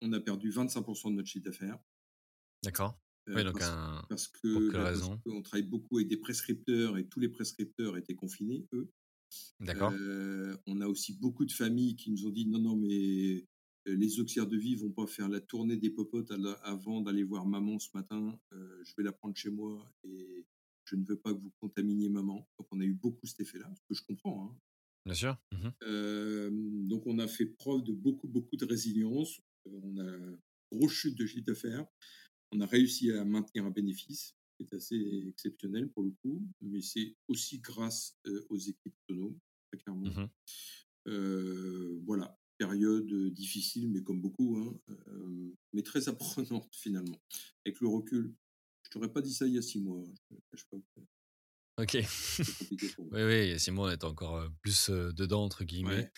on 0.00 0.12
a 0.12 0.20
perdu 0.20 0.50
25% 0.50 1.10
de 1.10 1.16
notre 1.16 1.28
chiffre 1.28 1.44
d'affaires. 1.44 1.78
D'accord. 2.62 2.98
Oui, 3.28 3.42
donc 3.44 3.58
parce, 3.58 3.70
un... 3.70 4.02
parce 4.08 4.28
que 4.28 4.72
bah, 4.72 4.84
raison? 4.84 5.20
on 5.26 5.42
travaille 5.42 5.66
beaucoup 5.66 5.96
avec 5.96 6.08
des 6.08 6.16
prescripteurs 6.16 6.96
et 6.96 7.06
tous 7.08 7.20
les 7.20 7.28
prescripteurs 7.28 7.96
étaient 7.96 8.14
confinés, 8.14 8.66
eux. 8.72 8.90
D'accord. 9.60 9.92
on 10.66 10.80
a 10.80 10.86
aussi 10.86 11.18
beaucoup 11.18 11.44
de 11.44 11.52
familles 11.52 11.96
qui 11.96 12.10
nous 12.10 12.26
ont 12.26 12.30
dit 12.30 12.46
non, 12.46 12.60
non, 12.60 12.76
mais 12.76 13.44
les 13.84 14.20
auxiliaires 14.20 14.46
de 14.46 14.56
vie 14.56 14.76
vont 14.76 14.92
pas 14.92 15.06
faire 15.06 15.28
la 15.28 15.40
tournée 15.40 15.76
des 15.76 15.90
popotes 15.90 16.32
avant 16.62 17.00
d'aller 17.00 17.24
voir 17.24 17.46
maman 17.46 17.78
ce 17.78 17.88
matin. 17.94 18.38
je 18.52 18.92
vais 18.96 19.02
la 19.02 19.12
prendre 19.12 19.36
chez 19.36 19.50
moi 19.50 19.92
et 20.04 20.46
je 20.84 20.94
ne 20.94 21.04
veux 21.04 21.18
pas 21.18 21.34
que 21.34 21.40
vous 21.40 21.52
contaminiez 21.60 22.08
maman. 22.08 22.48
Donc 22.58 22.68
on 22.70 22.80
a 22.80 22.84
eu 22.84 22.94
beaucoup 22.94 23.26
cet 23.26 23.40
effet-là, 23.40 23.68
ce 23.74 23.82
que 23.88 23.94
je 23.94 24.02
comprends. 24.06 24.44
Hein. 24.44 24.56
Bien 25.04 25.14
sûr. 25.14 25.36
Mmh 25.52 26.86
donc 26.86 27.04
on 27.06 27.18
a 27.18 27.26
fait 27.26 27.46
preuve 27.46 27.82
de 27.82 27.92
beaucoup, 27.92 28.28
beaucoup 28.28 28.56
de 28.56 28.64
résilience. 28.64 29.40
on 29.64 29.98
a 29.98 30.38
grosse 30.72 30.92
chute 30.92 31.18
de 31.18 31.26
chiffre 31.26 31.44
d'affaires 31.44 31.86
on 32.52 32.60
a 32.60 32.66
réussi 32.66 33.10
à 33.12 33.24
maintenir 33.24 33.64
un 33.64 33.70
bénéfice 33.70 34.36
qui 34.56 34.62
est 34.64 34.74
assez 34.74 35.24
exceptionnel 35.28 35.88
pour 35.90 36.02
le 36.02 36.10
coup, 36.22 36.46
mais 36.60 36.80
c'est 36.80 37.14
aussi 37.28 37.58
grâce 37.60 38.16
aux 38.48 38.58
équipes 38.58 38.94
autonomes, 39.08 39.38
très 39.68 39.78
clairement. 39.78 40.06
Mmh 40.06 40.30
voilà, 42.04 42.36
période 42.58 43.32
difficile, 43.32 43.90
mais 43.90 44.02
comme 44.02 44.20
beaucoup, 44.20 44.56
hein, 44.56 44.94
mais 45.72 45.82
très 45.82 46.08
apprenante 46.08 46.68
finalement. 46.74 47.20
Avec 47.64 47.80
le 47.80 47.88
recul, 47.88 48.34
je 48.84 48.90
t'aurais 48.90 49.12
pas 49.12 49.22
dit 49.22 49.32
ça 49.32 49.46
il 49.46 49.54
y 49.54 49.58
a 49.58 49.62
six 49.62 49.80
mois. 49.80 50.02
Hein, 50.02 50.36
je, 50.52 50.64
pas, 50.70 50.78
Ok. 51.78 51.94
oui, 51.98 53.22
oui, 53.22 53.42
il 53.44 53.48
y 53.50 53.52
a 53.52 53.58
six 53.58 53.70
mois, 53.70 53.88
on 53.88 53.92
est 53.92 54.04
encore 54.04 54.48
plus 54.62 54.90
dedans, 54.90 55.44
entre 55.44 55.64
guillemets. 55.64 56.10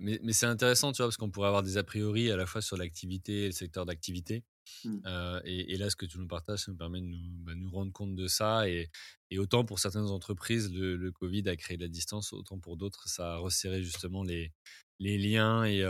mais, 0.00 0.18
mais 0.22 0.32
c'est 0.32 0.46
intéressant, 0.46 0.92
tu 0.92 0.98
vois, 0.98 1.06
parce 1.06 1.16
qu'on 1.16 1.30
pourrait 1.30 1.48
avoir 1.48 1.62
des 1.62 1.76
a 1.76 1.84
priori 1.84 2.30
à 2.30 2.36
la 2.36 2.46
fois 2.46 2.60
sur 2.60 2.76
l'activité 2.76 3.44
et 3.44 3.46
le 3.46 3.52
secteur 3.52 3.86
d'activité. 3.86 4.44
Mmh. 4.84 4.98
et, 5.44 5.76
là, 5.76 5.90
ce 5.90 5.96
que 5.96 6.06
tu 6.06 6.18
nous 6.18 6.26
partages, 6.26 6.60
ça 6.60 6.70
nous 6.70 6.76
permet 6.76 7.00
de 7.00 7.06
nous, 7.06 7.18
bah, 7.38 7.52
rendre 7.70 7.92
compte 7.92 8.14
de 8.14 8.26
ça. 8.26 8.68
Et, 8.68 8.90
autant 9.38 9.64
pour 9.64 9.78
certaines 9.78 10.06
entreprises, 10.06 10.72
le, 10.72 11.10
Covid 11.12 11.48
a 11.48 11.56
créé 11.56 11.76
de 11.76 11.82
la 11.82 11.88
distance, 11.88 12.32
autant 12.32 12.58
pour 12.58 12.76
d'autres, 12.76 13.08
ça 13.08 13.34
a 13.34 13.36
resserré 13.38 13.82
justement 13.82 14.22
les, 14.22 14.52
liens 14.98 15.64
et, 15.64 15.84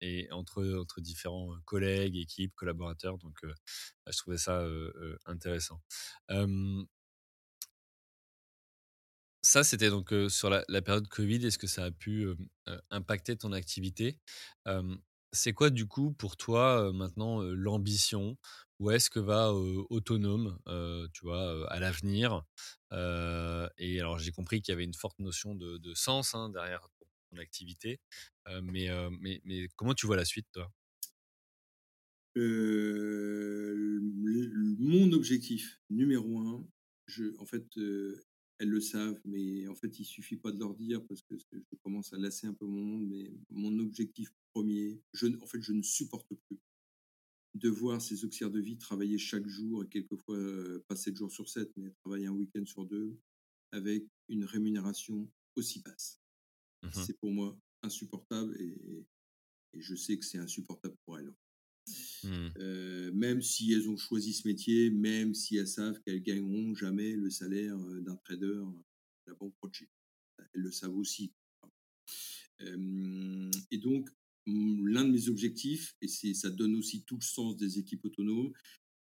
et 0.00 0.30
entre, 0.32 0.84
différents 1.00 1.54
collègues, 1.64 2.16
équipes, 2.16 2.54
collaborateurs. 2.54 3.18
Donc, 3.18 3.38
je 4.06 4.18
trouvais 4.18 4.38
ça 4.38 4.64
intéressant. 5.26 5.80
ça, 9.42 9.64
c'était 9.64 9.90
donc 9.90 10.12
sur 10.28 10.50
la, 10.50 10.82
période 10.82 11.08
Covid. 11.08 11.44
Est-ce 11.46 11.58
que 11.58 11.66
ça 11.66 11.84
a 11.84 11.90
pu 11.90 12.28
impacter 12.90 13.36
ton 13.36 13.52
activité? 13.52 14.18
C'est 15.32 15.52
quoi 15.52 15.70
du 15.70 15.86
coup 15.86 16.12
pour 16.12 16.36
toi 16.36 16.92
maintenant 16.92 17.42
l'ambition? 17.42 18.36
Où 18.78 18.90
est-ce 18.90 19.10
que 19.10 19.20
va 19.20 19.52
autonome, 19.52 20.58
tu 21.12 21.24
vois, 21.24 21.70
à 21.70 21.80
l'avenir? 21.80 22.44
Et 22.92 24.00
alors 24.00 24.18
j'ai 24.18 24.32
compris 24.32 24.62
qu'il 24.62 24.72
y 24.72 24.74
avait 24.74 24.84
une 24.84 24.94
forte 24.94 25.18
notion 25.18 25.54
de, 25.54 25.94
sens 25.94 26.34
hein, 26.34 26.48
derrière 26.50 26.88
ton, 26.98 27.06
activité, 27.38 28.00
mais, 28.62 28.88
mais, 29.20 29.40
mais, 29.44 29.68
comment 29.76 29.94
tu 29.94 30.06
vois 30.06 30.16
la 30.16 30.24
suite 30.24 30.46
toi? 30.52 30.72
Mon 34.78 35.12
objectif 35.12 35.80
numéro 35.90 36.38
un, 36.38 36.66
je, 37.06 37.36
en 37.38 37.46
fait, 37.46 37.66
elles 38.60 38.68
le 38.68 38.80
savent, 38.80 39.18
mais 39.24 39.66
en 39.68 39.74
fait, 39.74 39.98
il 39.98 40.04
suffit 40.04 40.36
pas 40.36 40.52
de 40.52 40.58
leur 40.58 40.74
dire 40.74 41.04
parce 41.06 41.22
que 41.22 41.34
je 41.38 41.76
commence 41.82 42.12
à 42.12 42.18
lasser 42.18 42.46
un 42.46 42.52
peu 42.52 42.66
mon 42.66 42.84
monde. 42.84 43.08
Mais 43.08 43.32
mon 43.48 43.78
objectif 43.78 44.30
premier, 44.52 45.00
je, 45.14 45.26
en 45.40 45.46
fait, 45.46 45.62
je 45.62 45.72
ne 45.72 45.82
supporte 45.82 46.28
plus 46.46 46.60
de 47.54 47.68
voir 47.70 48.02
ces 48.02 48.24
auxiliaires 48.24 48.50
de 48.50 48.60
vie 48.60 48.76
travailler 48.76 49.16
chaque 49.16 49.46
jour 49.46 49.82
et 49.82 49.88
quelquefois 49.88 50.36
euh, 50.36 50.84
pas 50.88 50.94
7 50.94 51.16
jours 51.16 51.32
sur 51.32 51.48
7, 51.48 51.72
mais 51.78 51.90
travailler 51.90 52.26
un 52.26 52.32
week-end 52.32 52.64
sur 52.66 52.84
deux 52.84 53.18
avec 53.72 54.06
une 54.28 54.44
rémunération 54.44 55.28
aussi 55.56 55.80
basse. 55.80 56.20
Mmh 56.82 56.88
c'est 56.92 57.18
pour 57.18 57.30
moi 57.30 57.58
insupportable 57.82 58.56
et, 58.60 59.06
et 59.72 59.80
je 59.80 59.94
sais 59.94 60.18
que 60.18 60.24
c'est 60.24 60.38
insupportable 60.38 60.96
pour 61.04 61.18
elles. 61.18 61.32
Mmh. 62.24 62.48
Euh, 62.58 63.12
même 63.12 63.42
si 63.42 63.72
elles 63.72 63.88
ont 63.88 63.96
choisi 63.96 64.32
ce 64.32 64.46
métier, 64.46 64.90
même 64.90 65.34
si 65.34 65.56
elles 65.56 65.68
savent 65.68 66.00
qu'elles 66.02 66.22
gagneront 66.22 66.74
jamais 66.74 67.12
le 67.12 67.30
salaire 67.30 67.76
euh, 67.76 68.00
d'un 68.00 68.16
trader 68.16 68.46
de 68.46 69.30
la 69.30 69.34
banque. 69.34 69.54
Elles 70.38 70.48
le 70.62 70.70
savent 70.70 70.96
aussi. 70.96 71.32
et 72.60 73.78
donc, 73.78 74.10
l'un 74.46 75.04
de 75.04 75.12
mes 75.12 75.28
objectifs, 75.28 75.94
et 76.00 76.08
ça 76.08 76.50
donne 76.50 76.74
aussi 76.76 77.02
tout 77.04 77.16
le 77.16 77.22
sens 77.22 77.56
des 77.56 77.78
équipes 77.78 78.04
autonomes, 78.04 78.52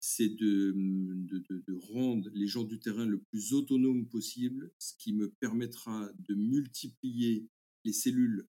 c'est 0.01 0.29
de, 0.29 0.73
de, 0.77 1.75
rendre 1.75 2.31
les 2.33 2.47
gens 2.47 2.64
du 2.64 2.79
terrain 2.79 3.07
le 3.07 3.19
plus 3.19 3.53
autonome 3.55 4.07
possible, 4.07 4.71
ce 4.79 4.95
qui 4.99 5.12
me 5.12 5.31
permettra 5.41 6.11
de 6.29 6.35
multiplier 6.35 7.47
les 7.85 7.93
cellules 7.93 8.47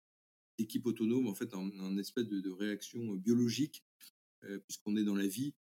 d'équipes 0.58 0.86
autonomes 0.86 1.28
en 1.28 1.36
fait 1.36 1.54
en, 1.54 1.98
espèce 1.98 2.28
de, 2.28 2.50
réaction 2.52 3.16
biologique 3.16 3.84
euh, 3.84 3.91
puisqu'on 4.66 4.96
est 4.96 5.04
dans 5.04 5.16
la 5.16 5.28
vie, 5.28 5.54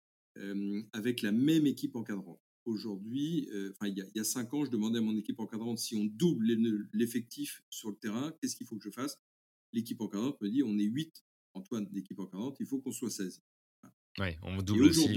euh, 0.40 0.82
avec 0.92 1.22
la 1.22 1.32
même 1.32 1.66
équipe 1.66 1.96
encadrante. 1.96 2.40
Aujourd'hui, 2.64 3.48
euh, 3.52 3.72
enfin, 3.72 3.88
il, 3.88 3.96
y 4.14 4.20
a, 4.20 4.24
cinq 4.24 4.52
ans, 4.54 4.64
je 4.64 4.70
demandais 4.70 4.98
à 4.98 5.02
mon 5.02 5.16
équipe 5.16 5.40
encadrante 5.40 5.78
si 5.78 5.96
on 5.96 6.04
double 6.04 6.46
l'effectif 6.92 7.62
sur 7.70 7.90
le 7.90 7.96
terrain, 7.96 8.32
qu'est-ce 8.40 8.56
qu'il 8.56 8.66
faut 8.66 8.76
que 8.76 8.84
je 8.84 8.90
fasse? 8.90 9.18
L'équipe 9.72 10.00
encadrante 10.00 10.40
me 10.40 10.48
dit 10.48 10.62
on 10.62 10.78
est 10.78 10.84
8, 10.84 11.24
Antoine, 11.54 11.88
l'équipe 11.92 12.18
encadrante, 12.20 12.56
il 12.60 12.66
faut 12.66 12.78
qu'on 12.78 12.92
soit 12.92 13.10
16. 13.10 13.42
Oui, 14.18 14.28
on 14.42 14.62
double 14.62 14.84
aussi. 14.84 15.08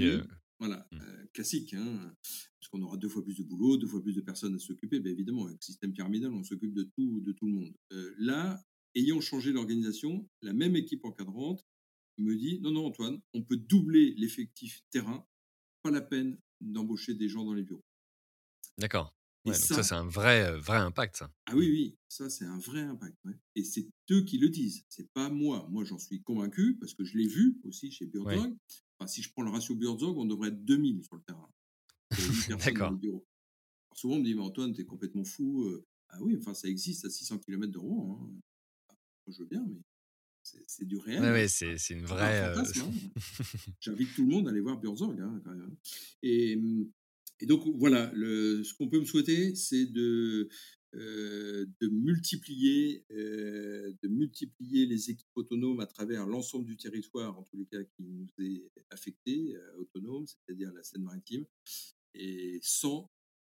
Voilà, 0.60 0.88
mmh. 0.92 1.00
classique, 1.34 1.74
hein, 1.74 2.16
parce 2.60 2.70
qu'on 2.72 2.82
aura 2.84 2.96
deux 2.96 3.10
fois 3.10 3.24
plus 3.24 3.36
de 3.36 3.44
boulot, 3.44 3.78
deux 3.78 3.88
fois 3.88 4.02
plus 4.02 4.16
de 4.16 4.22
personnes 4.22 4.54
à 4.56 4.60
s'occuper. 4.60 5.00
Bien 5.00 5.12
évidemment, 5.12 5.46
avec 5.46 5.58
le 5.58 5.66
système 5.66 5.92
pyramidal, 5.92 6.32
on 6.34 6.44
s'occupe 6.44 6.74
de 6.74 6.84
tout, 6.84 7.20
de 7.22 7.32
tout 7.32 7.48
le 7.48 7.54
monde. 7.54 7.76
là, 8.20 8.64
ayant 8.94 9.20
changé 9.22 9.52
l'organisation, 9.52 10.30
la 10.42 10.54
même 10.54 10.76
équipe 10.76 11.04
encadrante 11.04 11.66
me 12.18 12.36
dit 12.36 12.60
non, 12.62 12.72
non, 12.72 12.86
Antoine, 12.88 13.20
on 13.34 13.44
peut 13.44 13.58
doubler 13.58 14.14
l'effectif 14.18 14.84
terrain, 14.92 15.26
pas 15.82 15.92
la 15.92 16.02
peine 16.02 16.38
d'embaucher 16.60 17.14
des 17.16 17.30
gens 17.30 17.44
dans 17.46 17.54
les 17.54 17.64
bureaux. 17.64 17.86
D'accord. 18.78 19.16
ça, 19.54 19.84
c'est 19.84 19.96
un 19.96 20.08
vrai, 20.08 20.46
euh, 20.46 20.60
vrai 20.60 20.78
impact, 20.78 21.18
ça. 21.18 21.32
Ah 21.46 21.56
oui, 21.56 21.70
oui, 21.70 21.98
ça, 22.08 22.30
c'est 22.30 22.46
un 22.46 22.60
vrai 22.60 22.82
impact. 22.82 23.18
Et 23.56 23.64
c'est 23.64 23.88
eux 24.12 24.22
qui 24.22 24.38
le 24.38 24.50
disent, 24.50 24.86
c'est 24.90 25.12
pas 25.14 25.30
moi. 25.30 25.68
Moi, 25.70 25.84
j'en 25.84 25.98
suis 25.98 26.22
convaincu 26.22 26.78
parce 26.80 26.94
que 26.94 27.04
je 27.04 27.18
l'ai 27.18 27.28
vu 27.28 27.60
aussi 27.64 27.92
chez 27.92 28.06
Biodrug. 28.06 28.56
si 29.08 29.22
je 29.22 29.32
prends 29.32 29.44
le 29.44 29.50
ratio 29.50 29.76
Burzog, 29.76 30.18
on 30.18 30.26
devrait 30.26 30.50
être 30.50 30.64
2000 30.64 31.04
sur 31.04 31.16
le 31.16 31.24
terrain. 31.24 31.50
D'accord. 32.66 32.98
Souvent, 33.94 34.16
on 34.16 34.20
me 34.20 34.24
dit, 34.24 34.36
mais 34.36 34.42
Antoine, 34.42 34.74
t'es 34.74 34.86
complètement 34.86 35.26
fou. 35.26 35.68
Ah 36.10 36.22
oui, 36.22 36.36
enfin, 36.38 36.54
ça 36.54 36.68
existe 36.68 37.06
à 37.06 37.10
600 37.10 37.40
km 37.40 37.72
de 37.72 37.78
Rouen. 37.78 38.20
Hein. 38.22 38.96
je 39.28 39.40
veux 39.40 39.48
bien, 39.48 39.66
mais 39.68 39.82
c'est 40.44 40.88
du 40.88 40.98
réel. 40.98 41.22
Oui, 41.24 41.50
c'est 41.50 41.94
une 41.94 42.06
vraie. 42.06 42.42
Euh, 42.42 42.58
hein. 42.58 42.92
J'invite 43.80 44.14
tout 44.16 44.24
le 44.26 44.32
monde 44.32 44.48
à 44.48 44.52
aller 44.52 44.60
voir 44.60 44.80
Burzorg. 44.80 45.20
Hein, 45.20 45.42
et, 46.24 46.58
et, 47.40 47.46
donc, 47.46 47.64
voilà, 47.76 48.12
le, 48.14 48.64
ce 48.64 48.74
qu'on 48.74 48.90
peut 48.90 49.00
me 49.00 49.06
souhaiter, 49.06 49.56
c'est 49.56 49.86
de, 49.86 50.50
euh, 50.96 51.66
de, 51.80 51.88
multiplier, 51.88 53.06
euh, 53.12 53.94
de 54.02 54.08
multiplier 54.08 54.86
les 54.86 55.10
équipes 55.10 55.36
autonomes 55.36 55.80
à 55.80 55.86
travers 55.86 56.26
l'ensemble 56.26 56.66
du 56.66 56.78
territoire, 56.78 57.38
en 57.38 57.44
tous 57.44 57.58
les 57.58 57.66
cas 57.66 57.84
qui 57.84 58.04
nous 58.04 58.28
est 58.40 58.72
affecté, 58.90 59.56
autonome, 59.78 60.26
c'est-à-dire 60.28 60.72
la 60.74 60.84
Seine-Maritime, 60.84 61.46
et 62.14 62.60
sans 62.62 63.10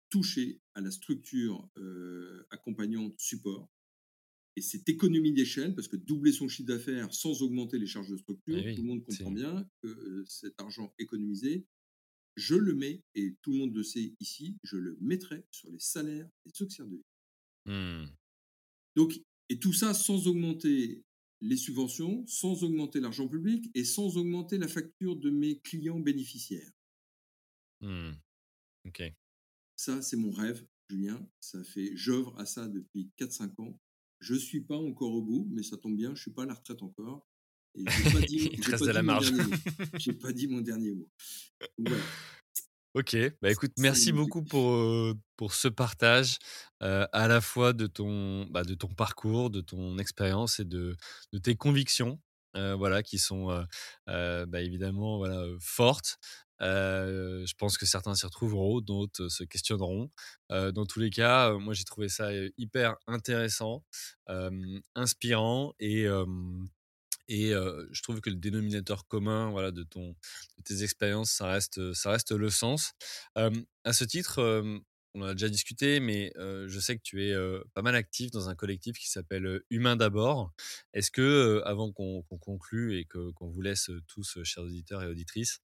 toucher 0.10 0.60
à 0.74 0.82
la 0.82 0.92
structure 0.92 1.70
accompagnante 2.50 3.18
support 3.18 3.70
et 4.58 4.62
cette 4.62 4.90
économie 4.90 5.32
d'échelle, 5.32 5.76
parce 5.76 5.88
que 5.88 5.96
doubler 5.96 6.34
son 6.34 6.48
chiffre 6.48 6.68
d'affaires 6.68 7.14
sans 7.14 7.42
augmenter 7.42 7.78
les 7.80 7.88
charges 7.88 8.10
de 8.10 8.18
structure, 8.18 8.58
eh 8.58 8.76
tout 8.76 8.82
le 8.82 8.88
monde 8.88 9.04
comprend 9.04 9.32
bien 9.32 9.68
que 9.82 9.88
euh, 9.88 10.26
cet 10.28 10.60
argent 10.60 10.94
économisé, 11.00 11.66
je 12.36 12.56
le 12.56 12.74
mets, 12.74 13.04
et 13.16 13.36
tout 13.42 13.54
le 13.54 13.60
monde 13.60 13.76
le 13.76 13.84
sait 13.84 14.14
ici, 14.20 14.58
je 14.64 14.78
le 14.78 14.98
mettrai 15.02 15.46
sur 15.52 15.70
les 15.72 15.80
salaires 15.80 16.30
des 16.46 16.62
auxiliaires 16.62 16.88
de 16.88 16.98
vie. 16.98 17.06
Mmh. 17.66 18.06
Donc, 18.96 19.22
et 19.50 19.60
tout 19.60 19.74
ça 19.74 19.94
sans 19.94 20.28
augmenter 20.28 21.04
les 21.42 21.58
subventions, 21.58 22.26
sans 22.28 22.64
augmenter 22.64 23.00
l'argent 23.00 23.28
public 23.28 23.70
et 23.74 23.84
sans 23.84 24.18
augmenter 24.18 24.58
la 24.58 24.68
facture 24.68 25.16
de 25.16 25.30
mes 25.30 25.60
clients 25.60 26.00
bénéficiaires. 26.00 26.72
Mmh. 27.82 28.12
Ok. 28.86 29.04
Ça, 29.76 30.02
c'est 30.02 30.18
mon 30.18 30.32
rêve, 30.32 30.66
Julien. 30.90 31.28
Ça 31.40 31.64
fait, 31.64 31.92
j'œuvre 31.96 32.38
à 32.40 32.46
ça 32.46 32.68
depuis 32.68 33.12
4-5 33.18 33.62
ans. 33.62 33.80
Je 34.22 34.36
suis 34.36 34.62
pas 34.62 34.78
encore 34.78 35.12
au 35.14 35.22
bout, 35.22 35.48
mais 35.52 35.64
ça 35.64 35.78
tombe 35.78 35.98
bien, 35.98 36.16
je 36.16 36.22
suis 36.22 36.32
pas 36.32 36.44
à 36.44 36.46
la 36.46 36.54
retraite 36.54 36.82
encore. 36.84 37.28
Et 37.76 37.84
j'ai 37.88 38.12
pas 38.12 38.20
dit, 38.22 38.50
Il 38.54 38.64
reste 38.64 38.86
de 38.86 38.92
la 38.92 39.04
marge. 39.04 39.32
J'ai 39.98 40.14
pas 40.14 40.32
dit 40.32 40.48
mon 40.48 40.62
dernier 40.62 40.94
mot. 40.94 41.10
Ok, 42.94 43.16
bah 43.42 43.50
écoute, 43.50 43.72
merci 43.78 44.12
beaucoup 44.12 44.44
pour, 44.44 44.74
euh, 44.74 45.18
pour 45.38 45.54
ce 45.54 45.70
partage 45.70 46.38
euh, 46.84 47.08
à 47.14 47.30
la 47.30 47.40
fois 47.40 47.72
de 47.72 47.88
ton, 47.88 48.46
bah, 48.48 48.64
de 48.64 48.74
ton 48.74 48.90
parcours, 48.90 49.50
de 49.50 49.62
ton 49.62 49.98
expérience 49.98 50.60
et 50.60 50.66
de, 50.66 50.98
de 51.32 51.38
tes 51.38 51.56
convictions. 51.56 52.20
Euh, 52.58 52.76
voilà, 52.76 53.02
qui 53.02 53.18
sont 53.18 53.48
bah, 54.06 54.62
évidemment 54.62 55.18
voilà, 55.18 55.46
fortes, 55.62 56.18
je 56.62 57.54
pense 57.58 57.78
que 57.78 57.86
certains 57.86 58.16
s'y 58.16 58.26
retrouveront, 58.26 58.82
d'autres 58.82 59.28
se 59.30 59.44
questionneront. 59.44 60.10
dans 60.50 60.86
tous 60.86 61.00
les 61.00 61.10
cas, 61.10 61.54
moi 61.54 61.74
j'ai 61.74 61.84
trouvé 61.84 62.10
ça 62.10 62.30
hyper 62.58 62.96
intéressant, 63.08 63.84
inspirant 64.96 65.74
et 65.80 66.08
et 67.28 67.52
je 67.52 68.02
trouve 68.04 68.20
que 68.22 68.30
le 68.30 68.36
dénominateur 68.36 69.08
commun, 69.08 69.50
voilà, 69.52 69.72
de 69.72 69.84
ton, 69.84 70.10
de 70.10 70.64
tes 70.64 70.84
expériences, 70.84 71.32
ça 71.32 71.48
reste, 71.48 71.94
ça 71.94 72.12
reste 72.12 72.32
le 72.32 72.50
sens. 72.50 72.92
à 73.36 73.94
ce 73.94 74.04
titre, 74.04 74.82
on 75.14 75.22
en 75.22 75.26
a 75.26 75.34
déjà 75.34 75.50
discuté, 75.50 76.00
mais 76.00 76.32
je 76.38 76.80
sais 76.80 76.96
que 76.96 77.02
tu 77.04 77.24
es 77.24 77.36
pas 77.74 77.82
mal 77.82 77.96
actif 77.96 78.32
dans 78.32 78.50
un 78.50 78.56
collectif 78.56 78.98
qui 78.98 79.10
s'appelle 79.10 79.62
Humain 79.70 79.96
d'abord. 79.96 80.54
Est-ce 80.94 81.12
que, 81.12 81.62
avant 81.66 81.92
qu'on 81.92 82.24
conclue 82.24 82.98
et 82.98 83.06
qu'on 83.06 83.50
vous 83.50 83.62
laisse 83.62 83.90
tous, 84.08 84.38
chers 84.44 84.64
auditeurs 84.64 85.04
et 85.04 85.08
auditrices, 85.08 85.60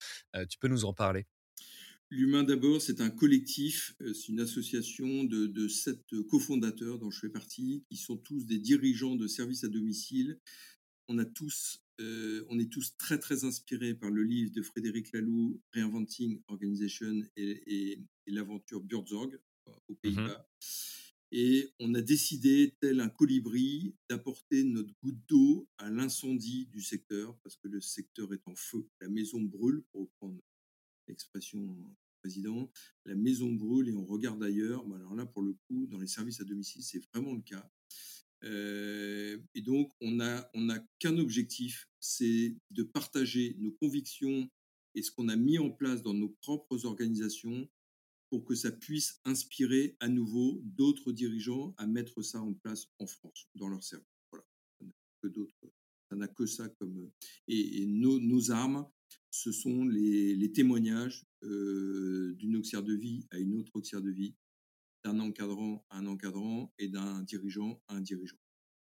tu 0.49 0.59
peux 0.59 0.69
nous 0.69 0.85
en 0.85 0.93
parler? 0.95 1.27
L'Humain 2.11 2.45
d'abord, 2.45 2.81
c'est 2.81 3.01
un 3.01 3.11
collectif, 3.11 3.95
c'est 3.99 4.29
une 4.29 4.39
association 4.41 5.25
de, 5.25 5.47
de 5.47 5.67
sept 5.67 6.05
cofondateurs 6.31 7.01
dont 7.01 7.11
je 7.11 7.19
fais 7.19 7.29
partie, 7.29 7.85
qui 7.91 7.97
sont 7.97 8.17
tous 8.17 8.47
des 8.47 8.59
dirigeants 8.61 9.17
de 9.17 9.27
services 9.27 9.65
à 9.65 9.69
domicile. 9.69 10.39
On 11.09 11.19
a 11.19 11.25
tous 11.25 11.85
on 11.99 12.59
est 12.59 12.71
tous 12.71 12.97
très 12.99 13.19
très 13.19 13.45
inspirés 13.45 13.95
par 13.95 14.11
le 14.11 14.23
livre 14.23 14.53
de 14.53 14.63
Frédéric 14.63 15.13
Laloux, 15.13 15.61
Reinventing 15.75 16.43
Organization 16.49 17.23
et, 17.37 18.03
l'aventure 18.27 18.83
Burzorg 18.83 19.39
aux 19.89 19.93
mmh 19.93 19.97
Pays-Bas. 20.03 20.49
Et 21.33 21.73
on 21.81 21.93
a 21.95 22.01
décidé, 22.01 22.77
tel 22.81 23.01
un 23.01 23.09
colibri, 23.09 23.97
d'apporter 24.09 24.63
notre 24.63 24.95
goutte 25.03 25.21
d'eau 25.29 25.69
à 25.79 25.91
l'incendie 25.91 26.67
du 26.67 26.81
secteur, 26.81 27.37
parce 27.43 27.57
que 27.57 27.69
le 27.69 27.81
secteur 27.81 28.33
est 28.33 28.47
en 28.47 28.55
feu. 28.55 28.89
La 29.01 29.09
maison 29.09 29.41
brûle, 29.41 29.83
pour 29.91 30.03
reprendre 30.03 30.41
l'expression 31.09 31.61
du 31.61 31.97
président, 32.21 32.71
la 33.05 33.15
maison 33.15 33.53
brûle 33.53 33.89
et 33.89 33.95
on 33.95 34.05
regarde 34.05 34.43
ailleurs. 34.43 34.85
alors 34.95 35.15
là, 35.15 35.27
pour 35.27 35.43
le 35.43 35.55
coup, 35.67 35.87
dans 35.89 35.99
les 35.99 36.07
services 36.07 36.41
à 36.41 36.45
domicile, 36.45 36.83
c'est 36.83 37.05
vraiment 37.13 37.35
le 37.35 37.43
cas. 37.43 37.69
Euh, 38.45 39.39
et 39.55 39.63
donc, 39.63 39.93
on 40.01 40.13
n'a 40.13 40.49
qu'un 40.99 41.19
objectif, 41.19 41.89
c'est 42.01 42.57
de 42.71 42.83
partager 42.83 43.57
nos 43.59 43.73
convictions 43.73 44.49
et 44.95 45.03
ce 45.03 45.11
qu'on 45.11 45.29
a 45.29 45.37
mis 45.37 45.59
en 45.59 45.71
place 45.71 46.03
dans 46.03 46.15
nos 46.15 46.31
propres 46.43 46.85
organisations 46.87 47.69
pour 48.31 48.45
que 48.45 48.55
ça 48.55 48.73
puisse 48.73 49.21
inspirer 49.25 49.97
à 50.01 50.09
nouveau 50.09 50.61
d'autres 50.65 51.13
dirigeants 51.13 51.75
à 51.79 51.87
mettre 51.87 52.23
ça 52.23 52.41
en 52.41 52.55
place 52.55 52.87
en 52.99 53.07
France, 53.07 53.49
dans 53.55 53.69
leur 53.69 53.85
service. 53.85 54.07
Voilà. 54.31 54.45
Ça 56.09 56.17
n'a 56.17 56.29
que 56.29 56.47
ça 56.47 56.69
comme. 56.69 57.11
Et, 57.49 57.87
nos, 57.87 58.51
armes, 58.51 58.87
ce 59.31 59.53
sont 59.53 59.85
les, 59.85 60.35
les 60.35 60.53
témoignages 60.53 61.25
euh, 61.43 62.35
d'une 62.39 62.57
auxiliaire 62.57 62.83
de 62.83 62.95
vie 62.95 63.27
à 63.31 63.39
une 63.39 63.55
autre 63.55 63.73
auxiliaire 63.75 64.03
de 64.03 64.11
vie, 64.11 64.35
d'un 65.07 65.21
encadrant 65.21 65.85
à 65.91 65.99
un 65.99 66.07
encadrant 66.07 66.73
et 66.79 66.89
d'un 66.89 67.23
dirigeant 67.23 67.81
à 67.87 67.95
un 67.95 68.01
dirigeant. 68.01 68.39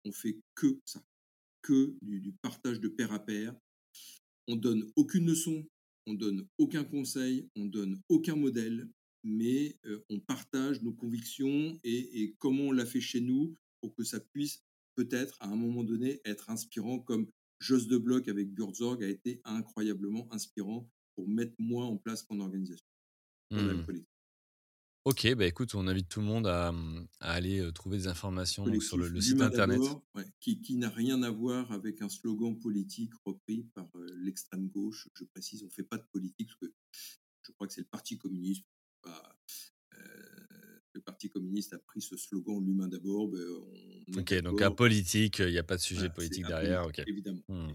On 0.06 0.12
fait 0.12 0.40
que 0.56 0.80
ça, 0.86 1.04
que 1.64 1.96
du, 2.02 2.34
partage 2.42 2.80
de 2.80 2.88
pair 2.88 3.12
à 3.12 3.20
pair. 3.20 3.56
On 4.48 4.56
donne 4.56 4.92
aucune 4.96 5.26
leçon, 5.26 5.68
on 6.06 6.14
donne 6.14 6.48
aucun 6.60 6.84
conseil, 6.84 7.50
on 7.56 7.66
donne 7.66 8.00
aucun 8.08 8.36
modèle, 8.36 8.88
mais 9.24 9.78
euh, 9.86 10.04
on 10.10 10.20
partage 10.20 10.82
nos 10.84 10.94
convictions 10.94 11.80
et, 11.84 12.36
comment 12.38 12.66
on 12.66 12.72
l'a 12.72 12.86
fait 12.86 13.02
chez 13.02 13.22
nous 13.22 13.56
pour 13.82 13.96
que 13.96 14.04
ça 14.04 14.20
puisse 14.20 14.64
peut-être 14.96 15.38
à 15.40 15.48
un 15.48 15.56
moment 15.56 15.84
donné 15.84 16.22
être 16.26 16.50
inspirant 16.50 17.00
comme 17.00 17.28
Joss 17.60 17.88
de 17.88 17.98
Bloc 17.98 18.28
avec 18.28 18.52
Burzorg 18.54 19.04
a 19.04 19.08
été 19.08 19.42
incroyablement 19.44 20.28
inspirant 20.32 20.88
pour 21.16 21.28
mettre 21.28 21.54
moi 21.58 21.86
en 21.86 21.98
place 21.98 22.28
mon 22.30 22.40
organisation. 22.40 22.86
Mmh. 23.52 24.11
Ok, 25.04 25.34
bah 25.34 25.48
écoute, 25.48 25.74
on 25.74 25.88
invite 25.88 26.10
tout 26.10 26.20
le 26.20 26.28
monde 26.28 26.46
à, 26.46 26.72
mmh, 26.72 27.08
aller 27.22 27.72
trouver 27.74 27.98
des 27.98 28.08
informations 28.08 28.66
sur 28.80 28.98
le, 28.98 29.20
site 29.20 29.42
internet. 29.42 29.82
qui, 30.40 30.62
qui 30.62 30.76
n'a 30.76 30.90
rien 30.90 31.24
à 31.24 31.32
voir 31.32 31.72
avec 31.72 32.04
un 32.04 32.10
slogan 32.10 32.58
politique 32.60 33.12
repris 33.26 33.64
par 33.74 33.88
l'extrême 34.18 34.70
gauche. 34.70 35.08
Je 35.16 35.24
précise, 35.24 35.64
on 35.64 35.68
ne 35.68 35.72
fait 35.72 35.84
pas 35.84 35.98
de 35.98 36.06
politique, 36.12 36.50
parce 36.50 36.60
que 36.60 36.76
je 37.48 37.52
crois 37.54 37.68
que 37.68 37.74
c'est 37.74 37.82
le 37.82 37.88
Parti 37.88 38.20
communiste. 38.20 38.64
le 40.94 41.02
Parti 41.02 41.30
communiste 41.30 41.74
a 41.74 41.80
pris 41.80 42.02
ce 42.02 42.16
slogan 42.16 42.64
l'humain 42.64 42.88
d'abord. 42.88 43.28
Ben, 43.28 43.42
ok, 44.18 44.42
donc 44.42 44.62
un 44.62 44.72
politique, 44.72 45.40
il 45.40 45.52
n'y 45.52 45.58
a 45.58 45.64
pas 45.64 45.78
de 45.78 45.82
sujet 45.82 46.10
politique 46.10 46.46
derrière. 46.46 46.88
Évidemment. 47.08 47.42
Mmh. 47.48 47.72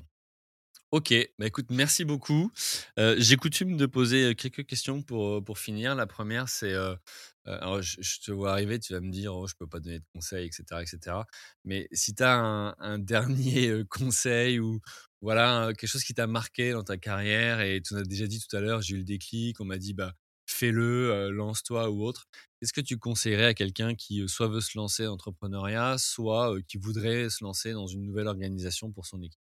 Ok, 0.92 1.12
bah 1.38 1.46
écoute, 1.46 1.66
merci 1.70 2.04
beaucoup. 2.04 2.50
Euh, 2.98 3.16
j'ai 3.18 3.36
coutume 3.36 3.76
de 3.76 3.86
poser 3.86 4.34
quelques 4.36 4.64
questions 4.66 5.02
pour, 5.02 5.42
pour 5.44 5.58
finir. 5.58 5.96
La 5.96 6.06
première, 6.06 6.48
c'est, 6.48 6.72
je, 7.44 8.20
te 8.20 8.30
vois 8.30 8.52
arriver, 8.52 8.78
tu 8.78 8.92
vas 8.92 9.00
me 9.00 9.10
dire, 9.10 9.34
oh, 9.34 9.46
je 9.48 9.54
peux 9.58 9.66
pas 9.66 9.80
donner 9.80 9.98
de 9.98 10.04
conseils, 10.14 10.46
etc., 10.46 10.82
etc. 10.82 11.16
Mais 11.64 11.88
si 11.92 12.14
tu 12.14 12.22
as 12.22 12.74
un, 12.78 12.98
dernier 13.00 13.82
conseil 13.90 14.60
ou 14.60 14.80
voilà 15.20 15.72
quelque 15.76 15.90
chose 15.90 16.04
qui 16.04 16.14
t'a 16.14 16.26
marqué 16.28 16.72
dans 16.72 16.84
ta 16.84 16.96
carrière 16.96 17.60
et 17.60 17.82
tu 17.82 17.94
en 17.94 17.98
as 17.98 18.02
déjà 18.04 18.26
dit 18.28 18.40
tout 18.40 18.56
à 18.56 18.60
l'heure, 18.60 18.80
j'ai 18.80 18.94
eu 18.94 18.98
le 18.98 19.04
déclic, 19.04 19.60
on 19.60 19.64
m'a 19.64 19.78
dit 19.78 19.92
bah 19.92 20.14
fais-le, 20.46 21.30
lance-toi 21.30 21.90
ou 21.90 22.04
autre. 22.04 22.26
Qu'est-ce 22.60 22.72
que 22.72 22.80
tu 22.80 22.96
conseillerais 22.98 23.46
à 23.46 23.54
quelqu'un 23.54 23.94
qui 23.96 24.26
soit 24.28 24.48
veut 24.48 24.60
se 24.60 24.78
lancer 24.78 25.06
en 25.06 25.14
entrepreneuriat, 25.14 25.98
soit 25.98 26.54
qui 26.68 26.78
voudrait 26.78 27.28
se 27.30 27.42
lancer 27.44 27.72
dans 27.72 27.88
une 27.88 28.04
nouvelle 28.04 28.28
organisation 28.28 28.92
pour 28.92 29.06
son 29.06 29.20
équipe? 29.22 29.45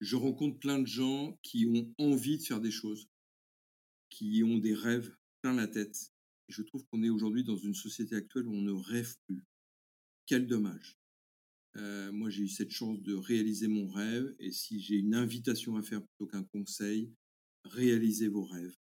Je 0.00 0.16
rencontre 0.16 0.58
plein 0.58 0.78
de 0.78 0.86
gens 0.86 1.38
qui 1.42 1.66
ont 1.66 1.94
envie 1.98 2.38
de 2.38 2.42
faire 2.42 2.60
des 2.60 2.70
choses, 2.70 3.08
qui 4.08 4.42
ont 4.42 4.58
des 4.58 4.74
rêves 4.74 5.14
plein 5.42 5.54
la 5.54 5.68
tête. 5.68 6.12
Et 6.48 6.52
je 6.52 6.62
trouve 6.62 6.84
qu'on 6.86 7.02
est 7.02 7.10
aujourd'hui 7.10 7.44
dans 7.44 7.56
une 7.56 7.74
société 7.74 8.16
actuelle 8.16 8.46
où 8.46 8.54
on 8.54 8.62
ne 8.62 8.72
rêve 8.72 9.14
plus. 9.26 9.44
Quel 10.26 10.46
dommage. 10.46 10.98
Euh, 11.76 12.10
moi, 12.12 12.30
j'ai 12.30 12.42
eu 12.42 12.48
cette 12.48 12.70
chance 12.70 13.00
de 13.02 13.14
réaliser 13.14 13.68
mon 13.68 13.88
rêve. 13.88 14.34
Et 14.38 14.50
si 14.50 14.80
j'ai 14.80 14.96
une 14.96 15.14
invitation 15.14 15.76
à 15.76 15.82
faire 15.82 16.02
plutôt 16.02 16.26
qu'un 16.26 16.44
conseil, 16.44 17.12
réalisez 17.64 18.28
vos 18.28 18.44
rêves. 18.44 18.76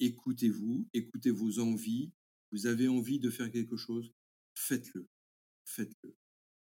Écoutez-vous, 0.00 0.86
écoutez 0.92 1.30
vos 1.30 1.58
envies. 1.58 2.12
Vous 2.52 2.66
avez 2.66 2.88
envie 2.88 3.18
de 3.18 3.30
faire 3.30 3.50
quelque 3.50 3.76
chose, 3.76 4.12
faites-le. 4.54 5.08
Faites-le. 5.64 6.16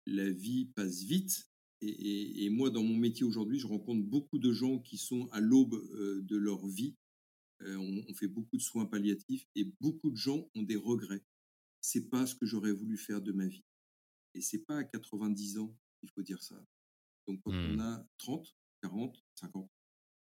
La 0.05 0.29
vie 0.29 0.65
passe 0.65 1.01
vite 1.03 1.50
Et, 1.81 2.49
moi, 2.49 2.69
dans 2.69 2.83
mon 2.83 2.95
métier 2.95 3.25
aujourd'hui, 3.25 3.59
je 3.59 3.67
rencontre 3.67 4.03
beaucoup 4.03 4.37
de 4.37 4.51
gens 4.51 4.79
qui 4.79 4.97
sont 4.97 5.27
à 5.31 5.39
l'aube 5.39 5.81
de 6.23 6.37
leur 6.37 6.67
vie. 6.67 6.95
On, 7.61 8.03
on, 8.07 8.13
fait 8.13 8.27
beaucoup 8.27 8.57
de 8.57 8.61
soins 8.61 8.85
palliatifs 8.85 9.47
et 9.55 9.65
beaucoup 9.79 10.09
de 10.11 10.15
gens 10.15 10.49
ont 10.55 10.63
des 10.63 10.75
regrets. 10.75 11.23
C'est 11.79 12.09
pas 12.09 12.25
ce 12.25 12.35
que 12.35 12.45
j'aurais 12.45 12.71
voulu 12.71 12.97
faire 12.97 13.21
de 13.21 13.31
ma 13.31 13.47
vie. 13.47 13.63
Et 14.33 14.41
c'est 14.41 14.65
pas 14.65 14.77
à 14.77 14.83
90 14.83 15.57
ans 15.57 15.75
qu'il 15.99 16.09
faut 16.09 16.23
dire 16.23 16.41
ça. 16.41 16.55
Donc 17.27 17.41
quand 17.43 17.51
on 17.51 17.75
mmh. 17.75 17.79
a 17.79 18.07
30, 18.17 18.55
40, 18.81 19.23
50, 19.35 19.69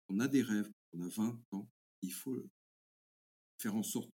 on 0.10 0.20
a 0.20 0.28
des 0.28 0.42
rêves, 0.42 0.72
on 0.94 1.02
a 1.02 1.08
20 1.08 1.40
ans, 1.52 1.70
il 2.02 2.12
faut 2.12 2.36
faire 3.58 3.76
en 3.76 3.84
sorte 3.84 4.10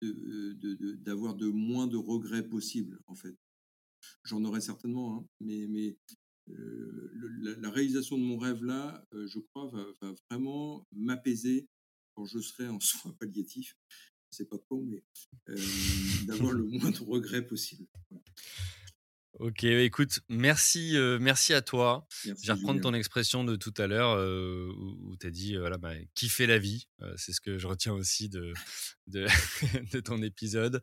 d'avoir 0.00 1.34
de, 1.34 1.46
moins 1.46 1.86
de 1.86 1.96
regrets 1.96 2.46
possibles, 2.46 3.00
en 3.06 3.14
fait. 3.14 3.36
J'en 4.24 4.44
aurai 4.44 4.60
certainement, 4.60 5.18
hein, 5.18 5.26
mais, 5.40 5.66
mais 5.68 5.96
la, 7.60 7.70
réalisation 7.70 8.18
de 8.18 8.22
mon 8.22 8.38
rêve-là, 8.38 9.06
je 9.12 9.38
crois, 9.38 9.68
va, 9.68 10.14
vraiment 10.30 10.86
m'apaiser 10.92 11.68
quand 12.14 12.24
je 12.24 12.38
serai 12.40 12.68
en 12.68 12.80
soins 12.80 13.12
palliatifs. 13.12 13.76
C'est 14.30 14.48
pas 14.48 14.58
con, 14.58 14.86
mais 14.86 15.04
d'avoir 16.26 16.52
le 16.52 16.64
moins 16.64 16.90
de 16.90 17.02
regrets 17.04 17.46
possible. 17.46 17.86
Ok, 19.38 19.64
écoute, 19.64 20.20
merci, 20.28 20.94
euh, 20.94 21.18
merci 21.18 21.54
à 21.54 21.62
toi. 21.62 22.06
je 22.22 22.32
vais 22.46 22.52
reprendre 22.52 22.82
ton 22.82 22.92
expression 22.92 23.44
de 23.44 23.56
tout 23.56 23.72
à 23.78 23.86
l'heure 23.86 24.10
euh, 24.10 24.70
où, 24.76 25.16
tu 25.16 25.26
as 25.26 25.30
dit 25.30 25.56
voilà, 25.56 25.78
bah, 25.78 25.94
kiffer 26.14 26.46
la 26.46 26.58
vie? 26.58 26.86
Euh, 27.00 27.14
c'est 27.16 27.32
ce 27.32 27.40
que 27.40 27.56
je 27.56 27.66
retiens 27.66 27.94
aussi 27.94 28.28
de, 28.28 28.52
de, 29.06 30.00
ton 30.00 30.22
épisode. 30.22 30.82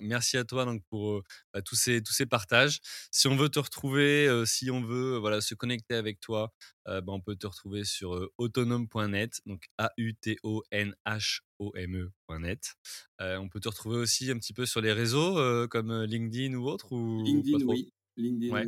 merci 0.00 0.36
à 0.36 0.44
toi 0.44 0.64
donc, 0.64 0.82
pour 0.90 1.22
bah, 1.54 1.62
tous, 1.62 1.76
ces, 1.76 2.02
tous 2.02 2.12
ces 2.12 2.26
partages. 2.26 2.80
Si 3.12 3.28
on 3.28 3.36
veut 3.36 3.48
te 3.48 3.60
retrouver, 3.60 4.42
si 4.44 4.72
on 4.72 4.82
veut 4.82 5.16
voilà, 5.16 5.40
se 5.40 5.54
connecter 5.54 5.94
avec 5.94 6.18
toi, 6.18 6.52
bah, 6.86 7.02
on 7.06 7.20
peut 7.20 7.36
te 7.36 7.46
retrouver 7.46 7.84
sur 7.84 8.28
autonome.net, 8.36 9.40
donc 9.46 9.68
A-U-T-O-N-H 9.78 11.40
ome.net. 11.68 12.74
Euh, 13.20 13.36
on 13.38 13.48
peut 13.48 13.60
te 13.60 13.68
retrouver 13.68 13.96
aussi 13.96 14.30
un 14.30 14.38
petit 14.38 14.52
peu 14.52 14.66
sur 14.66 14.80
les 14.80 14.92
réseaux 14.92 15.38
euh, 15.38 15.66
comme 15.66 15.90
euh, 15.90 16.06
LinkedIn 16.06 16.54
ou 16.54 16.66
autre 16.66 16.92
ou 16.92 17.22
LinkedIn, 17.24 17.64
oui. 17.66 17.92
LinkedIn, 18.18 18.64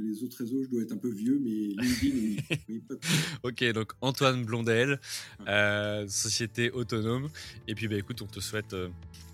les 0.00 0.24
autres 0.24 0.38
réseaux, 0.38 0.60
je 0.64 0.68
dois 0.68 0.82
être 0.82 0.90
un 0.90 0.96
peu 0.96 1.12
vieux, 1.12 1.38
mais 1.40 1.50
LinkedIn, 1.82 2.42
oui. 2.68 2.82
ok, 3.44 3.64
donc 3.72 3.92
Antoine 4.00 4.44
Blondel, 4.44 4.98
société 6.08 6.72
autonome. 6.72 7.30
Et 7.68 7.76
puis, 7.76 7.86
bah, 7.86 7.94
écoute, 7.94 8.22
on 8.22 8.26
te 8.26 8.40
souhaite 8.40 8.74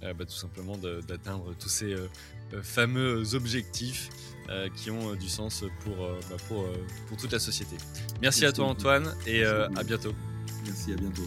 bah, 0.02 0.26
tout 0.26 0.36
simplement 0.36 0.76
d'atteindre 0.76 1.54
tous 1.58 1.70
ces 1.70 1.96
fameux 2.62 3.34
objectifs 3.34 4.10
qui 4.76 4.90
ont 4.90 5.14
du 5.14 5.30
sens 5.30 5.64
pour, 5.80 5.96
bah, 5.96 6.36
pour, 6.46 6.66
pour 7.06 7.16
toute 7.16 7.32
la 7.32 7.38
société. 7.38 7.76
Merci, 8.20 8.20
Merci 8.20 8.44
à 8.44 8.52
toi, 8.52 8.66
Antoine, 8.66 9.14
et 9.26 9.44
à 9.44 9.82
bientôt. 9.82 10.12
Merci, 10.66 10.92
à 10.92 10.96
bientôt. 10.96 11.26